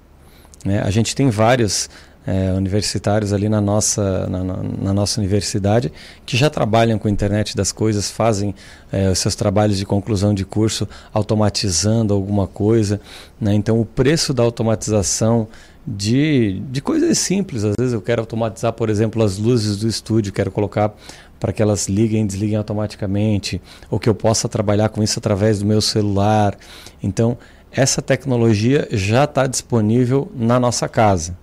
Né? 0.65 0.81
A 0.81 0.91
gente 0.91 1.15
tem 1.15 1.29
vários 1.31 1.89
é, 2.27 2.53
universitários 2.53 3.33
ali 3.33 3.49
na 3.49 3.61
nossa, 3.61 4.27
na, 4.27 4.43
na, 4.43 4.93
nossa 4.93 5.21
universidade 5.21 5.93
que 6.25 6.37
já 6.37 6.51
trabalham 6.51 6.99
com 6.99 7.07
a 7.07 7.11
internet 7.11 7.57
das 7.57 7.71
coisas, 7.71 8.11
fazem 8.11 8.55
é, 8.91 9.09
os 9.09 9.19
seus 9.21 9.37
trabalhos 9.37 9.79
de 9.79 9.87
conclusão 9.87 10.35
de 10.35 10.45
curso 10.45 10.89
automatizando 11.13 12.13
alguma 12.13 12.47
coisa. 12.47 13.01
Né? 13.41 13.55
Então, 13.55 13.81
o 13.81 13.85
preço 13.85 14.35
da 14.35 14.43
automatização 14.43 15.47
de, 15.87 16.61
de 16.71 16.81
coisas 16.81 17.19
simples. 17.19 17.65
Às 17.65 17.75
vezes 17.79 17.95
eu 17.95 18.03
quero 18.03 18.23
automatizar, 18.23 18.73
por 18.73 18.91
exemplo, 18.91 19.23
as 19.23 19.39
luzes 19.39 19.79
do 19.79 19.89
estúdio, 19.89 20.33
quero 20.33 20.51
colocar 20.51 20.95
para 21.39 21.53
que 21.53 21.63
elas 21.63 21.87
liguem 21.87 22.25
e 22.25 22.27
desliguem 22.27 22.57
automaticamente, 22.57 23.61
ou 23.91 24.01
que 24.01 24.09
eu 24.09 24.15
possa 24.15 24.49
trabalhar 24.49 24.89
com 24.89 25.03
isso 25.03 25.19
através 25.19 25.61
do 25.61 25.67
meu 25.67 25.81
celular. 25.81 26.57
Então, 27.03 27.37
essa 27.71 28.01
tecnologia 28.01 28.89
já 28.91 29.25
está 29.25 29.47
disponível 29.47 30.33
na 30.35 30.59
nossa 30.59 30.89
casa. 30.89 31.37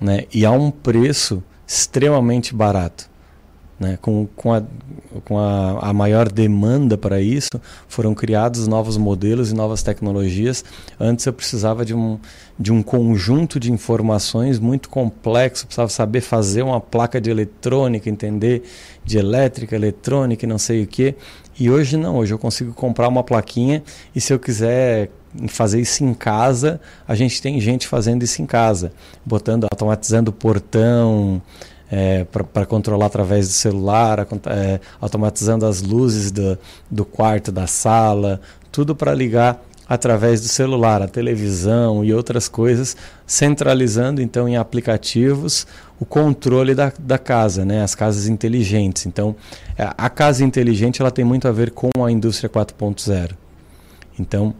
Né? 0.00 0.24
E 0.32 0.44
a 0.46 0.52
um 0.52 0.70
preço 0.70 1.42
extremamente 1.66 2.54
barato 2.54 3.10
né, 3.78 3.98
com, 4.00 4.26
com, 4.34 4.52
a, 4.54 4.62
com 5.24 5.38
a, 5.38 5.90
a 5.90 5.92
maior 5.92 6.30
demanda 6.30 6.96
para 6.96 7.20
isso, 7.20 7.60
foram 7.88 8.14
criados 8.14 8.66
novos 8.66 8.96
modelos 8.96 9.50
e 9.50 9.54
novas 9.54 9.82
tecnologias. 9.82 10.64
Antes 10.98 11.26
eu 11.26 11.32
precisava 11.32 11.84
de 11.84 11.94
um, 11.94 12.18
de 12.58 12.72
um 12.72 12.82
conjunto 12.82 13.60
de 13.60 13.70
informações 13.70 14.58
muito 14.58 14.88
complexo, 14.88 15.66
precisava 15.66 15.90
saber 15.90 16.22
fazer 16.22 16.62
uma 16.62 16.80
placa 16.80 17.20
de 17.20 17.30
eletrônica, 17.30 18.08
entender 18.08 18.62
de 19.04 19.18
elétrica, 19.18 19.76
eletrônica 19.76 20.44
e 20.44 20.48
não 20.48 20.58
sei 20.58 20.82
o 20.82 20.86
que. 20.86 21.14
E 21.58 21.70
hoje 21.70 21.96
não, 21.96 22.16
hoje 22.16 22.32
eu 22.32 22.38
consigo 22.38 22.72
comprar 22.72 23.08
uma 23.08 23.22
plaquinha 23.22 23.82
e 24.14 24.20
se 24.20 24.32
eu 24.32 24.38
quiser 24.38 25.10
fazer 25.48 25.80
isso 25.80 26.02
em 26.02 26.14
casa, 26.14 26.80
a 27.06 27.14
gente 27.14 27.42
tem 27.42 27.60
gente 27.60 27.86
fazendo 27.86 28.22
isso 28.22 28.40
em 28.40 28.46
casa, 28.46 28.92
botando, 29.24 29.64
automatizando 29.64 30.30
o 30.30 30.34
portão, 30.34 31.42
é, 31.90 32.24
para 32.24 32.66
controlar 32.66 33.06
através 33.06 33.48
do 33.48 33.52
celular, 33.52 34.26
é, 34.46 34.80
automatizando 35.00 35.66
as 35.66 35.82
luzes 35.82 36.30
do, 36.30 36.58
do 36.90 37.04
quarto, 37.04 37.52
da 37.52 37.66
sala, 37.66 38.40
tudo 38.72 38.94
para 38.94 39.14
ligar 39.14 39.62
através 39.88 40.40
do 40.40 40.48
celular, 40.48 41.00
a 41.00 41.06
televisão 41.06 42.04
e 42.04 42.12
outras 42.12 42.48
coisas, 42.48 42.96
centralizando 43.24 44.20
então 44.20 44.48
em 44.48 44.56
aplicativos 44.56 45.66
o 46.00 46.04
controle 46.04 46.74
da, 46.74 46.92
da 46.98 47.18
casa, 47.18 47.64
né? 47.64 47.82
as 47.82 47.94
casas 47.94 48.26
inteligentes. 48.26 49.06
Então, 49.06 49.36
a 49.78 50.10
casa 50.10 50.44
inteligente 50.44 51.00
ela 51.00 51.10
tem 51.10 51.24
muito 51.24 51.46
a 51.46 51.52
ver 51.52 51.70
com 51.70 51.90
a 52.04 52.10
indústria 52.10 52.50
4.0. 52.50 53.30
Então, 54.18 54.54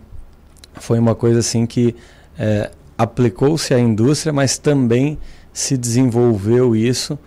foi 0.75 0.99
uma 0.99 1.15
coisa 1.15 1.41
assim 1.41 1.67
que 1.67 1.95
é, 2.39 2.71
aplicou-se 2.97 3.75
à 3.75 3.79
indústria, 3.79 4.33
mas 4.33 4.59
também 4.59 5.19
se 5.57 5.75
desenvolveu 5.75 6.77
isso 6.77 7.19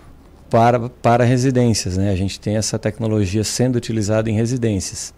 para, 0.52 0.88
para 0.88 1.24
residências. 1.24 1.98
Né? 1.98 2.12
A 2.12 2.16
gente 2.16 2.40
tem 2.40 2.58
essa 2.58 2.78
tecnologia 2.78 3.44
sendo 3.44 3.76
utilizada 3.76 4.30
em 4.30 4.34
residências. 4.34 5.12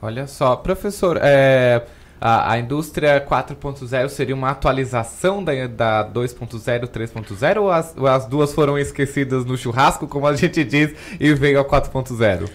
Olha 0.00 0.26
só, 0.26 0.56
professor, 0.56 1.18
é, 1.20 1.84
a, 2.18 2.52
a 2.52 2.58
indústria 2.58 3.20
4.0 3.20 4.08
seria 4.08 4.34
uma 4.34 4.48
atualização 4.48 5.44
da, 5.44 5.66
da 5.66 6.10
2.0, 6.10 6.88
3.0 6.88 7.60
ou 7.60 7.70
as, 7.70 7.94
ou 7.98 8.06
as 8.06 8.24
duas 8.24 8.54
foram 8.54 8.78
esquecidas 8.78 9.44
no 9.44 9.58
churrasco, 9.58 10.08
como 10.08 10.26
a 10.26 10.34
gente 10.34 10.64
diz, 10.64 10.94
e 11.20 11.34
veio 11.34 11.60
a 11.60 11.64
4.0? 11.66 12.48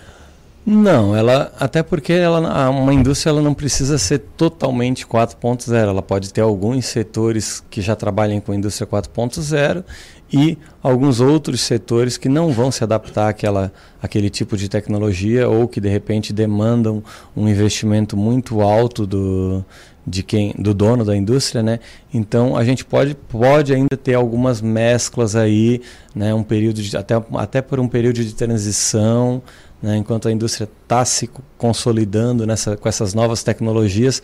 Não, 0.65 1.15
ela 1.15 1.51
até 1.59 1.81
porque 1.81 2.13
ela, 2.13 2.69
uma 2.69 2.93
indústria 2.93 3.31
ela 3.31 3.41
não 3.41 3.53
precisa 3.53 3.97
ser 3.97 4.19
totalmente 4.37 5.05
4.0. 5.05 5.73
Ela 5.73 6.01
pode 6.01 6.31
ter 6.33 6.41
alguns 6.41 6.85
setores 6.85 7.63
que 7.69 7.81
já 7.81 7.95
trabalhem 7.95 8.39
com 8.39 8.53
indústria 8.53 8.85
4.0 8.85 9.83
e 10.31 10.57
alguns 10.83 11.19
outros 11.19 11.61
setores 11.61 12.17
que 12.17 12.29
não 12.29 12.51
vão 12.51 12.71
se 12.71 12.83
adaptar 12.83 13.29
àquela, 13.29 13.71
àquele 14.01 14.29
tipo 14.29 14.55
de 14.55 14.69
tecnologia 14.69 15.49
ou 15.49 15.67
que 15.67 15.81
de 15.81 15.89
repente 15.89 16.31
demandam 16.31 17.03
um 17.35 17.47
investimento 17.47 18.15
muito 18.15 18.61
alto 18.61 19.07
do, 19.07 19.65
de 20.05 20.21
quem, 20.21 20.53
do 20.57 20.73
dono 20.73 21.03
da 21.03 21.15
indústria, 21.15 21.63
né? 21.63 21.79
Então 22.13 22.55
a 22.55 22.63
gente 22.63 22.85
pode, 22.85 23.15
pode 23.15 23.73
ainda 23.73 23.97
ter 23.97 24.13
algumas 24.13 24.61
mesclas 24.61 25.35
aí, 25.35 25.81
né? 26.13 26.31
Um 26.31 26.43
período 26.43 26.81
de, 26.81 26.95
até, 26.95 27.15
até 27.33 27.61
por 27.61 27.79
um 27.79 27.87
período 27.87 28.23
de 28.23 28.35
transição 28.35 29.41
né, 29.81 29.95
enquanto 29.95 30.27
a 30.27 30.31
indústria 30.31 30.67
está 30.83 31.05
se 31.05 31.29
consolidando 31.57 32.45
nessa, 32.45 32.75
com 32.75 32.89
essas 32.89 33.13
novas 33.13 33.43
tecnologias. 33.43 34.21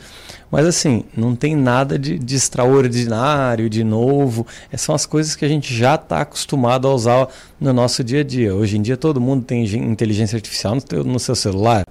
Mas 0.52 0.66
assim, 0.66 1.06
não 1.16 1.36
tem 1.36 1.56
nada 1.56 1.98
de, 1.98 2.20
de 2.20 2.36
extraordinário, 2.36 3.70
de 3.70 3.84
novo. 3.84 4.46
Essas 4.68 4.74
é, 4.74 4.78
são 4.86 4.96
as 4.96 5.06
coisas 5.06 5.36
que 5.36 5.46
a 5.46 5.48
gente 5.48 5.74
já 5.74 5.96
está 5.96 6.22
acostumado 6.22 6.88
a 6.88 6.94
usar 6.94 7.28
no 7.60 7.72
nosso 7.72 8.04
dia 8.04 8.20
a 8.20 8.24
dia. 8.24 8.54
Hoje 8.54 8.78
em 8.78 8.82
dia 8.82 8.98
todo 8.98 9.22
mundo 9.22 9.46
tem 9.46 9.64
inteligência 9.64 10.36
artificial 10.36 10.76
no, 10.76 10.82
teu, 10.82 11.04
no 11.04 11.20
seu 11.20 11.36
celular. 11.36 11.84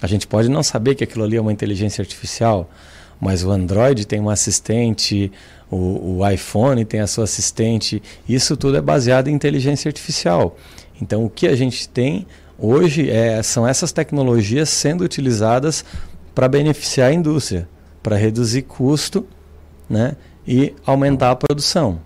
A 0.00 0.06
gente 0.06 0.26
pode 0.26 0.48
não 0.48 0.62
saber 0.62 0.94
que 0.94 1.02
aquilo 1.02 1.24
ali 1.24 1.36
é 1.36 1.40
uma 1.40 1.52
inteligência 1.52 2.02
artificial, 2.02 2.70
mas 3.20 3.42
o 3.42 3.50
Android 3.50 4.06
tem 4.06 4.20
um 4.20 4.28
assistente, 4.28 5.32
o, 5.70 6.18
o 6.18 6.30
iPhone 6.30 6.84
tem 6.84 7.00
a 7.00 7.06
sua 7.06 7.24
assistente. 7.24 8.02
Isso 8.28 8.56
tudo 8.56 8.76
é 8.76 8.80
baseado 8.80 9.28
em 9.28 9.32
inteligência 9.32 9.88
artificial. 9.88 10.56
Então 11.00 11.24
o 11.24 11.30
que 11.30 11.48
a 11.48 11.56
gente 11.56 11.88
tem 11.88 12.26
Hoje 12.58 13.10
é, 13.10 13.42
são 13.42 13.66
essas 13.66 13.92
tecnologias 13.92 14.68
sendo 14.68 15.04
utilizadas 15.04 15.84
para 16.34 16.48
beneficiar 16.48 17.10
a 17.10 17.12
indústria, 17.12 17.68
para 18.02 18.16
reduzir 18.16 18.62
custo 18.62 19.26
né, 19.88 20.16
e 20.46 20.74
aumentar 20.84 21.30
a 21.30 21.36
produção. 21.36 22.00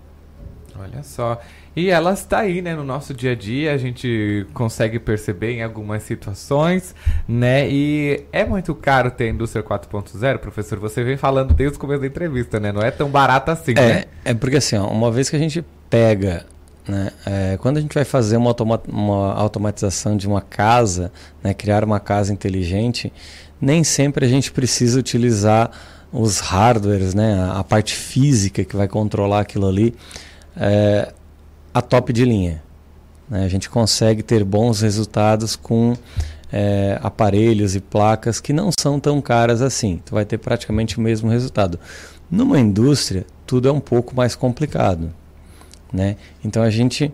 Olha 0.77 1.03
só. 1.03 1.39
E 1.75 1.89
ela 1.89 2.13
está 2.13 2.39
aí, 2.39 2.61
né, 2.61 2.75
no 2.75 2.83
nosso 2.83 3.13
dia 3.13 3.31
a 3.31 3.35
dia, 3.35 3.73
a 3.73 3.77
gente 3.77 4.45
consegue 4.53 4.99
perceber 4.99 5.53
em 5.53 5.63
algumas 5.63 6.03
situações, 6.03 6.95
né? 7.27 7.69
E 7.69 8.25
é 8.33 8.43
muito 8.43 8.73
caro 8.73 9.11
ter 9.11 9.25
a 9.25 9.29
indústria 9.29 9.63
4.0, 9.63 10.39
professor. 10.39 10.79
Você 10.79 11.03
vem 11.03 11.15
falando 11.15 11.53
desde 11.53 11.77
o 11.77 11.79
começo 11.79 12.01
da 12.01 12.07
entrevista, 12.07 12.59
né? 12.59 12.71
Não 12.71 12.81
é 12.81 12.91
tão 12.91 13.09
barato 13.09 13.51
assim, 13.51 13.71
é, 13.71 13.81
né? 13.81 14.03
É 14.25 14.33
porque 14.33 14.57
assim, 14.57 14.75
ó, 14.77 14.87
uma 14.87 15.11
vez 15.11 15.29
que 15.29 15.35
a 15.35 15.39
gente 15.39 15.63
pega 15.89 16.45
né? 16.89 17.11
É, 17.25 17.57
quando 17.57 17.77
a 17.77 17.81
gente 17.81 17.93
vai 17.93 18.03
fazer 18.03 18.35
uma, 18.35 18.49
automa 18.49 18.81
uma 18.87 19.33
automatização 19.33 20.17
de 20.17 20.27
uma 20.27 20.41
casa, 20.41 21.11
né, 21.43 21.53
criar 21.53 21.83
uma 21.83 21.99
casa 21.99 22.33
inteligente, 22.33 23.13
nem 23.61 23.83
sempre 23.83 24.25
a 24.25 24.27
gente 24.27 24.51
precisa 24.51 24.99
utilizar 24.99 25.71
os 26.11 26.39
hardwares, 26.39 27.13
né, 27.13 27.35
a, 27.39 27.59
a 27.59 27.63
parte 27.63 27.95
física 27.95 28.63
que 28.63 28.75
vai 28.75 28.87
controlar 28.87 29.41
aquilo 29.41 29.67
ali, 29.67 29.93
é, 30.57 31.13
a 31.73 31.81
top 31.81 32.11
de 32.11 32.25
linha. 32.25 32.63
Né? 33.29 33.45
A 33.45 33.47
gente 33.47 33.69
consegue 33.69 34.23
ter 34.23 34.43
bons 34.43 34.81
resultados 34.81 35.55
com 35.55 35.95
é, 36.51 36.99
aparelhos 37.03 37.75
e 37.75 37.79
placas 37.79 38.39
que 38.39 38.51
não 38.51 38.71
são 38.79 38.99
tão 38.99 39.21
caras 39.21 39.61
assim. 39.61 40.01
Tu 40.03 40.15
vai 40.15 40.25
ter 40.25 40.39
praticamente 40.39 40.97
o 40.97 41.01
mesmo 41.01 41.29
resultado. 41.29 41.79
Numa 42.31 42.59
indústria, 42.59 43.27
tudo 43.45 43.69
é 43.69 43.71
um 43.71 43.79
pouco 43.79 44.15
mais 44.15 44.33
complicado. 44.35 45.11
Né? 45.91 46.15
Então 46.43 46.61
a 46.61 46.69
gente 46.69 47.11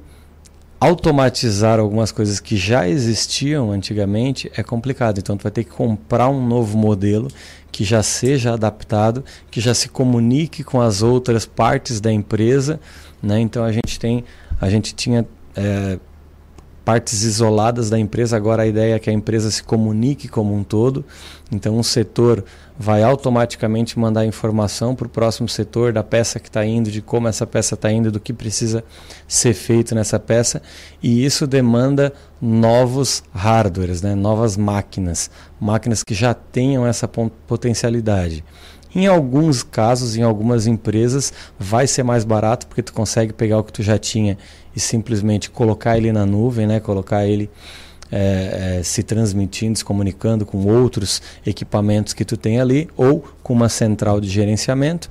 automatizar 0.80 1.80
algumas 1.80 2.12
coisas 2.12 2.40
que 2.40 2.58
já 2.58 2.88
existiam 2.88 3.72
antigamente 3.72 4.52
é 4.56 4.64
complicado. 4.64 5.20
Então 5.20 5.38
tu 5.38 5.44
vai 5.44 5.52
ter 5.52 5.64
que 5.64 5.72
comprar 5.72 6.30
um 6.30 6.46
novo 6.46 6.78
modelo 6.78 7.30
que 7.72 7.84
já 7.84 8.04
seja 8.04 8.54
adaptado, 8.54 9.24
que 9.50 9.60
já 9.60 9.74
se 9.74 9.90
comunique 9.90 10.64
com 10.64 10.82
as 10.82 11.02
outras 11.02 11.46
partes 11.46 12.00
da 12.00 12.12
empresa. 12.12 12.80
Né? 13.22 13.40
Então 13.40 13.64
a 13.64 13.72
gente 13.72 14.00
tem, 14.00 14.24
a 14.60 14.70
gente 14.70 14.94
tinha 14.94 15.26
é, 15.56 15.98
partes 16.86 17.24
isoladas 17.24 17.90
da 17.90 17.98
empresa. 17.98 18.38
Agora 18.38 18.64
a 18.64 18.68
ideia 18.68 18.96
é 18.96 19.00
que 19.00 19.10
a 19.10 19.14
empresa 19.14 19.50
se 19.50 19.64
comunique 19.64 20.28
como 20.28 20.54
um 20.54 20.64
todo. 20.64 21.04
Então, 21.52 21.76
um 21.78 21.84
setor 21.84 22.46
vai 22.78 23.04
automaticamente 23.04 23.98
mandar 23.98 24.26
informação 24.26 24.94
para 24.94 25.08
o 25.08 25.10
próximo 25.10 25.48
setor 25.48 25.94
da 25.94 26.04
peça 26.04 26.40
que 26.40 26.50
está 26.50 26.66
indo, 26.66 26.92
de 26.92 27.02
como 27.02 27.28
essa 27.28 27.48
peça 27.48 27.76
está 27.76 27.92
indo, 27.92 28.12
do 28.12 28.20
que 28.20 28.34
precisa 28.34 28.84
ser 29.28 29.54
feito 29.54 29.96
nessa 29.96 30.20
peça. 30.20 30.62
E 31.02 31.26
isso 31.26 31.48
demanda 31.48 32.14
novos 32.42 33.24
hardwares, 33.34 34.02
né? 34.02 34.14
novas 34.14 34.58
máquinas, 34.58 35.32
máquinas 35.60 36.04
que 36.04 36.14
já 36.14 36.34
tenham 36.34 36.86
essa 36.86 37.08
potencialidade. 37.08 38.44
Em 38.94 39.08
alguns 39.08 39.62
casos, 39.62 40.16
em 40.16 40.22
algumas 40.22 40.68
empresas, 40.68 41.34
vai 41.60 41.86
ser 41.86 42.04
mais 42.04 42.24
barato 42.24 42.66
porque 42.68 42.82
tu 42.82 42.94
consegue 42.94 43.34
pegar 43.34 43.60
o 43.60 43.64
que 43.64 43.74
tu 43.74 43.84
já 43.84 43.98
tinha 43.98 44.38
e 44.74 44.80
simplesmente 44.80 45.50
colocar 45.50 45.98
ele 45.98 46.12
na 46.14 46.26
nuvem, 46.26 46.68
né? 46.68 46.80
colocar 46.80 47.26
ele 47.26 47.50
é, 48.11 48.77
é, 48.80 48.84
se 48.84 49.03
transmitindo, 49.03 49.77
se 49.77 49.86
comunicando 49.86 50.45
com 50.45 50.65
outros 50.65 51.22
equipamentos 51.45 52.14
que 52.14 52.23
tu 52.23 52.38
tem 52.38 52.60
ali 52.60 52.88
ou 52.95 53.23
com 53.41 53.53
uma 53.53 53.69
central 53.69 54.22
de 54.22 54.30
gerenciamento 54.30 55.10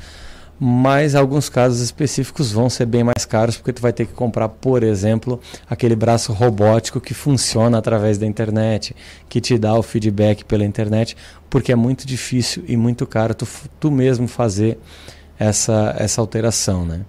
mas 0.59 1.15
alguns 1.15 1.49
casos 1.49 1.81
específicos 1.81 2.53
vão 2.53 2.71
ser 2.71 2.87
bem 2.87 3.03
mais 3.03 3.25
caros 3.25 3.57
porque 3.57 3.73
tu 3.73 3.83
vai 3.83 3.93
ter 3.93 4.07
que 4.07 4.13
comprar, 4.13 4.49
por 4.49 4.83
exemplo, 4.83 5.41
aquele 5.69 5.97
braço 5.97 6.33
robótico 6.33 7.01
que 7.01 7.13
funciona 7.13 7.79
através 7.79 8.19
da 8.19 8.27
internet, 8.27 8.95
que 9.29 9.41
te 9.41 9.59
dá 9.59 9.75
o 9.75 9.83
feedback 9.83 10.45
pela 10.45 10.65
internet, 10.65 11.17
porque 11.51 11.73
é 11.73 11.77
muito 11.77 12.07
difícil 12.07 12.65
e 12.69 12.77
muito 12.77 13.07
caro 13.07 13.35
tu, 13.35 13.47
tu 13.81 13.91
mesmo 13.91 14.29
fazer 14.29 14.79
essa, 15.39 15.95
essa 15.99 16.21
alteração, 16.21 16.85
né? 16.87 17.01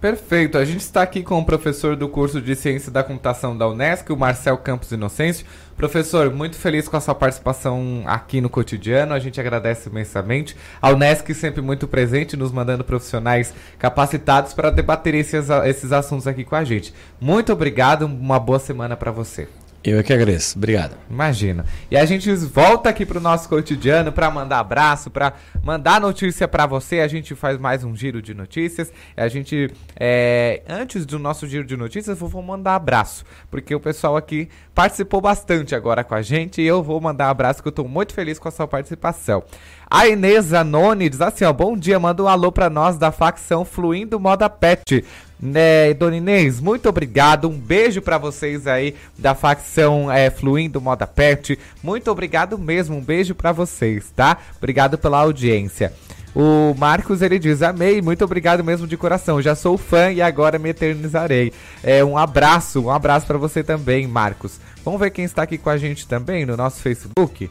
Perfeito. 0.00 0.56
A 0.56 0.64
gente 0.64 0.80
está 0.80 1.02
aqui 1.02 1.24
com 1.24 1.40
o 1.40 1.44
professor 1.44 1.96
do 1.96 2.08
curso 2.08 2.40
de 2.40 2.54
Ciência 2.54 2.90
da 2.90 3.02
Computação 3.02 3.58
da 3.58 3.68
Unesc, 3.68 4.12
o 4.12 4.16
Marcel 4.16 4.56
Campos 4.56 4.92
Inocêncio. 4.92 5.44
Professor, 5.76 6.32
muito 6.32 6.56
feliz 6.56 6.86
com 6.86 6.96
a 6.96 7.00
sua 7.00 7.16
participação 7.16 8.04
aqui 8.06 8.40
no 8.40 8.48
cotidiano. 8.48 9.12
A 9.12 9.18
gente 9.18 9.40
agradece 9.40 9.88
imensamente. 9.88 10.56
A 10.80 10.90
Unesc 10.90 11.34
sempre 11.34 11.60
muito 11.60 11.88
presente, 11.88 12.36
nos 12.36 12.52
mandando 12.52 12.84
profissionais 12.84 13.52
capacitados 13.76 14.54
para 14.54 14.70
debater 14.70 15.16
esses, 15.16 15.50
esses 15.50 15.90
assuntos 15.90 16.28
aqui 16.28 16.44
com 16.44 16.54
a 16.54 16.62
gente. 16.62 16.94
Muito 17.20 17.52
obrigado. 17.52 18.06
Uma 18.06 18.38
boa 18.38 18.60
semana 18.60 18.96
para 18.96 19.10
você. 19.10 19.48
Eu 19.90 19.98
é 19.98 20.02
que 20.02 20.12
agradeço. 20.12 20.58
Obrigado. 20.58 20.96
Imagina. 21.08 21.64
E 21.90 21.96
a 21.96 22.04
gente 22.04 22.30
volta 22.34 22.90
aqui 22.90 23.06
pro 23.06 23.20
nosso 23.20 23.48
cotidiano 23.48 24.12
para 24.12 24.30
mandar 24.30 24.58
abraço, 24.58 25.10
para 25.10 25.32
mandar 25.62 25.98
notícia 25.98 26.46
para 26.46 26.66
você. 26.66 27.00
A 27.00 27.08
gente 27.08 27.34
faz 27.34 27.58
mais 27.58 27.82
um 27.82 27.96
giro 27.96 28.20
de 28.20 28.34
notícias. 28.34 28.92
A 29.16 29.28
gente, 29.28 29.70
é, 29.98 30.62
antes 30.68 31.06
do 31.06 31.18
nosso 31.18 31.46
giro 31.46 31.64
de 31.64 31.76
notícias, 31.76 32.20
eu 32.20 32.28
vou 32.28 32.42
mandar 32.42 32.74
abraço, 32.74 33.24
porque 33.50 33.74
o 33.74 33.80
pessoal 33.80 34.16
aqui 34.16 34.48
participou 34.74 35.20
bastante 35.22 35.74
agora 35.74 36.04
com 36.04 36.14
a 36.14 36.22
gente 36.22 36.60
e 36.60 36.66
eu 36.66 36.82
vou 36.82 37.00
mandar 37.00 37.30
abraço 37.30 37.62
que 37.62 37.68
eu 37.68 37.72
tô 37.72 37.84
muito 37.84 38.12
feliz 38.12 38.38
com 38.38 38.48
a 38.48 38.50
sua 38.50 38.68
participação. 38.68 39.42
A 39.90 40.06
Inês 40.06 40.46
Zanoni 40.46 41.08
diz 41.08 41.20
assim, 41.22 41.44
ó, 41.44 41.52
bom 41.52 41.74
dia, 41.74 41.98
manda 41.98 42.22
um 42.22 42.28
alô 42.28 42.52
para 42.52 42.68
nós 42.68 42.98
da 42.98 43.10
facção 43.10 43.64
Fluindo 43.64 44.20
Moda 44.20 44.50
Pet. 44.50 45.02
Né, 45.40 45.94
Dona 45.94 46.16
Inês, 46.16 46.60
muito 46.60 46.88
obrigado. 46.88 47.48
Um 47.48 47.58
beijo 47.58 48.02
para 48.02 48.18
vocês 48.18 48.66
aí 48.66 48.96
da 49.16 49.34
facção 49.34 50.10
é, 50.10 50.30
Fluindo 50.30 50.80
Moda 50.80 51.06
Pet. 51.06 51.58
Muito 51.82 52.10
obrigado 52.10 52.58
mesmo. 52.58 52.96
Um 52.96 53.00
beijo 53.00 53.34
para 53.34 53.52
vocês, 53.52 54.10
tá? 54.16 54.38
Obrigado 54.56 54.98
pela 54.98 55.18
audiência. 55.18 55.92
O 56.34 56.74
Marcos 56.76 57.22
ele 57.22 57.38
diz: 57.38 57.62
Amei, 57.62 58.02
muito 58.02 58.24
obrigado 58.24 58.62
mesmo 58.62 58.86
de 58.86 58.96
coração. 58.96 59.40
Já 59.40 59.54
sou 59.54 59.78
fã 59.78 60.10
e 60.10 60.20
agora 60.20 60.58
me 60.58 60.70
eternizarei. 60.70 61.52
É 61.82 62.04
um 62.04 62.18
abraço, 62.18 62.80
um 62.80 62.90
abraço 62.90 63.26
para 63.26 63.38
você 63.38 63.62
também, 63.62 64.06
Marcos. 64.06 64.60
Vamos 64.84 65.00
ver 65.00 65.10
quem 65.10 65.24
está 65.24 65.42
aqui 65.42 65.58
com 65.58 65.70
a 65.70 65.76
gente 65.76 66.06
também 66.06 66.46
no 66.46 66.56
nosso 66.56 66.80
Facebook. 66.80 67.50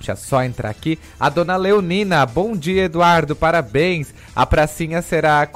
Deixa 0.00 0.16
só 0.16 0.42
entrar 0.42 0.70
aqui. 0.70 0.98
A 1.18 1.28
dona 1.28 1.56
Leonina, 1.56 2.24
bom 2.24 2.56
dia, 2.56 2.84
Eduardo, 2.84 3.36
parabéns. 3.36 4.14
A 4.34 4.46
pracinha 4.46 5.02
será 5.02 5.46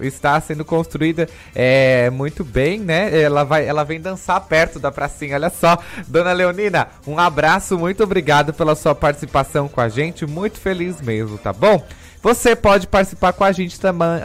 está 0.00 0.40
sendo 0.40 0.64
construída 0.64 1.28
é, 1.54 2.08
muito 2.08 2.42
bem, 2.42 2.80
né? 2.80 3.20
Ela 3.20 3.44
vai, 3.44 3.66
ela 3.66 3.84
vem 3.84 4.00
dançar 4.00 4.40
perto 4.40 4.80
da 4.80 4.90
pracinha. 4.90 5.34
Olha 5.34 5.50
só, 5.50 5.78
dona 6.08 6.32
Leonina, 6.32 6.88
um 7.06 7.18
abraço, 7.18 7.78
muito 7.78 8.02
obrigado 8.02 8.54
pela 8.54 8.74
sua 8.74 8.94
participação 8.94 9.68
com 9.68 9.82
a 9.82 9.88
gente, 9.90 10.24
muito 10.24 10.58
feliz 10.58 10.98
mesmo, 11.02 11.36
tá 11.36 11.52
bom? 11.52 11.84
Você 12.22 12.54
pode 12.54 12.86
participar 12.86 13.32
com 13.32 13.44
a 13.44 13.50
gente 13.50 13.80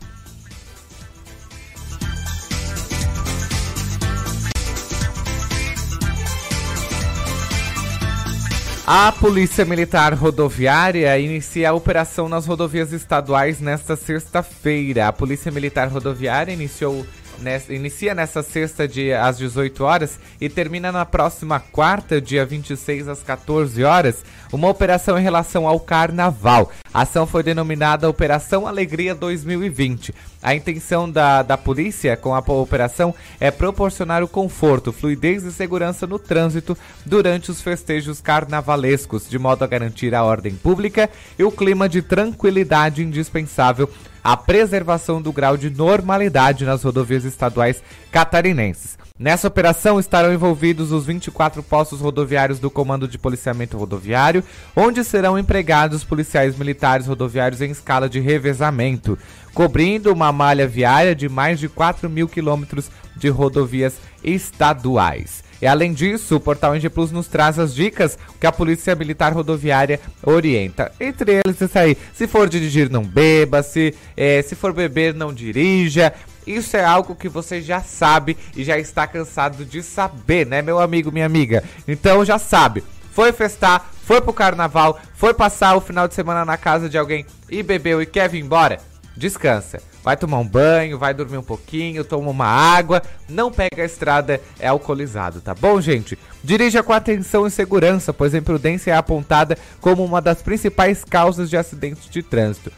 A 8.86 9.14
Polícia 9.14 9.64
Militar 9.64 10.14
Rodoviária 10.14 11.18
inicia 11.18 11.70
a 11.70 11.74
operação 11.74 12.28
nas 12.28 12.46
rodovias 12.46 12.92
estaduais 12.92 13.62
nesta 13.62 13.96
sexta-feira. 13.96 15.08
A 15.08 15.14
Polícia 15.14 15.50
Militar 15.50 15.88
Rodoviária 15.88 16.52
iniciou 16.52 17.06
Nessa, 17.40 17.74
inicia 17.74 18.14
nessa 18.14 18.42
sexta, 18.42 18.88
dia, 18.88 19.26
às 19.26 19.38
18 19.38 19.84
horas, 19.84 20.20
e 20.40 20.48
termina 20.48 20.92
na 20.92 21.06
próxima 21.06 21.60
quarta, 21.60 22.22
dia 22.22 22.46
26, 22.46 23.08
às 23.08 23.22
14 23.22 23.84
horas, 23.84 24.24
uma 24.52 24.70
operação 24.70 25.18
em 25.18 25.24
relação 25.24 25.68
ao 25.68 25.80
carnaval. 25.80 26.72
A 26.94 27.02
ação 27.02 27.26
foi 27.26 27.42
denominada 27.42 28.08
Operação 28.08 28.68
Alegria 28.68 29.16
2020. 29.16 30.14
A 30.42 30.54
intenção 30.54 31.10
da, 31.10 31.42
da 31.42 31.58
polícia 31.58 32.16
com 32.16 32.36
a 32.36 32.40
operação 32.40 33.16
é 33.40 33.50
proporcionar 33.50 34.22
o 34.24 34.28
conforto, 34.28 34.94
fluidez 34.94 35.44
e 35.44 35.52
segurança 35.52 36.06
no 36.06 36.20
trânsito 36.20 36.78
durante 37.06 37.50
os 37.50 37.62
festejos 37.62 38.22
carnavalescos, 38.22 39.28
de 39.28 39.40
modo 39.40 39.64
a 39.64 39.68
garantir 39.68 40.14
a 40.14 40.24
ordem 40.24 40.54
pública 40.54 41.10
e 41.38 41.44
o 41.44 41.52
clima 41.52 41.90
de 41.90 42.02
tranquilidade 42.02 43.02
indispensável 43.02 43.90
à 44.24 44.38
preservação 44.38 45.22
do 45.22 45.34
grau 45.34 45.58
de 45.58 45.70
normalidade 45.70 46.66
nas 46.66 46.84
rodovias 46.84 47.26
estaduais 47.26 47.84
catarinenses. 48.12 48.98
Nessa 49.20 49.48
operação 49.48 50.00
estarão 50.00 50.34
envolvidos 50.34 50.92
os 50.92 51.06
24 51.06 51.62
postos 51.62 52.02
rodoviários 52.02 52.60
do 52.60 52.72
Comando 52.72 53.08
de 53.08 53.20
Policiamento 53.20 53.78
Rodoviário, 53.78 54.44
onde 54.76 55.04
serão 55.04 55.38
empregados 55.38 56.04
policiais 56.04 56.58
militares 56.58 57.06
rodoviários 57.06 57.62
em 57.62 57.70
escala 57.70 58.10
de 58.10 58.20
revezamento, 58.20 59.18
cobrindo 59.54 60.12
uma 60.12 60.32
malha 60.32 60.68
viária 60.68 61.14
de 61.14 61.30
mais 61.30 61.60
de 61.60 61.70
4 61.70 62.10
mil 62.10 62.28
quilômetros 62.28 62.90
de 63.16 63.30
rodovias 63.30 63.94
estaduais. 64.24 65.43
E 65.64 65.66
além 65.66 65.94
disso, 65.94 66.36
o 66.36 66.42
portal 66.42 66.76
NG 66.76 66.90
Plus 66.90 67.10
nos 67.10 67.28
traz 67.28 67.58
as 67.58 67.74
dicas 67.74 68.20
que 68.38 68.46
a 68.46 68.52
Polícia 68.52 68.94
Militar 68.96 69.32
Rodoviária 69.32 69.98
orienta. 70.22 70.92
Entre 71.00 71.40
eles, 71.40 71.62
isso 71.62 71.80
aí: 71.80 71.98
se 72.14 72.28
for 72.28 72.50
dirigir, 72.50 72.90
não 72.90 73.02
beba, 73.02 73.64
se, 73.64 73.96
é, 74.18 74.42
se 74.42 74.56
for 74.56 74.74
beber, 74.74 75.14
não 75.14 75.34
dirija. 75.34 76.14
Isso 76.46 76.76
é 76.76 76.84
algo 76.84 77.16
que 77.16 77.30
você 77.30 77.62
já 77.62 77.80
sabe 77.80 78.36
e 78.58 78.62
já 78.62 78.78
está 78.78 79.08
cansado 79.08 79.64
de 79.64 79.82
saber, 79.82 80.46
né, 80.46 80.62
meu 80.62 80.82
amigo, 80.82 81.14
minha 81.14 81.26
amiga? 81.26 81.64
Então 81.88 82.26
já 82.26 82.38
sabe. 82.38 82.84
Foi 83.14 83.32
festar, 83.32 83.90
foi 84.04 84.20
pro 84.20 84.34
carnaval, 84.34 85.00
foi 85.16 85.34
passar 85.34 85.78
o 85.78 85.82
final 85.82 86.10
de 86.10 86.14
semana 86.14 86.44
na 86.44 86.58
casa 86.58 86.90
de 86.90 86.98
alguém 86.98 87.26
e 87.50 87.64
bebeu 87.64 88.02
e 88.02 88.06
quer 88.06 88.28
vir 88.28 88.44
embora? 88.44 88.82
Descansa. 89.16 89.93
Vai 90.04 90.18
tomar 90.18 90.40
um 90.40 90.48
banho, 90.48 91.00
vai 91.00 91.14
dormir 91.14 91.38
um 91.38 91.44
pouquinho, 91.44 92.04
toma 92.04 92.30
uma 92.30 92.46
água, 92.46 93.02
não 93.30 93.50
pega 93.50 93.82
a 93.82 93.86
estrada, 93.86 94.42
é 94.60 94.68
alcoolizado, 94.68 95.40
tá 95.40 95.56
bom, 95.56 95.80
gente? 95.80 96.20
Dirija 96.44 96.84
com 96.84 96.92
atenção 96.92 97.48
e 97.48 97.52
segurança, 97.52 98.14
pois 98.14 98.36
a 98.36 98.38
imprudência 98.38 98.92
é 98.92 98.96
apontada 98.96 99.58
como 99.80 100.04
uma 100.04 100.20
das 100.20 100.42
principais 100.42 101.06
causas 101.06 101.50
de 101.50 101.56
acidentes 101.56 102.10
de 102.10 102.22
trânsito. 102.22 102.72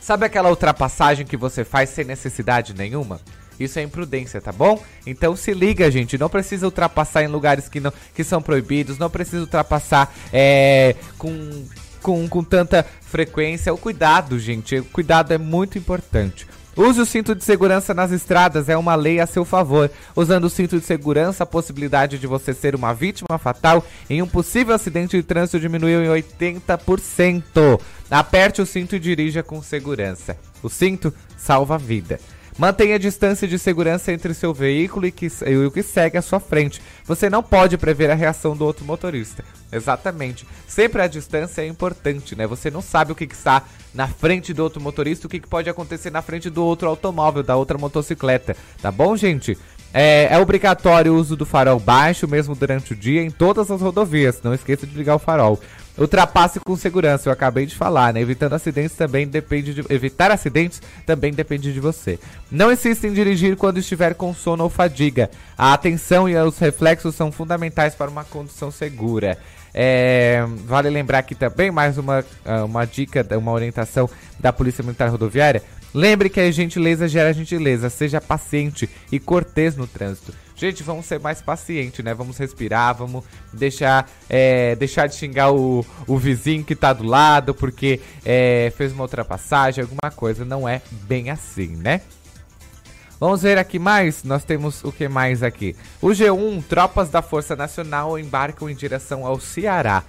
Sabe 0.00 0.24
aquela 0.24 0.48
ultrapassagem 0.48 1.26
que 1.26 1.36
você 1.36 1.62
faz 1.62 1.90
sem 1.90 2.06
necessidade 2.06 2.74
nenhuma? 2.74 3.20
Isso 3.58 3.78
é 3.78 3.82
imprudência, 3.82 4.40
tá 4.40 4.52
bom? 4.52 4.82
Então 5.06 5.36
se 5.36 5.52
liga, 5.52 5.90
gente. 5.90 6.18
Não 6.18 6.28
precisa 6.28 6.66
ultrapassar 6.66 7.22
em 7.22 7.28
lugares 7.28 7.68
que, 7.68 7.80
não, 7.80 7.92
que 8.14 8.24
são 8.24 8.42
proibidos. 8.42 8.98
Não 8.98 9.08
precisa 9.08 9.42
ultrapassar 9.42 10.12
é, 10.32 10.96
com, 11.16 11.64
com, 12.04 12.28
com 12.28 12.44
tanta 12.44 12.84
frequência. 13.00 13.72
O 13.72 13.78
cuidado, 13.78 14.38
gente. 14.38 14.76
O 14.76 14.84
cuidado 14.84 15.32
é 15.32 15.38
muito 15.38 15.78
importante. 15.78 16.46
Use 16.76 17.00
o 17.00 17.06
cinto 17.06 17.34
de 17.36 17.44
segurança 17.44 17.94
nas 17.94 18.10
estradas, 18.10 18.68
é 18.68 18.76
uma 18.76 18.96
lei 18.96 19.20
a 19.20 19.26
seu 19.26 19.44
favor. 19.44 19.90
Usando 20.14 20.44
o 20.44 20.50
cinto 20.50 20.78
de 20.78 20.84
segurança, 20.84 21.44
a 21.44 21.46
possibilidade 21.46 22.18
de 22.18 22.26
você 22.26 22.52
ser 22.52 22.74
uma 22.74 22.92
vítima 22.92 23.38
fatal 23.38 23.86
em 24.10 24.20
um 24.20 24.26
possível 24.26 24.74
acidente 24.74 25.16
de 25.16 25.22
trânsito 25.22 25.60
diminuiu 25.60 26.04
em 26.04 26.08
80%. 26.08 27.80
Aperte 28.10 28.60
o 28.60 28.66
cinto 28.66 28.96
e 28.96 29.00
dirija 29.00 29.42
com 29.42 29.62
segurança. 29.62 30.36
O 30.62 30.68
cinto 30.68 31.14
salva 31.38 31.76
a 31.76 31.78
vida. 31.78 32.18
Mantenha 32.56 32.94
a 32.94 32.98
distância 32.98 33.48
de 33.48 33.58
segurança 33.58 34.12
entre 34.12 34.32
seu 34.32 34.54
veículo 34.54 35.06
e, 35.06 35.10
que, 35.10 35.28
e 35.44 35.56
o 35.56 35.70
que 35.72 35.82
segue 35.82 36.16
à 36.16 36.22
sua 36.22 36.38
frente. 36.38 36.80
Você 37.04 37.28
não 37.28 37.42
pode 37.42 37.76
prever 37.76 38.10
a 38.10 38.14
reação 38.14 38.56
do 38.56 38.64
outro 38.64 38.84
motorista. 38.84 39.44
Exatamente. 39.72 40.46
Sempre 40.68 41.02
a 41.02 41.08
distância 41.08 41.62
é 41.62 41.66
importante, 41.66 42.36
né? 42.36 42.46
Você 42.46 42.70
não 42.70 42.80
sabe 42.80 43.10
o 43.10 43.14
que, 43.14 43.26
que 43.26 43.34
está 43.34 43.64
na 43.92 44.06
frente 44.06 44.54
do 44.54 44.62
outro 44.62 44.80
motorista, 44.80 45.26
o 45.26 45.30
que, 45.30 45.40
que 45.40 45.48
pode 45.48 45.68
acontecer 45.68 46.10
na 46.10 46.22
frente 46.22 46.48
do 46.48 46.64
outro 46.64 46.88
automóvel, 46.88 47.42
da 47.42 47.56
outra 47.56 47.76
motocicleta. 47.76 48.56
Tá 48.80 48.92
bom, 48.92 49.16
gente? 49.16 49.58
É, 49.92 50.28
é, 50.28 50.38
obrigatório 50.38 51.12
o 51.12 51.16
uso 51.16 51.36
do 51.36 51.46
farol 51.46 51.78
baixo, 51.78 52.26
mesmo 52.26 52.54
durante 52.54 52.92
o 52.92 52.96
dia, 52.96 53.22
em 53.22 53.30
todas 53.30 53.70
as 53.70 53.80
rodovias. 53.80 54.40
Não 54.42 54.52
esqueça 54.52 54.86
de 54.86 54.96
ligar 54.96 55.14
o 55.14 55.20
farol. 55.20 55.60
Ultrapasse 55.96 56.58
com 56.58 56.76
segurança, 56.76 57.28
eu 57.28 57.32
acabei 57.32 57.66
de 57.66 57.76
falar, 57.76 58.12
né? 58.12 58.20
Evitando 58.20 58.54
acidentes 58.54 58.96
também 58.96 59.28
depende 59.28 59.72
de. 59.72 59.84
Evitar 59.88 60.30
acidentes 60.30 60.82
também 61.06 61.32
depende 61.32 61.72
de 61.72 61.78
você. 61.78 62.18
Não 62.50 62.72
insista 62.72 63.06
em 63.06 63.12
dirigir 63.12 63.56
quando 63.56 63.78
estiver 63.78 64.14
com 64.14 64.34
sono 64.34 64.64
ou 64.64 64.70
fadiga. 64.70 65.30
A 65.56 65.72
atenção 65.72 66.28
e 66.28 66.36
os 66.36 66.58
reflexos 66.58 67.14
são 67.14 67.30
fundamentais 67.30 67.94
para 67.94 68.10
uma 68.10 68.24
condução 68.24 68.72
segura. 68.72 69.38
É, 69.72 70.44
vale 70.66 70.90
lembrar 70.90 71.18
aqui 71.18 71.34
também 71.34 71.70
mais 71.70 71.96
uma, 71.96 72.24
ah, 72.44 72.64
uma 72.64 72.84
dica, 72.84 73.26
uma 73.36 73.52
orientação 73.52 74.10
da 74.38 74.52
Polícia 74.52 74.82
Militar 74.82 75.10
Rodoviária. 75.10 75.62
Lembre 75.94 76.28
que 76.28 76.40
a 76.40 76.50
gentileza 76.50 77.06
gera 77.06 77.32
gentileza, 77.32 77.88
seja 77.88 78.20
paciente 78.20 78.90
e 79.12 79.20
cortês 79.20 79.76
no 79.76 79.86
trânsito. 79.86 80.34
Gente, 80.56 80.82
vamos 80.82 81.06
ser 81.06 81.20
mais 81.20 81.40
pacientes, 81.40 82.04
né? 82.04 82.12
Vamos 82.12 82.36
respirar, 82.36 82.96
vamos 82.96 83.24
deixar, 83.52 84.10
é, 84.28 84.74
deixar 84.74 85.06
de 85.06 85.14
xingar 85.14 85.52
o, 85.52 85.86
o 86.06 86.18
vizinho 86.18 86.64
que 86.64 86.74
tá 86.74 86.92
do 86.92 87.04
lado 87.04 87.54
porque 87.54 88.00
é, 88.24 88.72
fez 88.76 88.92
uma 88.92 89.02
ultrapassagem, 89.02 89.82
alguma 89.82 90.10
coisa. 90.10 90.44
Não 90.44 90.68
é 90.68 90.82
bem 90.90 91.30
assim, 91.30 91.76
né? 91.76 92.00
Vamos 93.24 93.40
ver 93.40 93.56
aqui 93.56 93.78
mais. 93.78 94.22
Nós 94.22 94.44
temos 94.44 94.84
o 94.84 94.92
que 94.92 95.08
mais 95.08 95.42
aqui? 95.42 95.74
O 96.02 96.08
G1, 96.08 96.62
tropas 96.68 97.08
da 97.08 97.22
Força 97.22 97.56
Nacional 97.56 98.18
embarcam 98.18 98.68
em 98.68 98.74
direção 98.74 99.24
ao 99.24 99.40
Ceará. 99.40 100.02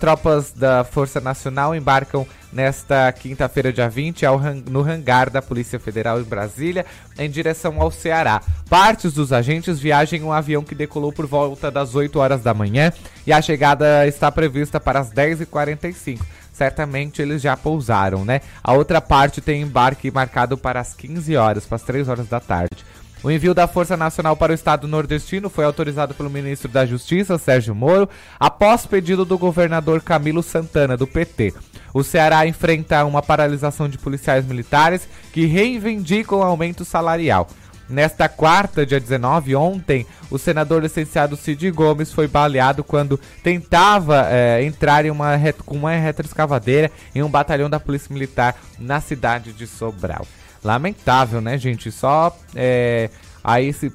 Tropas 0.00 0.52
da 0.52 0.82
Força 0.82 1.20
Nacional 1.20 1.74
embarcam 1.74 2.26
nesta 2.50 3.12
quinta-feira, 3.12 3.70
dia 3.70 3.90
20, 3.90 4.24
ao, 4.24 4.40
no 4.70 4.80
hangar 4.80 5.28
da 5.28 5.42
Polícia 5.42 5.78
Federal 5.78 6.18
em 6.18 6.24
Brasília, 6.24 6.86
em 7.18 7.28
direção 7.28 7.78
ao 7.78 7.90
Ceará. 7.90 8.40
Partes 8.70 9.12
dos 9.12 9.34
agentes 9.34 9.78
viajam 9.78 10.18
em 10.18 10.22
um 10.22 10.32
avião 10.32 10.64
que 10.64 10.74
decolou 10.74 11.12
por 11.12 11.26
volta 11.26 11.70
das 11.70 11.94
8 11.94 12.18
horas 12.18 12.42
da 12.42 12.54
manhã 12.54 12.90
e 13.26 13.34
a 13.34 13.42
chegada 13.42 14.06
está 14.06 14.32
prevista 14.32 14.80
para 14.80 15.00
as 15.00 15.12
10h45 15.12 16.20
certamente 16.56 17.20
eles 17.20 17.42
já 17.42 17.54
pousaram, 17.56 18.24
né? 18.24 18.40
A 18.64 18.72
outra 18.72 19.00
parte 19.00 19.42
tem 19.42 19.60
embarque 19.60 20.10
marcado 20.10 20.56
para 20.56 20.80
as 20.80 20.94
15 20.94 21.36
horas, 21.36 21.66
para 21.66 21.76
as 21.76 21.82
3 21.82 22.08
horas 22.08 22.26
da 22.28 22.40
tarde. 22.40 22.84
O 23.22 23.30
envio 23.30 23.52
da 23.52 23.66
Força 23.66 23.96
Nacional 23.96 24.36
para 24.36 24.52
o 24.52 24.54
Estado 24.54 24.88
nordestino 24.88 25.50
foi 25.50 25.64
autorizado 25.64 26.14
pelo 26.14 26.30
ministro 26.30 26.68
da 26.68 26.86
Justiça, 26.86 27.36
Sérgio 27.38 27.74
Moro, 27.74 28.08
após 28.40 28.86
pedido 28.86 29.24
do 29.24 29.36
governador 29.36 30.00
Camilo 30.00 30.42
Santana, 30.42 30.96
do 30.96 31.06
PT. 31.06 31.52
O 31.92 32.02
Ceará 32.02 32.46
enfrenta 32.46 33.04
uma 33.04 33.22
paralisação 33.22 33.88
de 33.88 33.98
policiais 33.98 34.46
militares 34.46 35.08
que 35.32 35.46
reivindicam 35.46 36.42
aumento 36.42 36.84
salarial. 36.84 37.48
Nesta 37.88 38.28
quarta, 38.28 38.84
dia 38.84 38.98
19, 38.98 39.54
ontem, 39.54 40.04
o 40.28 40.38
senador 40.38 40.82
licenciado 40.82 41.36
Cid 41.36 41.70
Gomes 41.70 42.12
foi 42.12 42.26
baleado 42.26 42.82
quando 42.82 43.18
tentava 43.44 44.26
é, 44.28 44.64
entrar 44.64 45.04
em 45.04 45.10
uma 45.10 45.38
com 45.64 45.76
uma 45.76 45.92
retroescavadeira 45.92 46.90
em 47.14 47.22
um 47.22 47.30
batalhão 47.30 47.70
da 47.70 47.78
Polícia 47.78 48.12
Militar 48.12 48.56
na 48.78 49.00
cidade 49.00 49.52
de 49.52 49.66
Sobral. 49.66 50.26
Lamentável, 50.64 51.40
né, 51.40 51.56
gente? 51.56 51.92
Só 51.92 52.36
é, 52.56 53.08
aí 53.44 53.72
se 53.72 53.92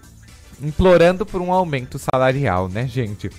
implorando 0.61 1.25
por 1.25 1.41
um 1.41 1.51
aumento 1.51 1.99
salarial, 1.99 2.69
né, 2.69 2.87
gente? 2.87 3.29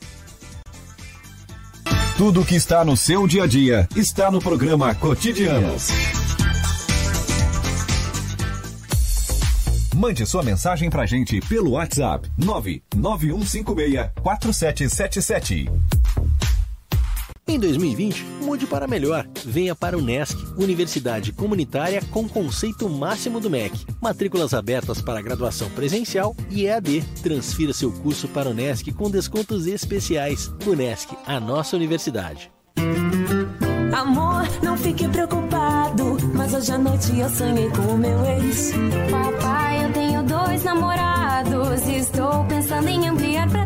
Tudo 2.18 2.44
que 2.44 2.56
está 2.56 2.84
no 2.84 2.98
seu 2.98 3.28
dia 3.28 3.44
a 3.44 3.48
dia 3.48 3.88
está 3.96 4.32
no 4.32 4.40
programa 4.40 4.96
Cotidianos. 4.96 5.90
Mande 9.94 10.26
sua 10.26 10.42
mensagem 10.42 10.90
pra 10.90 11.06
gente 11.06 11.40
pelo 11.42 11.74
WhatsApp 11.74 12.28
99156 12.36 14.10
4777. 14.20 15.70
Em 17.48 17.58
2020, 17.58 18.26
mude 18.42 18.68
para 18.68 18.88
melhor. 18.88 19.26
Venha 19.46 19.74
para 19.74 19.98
o 19.98 20.02
NESC, 20.02 20.36
Universidade 20.58 21.32
Comunitária 21.32 22.02
com 22.12 22.28
conceito 22.28 22.90
máximo 22.90 23.40
do 23.40 23.50
MEC. 23.50 23.86
Matrículas 24.02 24.54
abertas 24.54 25.02
para 25.02 25.22
graduação 25.22 25.70
presencial 25.70 26.36
e 26.50 26.66
EAD. 26.66 27.04
Transfira 27.24 27.72
seu 27.72 27.90
curso 27.90 28.28
para 28.28 28.50
o 28.50 28.54
NESC 28.54 28.92
com 28.92 29.10
descontos 29.10 29.66
especiais. 29.66 30.52
O 30.66 30.76
NESC, 30.76 31.16
a 31.26 31.40
nossa 31.40 31.78
universidade. 31.78 32.52
Amor, 33.94 34.44
não 34.62 34.78
fique 34.78 35.08
preocupado, 35.08 36.18
mas 36.34 36.54
hoje 36.54 36.72
à 36.74 36.78
noite 36.78 37.18
eu 37.18 37.30
sonhei 37.30 37.70
com 37.70 37.94
o 37.94 37.98
meu 37.98 38.26
ex. 38.26 38.74
Papai, 39.10 39.86
eu 39.86 39.94
tenho 39.94 40.24
dois 40.24 40.64
namorados 40.66 41.88
e 41.88 41.96
estou 41.96 42.44
pensando 42.46 42.90
em 42.90 43.08
ampliar 43.08 43.50
para 43.50 43.66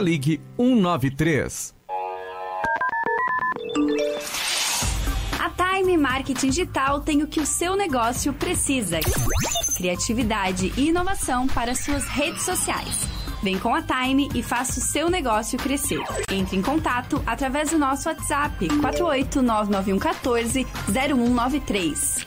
ligue 0.00 0.40
193. 0.56 1.74
A 5.38 5.50
Time 5.50 5.96
Marketing 5.96 6.48
Digital 6.48 7.00
tem 7.00 7.22
o 7.22 7.26
que 7.26 7.40
o 7.40 7.46
seu 7.46 7.76
negócio 7.76 8.32
precisa: 8.32 8.98
criatividade 9.76 10.72
e 10.76 10.88
inovação 10.88 11.46
para 11.46 11.74
suas 11.74 12.06
redes 12.06 12.42
sociais. 12.42 13.06
Vem 13.42 13.58
com 13.58 13.74
a 13.74 13.82
Time 13.82 14.28
e 14.34 14.42
faça 14.42 14.80
o 14.80 14.82
seu 14.82 15.08
negócio 15.08 15.58
crescer. 15.58 16.02
Entre 16.30 16.56
em 16.56 16.62
contato 16.62 17.22
através 17.26 17.70
do 17.70 17.78
nosso 17.78 18.08
WhatsApp 18.08 18.66
4899114 18.66 20.66
0193. 20.88 22.26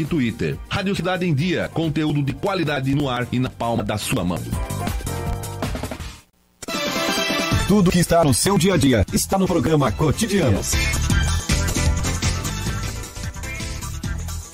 e 0.01 0.05
Twitter. 0.05 0.57
Rádio 0.69 0.95
Cidade 0.95 1.25
em 1.25 1.33
Dia, 1.33 1.69
conteúdo 1.73 2.21
de 2.21 2.33
qualidade 2.33 2.93
no 2.95 3.09
ar 3.09 3.27
e 3.31 3.39
na 3.39 3.49
palma 3.49 3.83
da 3.83 3.97
sua 3.97 4.23
mão. 4.23 4.39
Tudo 7.67 7.89
que 7.89 7.99
está 7.99 8.23
no 8.23 8.33
seu 8.33 8.57
dia 8.57 8.73
a 8.73 8.77
dia 8.77 9.05
está 9.13 9.37
no 9.37 9.47
programa 9.47 9.91
Cotidianos. 9.91 10.73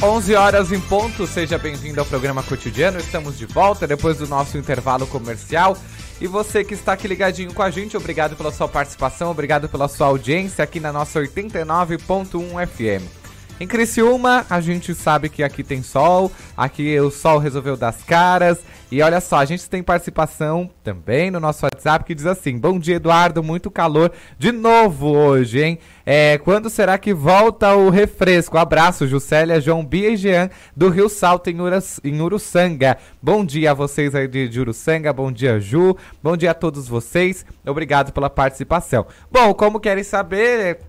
11 0.02 0.36
horas 0.36 0.72
em 0.72 0.80
ponto, 0.80 1.26
seja 1.26 1.58
bem-vindo 1.58 2.00
ao 2.00 2.06
programa 2.06 2.44
cotidiano. 2.44 3.00
Estamos 3.00 3.36
de 3.36 3.48
volta 3.48 3.88
depois 3.88 4.18
do 4.18 4.28
nosso 4.28 4.56
intervalo 4.56 5.08
comercial. 5.08 5.76
E 6.22 6.28
você 6.28 6.64
que 6.64 6.76
está 6.76 6.94
aqui 6.94 7.08
ligadinho 7.08 7.52
com 7.52 7.64
a 7.64 7.72
gente, 7.72 7.98
obrigado 7.98 8.36
pela 8.36 8.52
sua 8.52 8.68
participação, 8.68 9.32
obrigado 9.32 9.68
pela 9.68 9.88
sua 9.88 10.08
audiência 10.08 10.64
aqui 10.64 10.80
na 10.80 10.94
nossa 10.94 11.20
89.1 11.20 12.68
FM. 12.68 13.17
Em 13.60 13.66
Criciúma, 13.66 14.46
a 14.52 14.62
gente 14.62 14.94
sabe 14.94 15.30
que 15.30 15.42
aqui 15.42 15.64
tem 15.64 15.82
sol, 15.82 16.32
aqui 16.56 17.00
o 17.00 17.10
sol 17.10 17.40
resolveu 17.40 17.76
das 17.76 18.04
caras. 18.04 18.60
E 18.92 19.02
olha 19.02 19.20
só, 19.20 19.38
a 19.38 19.46
gente 19.46 19.68
tem 19.68 19.82
participação 19.82 20.70
também 20.84 21.32
no 21.32 21.40
nosso 21.40 21.66
WhatsApp 21.66 22.06
que 22.06 22.14
diz 22.14 22.28
assim: 22.28 22.56
Bom 22.56 22.78
dia, 22.78 22.98
Eduardo, 22.98 23.42
muito 23.42 23.72
calor 23.72 24.12
de 24.38 24.52
novo 24.52 25.08
hoje, 25.08 25.60
hein? 25.60 25.80
É, 26.06 26.38
quando 26.38 26.70
será 26.70 27.00
que 27.00 27.16
volta 27.16 27.74
o 27.74 27.90
refresco? 27.90 28.60
Abraço, 28.60 29.08
Juscelia, 29.08 29.60
João 29.60 29.84
Bia 29.84 30.12
e 30.12 30.18
Jean, 30.18 30.52
do 30.76 30.88
Rio 30.90 31.10
Salto, 31.10 31.50
em, 31.50 31.60
Uras, 31.60 32.00
em 32.04 32.22
Uruçanga. 32.22 32.96
Bom 33.20 33.44
dia 33.44 33.72
a 33.72 33.74
vocês 33.74 34.14
aí 34.14 34.28
de, 34.28 34.48
de 34.48 34.60
Uruçanga, 34.60 35.12
bom 35.12 35.32
dia, 35.32 35.60
Ju, 35.60 35.98
bom 36.22 36.38
dia 36.38 36.52
a 36.52 36.54
todos 36.54 36.88
vocês, 36.88 37.44
obrigado 37.66 38.14
pela 38.14 38.30
participação. 38.30 39.08
Bom, 39.32 39.52
como 39.56 39.80
querem 39.80 40.04
saber, 40.04 40.80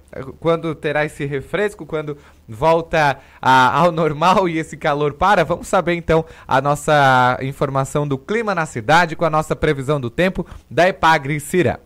quando 0.41 0.75
terá 0.75 1.05
esse 1.05 1.25
refresco, 1.25 1.87
quando 1.87 2.17
volta 2.49 3.19
a, 3.41 3.79
ao 3.79 3.93
normal 3.93 4.49
e 4.49 4.59
esse 4.59 4.77
calor 4.77 5.15
para. 5.15 5.45
Vamos 5.45 5.69
saber 5.69 5.95
então 5.95 6.25
a 6.47 6.61
nossa 6.61 7.39
informação 7.43 8.07
do 8.07 8.17
clima 8.17 8.55
na 8.55 8.67
cidade 8.67 9.17
com 9.17 9.25
a 9.25 9.31
nossa 9.31 9.55
previsão 9.55 10.01
do 10.01 10.11
tempo 10.11 10.47
da 10.71 10.89
Epagre 10.89 11.39
Cira. 11.41 11.81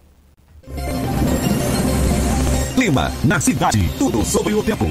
Clima 2.74 3.12
na 3.24 3.38
cidade, 3.38 3.90
tudo 3.98 4.24
sobre 4.24 4.54
o 4.54 4.62
tempo. 4.62 4.86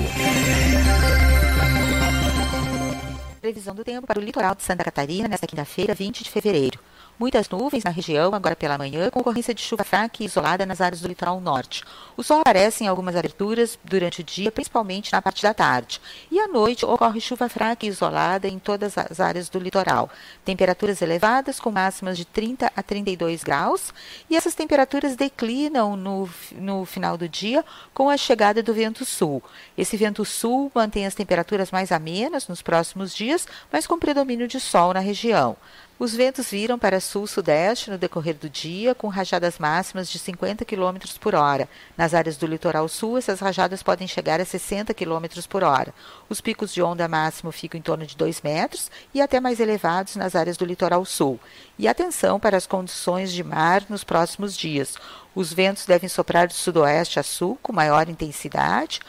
Previsão 3.42 3.74
do 3.74 3.84
tempo 3.84 4.06
para 4.06 4.20
o 4.20 4.24
litoral 4.24 4.54
de 4.54 4.64
Santa 4.64 4.84
Catarina 4.84 5.28
nesta 5.28 5.48
quinta-feira, 5.48 5.96
20 5.96 6.24
de 6.24 6.30
fevereiro. 6.30 6.80
Muitas 7.18 7.48
nuvens 7.50 7.84
na 7.84 7.92
região 7.92 8.34
agora 8.34 8.56
pela 8.56 8.78
manhã, 8.78 9.10
com 9.10 9.20
ocorrência 9.20 9.54
de 9.54 9.62
chuva 9.62 9.84
fraca 9.84 10.24
e 10.24 10.26
isolada 10.26 10.66
nas 10.66 10.82
áreas 10.82 11.02
do 11.02 11.08
litoral 11.08 11.40
norte. 11.40 11.84
O 12.18 12.24
sol 12.24 12.40
aparece 12.40 12.84
em 12.84 12.88
algumas 12.88 13.16
aberturas 13.16 13.78
durante 13.84 14.22
o 14.22 14.24
dia, 14.24 14.52
principalmente 14.52 15.12
na 15.12 15.22
parte 15.22 15.44
da 15.44 15.54
tarde. 15.54 16.02
E 16.32 16.40
à 16.40 16.48
noite 16.48 16.86
ocorre 16.86 17.22
chuva 17.22 17.48
fraca 17.48 17.86
e 17.86 17.90
isolada 17.90 18.48
em 18.48 18.58
todas 18.58 18.98
as 18.98 19.20
áreas 19.20 19.50
do 19.50 19.60
litoral. 19.60 20.10
Temperaturas 20.44 21.02
elevadas, 21.02 21.60
com 21.60 21.72
máximas 21.72 22.18
de 22.18 22.26
30 22.26 22.72
a 22.76 22.84
32 22.84 23.44
graus. 23.44 23.94
E 24.30 24.36
essas 24.36 24.56
temperaturas 24.56 25.16
declinam 25.16 25.96
no, 25.96 26.30
no 26.54 26.86
final 26.86 27.18
do 27.18 27.30
dia 27.30 27.64
com 27.94 28.10
a 28.10 28.18
chegada 28.18 28.64
do 28.64 28.74
vento 28.74 29.06
sul. 29.06 29.44
Esse 29.78 29.96
vento 29.96 30.26
sul 30.26 30.72
mantém 30.74 31.06
as 31.06 31.16
temperaturas 31.16 31.72
mais 31.72 31.92
amenas 31.92 32.48
nos 32.48 32.62
próximos 32.62 33.16
dias, 33.16 33.48
mas 33.72 33.86
com 33.86 34.00
predomínio 34.00 34.48
de 34.48 34.60
sol 34.60 34.94
na 34.94 35.00
região. 35.00 35.56
Os 36.02 36.16
ventos 36.16 36.50
viram 36.50 36.80
para 36.80 37.00
sul-sudeste 37.00 37.92
no 37.92 37.96
decorrer 37.96 38.34
do 38.34 38.50
dia, 38.50 38.96
com 38.96 39.08
rajadas 39.08 39.60
máximas 39.60 40.10
de 40.10 40.18
50 40.18 40.66
km 40.66 40.98
por 41.20 41.36
hora. 41.36 41.70
Nas 41.96 42.16
áreas 42.16 42.38
do 42.38 42.48
litoral 42.48 42.90
sul, 42.90 43.20
essas 43.20 43.40
rajadas 43.40 43.84
podem 43.84 44.08
chegar 44.08 44.42
a 44.42 44.46
60 44.46 44.96
km 44.96 45.28
por 45.48 45.64
hora. 45.64 45.94
Os 46.28 46.42
picos 46.42 46.74
de 46.74 46.82
onda 46.82 47.08
máximo 47.08 47.52
ficam 47.52 47.78
em 47.78 47.84
torno 47.84 48.04
de 48.04 48.18
2 48.18 48.42
metros 48.42 48.90
e 49.14 49.22
até 49.22 49.40
mais 49.40 49.60
elevados 49.60 50.16
nas 50.16 50.36
áreas 50.36 50.58
do 50.58 50.66
litoral 50.66 51.06
sul. 51.06 51.40
E 51.78 51.88
atenção 51.88 52.40
para 52.40 52.58
as 52.58 52.66
condições 52.66 53.32
de 53.32 53.44
mar 53.44 53.86
nos 53.88 54.04
próximos 54.04 54.58
dias. 54.58 54.96
Os 55.36 55.54
ventos 55.54 55.86
devem 55.86 56.10
soprar 56.10 56.48
de 56.48 56.56
sudoeste 56.56 57.20
a 57.20 57.24
sul 57.24 57.60
com 57.62 57.72
maior 57.72 58.10
intensidade 58.10 59.02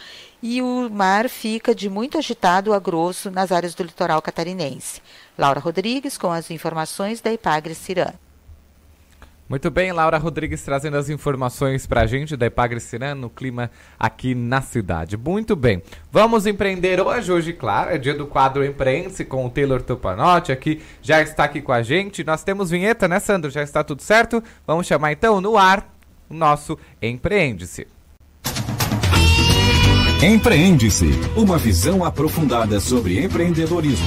e 0.42 0.60
o 0.60 0.90
mar 0.90 1.28
fica 1.28 1.74
de 1.74 1.88
muito 1.88 2.18
agitado 2.18 2.74
a 2.74 2.78
grosso 2.78 3.30
nas 3.30 3.52
áreas 3.52 3.74
do 3.74 3.84
litoral 3.84 4.20
catarinense. 4.20 5.00
Laura 5.38 5.60
Rodrigues 5.60 6.18
com 6.18 6.32
as 6.32 6.50
informações 6.50 7.20
da 7.20 7.32
Ipagre 7.32 7.74
Cirã. 7.74 8.12
Muito 9.48 9.70
bem, 9.70 9.92
Laura 9.92 10.16
Rodrigues 10.16 10.62
trazendo 10.62 10.96
as 10.96 11.10
informações 11.10 11.86
para 11.86 12.00
a 12.00 12.06
gente 12.06 12.36
da 12.36 12.46
Ipagre 12.46 12.80
Cirã 12.80 13.14
no 13.14 13.28
clima 13.28 13.70
aqui 13.98 14.34
na 14.34 14.62
cidade. 14.62 15.16
Muito 15.16 15.54
bem, 15.54 15.82
vamos 16.10 16.46
empreender 16.46 17.00
hoje. 17.00 17.30
Hoje, 17.30 17.52
claro, 17.52 17.90
é 17.90 17.98
dia 17.98 18.14
do 18.14 18.26
quadro 18.26 18.64
Empreende-se 18.64 19.26
com 19.26 19.44
o 19.44 19.50
Taylor 19.50 19.82
Tupanotti 19.82 20.52
aqui, 20.52 20.82
já 21.02 21.20
está 21.20 21.44
aqui 21.44 21.60
com 21.60 21.72
a 21.72 21.82
gente. 21.82 22.24
Nós 22.24 22.42
temos 22.42 22.70
vinheta, 22.70 23.06
né, 23.06 23.20
Sandro? 23.20 23.50
Já 23.50 23.62
está 23.62 23.84
tudo 23.84 24.00
certo? 24.00 24.42
Vamos 24.66 24.86
chamar 24.86 25.12
então 25.12 25.38
no 25.40 25.58
ar 25.58 25.86
o 26.30 26.34
nosso 26.34 26.78
Empreende-se. 27.02 27.86
Empreende-se, 30.24 31.10
uma 31.36 31.58
visão 31.58 32.04
aprofundada 32.04 32.78
sobre 32.78 33.18
empreendedorismo. 33.24 34.06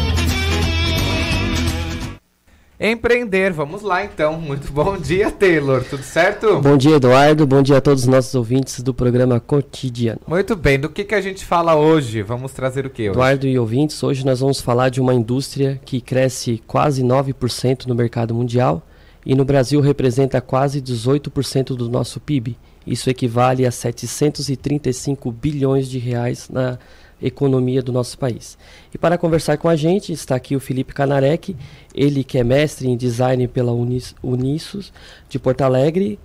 Empreender, 2.79 3.51
vamos 3.51 3.81
lá 3.81 4.05
então. 4.05 4.39
Muito 4.39 4.71
bom 4.71 4.97
dia, 4.97 5.29
Taylor. 5.29 5.83
Tudo 5.83 6.03
certo? 6.03 6.61
Bom 6.61 6.77
dia, 6.77 6.95
Eduardo. 6.95 7.45
Bom 7.45 7.61
dia 7.61 7.79
a 7.79 7.81
todos 7.81 8.03
os 8.03 8.07
nossos 8.07 8.33
ouvintes 8.33 8.79
do 8.79 8.93
programa 8.93 9.41
Cotidiano. 9.41 10.21
Muito 10.25 10.55
bem. 10.55 10.79
Do 10.79 10.87
que, 10.87 11.03
que 11.03 11.15
a 11.15 11.19
gente 11.19 11.43
fala 11.43 11.75
hoje? 11.75 12.21
Vamos 12.21 12.53
trazer 12.53 12.85
o 12.85 12.89
que 12.89 13.01
hoje? 13.01 13.11
Eduardo 13.11 13.45
e 13.45 13.59
ouvintes, 13.59 14.01
hoje 14.01 14.25
nós 14.25 14.39
vamos 14.39 14.61
falar 14.61 14.87
de 14.87 15.01
uma 15.01 15.13
indústria 15.13 15.81
que 15.83 15.99
cresce 15.99 16.63
quase 16.65 17.03
9% 17.03 17.87
no 17.87 17.93
mercado 17.93 18.33
mundial 18.33 18.81
e 19.25 19.35
no 19.35 19.43
Brasil 19.43 19.81
representa 19.81 20.39
quase 20.39 20.81
18% 20.81 21.75
do 21.75 21.89
nosso 21.89 22.21
PIB 22.21 22.57
Isso 22.85 23.09
equivale 23.09 23.65
a 23.65 23.71
735 23.71 25.31
bilhões 25.31 25.89
de 25.89 25.97
reais 25.97 26.49
na 26.49 26.77
economia 27.21 27.81
do 27.81 27.91
nosso 27.91 28.17
país. 28.17 28.57
E 28.93 28.97
para 28.97 29.17
conversar 29.17 29.57
com 29.57 29.69
a 29.69 29.75
gente 29.75 30.11
está 30.11 30.35
aqui 30.35 30.55
o 30.55 30.59
Felipe 30.59 30.93
Canarek, 30.93 31.55
ele 31.93 32.23
que 32.23 32.37
é 32.37 32.43
mestre 32.43 32.87
em 32.87 32.97
design 32.97 33.47
pela 33.47 33.71
Unis, 33.71 34.15
Unisos 34.21 34.91
de 35.29 35.39
Porto 35.39 35.61
Alegre, 35.61 36.19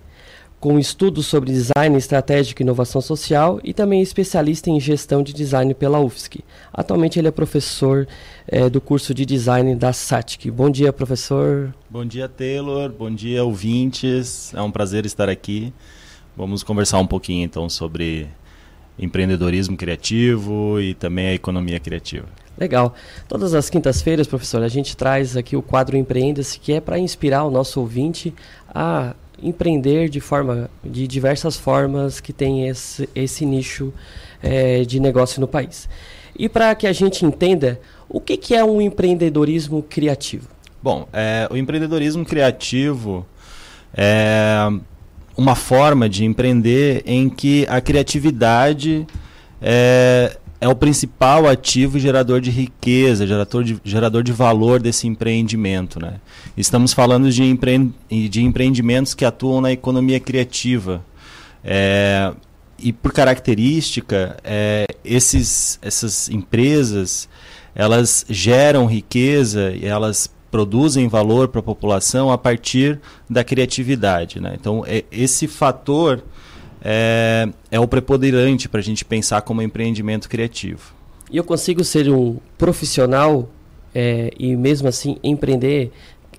com 0.59 0.77
estudos 0.77 1.25
sobre 1.25 1.51
design 1.51 1.97
estratégico 1.97 2.61
e 2.61 2.63
inovação 2.63 3.01
social 3.01 3.59
e 3.63 3.73
também 3.73 3.99
especialista 3.99 4.69
em 4.69 4.79
gestão 4.79 5.23
de 5.23 5.33
design 5.33 5.73
pela 5.73 5.99
UFSC. 5.99 6.41
Atualmente 6.71 7.17
ele 7.17 7.27
é 7.27 7.31
professor 7.31 8.07
é, 8.47 8.69
do 8.69 8.79
curso 8.79 9.11
de 9.11 9.25
design 9.25 9.75
da 9.75 9.91
SATIC. 9.91 10.51
Bom 10.51 10.69
dia, 10.69 10.93
professor. 10.93 11.73
Bom 11.89 12.05
dia, 12.05 12.29
Taylor. 12.29 12.91
Bom 12.91 13.09
dia, 13.09 13.43
ouvintes. 13.43 14.53
É 14.53 14.61
um 14.61 14.69
prazer 14.69 15.03
estar 15.03 15.29
aqui. 15.29 15.73
Vamos 16.35 16.63
conversar 16.63 16.99
um 16.99 17.07
pouquinho 17.07 17.43
então 17.43 17.69
sobre 17.69 18.27
empreendedorismo 18.97 19.75
criativo 19.75 20.79
e 20.79 20.93
também 20.93 21.27
a 21.27 21.33
economia 21.33 21.79
criativa. 21.79 22.27
Legal. 22.57 22.93
Todas 23.27 23.53
as 23.53 23.69
quintas-feiras, 23.69 24.27
professor, 24.27 24.61
a 24.61 24.67
gente 24.67 24.95
traz 24.95 25.35
aqui 25.35 25.55
o 25.55 25.61
quadro 25.61 25.97
Empreenda-se, 25.97 26.59
que 26.59 26.73
é 26.73 26.81
para 26.81 26.99
inspirar 26.99 27.43
o 27.43 27.51
nosso 27.51 27.79
ouvinte 27.79 28.33
a 28.73 29.15
empreender 29.41 30.09
de 30.09 30.19
forma, 30.19 30.69
de 30.83 31.07
diversas 31.07 31.57
formas 31.57 32.19
que 32.19 32.31
tem 32.31 32.67
esse, 32.67 33.09
esse 33.15 33.45
nicho 33.45 33.91
é, 34.41 34.83
de 34.83 34.99
negócio 34.99 35.41
no 35.41 35.47
país. 35.47 35.89
E 36.37 36.47
para 36.47 36.75
que 36.75 36.85
a 36.85 36.93
gente 36.93 37.25
entenda 37.25 37.79
o 38.07 38.21
que, 38.21 38.37
que 38.37 38.53
é 38.53 38.63
um 38.63 38.81
empreendedorismo 38.81 39.81
criativo. 39.83 40.47
Bom, 40.83 41.07
é, 41.11 41.47
o 41.49 41.57
empreendedorismo 41.57 42.23
criativo 42.25 43.25
é 43.93 44.69
uma 45.37 45.55
forma 45.55 46.09
de 46.09 46.25
empreender 46.25 47.03
em 47.05 47.29
que 47.29 47.65
a 47.69 47.79
criatividade 47.81 49.05
é, 49.61 50.37
é 50.59 50.67
o 50.67 50.75
principal 50.75 51.47
ativo 51.47 51.97
gerador 51.97 52.41
de 52.41 52.51
riqueza, 52.51 53.25
gerador 53.25 53.63
de, 53.63 53.81
gerador 53.83 54.23
de 54.23 54.31
valor 54.31 54.79
desse 54.79 55.07
empreendimento. 55.07 55.99
Né? 55.99 56.15
Estamos 56.55 56.93
falando 56.93 57.31
de, 57.31 57.43
empre, 57.43 57.91
de 58.09 58.41
empreendimentos 58.43 59.13
que 59.13 59.25
atuam 59.25 59.61
na 59.61 59.71
economia 59.71 60.19
criativa. 60.19 61.03
É, 61.63 62.33
e 62.77 62.91
por 62.91 63.13
característica, 63.13 64.37
é, 64.43 64.85
esses, 65.03 65.79
essas 65.81 66.29
empresas 66.29 67.29
elas 67.73 68.25
geram 68.29 68.85
riqueza 68.85 69.71
e 69.71 69.85
elas 69.85 70.29
produzem 70.51 71.07
valor 71.07 71.47
para 71.47 71.61
a 71.61 71.63
população 71.63 72.29
a 72.29 72.37
partir 72.37 72.99
da 73.29 73.43
criatividade. 73.43 74.39
Né? 74.39 74.55
Então, 74.59 74.83
é, 74.85 75.05
esse 75.11 75.47
fator 75.47 76.21
é, 76.83 77.47
é 77.71 77.79
o 77.79 77.87
preponderante 77.87 78.67
para 78.67 78.81
a 78.81 78.83
gente 78.83 79.05
pensar 79.05 79.41
como 79.41 79.61
empreendimento 79.61 80.27
criativo. 80.27 80.93
E 81.31 81.37
eu 81.37 81.43
consigo 81.43 81.83
ser 81.83 82.09
um 82.09 82.37
profissional 82.57 83.49
é, 83.95 84.31
e 84.37 84.55
mesmo 84.55 84.87
assim 84.87 85.17
empreender 85.23 85.91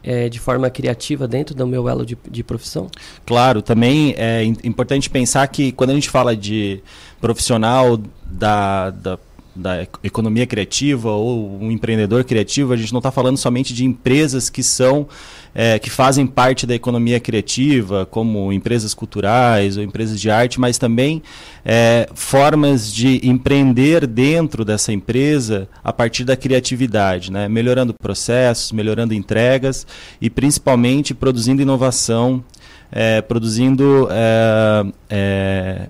é, 0.04 0.28
de 0.28 0.38
forma 0.38 0.68
criativa 0.68 1.28
dentro 1.28 1.54
do 1.54 1.66
meu 1.66 1.88
elo 1.88 2.04
de, 2.04 2.18
de, 2.28 2.42
profissão? 2.42 2.88
Claro, 3.24 3.62
também 3.62 4.14
é 4.18 4.42
importante 4.44 5.08
pensar 5.08 5.46
que 5.46 5.72
quando 5.72 5.90
a 5.90 5.94
gente 5.94 6.10
fala 6.10 6.36
de 6.36 6.82
profissional 7.20 7.98
da, 8.24 8.90
da 8.90 9.18
da 9.54 9.86
economia 10.02 10.46
criativa 10.46 11.10
ou 11.10 11.60
um 11.60 11.70
empreendedor 11.70 12.24
criativo, 12.24 12.72
a 12.72 12.76
gente 12.76 12.92
não 12.92 12.98
está 12.98 13.10
falando 13.10 13.36
somente 13.36 13.74
de 13.74 13.84
empresas 13.84 14.48
que 14.48 14.62
são 14.62 15.06
é, 15.54 15.78
que 15.78 15.90
fazem 15.90 16.26
parte 16.26 16.66
da 16.66 16.74
economia 16.74 17.20
criativa, 17.20 18.06
como 18.06 18.52
empresas 18.52 18.94
culturais 18.94 19.76
ou 19.76 19.82
empresas 19.82 20.18
de 20.20 20.30
arte, 20.30 20.58
mas 20.58 20.78
também 20.78 21.22
é, 21.64 22.08
formas 22.14 22.92
de 22.92 23.20
empreender 23.22 24.06
dentro 24.06 24.64
dessa 24.64 24.92
empresa 24.92 25.68
a 25.84 25.92
partir 25.92 26.24
da 26.24 26.36
criatividade, 26.36 27.30
né? 27.30 27.48
melhorando 27.48 27.92
processos, 27.92 28.72
melhorando 28.72 29.12
entregas 29.12 29.86
e 30.20 30.30
principalmente 30.30 31.12
produzindo 31.12 31.60
inovação, 31.60 32.42
é, 32.90 33.20
produzindo 33.20 34.08
é, 34.10 34.84
é, 35.10 35.88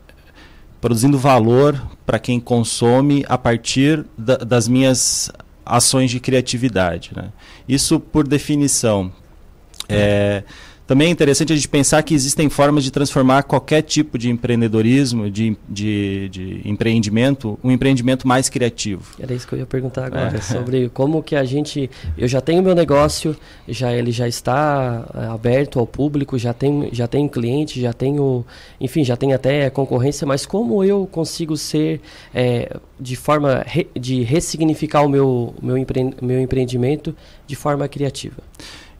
produzindo 0.82 1.16
valor 1.16 1.80
para 2.04 2.18
quem 2.18 2.40
consome 2.40 3.24
a 3.28 3.38
partir 3.38 4.04
da, 4.18 4.36
das 4.36 4.66
minhas 4.66 5.30
ações 5.64 6.10
de 6.10 6.18
criatividade. 6.18 7.12
Né? 7.14 7.30
Isso, 7.68 8.00
por 8.00 8.26
definição, 8.26 9.12
é, 9.88 10.42
também 10.86 11.08
é 11.08 11.10
interessante 11.10 11.52
a 11.52 11.56
gente 11.56 11.68
pensar 11.68 12.02
que 12.02 12.14
existem 12.14 12.48
formas 12.48 12.84
de 12.84 12.90
transformar 12.90 13.44
qualquer 13.44 13.82
tipo 13.82 14.18
de 14.18 14.30
empreendedorismo, 14.30 15.30
de, 15.30 15.56
de, 15.68 16.28
de 16.28 16.60
empreendimento, 16.64 17.58
um 17.62 17.70
empreendimento 17.70 18.26
mais 18.26 18.48
criativo. 18.48 19.02
Era 19.18 19.32
isso 19.32 19.46
que 19.46 19.54
eu 19.54 19.58
ia 19.58 19.66
perguntar 19.66 20.06
agora, 20.06 20.36
é. 20.36 20.40
sobre 20.40 20.88
como 20.90 21.22
que 21.22 21.36
a 21.36 21.44
gente... 21.44 21.88
Eu 22.18 22.28
já 22.28 22.40
tenho 22.40 22.62
meu 22.62 22.74
negócio, 22.74 23.36
já 23.68 23.92
ele 23.92 24.12
já 24.12 24.26
está 24.28 25.08
é, 25.14 25.26
aberto 25.26 25.78
ao 25.78 25.86
público, 25.86 26.38
já 26.38 26.52
tem, 26.52 26.88
já 26.92 27.06
tem 27.06 27.28
cliente, 27.28 27.80
já 27.80 27.92
tenho... 27.92 28.44
Enfim, 28.80 29.04
já 29.04 29.16
tem 29.16 29.32
até 29.32 29.70
concorrência, 29.70 30.26
mas 30.26 30.44
como 30.44 30.82
eu 30.84 31.08
consigo 31.10 31.56
ser... 31.56 32.00
É, 32.34 32.76
de 32.98 33.16
forma 33.16 33.64
re, 33.66 33.88
de 33.98 34.22
ressignificar 34.22 35.02
o 35.02 35.08
meu, 35.08 35.54
meu, 35.60 35.76
empre, 35.76 36.14
meu 36.22 36.40
empreendimento 36.40 37.14
de 37.46 37.56
forma 37.56 37.88
criativa? 37.88 38.36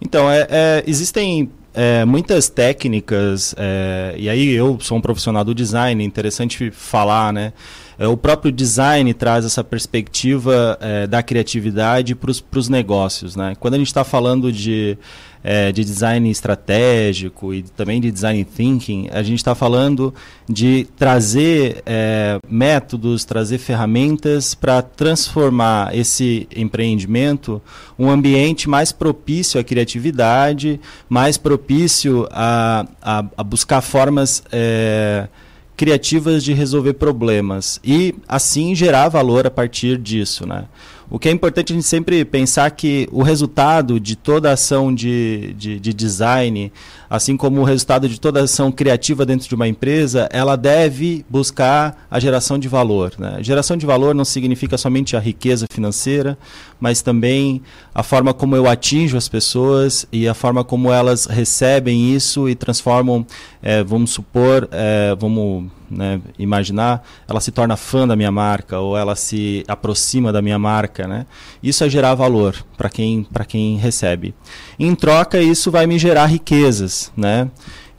Então, 0.05 0.29
é, 0.29 0.47
é, 0.51 0.85
existem 0.85 1.49
é, 1.73 2.05
muitas 2.05 2.49
técnicas, 2.49 3.55
é, 3.57 4.15
e 4.19 4.29
aí 4.29 4.51
eu 4.51 4.77
sou 4.81 4.99
um 4.99 5.01
profissional 5.01 5.45
do 5.45 5.55
design, 5.55 6.05
interessante 6.05 6.71
falar, 6.73 7.33
né? 7.33 7.53
É, 7.97 8.09
o 8.09 8.17
próprio 8.17 8.51
design 8.51 9.15
traz 9.15 9.45
essa 9.45 9.63
perspectiva 9.63 10.77
é, 10.81 11.07
da 11.07 11.23
criatividade 11.23 12.17
para 12.17 12.31
os 12.31 12.69
negócios, 12.69 13.37
né? 13.37 13.55
Quando 13.61 13.75
a 13.75 13.79
gente 13.79 13.87
está 13.87 14.03
falando 14.03 14.51
de 14.51 14.99
é, 15.45 15.73
de 15.73 15.85
design 15.85 16.31
estratégico 16.31 17.53
e 17.53 17.63
também 17.63 18.01
de 18.01 18.11
design 18.11 18.45
thinking, 18.45 19.09
a 19.13 19.23
gente 19.23 19.39
está 19.39 19.55
falando 19.55 20.15
de 20.49 20.87
trazer 20.97 21.83
é, 21.85 22.39
métodos, 22.49 23.25
trazer 23.25 23.59
ferramentas 23.59 24.55
para 24.55 24.83
transformar 24.83 25.97
esse 25.97 26.47
empreendimento 26.55 27.61
um 27.99 28.11
ambiente 28.11 28.69
mais 28.69 28.93
propício 28.93 29.61
à 29.61 29.65
criatividade, 29.65 30.81
mais 31.09 31.37
propício 31.37 32.29
a, 32.31 32.87
a, 33.01 33.25
a 33.37 33.45
buscar 33.45 33.81
formas 33.81 34.43
é, 34.51 35.29
criativas 35.77 36.45
de 36.45 36.53
resolver 36.53 36.95
problemas 36.95 37.81
e 37.83 38.15
assim 38.29 38.75
gerar 38.75 39.09
valor 39.09 39.47
a 39.47 39.51
partir 39.51 39.99
disso, 39.99 40.47
né? 40.47 40.67
O 41.15 41.19
que 41.19 41.29
é 41.29 41.31
importante 41.31 41.75
a 41.75 41.77
gente 41.77 41.87
sempre 41.87 42.25
pensar 42.25 42.71
que 42.71 43.07
o 43.13 43.23
resultado 43.23 44.01
de 44.01 44.17
toda 44.17 44.51
ação 44.51 44.95
de, 44.95 45.53
de, 45.59 45.79
de, 45.79 45.93
design, 45.93 46.73
assim 47.11 47.37
como 47.37 47.61
o 47.61 47.65
resultado 47.65 48.09
de 48.09 48.19
toda 48.19 48.43
ação 48.43 48.73
criativa 48.73 49.27
dentro 49.27 49.47
de 49.47 49.55
uma 49.55 49.69
empresa, 49.69 50.27
ela 50.33 50.57
deve 50.57 51.23
buscar 51.29 52.07
a 52.11 52.19
geração 52.19 52.59
de 52.59 52.67
valor. 52.67 53.13
Né? 53.19 53.43
Geração 53.43 53.77
de 53.77 53.85
valor 53.85 54.15
não 54.15 54.25
significa 54.25 54.79
somente 54.79 55.15
a 55.15 55.21
riqueza 55.21 55.67
financeira, 55.71 56.39
mas 56.81 57.03
também 57.03 57.61
a 57.95 58.03
forma 58.03 58.33
como 58.33 58.57
eu 58.57 58.67
atinjo 58.69 59.17
as 59.17 59.29
pessoas 59.29 60.07
e 60.11 60.27
a 60.27 60.33
forma 60.35 60.65
como 60.65 60.91
elas 60.91 61.27
recebem 61.27 62.15
isso 62.15 62.49
e 62.49 62.55
transformam, 62.55 63.27
é, 63.63 63.83
vamos 63.83 64.11
supor, 64.11 64.69
é, 64.73 65.15
vamos 65.19 65.71
né, 65.91 66.21
imaginar, 66.39 67.07
ela 67.29 67.41
se 67.41 67.51
torna 67.51 67.77
fã 67.77 68.09
da 68.09 68.17
minha 68.17 68.31
marca 68.31 68.79
ou 68.79 68.97
ela 68.97 69.15
se 69.15 69.63
aproxima 69.69 70.33
da 70.33 70.41
minha 70.41 70.59
marca, 70.59 71.07
né? 71.07 71.27
Isso 71.63 71.85
é 71.85 71.91
gerar 71.91 72.15
valor 72.15 72.57
para 72.79 72.89
quem 72.89 73.27
quem 73.47 73.77
recebe. 73.77 74.35
Em 74.79 74.95
troca, 74.95 75.39
isso 75.39 75.71
vai 75.71 75.87
me 75.87 75.99
gerar 75.99 76.27
riquezas, 76.27 77.13
né? 77.15 77.51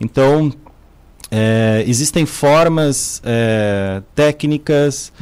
Então 0.02 0.52
é, 1.30 1.84
existem 1.86 2.26
formas 2.26 3.22
técnicas 4.16 5.14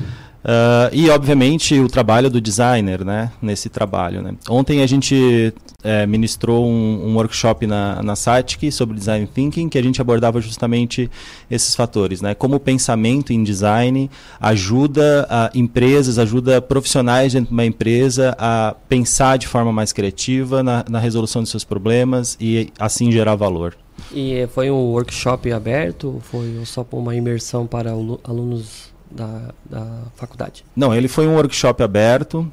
Uh, 0.44 0.90
e, 0.92 1.10
obviamente, 1.10 1.80
o 1.80 1.88
trabalho 1.88 2.30
do 2.30 2.42
designer 2.42 3.06
né, 3.06 3.32
nesse 3.42 3.70
trabalho. 3.70 4.24
Né? 4.24 4.34
Ontem 4.50 4.82
a 4.82 4.88
gente 4.88 5.54
é, 5.84 6.08
ministrou 6.08 6.66
um, 6.68 7.10
um, 7.10 7.16
workshop 7.16 7.68
na, 7.68 8.02
na 8.02 8.16
SATIC 8.16 8.72
sobre 8.72 8.98
Design 8.98 9.28
Thinking, 9.28 9.70
que 9.70 9.78
a 9.78 9.84
gente 9.84 10.02
abordava 10.02 10.42
justamente 10.42 11.10
esses 11.50 11.76
fatores. 11.76 12.22
Né? 12.22 12.34
Como 12.34 12.56
o 12.56 12.60
pensamento 12.60 13.32
em 13.32 13.44
design 13.44 14.10
ajuda 14.40 15.28
empresas, 15.54 16.18
ajuda 16.18 16.60
profissionais 16.60 17.34
dentro 17.34 17.50
de 17.50 17.54
uma 17.54 17.66
empresa 17.66 18.36
a 18.40 18.76
pensar 18.90 19.38
de 19.38 19.48
forma 19.48 19.72
mais 19.72 19.94
criativa 19.94 20.64
na, 20.64 20.84
na 20.90 21.00
resolução 21.00 21.44
de 21.44 21.50
seus 21.50 21.64
problemas 21.64 22.36
e, 22.42 22.72
assim, 22.80 23.12
gerar 23.12 23.36
valor. 23.36 23.78
E 24.12 24.48
foi 24.48 24.72
um 24.72 24.92
workshop 24.92 25.52
aberto? 25.52 26.20
Foi 26.24 26.62
só 26.66 26.86
uma 26.92 27.16
imersão 27.16 27.68
para 27.68 27.92
alunos 27.92 28.91
da, 29.12 29.54
da 29.70 29.88
faculdade? 30.16 30.64
Não, 30.76 30.94
ele 30.94 31.08
foi 31.08 31.28
um 31.28 31.36
workshop 31.36 31.84
aberto 31.84 32.52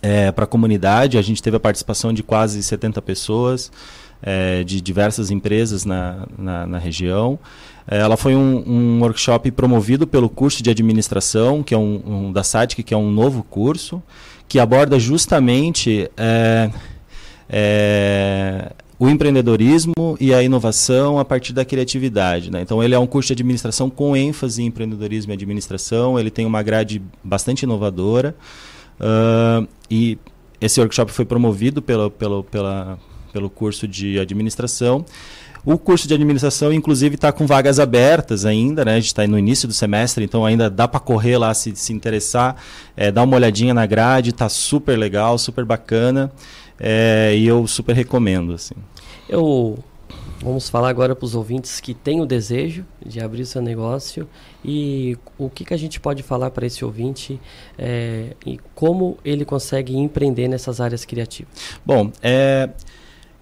é, 0.00 0.30
para 0.32 0.44
a 0.44 0.46
comunidade. 0.46 1.18
A 1.18 1.22
gente 1.22 1.42
teve 1.42 1.56
a 1.56 1.60
participação 1.60 2.12
de 2.12 2.22
quase 2.22 2.62
70 2.62 3.02
pessoas. 3.02 3.70
é, 4.22 4.62
de 4.62 4.80
diversas 4.80 5.30
empresas 5.30 5.84
na, 5.84 6.26
na, 6.38 6.66
na 6.66 6.78
região. 6.78 7.38
É, 7.86 7.98
ela 7.98 8.16
foi 8.16 8.36
um, 8.36 8.62
um, 8.66 9.00
workshop 9.00 9.50
promovido 9.50 10.06
pelo 10.06 10.28
curso 10.28 10.62
de 10.62 10.70
administração, 10.70 11.62
que 11.62 11.74
é 11.74 11.78
um, 11.78 12.00
um 12.06 12.32
da 12.32 12.44
SATIC, 12.44 12.84
que 12.84 12.94
é 12.94 12.96
um 12.96 13.10
novo 13.10 13.42
curso, 13.42 14.00
que 14.48 14.60
aborda 14.60 14.98
justamente 14.98 16.08
é, 16.16 16.70
é, 17.50 18.72
o 19.02 19.08
empreendedorismo 19.10 20.16
e 20.20 20.32
a 20.32 20.44
inovação 20.44 21.18
a 21.18 21.24
partir 21.24 21.52
da 21.52 21.64
criatividade. 21.64 22.52
Né? 22.52 22.62
Então, 22.62 22.80
ele 22.80 22.94
é 22.94 22.98
um 23.00 23.06
curso 23.06 23.34
de 23.34 23.42
administração 23.42 23.90
com 23.90 24.16
ênfase 24.16 24.62
em 24.62 24.66
empreendedorismo 24.66 25.32
e 25.32 25.34
administração. 25.34 26.20
Ele 26.20 26.30
tem 26.30 26.46
uma 26.46 26.62
grade 26.62 27.02
bastante 27.24 27.64
inovadora. 27.64 28.32
Uh, 29.00 29.66
e 29.90 30.16
esse 30.60 30.78
workshop 30.78 31.10
foi 31.10 31.24
promovido 31.24 31.82
pelo, 31.82 32.12
pelo, 32.12 32.44
pela, 32.44 32.96
pelo 33.32 33.50
curso 33.50 33.88
de 33.88 34.20
administração. 34.20 35.04
O 35.64 35.76
curso 35.76 36.06
de 36.06 36.14
administração, 36.14 36.72
inclusive, 36.72 37.16
está 37.16 37.32
com 37.32 37.44
vagas 37.44 37.80
abertas 37.80 38.46
ainda, 38.46 38.84
né? 38.84 38.92
A 38.92 39.00
gente 39.00 39.06
está 39.06 39.26
no 39.26 39.36
início 39.36 39.66
do 39.66 39.74
semestre, 39.74 40.24
então 40.24 40.46
ainda 40.46 40.70
dá 40.70 40.86
para 40.86 41.00
correr 41.00 41.38
lá 41.38 41.52
se, 41.54 41.74
se 41.74 41.92
interessar, 41.92 42.54
é, 42.96 43.10
dar 43.10 43.24
uma 43.24 43.34
olhadinha 43.34 43.74
na 43.74 43.84
grade, 43.84 44.30
está 44.30 44.48
super 44.48 44.96
legal, 44.96 45.36
super 45.38 45.64
bacana, 45.64 46.30
é, 46.78 47.34
e 47.36 47.48
eu 47.48 47.66
super 47.66 47.96
recomendo. 47.96 48.52
Assim. 48.52 48.74
Eu 49.32 49.78
Vamos 50.42 50.68
falar 50.68 50.88
agora 50.88 51.14
para 51.14 51.24
os 51.24 51.36
ouvintes 51.36 51.78
que 51.78 51.94
têm 51.94 52.20
o 52.20 52.26
desejo 52.26 52.84
de 53.04 53.20
abrir 53.20 53.46
seu 53.46 53.62
negócio 53.62 54.28
e 54.64 55.16
o 55.38 55.48
que, 55.48 55.64
que 55.64 55.72
a 55.72 55.76
gente 55.76 56.00
pode 56.00 56.20
falar 56.24 56.50
para 56.50 56.66
esse 56.66 56.84
ouvinte 56.84 57.40
é, 57.78 58.34
e 58.44 58.58
como 58.74 59.16
ele 59.24 59.44
consegue 59.44 59.96
empreender 59.96 60.48
nessas 60.48 60.80
áreas 60.80 61.04
criativas. 61.04 61.52
Bom, 61.86 62.10
é, 62.20 62.68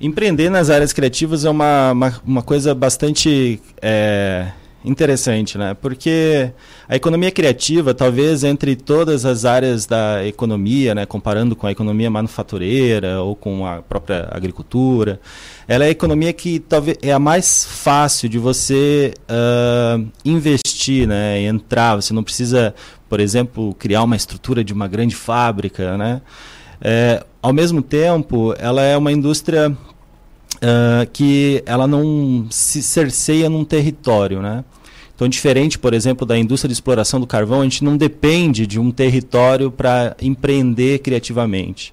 Empreender 0.00 0.48
nas 0.48 0.70
áreas 0.70 0.94
criativas 0.94 1.44
é 1.44 1.50
uma, 1.50 1.92
uma, 1.92 2.20
uma 2.24 2.42
coisa 2.42 2.74
bastante 2.74 3.60
é, 3.82 4.50
interessante, 4.84 5.58
né? 5.58 5.74
Porque 5.74 6.50
a 6.88 6.96
economia 6.96 7.30
criativa, 7.30 7.92
talvez 7.92 8.44
entre 8.44 8.74
todas 8.74 9.24
as 9.24 9.44
áreas 9.44 9.86
da 9.86 10.26
economia, 10.26 10.94
né, 10.94 11.06
comparando 11.06 11.54
com 11.54 11.66
a 11.66 11.72
economia 11.72 12.10
manufatureira 12.10 13.20
ou 13.20 13.36
com 13.36 13.66
a 13.66 13.82
própria 13.82 14.28
agricultura, 14.30 15.20
ela 15.68 15.84
é 15.84 15.88
a 15.88 15.90
economia 15.90 16.32
que 16.32 16.58
talvez 16.58 16.96
é 17.02 17.12
a 17.12 17.18
mais 17.18 17.64
fácil 17.64 18.28
de 18.28 18.38
você 18.38 19.12
uh, 19.28 20.06
investir, 20.24 21.06
né, 21.06 21.42
entrar. 21.42 21.96
Você 21.96 22.14
não 22.14 22.22
precisa, 22.22 22.74
por 23.08 23.20
exemplo, 23.20 23.74
criar 23.74 24.02
uma 24.02 24.16
estrutura 24.16 24.64
de 24.64 24.72
uma 24.72 24.88
grande 24.88 25.14
fábrica, 25.14 25.96
né? 25.96 26.22
É, 26.82 27.22
ao 27.42 27.52
mesmo 27.52 27.82
tempo, 27.82 28.54
ela 28.58 28.80
é 28.82 28.96
uma 28.96 29.12
indústria 29.12 29.76
uh, 30.62 31.08
que 31.12 31.62
ela 31.66 31.86
não 31.86 32.46
se 32.50 32.82
cerceia 32.82 33.48
num 33.48 33.64
território, 33.64 34.40
né? 34.40 34.64
Então, 35.14 35.28
diferente, 35.28 35.78
por 35.78 35.92
exemplo, 35.92 36.26
da 36.26 36.38
indústria 36.38 36.68
de 36.68 36.72
exploração 36.72 37.20
do 37.20 37.26
carvão, 37.26 37.60
a 37.60 37.64
gente 37.64 37.84
não 37.84 37.94
depende 37.94 38.66
de 38.66 38.80
um 38.80 38.90
território 38.90 39.70
para 39.70 40.16
empreender 40.20 41.00
criativamente. 41.00 41.92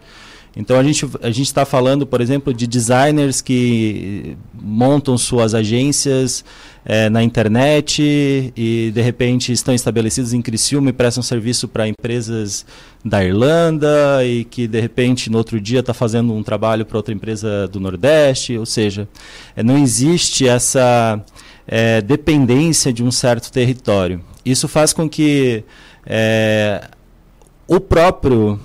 Então 0.59 0.79
a 0.79 0.83
gente 0.83 1.05
a 1.21 1.29
gente 1.29 1.45
está 1.45 1.65
falando, 1.65 2.07
por 2.07 2.19
exemplo, 2.19 2.51
de 2.51 2.65
designers 2.65 3.41
que 3.41 4.35
montam 4.59 5.15
suas 5.15 5.53
agências 5.53 6.43
é, 6.83 7.09
na 7.09 7.21
internet 7.21 8.51
e 8.57 8.91
de 8.91 9.01
repente 9.01 9.51
estão 9.51 9.75
estabelecidos 9.75 10.33
em 10.33 10.41
Criciúma 10.41 10.89
e 10.89 10.93
prestam 10.93 11.21
serviço 11.21 11.67
para 11.67 11.87
empresas 11.87 12.65
da 13.05 13.23
Irlanda 13.23 14.25
e 14.25 14.45
que 14.45 14.67
de 14.67 14.81
repente 14.81 15.29
no 15.29 15.37
outro 15.37 15.61
dia 15.61 15.81
está 15.81 15.93
fazendo 15.93 16.33
um 16.33 16.41
trabalho 16.41 16.87
para 16.87 16.97
outra 16.97 17.13
empresa 17.13 17.67
do 17.67 17.79
Nordeste, 17.79 18.57
ou 18.57 18.65
seja, 18.65 19.07
é, 19.55 19.61
não 19.61 19.77
existe 19.77 20.47
essa 20.47 21.23
é, 21.67 22.01
dependência 22.01 22.91
de 22.91 23.03
um 23.03 23.11
certo 23.11 23.51
território. 23.51 24.23
Isso 24.43 24.67
faz 24.67 24.91
com 24.91 25.07
que 25.07 25.63
é, 26.03 26.89
o 27.67 27.79
próprio 27.79 28.59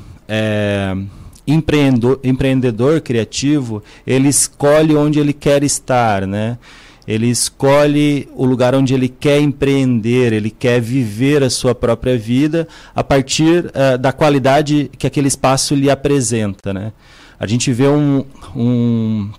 empreendedor, 1.46 2.20
empreendedor 2.22 3.00
criativo 3.00 3.82
ele 4.06 4.28
escolhe 4.28 4.94
onde 4.96 5.18
ele 5.18 5.32
quer 5.32 5.62
estar, 5.62 6.26
né? 6.26 6.58
Ele 7.06 7.26
escolhe 7.28 8.28
o 8.34 8.44
lugar 8.44 8.74
onde 8.74 8.94
ele 8.94 9.08
quer 9.08 9.40
empreender, 9.40 10.32
ele 10.32 10.50
quer 10.50 10.80
viver 10.80 11.42
a 11.42 11.50
sua 11.50 11.74
própria 11.74 12.16
vida 12.16 12.68
a 12.94 13.02
partir 13.02 13.66
uh, 13.66 13.98
da 13.98 14.12
qualidade 14.12 14.88
que 14.96 15.06
aquele 15.06 15.26
espaço 15.26 15.74
lhe 15.74 15.90
apresenta. 15.90 16.72
Né? 16.72 16.92
A 17.40 17.46
gente 17.46 17.72
vê 17.72 17.88
um, 17.88 18.24
um, 18.54 19.30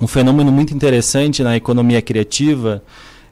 um 0.00 0.06
fenômeno 0.08 0.50
muito 0.50 0.74
interessante 0.74 1.44
na 1.44 1.56
economia 1.56 2.02
criativa 2.02 2.82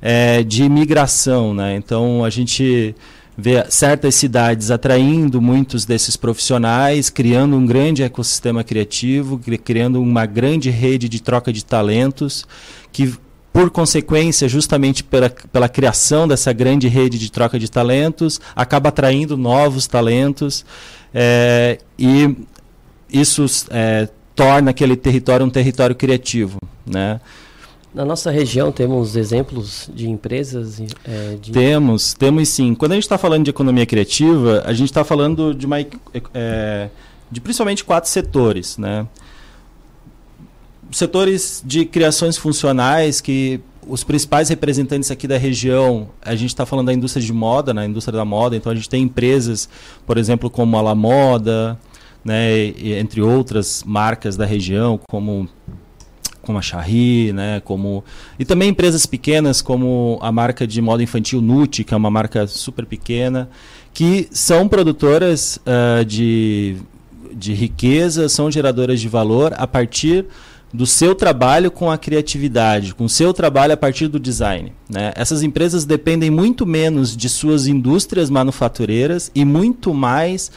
é, 0.01 0.45
de 0.45 0.63
imigração. 0.63 1.53
Né? 1.53 1.75
Então, 1.75 2.25
a 2.25 2.31
gente 2.31 2.95
vê 3.37 3.65
certas 3.69 4.15
cidades 4.15 4.71
atraindo 4.71 5.41
muitos 5.41 5.85
desses 5.85 6.17
profissionais, 6.17 7.11
criando 7.11 7.57
um 7.57 7.67
grande 7.67 8.03
ecossistema 8.03 8.63
criativo, 8.63 9.41
criando 9.65 10.01
uma 10.01 10.27
grande 10.27 10.71
rede 10.71 11.09
de 11.09 11.21
troca 11.21 11.53
de 11.53 11.65
talentos 11.65 12.47
que 12.93 13.15
por 13.53 13.71
consequência, 13.71 14.49
justamente 14.49 15.05
pela, 15.05 15.31
pela 15.31 15.69
criação 15.69 16.27
dessa 16.27 16.53
grande 16.53 16.89
rede 16.89 17.21
de 17.21 17.31
troca 17.31 17.57
de 17.57 17.71
talentos, 17.71 18.41
acaba 18.57 18.89
atraindo 18.89 19.37
novos 19.37 19.87
talentos 19.87 20.67
é, 21.15 21.79
e 21.97 22.37
isso 23.09 23.47
é, 23.71 24.09
torna 24.35 24.73
aquele 24.73 24.97
território 24.97 25.47
um 25.47 25.51
território 25.51 25.95
criativo, 25.95 26.59
né? 26.85 27.21
Na 27.95 28.05
nossa 28.05 28.31
região 28.31 28.73
temos 28.73 29.15
exemplos 29.15 29.89
de 29.95 30.11
empresas? 30.11 30.83
É, 31.05 31.37
de... 31.41 31.53
Temos, 31.53 32.13
temos 32.13 32.49
sim. 32.49 32.75
Quando 32.75 32.93
a 32.93 32.95
gente 32.97 33.05
está 33.05 33.17
falando 33.17 33.45
de 33.45 33.51
economia 33.51 33.87
criativa, 33.87 34.65
a 34.67 34.73
gente 34.73 34.89
está 34.91 35.05
falando 35.05 35.55
de, 35.55 35.65
uma, 35.65 35.79
é, 36.35 36.89
de 37.31 37.41
principalmente 37.41 37.85
quatro 37.85 38.11
setores, 38.11 38.77
né? 38.77 39.07
setores 40.91 41.63
de 41.65 41.85
criações 41.85 42.37
funcionais 42.37 43.21
que 43.21 43.61
os 43.87 44.03
principais 44.03 44.49
representantes 44.49 45.11
aqui 45.11 45.29
da 45.29 45.37
região, 45.37 46.09
a 46.23 46.35
gente 46.35 46.51
está 46.51 46.65
falando 46.65 46.87
da 46.87 46.93
indústria 46.93 47.25
de 47.25 47.33
moda, 47.33 47.75
na 47.75 47.83
né, 47.83 47.87
indústria 47.87 48.17
da 48.17 48.25
moda, 48.25 48.57
então 48.57 48.73
a 48.73 48.75
gente 48.75 48.89
tem 48.89 49.03
empresas, 49.03 49.69
por 50.07 50.17
exemplo, 50.17 50.49
como 50.49 50.77
a 50.77 50.81
La 50.81 50.95
Moda, 50.95 51.79
né, 52.25 52.57
e, 52.59 52.95
entre 52.95 53.21
outras 53.21 53.85
marcas 53.85 54.37
da 54.37 54.47
região, 54.47 54.99
como 55.09 55.49
como 56.45 56.59
a 56.59 56.63
Charri, 56.63 57.33
né, 57.33 57.61
como 57.65 58.05
e 58.39 58.45
também 58.45 58.69
empresas 58.69 59.07
pequenas 59.07 59.61
como 59.61 60.19
a 60.23 60.31
marca 60.31 60.67
de 60.67 60.81
moda 60.81 61.03
infantil 61.03 61.41
Nuti, 61.41 61.83
que 61.83 61.95
é 61.95 61.97
uma 61.97 62.11
marca 62.11 62.47
super 62.47 62.87
pequena, 62.87 63.49
que 63.93 64.29
são 64.31 64.69
produtoras 64.69 65.59
uh, 65.59 66.05
de, 66.05 66.77
de 67.33 67.53
riqueza, 67.53 68.29
são 68.29 68.51
geradoras 68.51 69.01
de 69.01 69.09
valor 69.09 69.53
a 69.57 69.67
partir 69.67 70.27
do 70.75 70.87
seu 70.87 71.15
trabalho 71.15 71.71
com 71.71 71.89
a 71.89 71.97
criatividade, 71.97 72.97
com 72.97 73.05
o 73.05 73.09
seu 73.09 73.33
trabalho 73.33 73.73
a 73.73 73.77
partir 73.77 74.09
do 74.09 74.19
design. 74.19 74.73
Né? 74.91 75.13
Essas 75.15 75.45
empresas 75.45 75.85
dependem 75.85 76.31
muito 76.31 76.67
menos 76.67 77.17
de 77.17 77.29
suas 77.29 77.69
indústrias 77.69 78.29
manufatureiras 78.29 79.31
e 79.37 79.45
muito 79.45 79.95
mais 79.95 80.51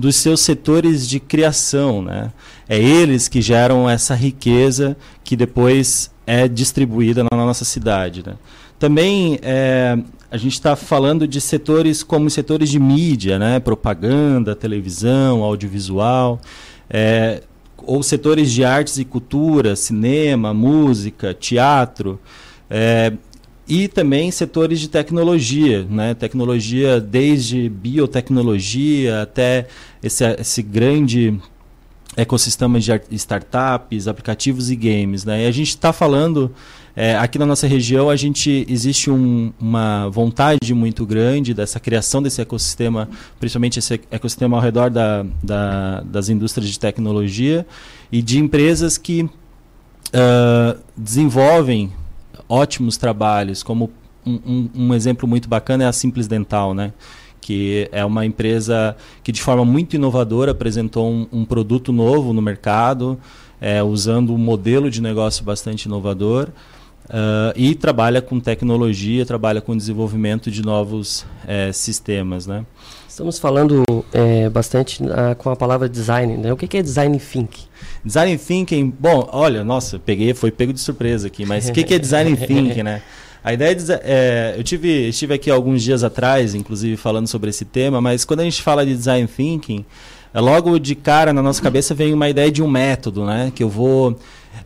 dos 0.00 0.16
seus 0.16 0.40
setores 0.40 1.08
de 1.08 1.20
criação. 1.20 2.02
Né? 2.02 2.32
É 2.68 2.78
eles 2.78 3.28
que 3.28 3.40
geram 3.40 3.88
essa 3.88 4.14
riqueza 4.14 4.96
que 5.22 5.36
depois 5.36 6.10
é 6.26 6.48
distribuída 6.48 7.22
na 7.22 7.36
nossa 7.36 7.64
cidade. 7.64 8.24
Né? 8.26 8.34
Também 8.78 9.38
é, 9.42 9.98
a 10.30 10.36
gente 10.36 10.54
está 10.54 10.74
falando 10.74 11.28
de 11.28 11.40
setores 11.40 12.02
como 12.02 12.28
setores 12.30 12.70
de 12.70 12.80
mídia, 12.80 13.38
né? 13.38 13.60
propaganda, 13.60 14.56
televisão, 14.56 15.44
audiovisual. 15.44 16.40
É, 16.88 17.42
ou 17.84 18.02
setores 18.02 18.52
de 18.52 18.64
artes 18.64 18.98
e 18.98 19.04
cultura, 19.04 19.74
cinema, 19.74 20.52
música, 20.52 21.32
teatro, 21.32 22.20
é, 22.68 23.12
e 23.70 23.86
também 23.86 24.32
setores 24.32 24.80
de 24.80 24.88
tecnologia, 24.88 25.86
né? 25.88 26.12
tecnologia 26.12 27.00
desde 27.00 27.68
biotecnologia 27.68 29.22
até 29.22 29.68
esse, 30.02 30.24
esse 30.40 30.60
grande 30.60 31.38
ecossistema 32.16 32.80
de 32.80 32.90
startups, 33.12 34.08
aplicativos 34.08 34.72
e 34.72 34.76
games. 34.76 35.24
Né? 35.24 35.44
E 35.44 35.46
a 35.46 35.52
gente 35.52 35.68
está 35.68 35.92
falando 35.92 36.52
é, 36.96 37.16
aqui 37.16 37.38
na 37.38 37.46
nossa 37.46 37.68
região, 37.68 38.10
a 38.10 38.16
gente 38.16 38.66
existe 38.68 39.08
um, 39.08 39.52
uma 39.60 40.08
vontade 40.08 40.74
muito 40.74 41.06
grande 41.06 41.54
dessa 41.54 41.78
criação 41.78 42.20
desse 42.20 42.40
ecossistema, 42.40 43.08
principalmente 43.38 43.78
esse 43.78 44.00
ecossistema 44.10 44.56
ao 44.56 44.62
redor 44.64 44.90
da, 44.90 45.24
da, 45.40 46.00
das 46.00 46.28
indústrias 46.28 46.68
de 46.68 46.76
tecnologia 46.76 47.64
e 48.10 48.20
de 48.20 48.40
empresas 48.40 48.98
que 48.98 49.22
uh, 49.22 50.76
desenvolvem 50.96 51.92
ótimos 52.50 52.96
trabalhos, 52.96 53.62
como 53.62 53.90
um, 54.26 54.34
um, 54.44 54.70
um, 54.74 54.94
exemplo 54.94 55.26
muito 55.26 55.48
bacana 55.48 55.84
é 55.84 55.86
a 55.86 55.92
Simples 55.92 56.26
Dental, 56.26 56.74
né? 56.74 56.92
que 57.40 57.88
é 57.90 58.04
uma 58.04 58.26
empresa 58.26 58.94
que 59.22 59.32
de 59.32 59.40
forma 59.40 59.64
muito 59.64 59.96
inovadora 59.96 60.50
apresentou 60.50 61.10
um, 61.10 61.26
um 61.32 61.44
produto 61.44 61.90
novo 61.92 62.34
no 62.34 62.42
mercado, 62.42 63.18
é, 63.60 63.82
usando 63.82 64.34
um 64.34 64.38
modelo 64.38 64.90
de 64.90 65.00
negócio 65.00 65.42
bastante 65.44 65.84
inovador. 65.84 66.48
Uh, 67.06 67.50
e 67.56 67.74
trabalha 67.74 68.22
com 68.22 68.38
tecnologia, 68.38 69.26
trabalha 69.26 69.60
com 69.60 69.76
desenvolvimento 69.76 70.48
de 70.48 70.62
novos 70.62 71.26
é, 71.44 71.72
sistemas, 71.72 72.46
né? 72.46 72.64
Estamos 73.08 73.36
falando 73.36 73.82
é, 74.12 74.48
bastante 74.48 75.02
uh, 75.02 75.34
com 75.36 75.50
a 75.50 75.56
palavra 75.56 75.88
design, 75.88 76.36
né? 76.36 76.52
O 76.52 76.56
que, 76.56 76.68
que 76.68 76.76
é 76.76 76.82
design 76.82 77.18
thinking? 77.18 77.64
Design 78.04 78.36
thinking, 78.38 78.92
bom, 78.98 79.28
olha, 79.32 79.62
nossa, 79.62 79.98
peguei, 79.98 80.32
foi 80.34 80.50
pego 80.50 80.72
de 80.72 80.80
surpresa 80.80 81.26
aqui, 81.26 81.44
mas 81.44 81.68
o 81.68 81.72
que, 81.72 81.82
que 81.82 81.94
é 81.94 81.98
design 81.98 82.34
thinking, 82.36 82.82
né? 82.82 83.02
A 83.42 83.54
ideia 83.54 83.74
de, 83.74 83.84
é, 84.02 84.54
eu 84.56 84.62
tive, 84.62 85.08
estive 85.08 85.34
aqui 85.34 85.50
alguns 85.50 85.82
dias 85.82 86.04
atrás, 86.04 86.54
inclusive 86.54 86.96
falando 86.96 87.26
sobre 87.26 87.50
esse 87.50 87.64
tema, 87.64 88.00
mas 88.00 88.24
quando 88.24 88.40
a 88.40 88.44
gente 88.44 88.62
fala 88.62 88.84
de 88.84 88.94
design 88.94 89.26
thinking, 89.26 89.84
é 90.32 90.40
logo 90.40 90.78
de 90.78 90.94
cara 90.94 91.32
na 91.32 91.42
nossa 91.42 91.60
cabeça 91.60 91.94
vem 91.94 92.12
uma 92.12 92.28
ideia 92.28 92.52
de 92.52 92.62
um 92.62 92.68
método, 92.68 93.24
né? 93.24 93.50
Que 93.54 93.62
eu 93.62 93.68
vou 93.68 94.16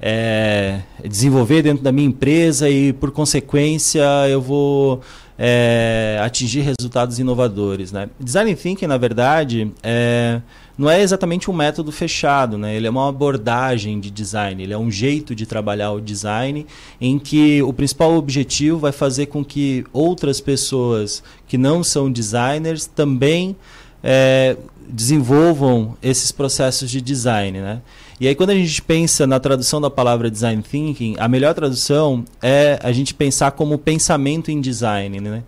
é, 0.01 0.81
desenvolver 1.05 1.62
dentro 1.62 1.82
da 1.82 1.93
minha 1.93 2.06
empresa 2.06 2.69
e, 2.69 2.93
por 2.93 3.11
consequência, 3.11 4.02
eu 4.28 4.40
vou 4.40 5.01
é, 5.39 6.19
atingir 6.23 6.61
resultados 6.61 7.19
inovadores. 7.19 7.93
Né? 7.93 8.09
Design 8.20 8.55
Thinking, 8.55 8.86
na 8.86 8.98
verdade, 8.98 9.73
é, 9.82 10.40
não 10.76 10.90
é 10.90 11.01
exatamente 11.01 11.51
um 11.51 11.55
método 11.55 11.92
fechado, 11.92 12.59
né? 12.59 12.74
ele 12.74 12.86
é 12.86 12.90
uma 12.90 13.09
abordagem 13.09 14.01
de 14.01 14.10
design, 14.10 14.62
ele 14.62 14.72
é 14.72 14.78
um 14.78 14.90
jeito 14.90 15.34
de 15.34 15.46
trabalhar 15.46 15.92
o 15.92 16.01
design 16.01 16.66
em 17.01 17.18
que 17.18 17.62
o 17.62 17.72
principal 17.72 18.14
objetivo 18.14 18.78
vai 18.78 18.92
fazer 18.92 19.26
com 19.26 19.44
que 19.44 19.84
outras 19.92 20.40
pessoas 20.40 21.22
que 21.46 21.56
não 21.56 21.84
são 21.84 22.10
designers 22.10 22.86
também 22.86 23.55
é, 24.02 24.56
desenvolvam 24.88 25.96
esses 26.02 26.32
processos 26.32 26.90
de 26.90 27.01
design. 27.01 27.60
Né? 27.60 27.80
E 28.20 28.28
aí, 28.28 28.34
quando 28.34 28.51
a 28.51 28.55
gente 28.55 28.82
pensa 28.82 29.26
na 29.26 29.40
tradução 29.40 29.80
da 29.80 29.90
palavra 29.90 30.30
design 30.30 30.62
thinking, 30.62 31.16
a 31.18 31.28
melhor 31.28 31.55
tradução 31.55 32.24
é 32.42 32.78
a 32.82 32.92
gente 32.92 33.14
pensar 33.14 33.52
como 33.52 33.78
pensamento 33.78 34.51
em 34.51 34.60
design. 34.60 35.20
Né? 35.20 35.42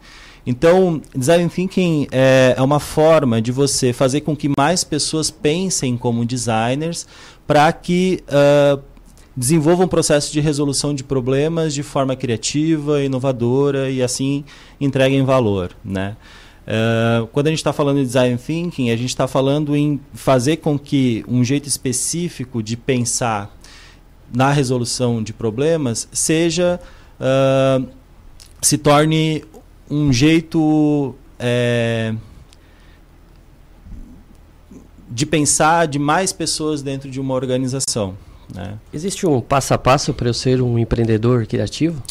Então, 0.46 1.02
design 1.14 1.48
thinking 1.50 2.06
é, 2.12 2.54
é 2.56 2.62
uma 2.62 2.78
forma 2.78 3.42
de 3.42 3.50
você 3.50 3.92
fazer 3.92 4.20
com 4.20 4.36
que 4.36 4.48
mais 4.56 4.84
pessoas 4.84 5.28
pensem 5.28 5.96
como 5.96 6.24
designers 6.24 7.04
para 7.46 7.72
que 7.72 8.22
uh, 8.28 8.80
desenvolvam 9.36 9.86
um 9.86 9.88
processo 9.88 10.32
de 10.32 10.38
resolução 10.40 10.94
de 10.94 11.02
problemas 11.02 11.74
de 11.74 11.82
forma 11.82 12.14
criativa, 12.14 13.02
inovadora 13.02 13.90
e 13.90 14.00
assim 14.00 14.44
entreguem 14.80 15.24
valor. 15.24 15.72
Né? 15.84 16.16
Uh, 16.66 17.26
quando 17.28 17.48
a 17.48 17.50
gente 17.50 17.58
está 17.58 17.72
falando 17.72 17.98
de 17.98 18.06
design 18.06 18.38
thinking, 18.38 18.90
a 18.90 18.96
gente 18.96 19.08
está 19.08 19.26
falando 19.26 19.74
em 19.74 20.00
fazer 20.14 20.58
com 20.58 20.78
que 20.78 21.24
um 21.26 21.42
jeito 21.42 21.68
específico 21.68 22.62
de 22.62 22.76
pensar 22.76 23.52
na 24.32 24.52
resolução 24.52 25.22
de 25.22 25.32
problemas 25.32 26.08
seja 26.12 26.80
uh, 27.20 27.86
se 28.62 28.78
torne 28.78 29.44
um 29.90 30.12
jeito 30.12 31.14
é, 31.38 32.14
de 35.10 35.24
pensar 35.24 35.86
de 35.86 35.98
mais 35.98 36.32
pessoas 36.32 36.82
dentro 36.82 37.10
de 37.10 37.20
uma 37.20 37.34
organização. 37.34 38.16
Né? 38.54 38.74
Existe 38.92 39.26
um 39.26 39.40
passo 39.40 39.74
a 39.74 39.78
passo 39.78 40.12
para 40.14 40.28
eu 40.28 40.34
ser 40.34 40.60
um 40.60 40.78
empreendedor 40.78 41.46
criativo? 41.46 42.02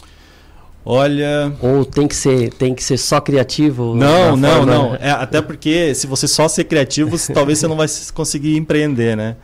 Olha. 0.86 1.52
Ou 1.62 1.84
tem 1.84 2.08
que 2.08 2.16
ser, 2.16 2.54
tem 2.54 2.76
que 2.76 2.84
ser 2.84 2.98
só 2.98 3.20
criativo? 3.20 3.96
Não, 3.96 4.38
não, 4.38 4.58
forma... 4.58 4.74
não. 4.74 4.96
É, 4.96 5.10
até 5.10 5.42
porque 5.42 5.96
se 5.96 6.06
você 6.06 6.28
só 6.28 6.48
ser 6.48 6.66
criativo, 6.66 7.18
talvez 7.34 7.60
você 7.60 7.68
não 7.68 7.76
vai 7.76 7.88
conseguir 8.14 8.56
empreender, 8.56 9.18
né? 9.18 9.36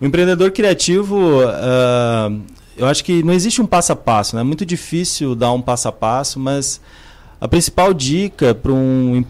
O 0.00 0.04
empreendedor 0.04 0.50
criativo, 0.50 1.16
uh, 1.16 2.42
eu 2.76 2.86
acho 2.86 3.04
que 3.04 3.22
não 3.22 3.32
existe 3.32 3.62
um 3.62 3.66
passo 3.66 3.92
a 3.92 3.96
passo, 3.96 4.34
né? 4.34 4.42
É 4.42 4.44
muito 4.44 4.66
difícil 4.66 5.36
dar 5.36 5.52
um 5.52 5.62
passo 5.62 5.86
a 5.86 5.92
passo, 5.92 6.40
mas 6.40 6.80
a 7.42 7.48
principal 7.48 7.92
dica 7.92 8.54
para 8.54 8.70
um, 8.70 9.24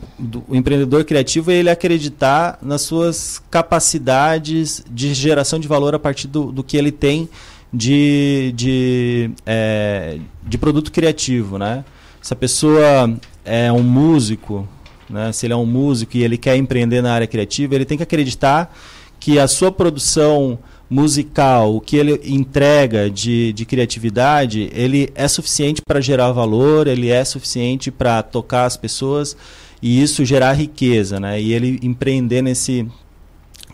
empreendedor 0.50 1.02
criativo 1.02 1.50
é 1.50 1.54
ele 1.54 1.70
acreditar 1.70 2.58
nas 2.60 2.82
suas 2.82 3.42
capacidades 3.50 4.84
de 4.90 5.14
geração 5.14 5.58
de 5.58 5.66
valor 5.66 5.94
a 5.94 5.98
partir 5.98 6.28
do, 6.28 6.52
do 6.52 6.62
que 6.62 6.76
ele 6.76 6.92
tem 6.92 7.26
de, 7.72 8.52
de, 8.54 9.30
é, 9.46 10.18
de 10.42 10.58
produto 10.58 10.92
criativo, 10.92 11.56
né? 11.56 11.86
Se 12.20 12.34
a 12.34 12.36
pessoa 12.36 13.18
é 13.46 13.72
um 13.72 13.82
músico, 13.82 14.68
né? 15.08 15.32
se 15.32 15.46
ele 15.46 15.54
é 15.54 15.56
um 15.56 15.64
músico 15.64 16.14
e 16.18 16.22
ele 16.22 16.36
quer 16.36 16.54
empreender 16.56 17.00
na 17.00 17.14
área 17.14 17.26
criativa, 17.26 17.74
ele 17.74 17.86
tem 17.86 17.96
que 17.96 18.02
acreditar 18.02 18.76
que 19.18 19.38
a 19.38 19.48
sua 19.48 19.72
produção 19.72 20.58
musical, 20.92 21.74
o 21.74 21.80
que 21.80 21.96
ele 21.96 22.20
entrega 22.22 23.08
de, 23.08 23.50
de 23.54 23.64
criatividade, 23.64 24.68
ele 24.74 25.10
é 25.14 25.26
suficiente 25.26 25.80
para 25.80 26.02
gerar 26.02 26.32
valor, 26.32 26.86
ele 26.86 27.08
é 27.08 27.24
suficiente 27.24 27.90
para 27.90 28.22
tocar 28.22 28.66
as 28.66 28.76
pessoas 28.76 29.34
e 29.80 30.02
isso 30.02 30.22
gerar 30.22 30.52
riqueza, 30.52 31.18
né? 31.18 31.40
E 31.40 31.54
ele 31.54 31.80
empreender 31.82 32.42
nesse, 32.42 32.86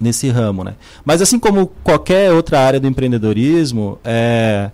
nesse 0.00 0.28
ramo, 0.28 0.62
né? 0.62 0.76
Mas 1.04 1.20
assim 1.20 1.40
como 1.40 1.66
qualquer 1.82 2.32
outra 2.32 2.60
área 2.60 2.78
do 2.78 2.86
empreendedorismo, 2.86 3.98
é, 4.04 4.70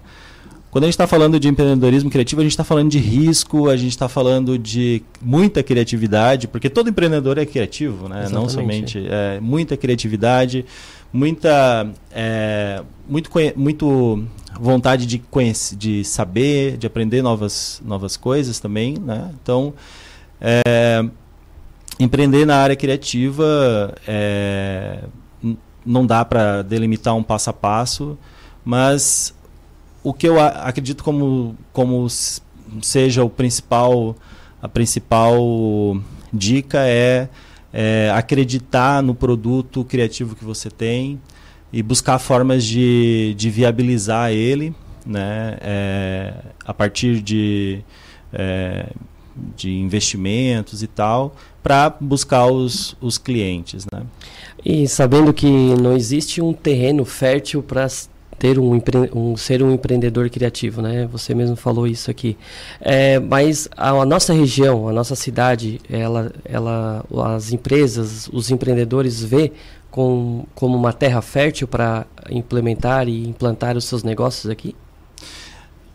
quando 0.70 0.84
a 0.84 0.86
gente 0.86 0.94
está 0.94 1.06
falando 1.06 1.40
de 1.40 1.48
empreendedorismo 1.48 2.10
criativo, 2.10 2.42
a 2.42 2.44
gente 2.44 2.52
está 2.52 2.64
falando 2.64 2.90
de 2.90 2.98
risco, 2.98 3.70
a 3.70 3.76
gente 3.76 3.92
está 3.92 4.06
falando 4.06 4.58
de 4.58 5.02
muita 5.22 5.62
criatividade, 5.62 6.46
porque 6.46 6.68
todo 6.68 6.90
empreendedor 6.90 7.38
é 7.38 7.46
criativo, 7.46 8.06
né? 8.06 8.24
Exatamente. 8.24 8.34
Não 8.34 8.48
somente 8.50 9.06
é, 9.08 9.40
muita 9.40 9.78
criatividade, 9.78 10.66
muita 11.14 11.86
é, 12.10 12.82
muito 13.08 13.30
muito 13.54 14.26
vontade 14.58 15.06
de 15.06 15.20
conhecer, 15.20 15.76
de 15.76 16.04
saber, 16.04 16.76
de 16.76 16.88
aprender 16.88 17.22
novas 17.22 17.80
novas 17.84 18.16
coisas 18.16 18.58
também, 18.58 18.98
né? 18.98 19.30
Então 19.40 19.72
é, 20.40 21.04
empreender 22.00 22.44
na 22.44 22.56
área 22.56 22.74
criativa 22.74 23.94
é, 24.08 25.04
não 25.86 26.04
dá 26.04 26.24
para 26.24 26.62
delimitar 26.62 27.14
um 27.14 27.22
passo 27.22 27.50
a 27.50 27.52
passo, 27.52 28.18
mas 28.64 29.32
o 30.02 30.12
que 30.12 30.26
eu 30.26 30.40
acredito 30.40 31.04
como, 31.04 31.56
como 31.72 32.08
seja 32.82 33.22
o 33.22 33.30
principal 33.30 34.16
a 34.60 34.68
principal 34.68 35.96
dica 36.32 36.80
é, 36.80 37.28
é 37.76 38.08
acreditar 38.14 39.02
no 39.02 39.16
produto 39.16 39.84
criativo 39.84 40.36
que 40.36 40.44
você 40.44 40.70
tem 40.70 41.20
e 41.72 41.82
buscar 41.82 42.20
formas 42.20 42.64
de, 42.64 43.34
de 43.36 43.50
viabilizar 43.50 44.30
ele 44.30 44.72
né, 45.04 45.58
é, 45.60 46.34
a 46.64 46.72
partir 46.72 47.20
de, 47.20 47.80
é, 48.32 48.86
de 49.56 49.72
investimentos 49.72 50.84
e 50.84 50.86
tal, 50.86 51.34
para 51.64 51.90
buscar 52.00 52.46
os, 52.46 52.96
os 53.00 53.18
clientes. 53.18 53.84
Né? 53.92 54.02
E 54.64 54.86
sabendo 54.86 55.34
que 55.34 55.46
não 55.46 55.96
existe 55.96 56.40
um 56.40 56.52
terreno 56.52 57.04
fértil 57.04 57.60
para 57.60 57.88
ter 58.38 58.58
um, 58.58 58.80
um, 59.14 59.36
ser 59.36 59.62
um 59.62 59.72
empreendedor 59.72 60.28
criativo, 60.30 60.82
né? 60.82 61.08
Você 61.10 61.34
mesmo 61.34 61.56
falou 61.56 61.86
isso 61.86 62.10
aqui. 62.10 62.36
É, 62.80 63.18
mas 63.18 63.68
a, 63.76 63.90
a, 63.90 64.06
nossa 64.06 64.32
região, 64.32 64.88
a 64.88 64.92
nossa 64.92 65.14
cidade, 65.14 65.80
ela, 65.90 66.32
ela, 66.44 67.04
as 67.34 67.52
empresas, 67.52 68.28
os 68.32 68.50
empreendedores 68.50 69.22
vê 69.22 69.52
com, 69.90 70.44
como 70.54 70.76
uma 70.76 70.92
terra 70.92 71.22
fértil 71.22 71.68
para 71.68 72.06
implementar 72.28 73.08
e 73.08 73.28
implantar 73.28 73.76
os 73.76 73.84
seus 73.84 74.02
negócios 74.02 74.50
aqui? 74.50 74.74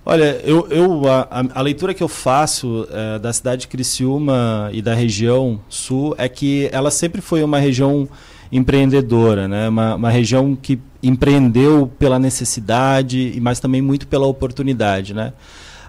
Olha, 0.06 0.42
eu, 0.44 0.68
eu 0.70 1.08
a, 1.08 1.28
a, 1.54 1.62
leitura 1.62 1.94
que 1.94 2.02
eu 2.02 2.08
faço 2.08 2.88
é, 2.90 3.20
da 3.20 3.32
cidade 3.34 3.62
de 3.62 3.68
Criciúma 3.68 4.70
e 4.74 4.82
da 4.82 4.94
região 4.94 5.60
sul 5.70 6.16
é 6.18 6.28
que 6.28 6.70
ela 6.72 6.90
sempre 6.90 7.22
foi 7.22 7.44
uma 7.44 7.60
região 7.60 8.08
empreendedora, 8.52 9.48
né? 9.48 9.70
uma, 9.70 9.96
uma 9.96 10.10
região 10.10 10.56
que 10.56 10.80
empreendeu 11.02 11.92
pela 12.00 12.20
necessidade, 12.20 13.38
mas 13.42 13.60
também 13.60 13.82
muito 13.82 14.08
pela 14.08 14.26
oportunidade. 14.26 15.14
Né? 15.14 15.34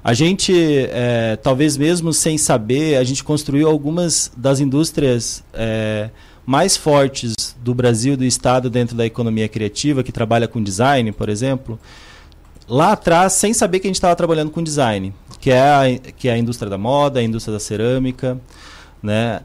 A 0.05 0.15
gente, 0.15 0.53
é, 0.55 1.37
talvez 1.43 1.77
mesmo 1.77 2.13
sem 2.13 2.39
saber, 2.39 2.97
a 2.97 3.05
gente 3.05 3.25
construiu 3.25 3.69
algumas 3.69 4.31
das 4.37 4.61
indústrias 4.61 5.43
é, 5.53 6.11
mais 6.47 6.77
fortes 6.77 7.35
do 7.63 7.75
Brasil, 7.75 8.17
do 8.17 8.25
Estado, 8.25 8.71
dentro 8.71 8.97
da 8.97 9.07
economia 9.07 9.49
criativa, 9.49 10.03
que 10.03 10.13
trabalha 10.13 10.47
com 10.47 10.63
design, 10.63 11.13
por 11.13 11.29
exemplo 11.29 11.79
lá 12.71 12.93
atrás 12.93 13.33
sem 13.33 13.53
saber 13.53 13.81
que 13.81 13.89
a 13.89 13.91
gente 13.91 13.97
estava 13.97 14.15
trabalhando 14.15 14.51
com 14.53 14.63
design, 14.63 15.13
que 15.41 15.51
é, 15.51 15.61
a, 15.61 15.83
que 16.17 16.29
é 16.29 16.33
a 16.33 16.39
indústria 16.39 16.71
da 16.71 16.79
moda, 16.79 17.19
a 17.19 17.23
indústria 17.23 17.53
da 17.53 17.61
cerâmica. 17.61 18.41
Né? 19.03 19.41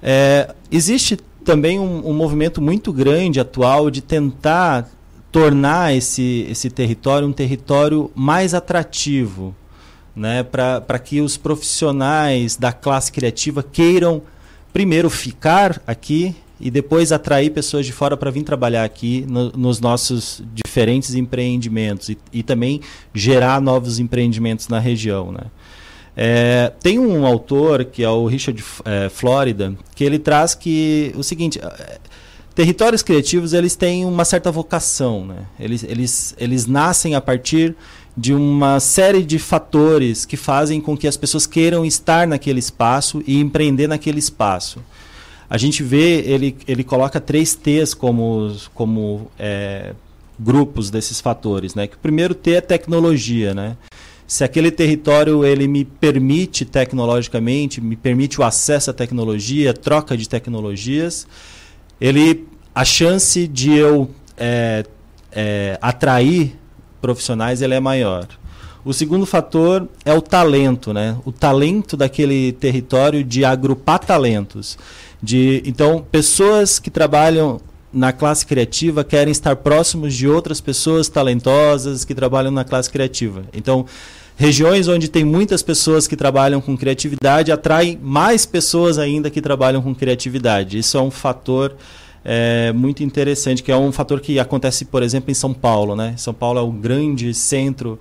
É, 0.00 0.54
existe 0.70 1.18
também 1.44 1.78
um, 1.78 2.08
um, 2.08 2.12
movimento 2.12 2.60
muito 2.60 2.92
grande 2.92 3.40
atual 3.40 3.90
de 3.90 4.00
tentar 4.00 4.88
tornar 5.32 5.94
esse, 5.94 6.46
esse 6.50 6.70
território 6.70 7.26
um 7.26 7.32
território 7.32 8.10
mais 8.14 8.52
atrativo, 8.54 9.54
né? 10.14 10.42
para 10.42 10.98
que 10.98 11.20
os 11.20 11.36
profissionais 11.36 12.56
da 12.56 12.72
classe 12.72 13.12
criativa 13.12 13.62
queiram 13.62 14.22
primeiro 14.72 15.08
ficar 15.08 15.80
aqui 15.86 16.34
e 16.60 16.70
depois 16.70 17.10
atrair 17.10 17.50
pessoas 17.50 17.86
de 17.86 17.92
fora 17.92 18.16
para 18.16 18.30
vir 18.30 18.42
trabalhar 18.42 18.84
aqui 18.84 19.24
no, 19.26 19.50
nos 19.52 19.80
nossos 19.80 20.42
diferentes 20.52 21.14
empreendimentos 21.14 22.10
e, 22.10 22.18
e, 22.32 22.42
também 22.42 22.82
gerar 23.14 23.60
novos 23.60 23.98
empreendimentos 23.98 24.68
na 24.68 24.78
região. 24.78 25.32
Né? 25.32 25.40
É, 26.22 26.70
tem 26.82 26.98
um 26.98 27.24
autor 27.24 27.86
que 27.86 28.02
é 28.02 28.10
o 28.10 28.26
Richard 28.26 28.62
é, 28.84 29.08
Florida 29.08 29.74
que 29.94 30.04
ele 30.04 30.18
traz 30.18 30.54
que 30.54 31.14
o 31.16 31.22
seguinte 31.22 31.58
é, 31.58 31.98
territórios 32.54 33.02
criativos 33.02 33.54
eles 33.54 33.74
têm 33.74 34.04
uma 34.04 34.26
certa 34.26 34.52
vocação 34.52 35.24
né? 35.24 35.46
eles, 35.58 35.82
eles, 35.82 36.34
eles 36.36 36.66
nascem 36.66 37.14
a 37.14 37.22
partir 37.22 37.74
de 38.14 38.34
uma 38.34 38.80
série 38.80 39.22
de 39.22 39.38
fatores 39.38 40.26
que 40.26 40.36
fazem 40.36 40.78
com 40.78 40.94
que 40.94 41.08
as 41.08 41.16
pessoas 41.16 41.46
queiram 41.46 41.86
estar 41.86 42.26
naquele 42.26 42.58
espaço 42.58 43.22
e 43.26 43.40
empreender 43.40 43.86
naquele 43.86 44.18
espaço. 44.18 44.80
A 45.48 45.56
gente 45.56 45.82
vê, 45.82 46.20
ele, 46.26 46.56
ele 46.66 46.84
coloca 46.84 47.20
três 47.20 47.54
T's 47.54 47.94
como, 47.94 48.54
como 48.74 49.30
é, 49.38 49.94
grupos 50.38 50.90
desses 50.90 51.20
fatores. 51.20 51.74
Né? 51.74 51.86
Que 51.86 51.96
o 51.96 51.98
primeiro 51.98 52.34
T 52.34 52.52
é 52.52 52.60
tecnologia. 52.60 53.54
Né? 53.54 53.76
Se 54.30 54.44
aquele 54.44 54.70
território 54.70 55.44
ele 55.44 55.66
me 55.66 55.84
permite 55.84 56.64
tecnologicamente, 56.64 57.80
me 57.80 57.96
permite 57.96 58.40
o 58.40 58.44
acesso 58.44 58.88
à 58.88 58.94
tecnologia, 58.94 59.74
troca 59.74 60.16
de 60.16 60.28
tecnologias, 60.28 61.26
ele, 62.00 62.46
a 62.72 62.84
chance 62.84 63.48
de 63.48 63.72
eu 63.72 64.08
é, 64.36 64.84
é, 65.32 65.76
atrair 65.82 66.56
profissionais 67.00 67.60
ele 67.60 67.74
é 67.74 67.80
maior. 67.80 68.28
O 68.84 68.92
segundo 68.92 69.26
fator 69.26 69.88
é 70.04 70.14
o 70.14 70.22
talento, 70.22 70.92
né? 70.92 71.16
O 71.24 71.32
talento 71.32 71.96
daquele 71.96 72.52
território 72.52 73.24
de 73.24 73.44
agrupar 73.44 73.98
talentos. 73.98 74.78
De, 75.20 75.60
então, 75.66 76.06
pessoas 76.08 76.78
que 76.78 76.88
trabalham 76.88 77.60
na 77.92 78.12
classe 78.12 78.46
criativa 78.46 79.02
querem 79.02 79.32
estar 79.32 79.56
próximos 79.56 80.14
de 80.14 80.28
outras 80.28 80.60
pessoas 80.60 81.08
talentosas 81.08 82.04
que 82.04 82.14
trabalham 82.14 82.52
na 82.52 82.62
classe 82.62 82.88
criativa. 82.88 83.42
Então, 83.52 83.86
regiões 84.40 84.88
onde 84.88 85.06
tem 85.06 85.22
muitas 85.22 85.62
pessoas 85.62 86.06
que 86.06 86.16
trabalham 86.16 86.62
com 86.62 86.74
criatividade 86.74 87.52
atraem 87.52 87.98
mais 88.02 88.46
pessoas 88.46 88.96
ainda 88.96 89.28
que 89.28 89.38
trabalham 89.38 89.82
com 89.82 89.94
criatividade. 89.94 90.78
Isso 90.78 90.96
é 90.96 91.02
um 91.02 91.10
fator 91.10 91.76
é, 92.24 92.72
muito 92.72 93.04
interessante, 93.04 93.62
que 93.62 93.70
é 93.70 93.76
um 93.76 93.92
fator 93.92 94.18
que 94.18 94.38
acontece, 94.38 94.86
por 94.86 95.02
exemplo, 95.02 95.30
em 95.30 95.34
São 95.34 95.52
Paulo. 95.52 95.94
Né? 95.94 96.14
São 96.16 96.32
Paulo 96.32 96.58
é 96.58 96.62
o 96.62 96.72
grande 96.72 97.34
centro 97.34 97.98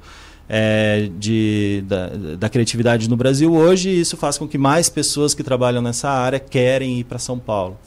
é, 0.48 1.10
de, 1.20 1.84
da, 1.86 2.08
da, 2.38 2.48
criatividade 2.48 3.10
no 3.10 3.18
Brasil 3.18 3.54
hoje, 3.54 3.90
e 3.90 4.00
isso 4.00 4.16
faz 4.16 4.38
com 4.38 4.48
que 4.48 4.58
mais 4.58 4.88
pessoas 4.88 5.34
que 5.34 5.44
trabalham 5.44 5.82
nessa 5.82 6.10
área 6.10 6.40
querem 6.40 7.00
ir 7.00 7.04
para 7.04 7.20
São 7.20 7.38
Paulo. 7.38 7.78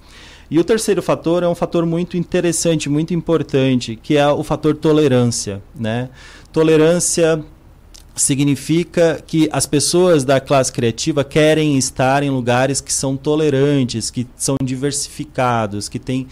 E 0.51 0.59
o 0.59 0.65
terceiro 0.65 1.01
fator 1.01 1.43
é 1.43 1.49
um 1.49 1.55
fator 1.55 1.87
muito 1.87 2.19
interessante, 2.19 2.91
muito 2.91 3.15
importante, 3.15 3.97
que 3.97 4.19
é 4.19 4.29
o 4.29 4.45
fator 4.45 4.77
tolerância. 4.77 5.63
Né? 5.75 6.11
Tolerância 6.53 7.43
significa 8.15 9.23
que 9.27 9.49
as 9.53 9.67
pessoas 9.67 10.25
da 10.25 10.41
classe 10.41 10.71
criativa 10.73 11.25
querem 11.25 11.79
estar 11.79 12.23
em 12.23 12.31
lugares 12.31 12.81
que 12.81 12.93
são 12.93 13.17
tolerantes, 13.17 14.11
que 14.11 14.27
são 14.37 14.57
diversificados, 14.63 15.89
que 15.89 15.99
têm 15.99 16.27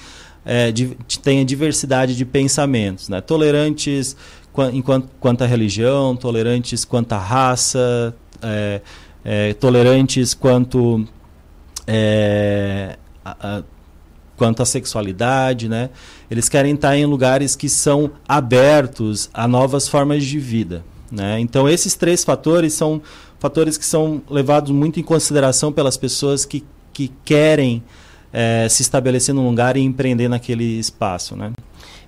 é, 0.45 0.73
di, 0.73 0.97
tem 1.23 1.41
a 1.41 1.45
diversidade 1.45 2.17
de 2.17 2.25
pensamentos, 2.25 3.09
né? 3.09 3.21
tolerantes 3.21 4.17
enquanto, 4.73 5.09
quanto 5.21 5.45
à 5.45 5.47
religião, 5.47 6.17
tolerantes 6.17 6.85
quanto 6.85 7.13
à 7.13 7.19
raça, 7.19 8.15
é, 8.43 8.81
é, 9.25 9.55
tolerantes 9.55 10.35
quanto 10.35 11.07
é, 11.87 12.97
a, 13.25 13.59
a, 13.59 13.63
quanto 14.37 14.63
à 14.63 14.65
sexualidade, 14.65 15.69
né? 15.69 15.91
Eles 16.31 16.49
querem 16.49 16.75
estar 16.75 16.97
em 16.97 17.05
lugares 17.05 17.55
que 17.55 17.69
são 17.69 18.11
abertos 18.27 19.29
a 19.35 19.47
novas 19.47 19.87
formas 19.87 20.25
de 20.25 20.39
vida. 20.39 20.83
Né? 21.11 21.41
Então, 21.41 21.69
esses 21.69 21.95
três 21.95 22.25
fatores 22.25 22.73
são 22.73 23.03
fatores 23.39 23.77
que 23.77 23.85
são 23.85 24.23
levados 24.29 24.71
muito 24.71 25.01
em 25.01 25.03
consideração 25.03 25.73
pelas 25.73 25.97
pessoas 25.97 26.45
que, 26.45 26.65
que 26.93 27.11
querem 27.25 27.83
é, 28.33 28.67
se 28.69 28.83
estabelecer 28.83 29.35
num 29.35 29.49
lugar 29.49 29.77
e 29.77 29.81
empreender 29.81 30.29
naquele 30.29 30.79
espaço. 30.79 31.35
Né? 31.35 31.53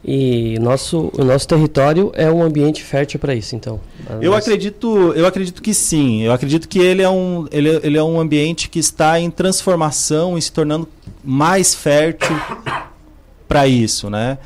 E 0.05 0.59
nosso, 0.61 1.12
o 1.16 1.24
nosso 1.24 1.47
território 1.47 2.11
é 2.15 2.29
um 2.31 2.43
ambiente 2.43 2.83
fértil 2.83 3.20
para 3.20 3.35
isso, 3.35 3.55
então? 3.55 3.81
Eu, 4.20 4.35
acredito, 4.35 5.12
eu 5.15 5.27
acredito 5.27 5.62
que 5.62 5.73
sim. 5.73 6.23
Eu 6.23 6.33
acredito 6.33 6.69
que 6.69 6.81
ele 6.81 7.03
é, 7.03 7.09
um, 7.09 7.47
ele, 7.53 7.81
ele 7.83 7.97
é 7.97 8.03
um 8.03 8.20
ambiente 8.20 8.69
que 8.69 8.81
está 8.81 9.20
em 9.20 9.31
transformação 9.31 10.37
e 10.37 10.43
se 10.43 10.51
tornando 10.51 10.89
mais 11.23 11.73
fértil 11.73 12.37
para 13.47 13.69
isso, 13.69 14.11
né? 14.11 14.39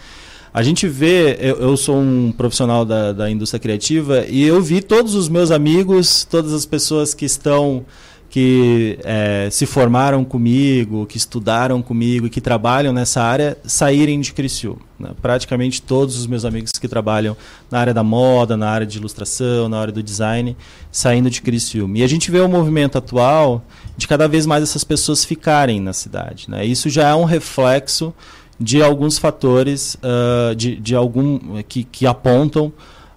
A 0.57 0.63
gente 0.63 0.89
vê, 0.89 1.37
eu, 1.39 1.57
eu 1.57 1.77
sou 1.77 1.99
um 1.99 2.33
profissional 2.33 2.83
da, 2.83 3.13
da 3.13 3.31
indústria 3.31 3.61
criativa 3.61 4.25
e 4.27 4.43
eu 4.43 4.63
vi 4.63 4.81
todos 4.81 5.15
os 5.15 5.29
meus 5.29 5.51
amigos, 5.51 6.25
todas 6.25 6.55
as 6.55 6.65
pessoas 6.65 7.13
que 7.13 7.27
estão 7.27 7.85
que 8.31 8.99
é, 9.05 9.49
se 9.51 9.67
formaram 9.67 10.25
comigo, 10.25 11.05
que 11.05 11.19
estudaram 11.19 11.83
comigo, 11.83 12.31
que 12.31 12.41
trabalham 12.41 12.91
nessa 12.91 13.23
área, 13.23 13.57
saírem 13.65 14.19
de 14.19 14.33
Criciúma. 14.33 14.81
Né? 14.99 15.11
Praticamente 15.21 15.83
todos 15.83 16.19
os 16.19 16.27
meus 16.27 16.47
amigos 16.47 16.73
que 16.73 16.89
trabalham 16.89 17.37
na 17.71 17.79
área 17.79 17.93
da 17.93 18.03
moda, 18.03 18.57
na 18.57 18.71
área 18.71 18.87
de 18.87 18.97
ilustração, 18.97 19.69
na 19.69 19.79
área 19.79 19.93
do 19.93 20.03
design, 20.03 20.57
saindo 20.91 21.29
de 21.29 21.43
Criciúma. 21.43 21.99
E 21.99 22.03
a 22.03 22.07
gente 22.07 22.31
vê 22.31 22.41
o 22.41 22.49
movimento 22.49 22.97
atual 22.97 23.63
de 23.95 24.09
cada 24.09 24.27
vez 24.27 24.47
mais 24.47 24.63
essas 24.63 24.85
pessoas 24.85 25.23
ficarem 25.23 25.81
na 25.81 25.93
cidade. 25.93 26.51
Né? 26.51 26.65
Isso 26.65 26.89
já 26.89 27.11
é 27.11 27.15
um 27.15 27.25
reflexo 27.25 28.15
de 28.59 28.83
alguns 28.83 29.19
fatores 29.19 29.97
uh, 29.97 30.55
de, 30.55 30.77
de 30.77 30.95
algum 30.95 31.63
que, 31.63 31.85
que 31.85 32.07
apontam 32.07 32.67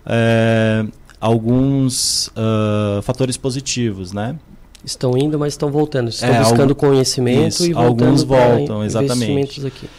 uh, 0.06 0.92
alguns 1.20 2.28
uh, 2.28 3.02
fatores 3.02 3.38
positivos, 3.38 4.12
né? 4.12 4.36
Estão 4.84 5.18
indo, 5.18 5.38
mas 5.38 5.54
estão 5.54 5.70
voltando. 5.70 6.10
Estão 6.10 6.30
é, 6.30 6.40
buscando 6.40 6.74
conhecimento 6.74 7.48
isso, 7.48 7.66
e 7.66 7.74
voltando 7.74 8.04
alguns 8.04 8.24
voltam, 8.24 8.84
exatamente. 8.84 9.66
Aqui. 9.66 9.90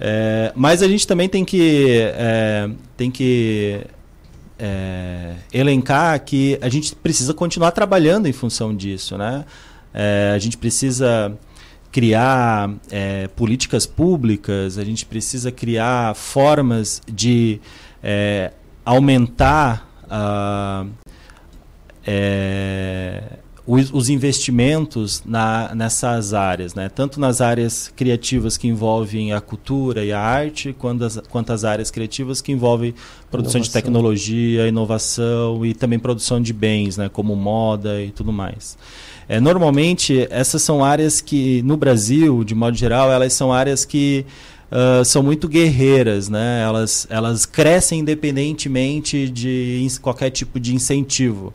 É, 0.00 0.52
mas 0.54 0.80
a 0.80 0.86
gente 0.86 1.06
também 1.06 1.28
tem 1.28 1.44
que 1.44 2.00
é, 2.14 2.70
tem 2.96 3.10
que 3.10 3.80
é, 4.58 5.34
elencar 5.52 6.24
que 6.24 6.56
a 6.62 6.68
gente 6.68 6.94
precisa 6.94 7.34
continuar 7.34 7.72
trabalhando 7.72 8.26
em 8.28 8.32
função 8.32 8.74
disso, 8.74 9.18
né? 9.18 9.44
É, 9.92 10.32
a 10.34 10.38
gente 10.38 10.56
precisa 10.56 11.36
criar 11.90 12.70
é, 12.90 13.28
políticas 13.28 13.86
públicas, 13.86 14.78
a 14.78 14.84
gente 14.84 15.06
precisa 15.06 15.50
criar 15.50 16.14
formas 16.14 17.00
de 17.10 17.60
é, 18.02 18.52
aumentar 18.84 19.88
uh, 20.04 20.88
é, 22.06 23.22
os, 23.66 23.92
os, 23.92 24.08
investimentos 24.08 25.22
na, 25.26 25.74
nessas 25.74 26.32
áreas, 26.32 26.74
né? 26.74 26.88
tanto 26.88 27.20
nas 27.20 27.42
áreas 27.42 27.92
criativas 27.94 28.56
que 28.56 28.66
envolvem 28.66 29.32
a 29.34 29.40
cultura 29.42 30.02
e 30.04 30.10
a 30.10 30.18
arte, 30.18 30.72
quanto 30.72 31.04
as, 31.04 31.20
quanto 31.28 31.52
as 31.52 31.64
áreas 31.64 31.90
criativas 31.90 32.40
que 32.40 32.50
envolvem 32.50 32.94
produção 33.30 33.58
inovação. 33.58 33.60
de 33.60 33.70
tecnologia, 33.70 34.66
inovação 34.66 35.66
e 35.66 35.74
também 35.74 35.98
produção 35.98 36.40
de 36.40 36.52
bens, 36.54 36.96
né? 36.96 37.10
como 37.10 37.36
moda 37.36 38.00
e 38.00 38.10
tudo 38.10 38.32
mais. 38.32 38.78
É, 39.28 39.38
normalmente, 39.38 40.26
essas 40.30 40.62
são 40.62 40.82
áreas 40.82 41.20
que, 41.20 41.60
no 41.62 41.76
Brasil, 41.76 42.42
de 42.42 42.54
modo 42.54 42.76
geral, 42.76 43.12
elas 43.12 43.34
são 43.34 43.52
áreas 43.52 43.84
que 43.84 44.24
uh, 44.72 45.04
são 45.04 45.22
muito 45.22 45.46
guerreiras, 45.46 46.28
né? 46.30 46.62
Elas, 46.62 47.06
elas 47.10 47.44
crescem 47.44 48.00
independentemente 48.00 49.28
de 49.28 49.86
qualquer 50.00 50.30
tipo 50.30 50.58
de 50.58 50.74
incentivo. 50.74 51.52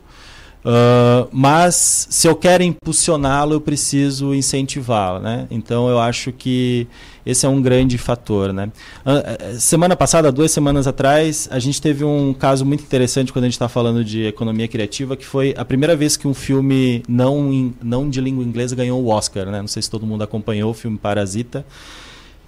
Uh, 0.64 1.28
mas 1.30 2.06
se 2.08 2.26
eu 2.26 2.34
quero 2.34 2.62
impulsioná-lo, 2.62 3.52
eu 3.52 3.60
preciso 3.60 4.34
incentivá-lo, 4.34 5.20
né? 5.20 5.46
Então 5.50 5.90
eu 5.90 5.98
acho 5.98 6.32
que 6.32 6.86
esse 7.26 7.44
é 7.44 7.48
um 7.48 7.60
grande 7.60 7.98
fator, 7.98 8.50
né? 8.50 8.70
Uh, 9.04 9.60
semana 9.60 9.94
passada, 9.94 10.32
duas 10.32 10.50
semanas 10.50 10.86
atrás, 10.86 11.48
a 11.50 11.58
gente 11.58 11.82
teve 11.82 12.02
um 12.02 12.32
caso 12.32 12.64
muito 12.64 12.82
interessante 12.82 13.30
quando 13.30 13.44
a 13.44 13.48
gente 13.48 13.54
está 13.54 13.68
falando 13.68 14.02
de 14.02 14.24
economia 14.24 14.66
criativa, 14.66 15.16
que 15.18 15.26
foi 15.26 15.54
a 15.54 15.66
primeira 15.66 15.94
vez 15.94 16.16
que 16.16 16.26
um 16.26 16.34
filme 16.34 17.02
não, 17.06 17.74
não 17.82 18.08
de 18.08 18.22
língua 18.22 18.42
inglesa 18.42 18.74
ganhou 18.74 19.02
o 19.02 19.08
Oscar, 19.08 19.46
né? 19.46 19.60
Não 19.60 19.68
sei 19.68 19.82
se 19.82 19.90
todo 19.90 20.06
mundo 20.06 20.24
acompanhou 20.24 20.70
o 20.70 20.74
filme 20.74 20.96
Parasita. 20.96 21.64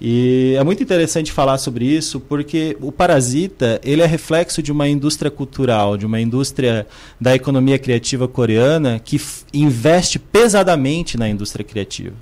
E 0.01 0.55
é 0.59 0.63
muito 0.63 0.83
interessante 0.83 1.33
falar 1.33 1.57
sobre 1.59 1.87
isso 1.87 2.21
porque 2.21 2.77
o 2.81 2.93
Parasita 2.93 3.81
ele 3.83 4.03
é 4.03 4.07
reflexo 4.07 4.63
de 4.63 4.71
uma 4.71 4.89
indústria 4.89 5.31
cultural, 5.31 5.97
de 5.97 6.05
uma 6.05 6.21
indústria 6.21 6.87
da 7.21 7.35
economia 7.35 7.79
criativa 7.79 8.29
coreana 8.29 9.01
que 9.03 9.21
investe 9.55 10.19
pesadamente 10.19 11.17
na 11.17 11.29
indústria 11.29 11.65
criativa. 11.65 12.17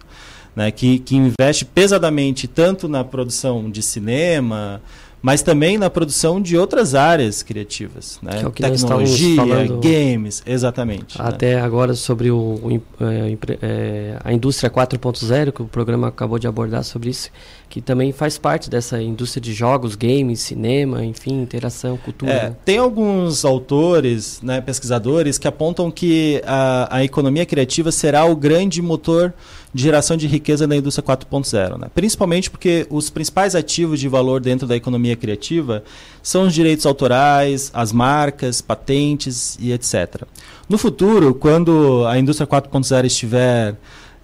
Né, 0.55 0.71
que, 0.71 1.01
que 1.01 1.17
investe 1.17 1.65
pesadamente 1.65 2.47
tanto 2.47 2.87
na 2.87 3.03
produção 3.03 3.69
de 3.69 3.83
cinema, 3.83 4.81
mas 5.25 5.41
também 5.41 5.79
na 5.79 5.89
produção 5.89 6.39
de 6.39 6.55
outras 6.55 6.95
áreas 6.95 7.43
criativas, 7.43 8.19
né? 8.23 8.45
Que 8.55 8.63
é 8.63 8.69
Tecnologia, 8.69 9.43
games, 9.81 10.43
exatamente. 10.45 11.19
né? 11.19 11.25
Até 11.27 11.59
agora 11.59 11.95
sobre 11.95 12.31
o, 12.31 12.37
o 12.37 12.83
é, 13.01 13.39
é, 13.63 14.19
a 14.23 14.35
indústria 14.35 14.69
4.0, 14.69 15.51
que 15.51 15.63
o 15.63 15.65
programa 15.65 16.09
acabou 16.09 16.39
de 16.39 16.47
abordar 16.47 16.85
sobre 16.85 17.09
isso, 17.09 17.31
que 17.75 17.81
também 17.81 18.13
faz 18.13 18.39
parte 18.39 18.71
dessa 18.71 19.03
indústria 19.03 19.41
de 19.41 19.53
jogos, 19.53 19.97
games, 19.97 20.39
cinema, 20.39 21.05
enfim, 21.05 21.43
interação, 21.43 21.97
cultura. 21.97 22.31
É, 22.33 22.57
tem 22.65 22.79
alguns 22.79 23.45
autores, 23.45 24.41
né, 24.41 24.61
pesquisadores, 24.61 25.39
que 25.39 25.49
apontam 25.49 25.91
que 25.91 26.41
a, 26.47 26.99
a 26.99 27.03
economia 27.03 27.45
criativa 27.45 27.91
será 27.91 28.25
o 28.27 28.37
grande 28.37 28.81
motor 28.81 29.35
de 29.75 29.83
geração 29.83 30.17
de 30.17 30.29
riqueza 30.29 30.69
da 30.69 30.77
indústria 30.77 31.05
4.0. 31.05 31.77
Né? 31.77 31.89
Principalmente 31.93 32.49
porque 32.49 32.87
os 32.89 33.11
principais 33.11 33.57
ativos 33.57 33.99
de 33.99 34.07
valor 34.07 34.41
dentro 34.41 34.69
da 34.69 34.77
economia 34.77 35.17
criativa 35.17 35.83
são 36.23 36.47
os 36.47 36.55
direitos 36.55 36.87
autorais, 36.87 37.73
as 37.75 37.91
marcas, 37.91 38.61
patentes 38.61 39.59
e 39.61 39.73
etc. 39.73 40.23
No 40.69 40.79
futuro, 40.79 41.35
quando 41.35 42.07
a 42.07 42.17
indústria 42.17 42.47
4.0 42.47 43.05
estiver 43.05 43.75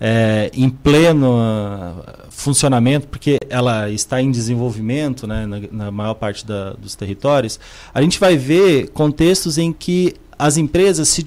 é, 0.00 0.50
em 0.54 0.70
pleno 0.70 1.36
ah, 1.38 2.24
funcionamento, 2.30 3.06
porque 3.08 3.38
ela 3.50 3.90
está 3.90 4.22
em 4.22 4.30
desenvolvimento 4.30 5.26
né, 5.26 5.46
na, 5.46 5.60
na 5.70 5.90
maior 5.90 6.14
parte 6.14 6.46
da- 6.46 6.72
dos 6.72 6.94
territórios, 6.94 7.60
a 7.92 8.00
gente 8.00 8.18
vai 8.18 8.36
ver 8.36 8.88
contextos 8.90 9.58
em 9.58 9.72
que 9.72 10.14
as 10.38 10.56
empresas 10.56 11.08
se, 11.08 11.22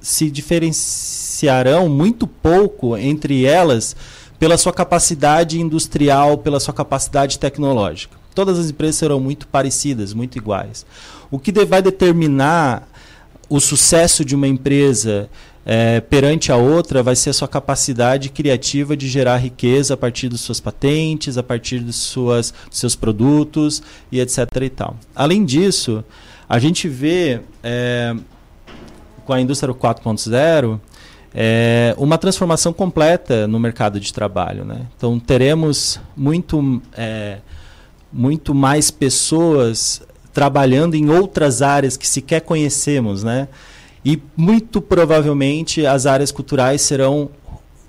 se 0.00 0.30
diferenciarão 0.30 1.88
muito 1.90 2.26
pouco 2.26 2.96
entre 2.96 3.44
elas 3.44 3.94
pela 4.38 4.56
sua 4.56 4.72
capacidade 4.72 5.60
industrial, 5.60 6.38
pela 6.38 6.58
sua 6.58 6.72
capacidade 6.72 7.38
tecnológica. 7.38 8.16
Todas 8.34 8.58
as 8.58 8.70
empresas 8.70 8.96
serão 8.96 9.20
muito 9.20 9.46
parecidas, 9.46 10.14
muito 10.14 10.38
iguais. 10.38 10.84
O 11.30 11.38
que 11.38 11.52
vai 11.64 11.82
determinar 11.82 12.88
o 13.48 13.60
sucesso 13.60 14.24
de 14.24 14.34
uma 14.34 14.48
empresa 14.48 15.28
eh, 15.66 16.00
perante 16.00 16.52
a 16.52 16.56
outra 16.56 17.02
vai 17.02 17.16
ser 17.16 17.30
a 17.30 17.32
sua 17.32 17.48
capacidade 17.48 18.28
criativa 18.28 18.96
de 18.96 19.08
gerar 19.08 19.36
riqueza 19.38 19.94
a 19.94 19.96
partir 19.96 20.28
das 20.28 20.40
suas 20.40 20.60
patentes, 20.60 21.38
a 21.38 21.42
partir 21.42 21.80
dos, 21.80 21.96
suas, 21.96 22.52
dos 22.68 22.78
seus 22.78 22.94
produtos 22.94 23.82
e 24.10 24.20
etc. 24.20 24.38
E 24.62 24.70
tal. 24.70 24.96
Além 25.14 25.44
disso, 25.44 26.04
a 26.48 26.58
gente 26.58 26.88
vê 26.88 27.40
eh, 27.62 28.14
com 29.24 29.32
a 29.32 29.40
indústria 29.40 29.72
4.0 29.72 30.80
é, 31.34 31.94
uma 31.98 32.16
transformação 32.16 32.72
completa 32.72 33.48
no 33.48 33.58
mercado 33.58 33.98
de 33.98 34.12
trabalho. 34.12 34.64
Né? 34.64 34.86
Então 34.96 35.18
teremos 35.18 36.00
muito, 36.16 36.80
é, 36.96 37.38
muito 38.12 38.54
mais 38.54 38.90
pessoas 38.90 40.00
trabalhando 40.32 40.94
em 40.94 41.10
outras 41.10 41.60
áreas 41.60 41.96
que 41.96 42.06
sequer 42.06 42.40
conhecemos, 42.40 43.22
né? 43.22 43.48
E 44.04 44.20
muito 44.36 44.80
provavelmente 44.80 45.86
as 45.86 46.04
áreas 46.04 46.30
culturais 46.30 46.82
serão 46.82 47.30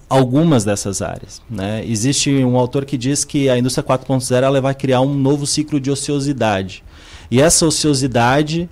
algumas 0.09 0.63
dessas 0.63 1.01
áreas. 1.01 1.41
Né? 1.49 1.83
Existe 1.85 2.31
um 2.43 2.57
autor 2.57 2.85
que 2.85 2.97
diz 2.97 3.25
que 3.25 3.49
a 3.49 3.57
indústria 3.57 3.83
4.0 3.83 4.43
ela 4.43 4.61
vai 4.61 4.73
criar 4.73 5.01
um 5.01 5.13
novo 5.13 5.45
ciclo 5.45 5.79
de 5.79 5.91
ociosidade. 5.91 6.83
E 7.29 7.41
essa 7.41 7.65
ociosidade 7.65 8.69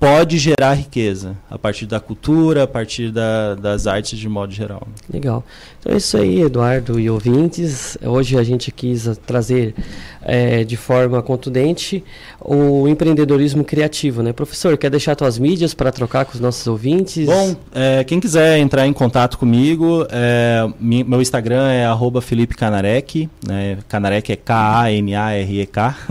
pode 0.00 0.38
gerar 0.38 0.72
riqueza 0.72 1.36
a 1.50 1.58
partir 1.58 1.84
da 1.84 2.00
cultura, 2.00 2.62
a 2.62 2.66
partir 2.66 3.12
da, 3.12 3.54
das 3.54 3.86
artes 3.86 4.18
de 4.18 4.28
modo 4.30 4.50
geral. 4.50 4.88
Legal. 5.12 5.44
Então 5.78 5.92
é 5.92 5.98
isso 5.98 6.16
aí, 6.16 6.40
Eduardo 6.40 6.98
e 6.98 7.10
ouvintes. 7.10 7.98
Hoje 8.02 8.38
a 8.38 8.42
gente 8.42 8.72
quis 8.72 9.06
trazer 9.26 9.74
eh, 10.22 10.64
de 10.64 10.76
forma 10.76 11.22
contundente 11.22 12.04
o 12.40 12.88
empreendedorismo 12.88 13.64
criativo, 13.64 14.22
né? 14.22 14.32
Professor, 14.32 14.76
quer 14.76 14.90
deixar 14.90 15.16
suas 15.18 15.38
mídias 15.38 15.74
para 15.74 15.92
trocar 15.92 16.24
com 16.24 16.32
os 16.32 16.40
nossos 16.40 16.66
ouvintes? 16.66 17.26
Bom, 17.26 17.56
é, 17.74 18.04
quem 18.04 18.20
quiser 18.20 18.58
entrar 18.58 18.86
em 18.86 18.92
contato 18.92 19.38
comigo, 19.38 20.06
é, 20.10 20.66
meu 20.80 21.20
Instagram 21.20 21.68
é 21.68 21.86
arroba 21.86 22.20
Felipe 22.20 22.54
Canarek, 22.54 23.28
né? 23.46 23.78
Canarek 23.88 24.32
é 24.32 24.36
K-A-N-A-R-E-K. 24.36 25.96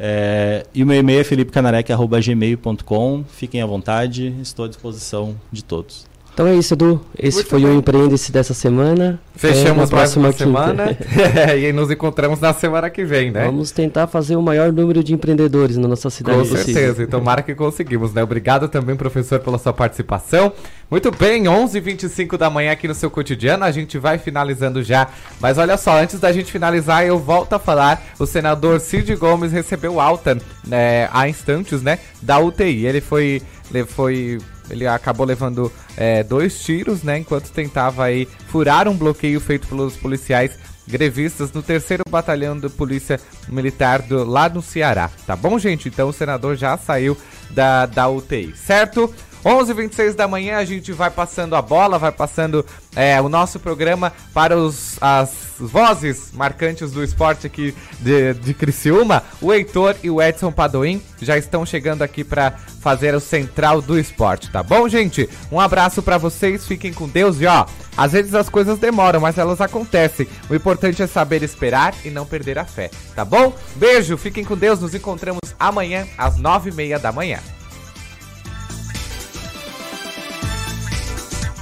É, 0.00 0.64
e 0.72 0.84
o 0.84 0.86
meu 0.86 0.96
e-mail 0.96 1.22
é 1.22 1.24
felipecanarek.gmail.com. 1.24 3.24
Fiquem 3.28 3.60
à 3.60 3.66
vontade, 3.66 4.32
estou 4.40 4.64
à 4.64 4.68
disposição 4.68 5.34
de 5.50 5.64
todos. 5.64 6.07
Então 6.38 6.46
é 6.46 6.54
isso, 6.54 6.74
Edu. 6.74 7.00
Esse 7.18 7.38
Muito 7.38 7.50
foi 7.50 7.62
bem. 7.62 7.70
o 7.72 7.74
Empreende-se 7.74 8.30
dessa 8.30 8.54
semana. 8.54 9.18
Fechamos 9.34 9.66
na 9.66 9.74
mais 9.74 9.90
próxima 9.90 10.30
semana 10.30 10.96
e 11.58 11.72
nos 11.72 11.90
encontramos 11.90 12.38
na 12.38 12.54
semana 12.54 12.88
que 12.88 13.04
vem, 13.04 13.32
né? 13.32 13.46
Vamos 13.46 13.72
tentar 13.72 14.06
fazer 14.06 14.36
o 14.36 14.42
maior 14.42 14.72
número 14.72 15.02
de 15.02 15.12
empreendedores 15.12 15.76
na 15.76 15.88
nossa 15.88 16.08
cidade 16.10 16.38
Com 16.38 16.44
certeza, 16.44 17.02
e 17.02 17.08
tomara 17.08 17.42
que 17.42 17.56
conseguimos, 17.56 18.14
né? 18.14 18.22
Obrigado 18.22 18.68
também, 18.68 18.94
professor, 18.94 19.40
pela 19.40 19.58
sua 19.58 19.72
participação. 19.72 20.52
Muito 20.88 21.10
bem, 21.10 21.42
11h25 21.42 22.36
da 22.36 22.48
manhã 22.48 22.70
aqui 22.70 22.86
no 22.86 22.94
seu 22.94 23.10
cotidiano, 23.10 23.64
a 23.64 23.72
gente 23.72 23.98
vai 23.98 24.16
finalizando 24.16 24.80
já. 24.80 25.08
Mas 25.40 25.58
olha 25.58 25.76
só, 25.76 26.00
antes 26.00 26.20
da 26.20 26.30
gente 26.30 26.52
finalizar, 26.52 27.04
eu 27.04 27.18
volto 27.18 27.54
a 27.54 27.58
falar, 27.58 28.00
o 28.16 28.26
senador 28.26 28.78
Cid 28.78 29.16
Gomes 29.16 29.50
recebeu 29.50 30.00
alta 30.00 30.38
né, 30.64 31.08
há 31.12 31.28
instantes, 31.28 31.82
né, 31.82 31.98
da 32.22 32.38
UTI. 32.38 32.86
Ele 32.86 33.00
foi, 33.00 33.42
ele 33.70 33.84
foi, 33.84 34.38
ele 34.70 34.86
acabou 34.86 35.26
levando 35.26 35.72
é, 35.96 36.22
dois 36.22 36.60
tiros, 36.60 37.02
né, 37.02 37.18
enquanto 37.18 37.50
tentava 37.50 38.04
aí 38.04 38.26
furar 38.48 38.88
um 38.88 38.96
bloqueio 38.96 39.40
feito 39.40 39.66
pelos 39.68 39.96
policiais 39.96 40.58
grevistas 40.86 41.52
no 41.52 41.62
terceiro 41.62 42.02
batalhão 42.08 42.58
da 42.58 42.70
Polícia 42.70 43.20
Militar 43.48 44.02
do, 44.02 44.24
lá 44.24 44.48
no 44.48 44.62
Ceará. 44.62 45.10
Tá 45.26 45.36
bom, 45.36 45.58
gente? 45.58 45.88
Então 45.88 46.08
o 46.08 46.12
senador 46.12 46.56
já 46.56 46.76
saiu 46.78 47.16
da, 47.50 47.86
da 47.86 48.08
UTI, 48.08 48.54
certo? 48.56 49.12
11h26 49.44 50.14
da 50.14 50.26
manhã 50.26 50.56
a 50.56 50.64
gente 50.64 50.92
vai 50.92 51.10
passando 51.10 51.54
a 51.54 51.62
bola, 51.62 51.98
vai 51.98 52.12
passando 52.12 52.64
é, 52.94 53.20
o 53.20 53.28
nosso 53.28 53.60
programa 53.60 54.12
para 54.34 54.56
os, 54.56 54.96
as 55.00 55.48
vozes 55.58 56.30
marcantes 56.32 56.90
do 56.92 57.02
esporte 57.02 57.46
aqui 57.46 57.74
de, 58.00 58.34
de 58.34 58.54
Criciúma. 58.54 59.22
O 59.40 59.52
Heitor 59.52 59.96
e 60.02 60.10
o 60.10 60.20
Edson 60.20 60.52
Padoim 60.52 61.02
já 61.20 61.36
estão 61.36 61.64
chegando 61.64 62.02
aqui 62.02 62.24
para 62.24 62.52
fazer 62.80 63.14
o 63.14 63.20
central 63.20 63.80
do 63.82 63.98
esporte, 63.98 64.50
tá 64.50 64.62
bom, 64.62 64.88
gente? 64.88 65.28
Um 65.50 65.60
abraço 65.60 66.02
para 66.02 66.18
vocês, 66.18 66.66
fiquem 66.66 66.92
com 66.92 67.08
Deus 67.08 67.40
e 67.40 67.46
ó, 67.46 67.66
às 67.96 68.12
vezes 68.12 68.34
as 68.34 68.48
coisas 68.48 68.78
demoram, 68.78 69.20
mas 69.20 69.38
elas 69.38 69.60
acontecem. 69.60 70.28
O 70.48 70.54
importante 70.54 71.02
é 71.02 71.06
saber 71.06 71.42
esperar 71.42 71.94
e 72.04 72.10
não 72.10 72.24
perder 72.24 72.58
a 72.58 72.64
fé, 72.64 72.90
tá 73.14 73.24
bom? 73.24 73.52
Beijo, 73.76 74.16
fiquem 74.16 74.44
com 74.44 74.56
Deus, 74.56 74.80
nos 74.80 74.94
encontramos 74.94 75.40
amanhã 75.58 76.06
às 76.16 76.36
nove 76.36 76.70
e 76.70 76.74
meia 76.74 76.98
da 76.98 77.12
manhã. 77.12 77.40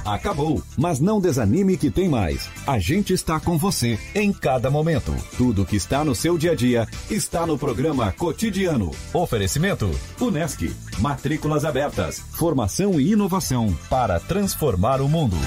Acabou, 0.07 0.63
mas 0.77 0.99
não 0.99 1.19
desanime 1.19 1.75
que 1.75 1.91
tem 1.91 2.07
mais. 2.07 2.49
A 2.65 2.79
gente 2.79 3.13
está 3.13 3.39
com 3.39 3.57
você 3.57 3.99
em 4.15 4.31
cada 4.31 4.71
momento. 4.71 5.13
Tudo 5.37 5.65
que 5.65 5.75
está 5.75 6.03
no 6.05 6.15
seu 6.15 6.37
dia 6.37 6.53
a 6.53 6.55
dia 6.55 6.87
está 7.11 7.45
no 7.45 7.57
programa 7.57 8.11
Cotidiano. 8.13 8.91
Oferecimento: 9.13 9.91
Unesc. 10.19 10.73
Matrículas 10.99 11.65
abertas. 11.65 12.19
Formação 12.31 12.99
e 12.99 13.11
inovação 13.11 13.75
para 13.89 14.19
transformar 14.19 15.01
o 15.01 15.09
mundo. 15.09 15.37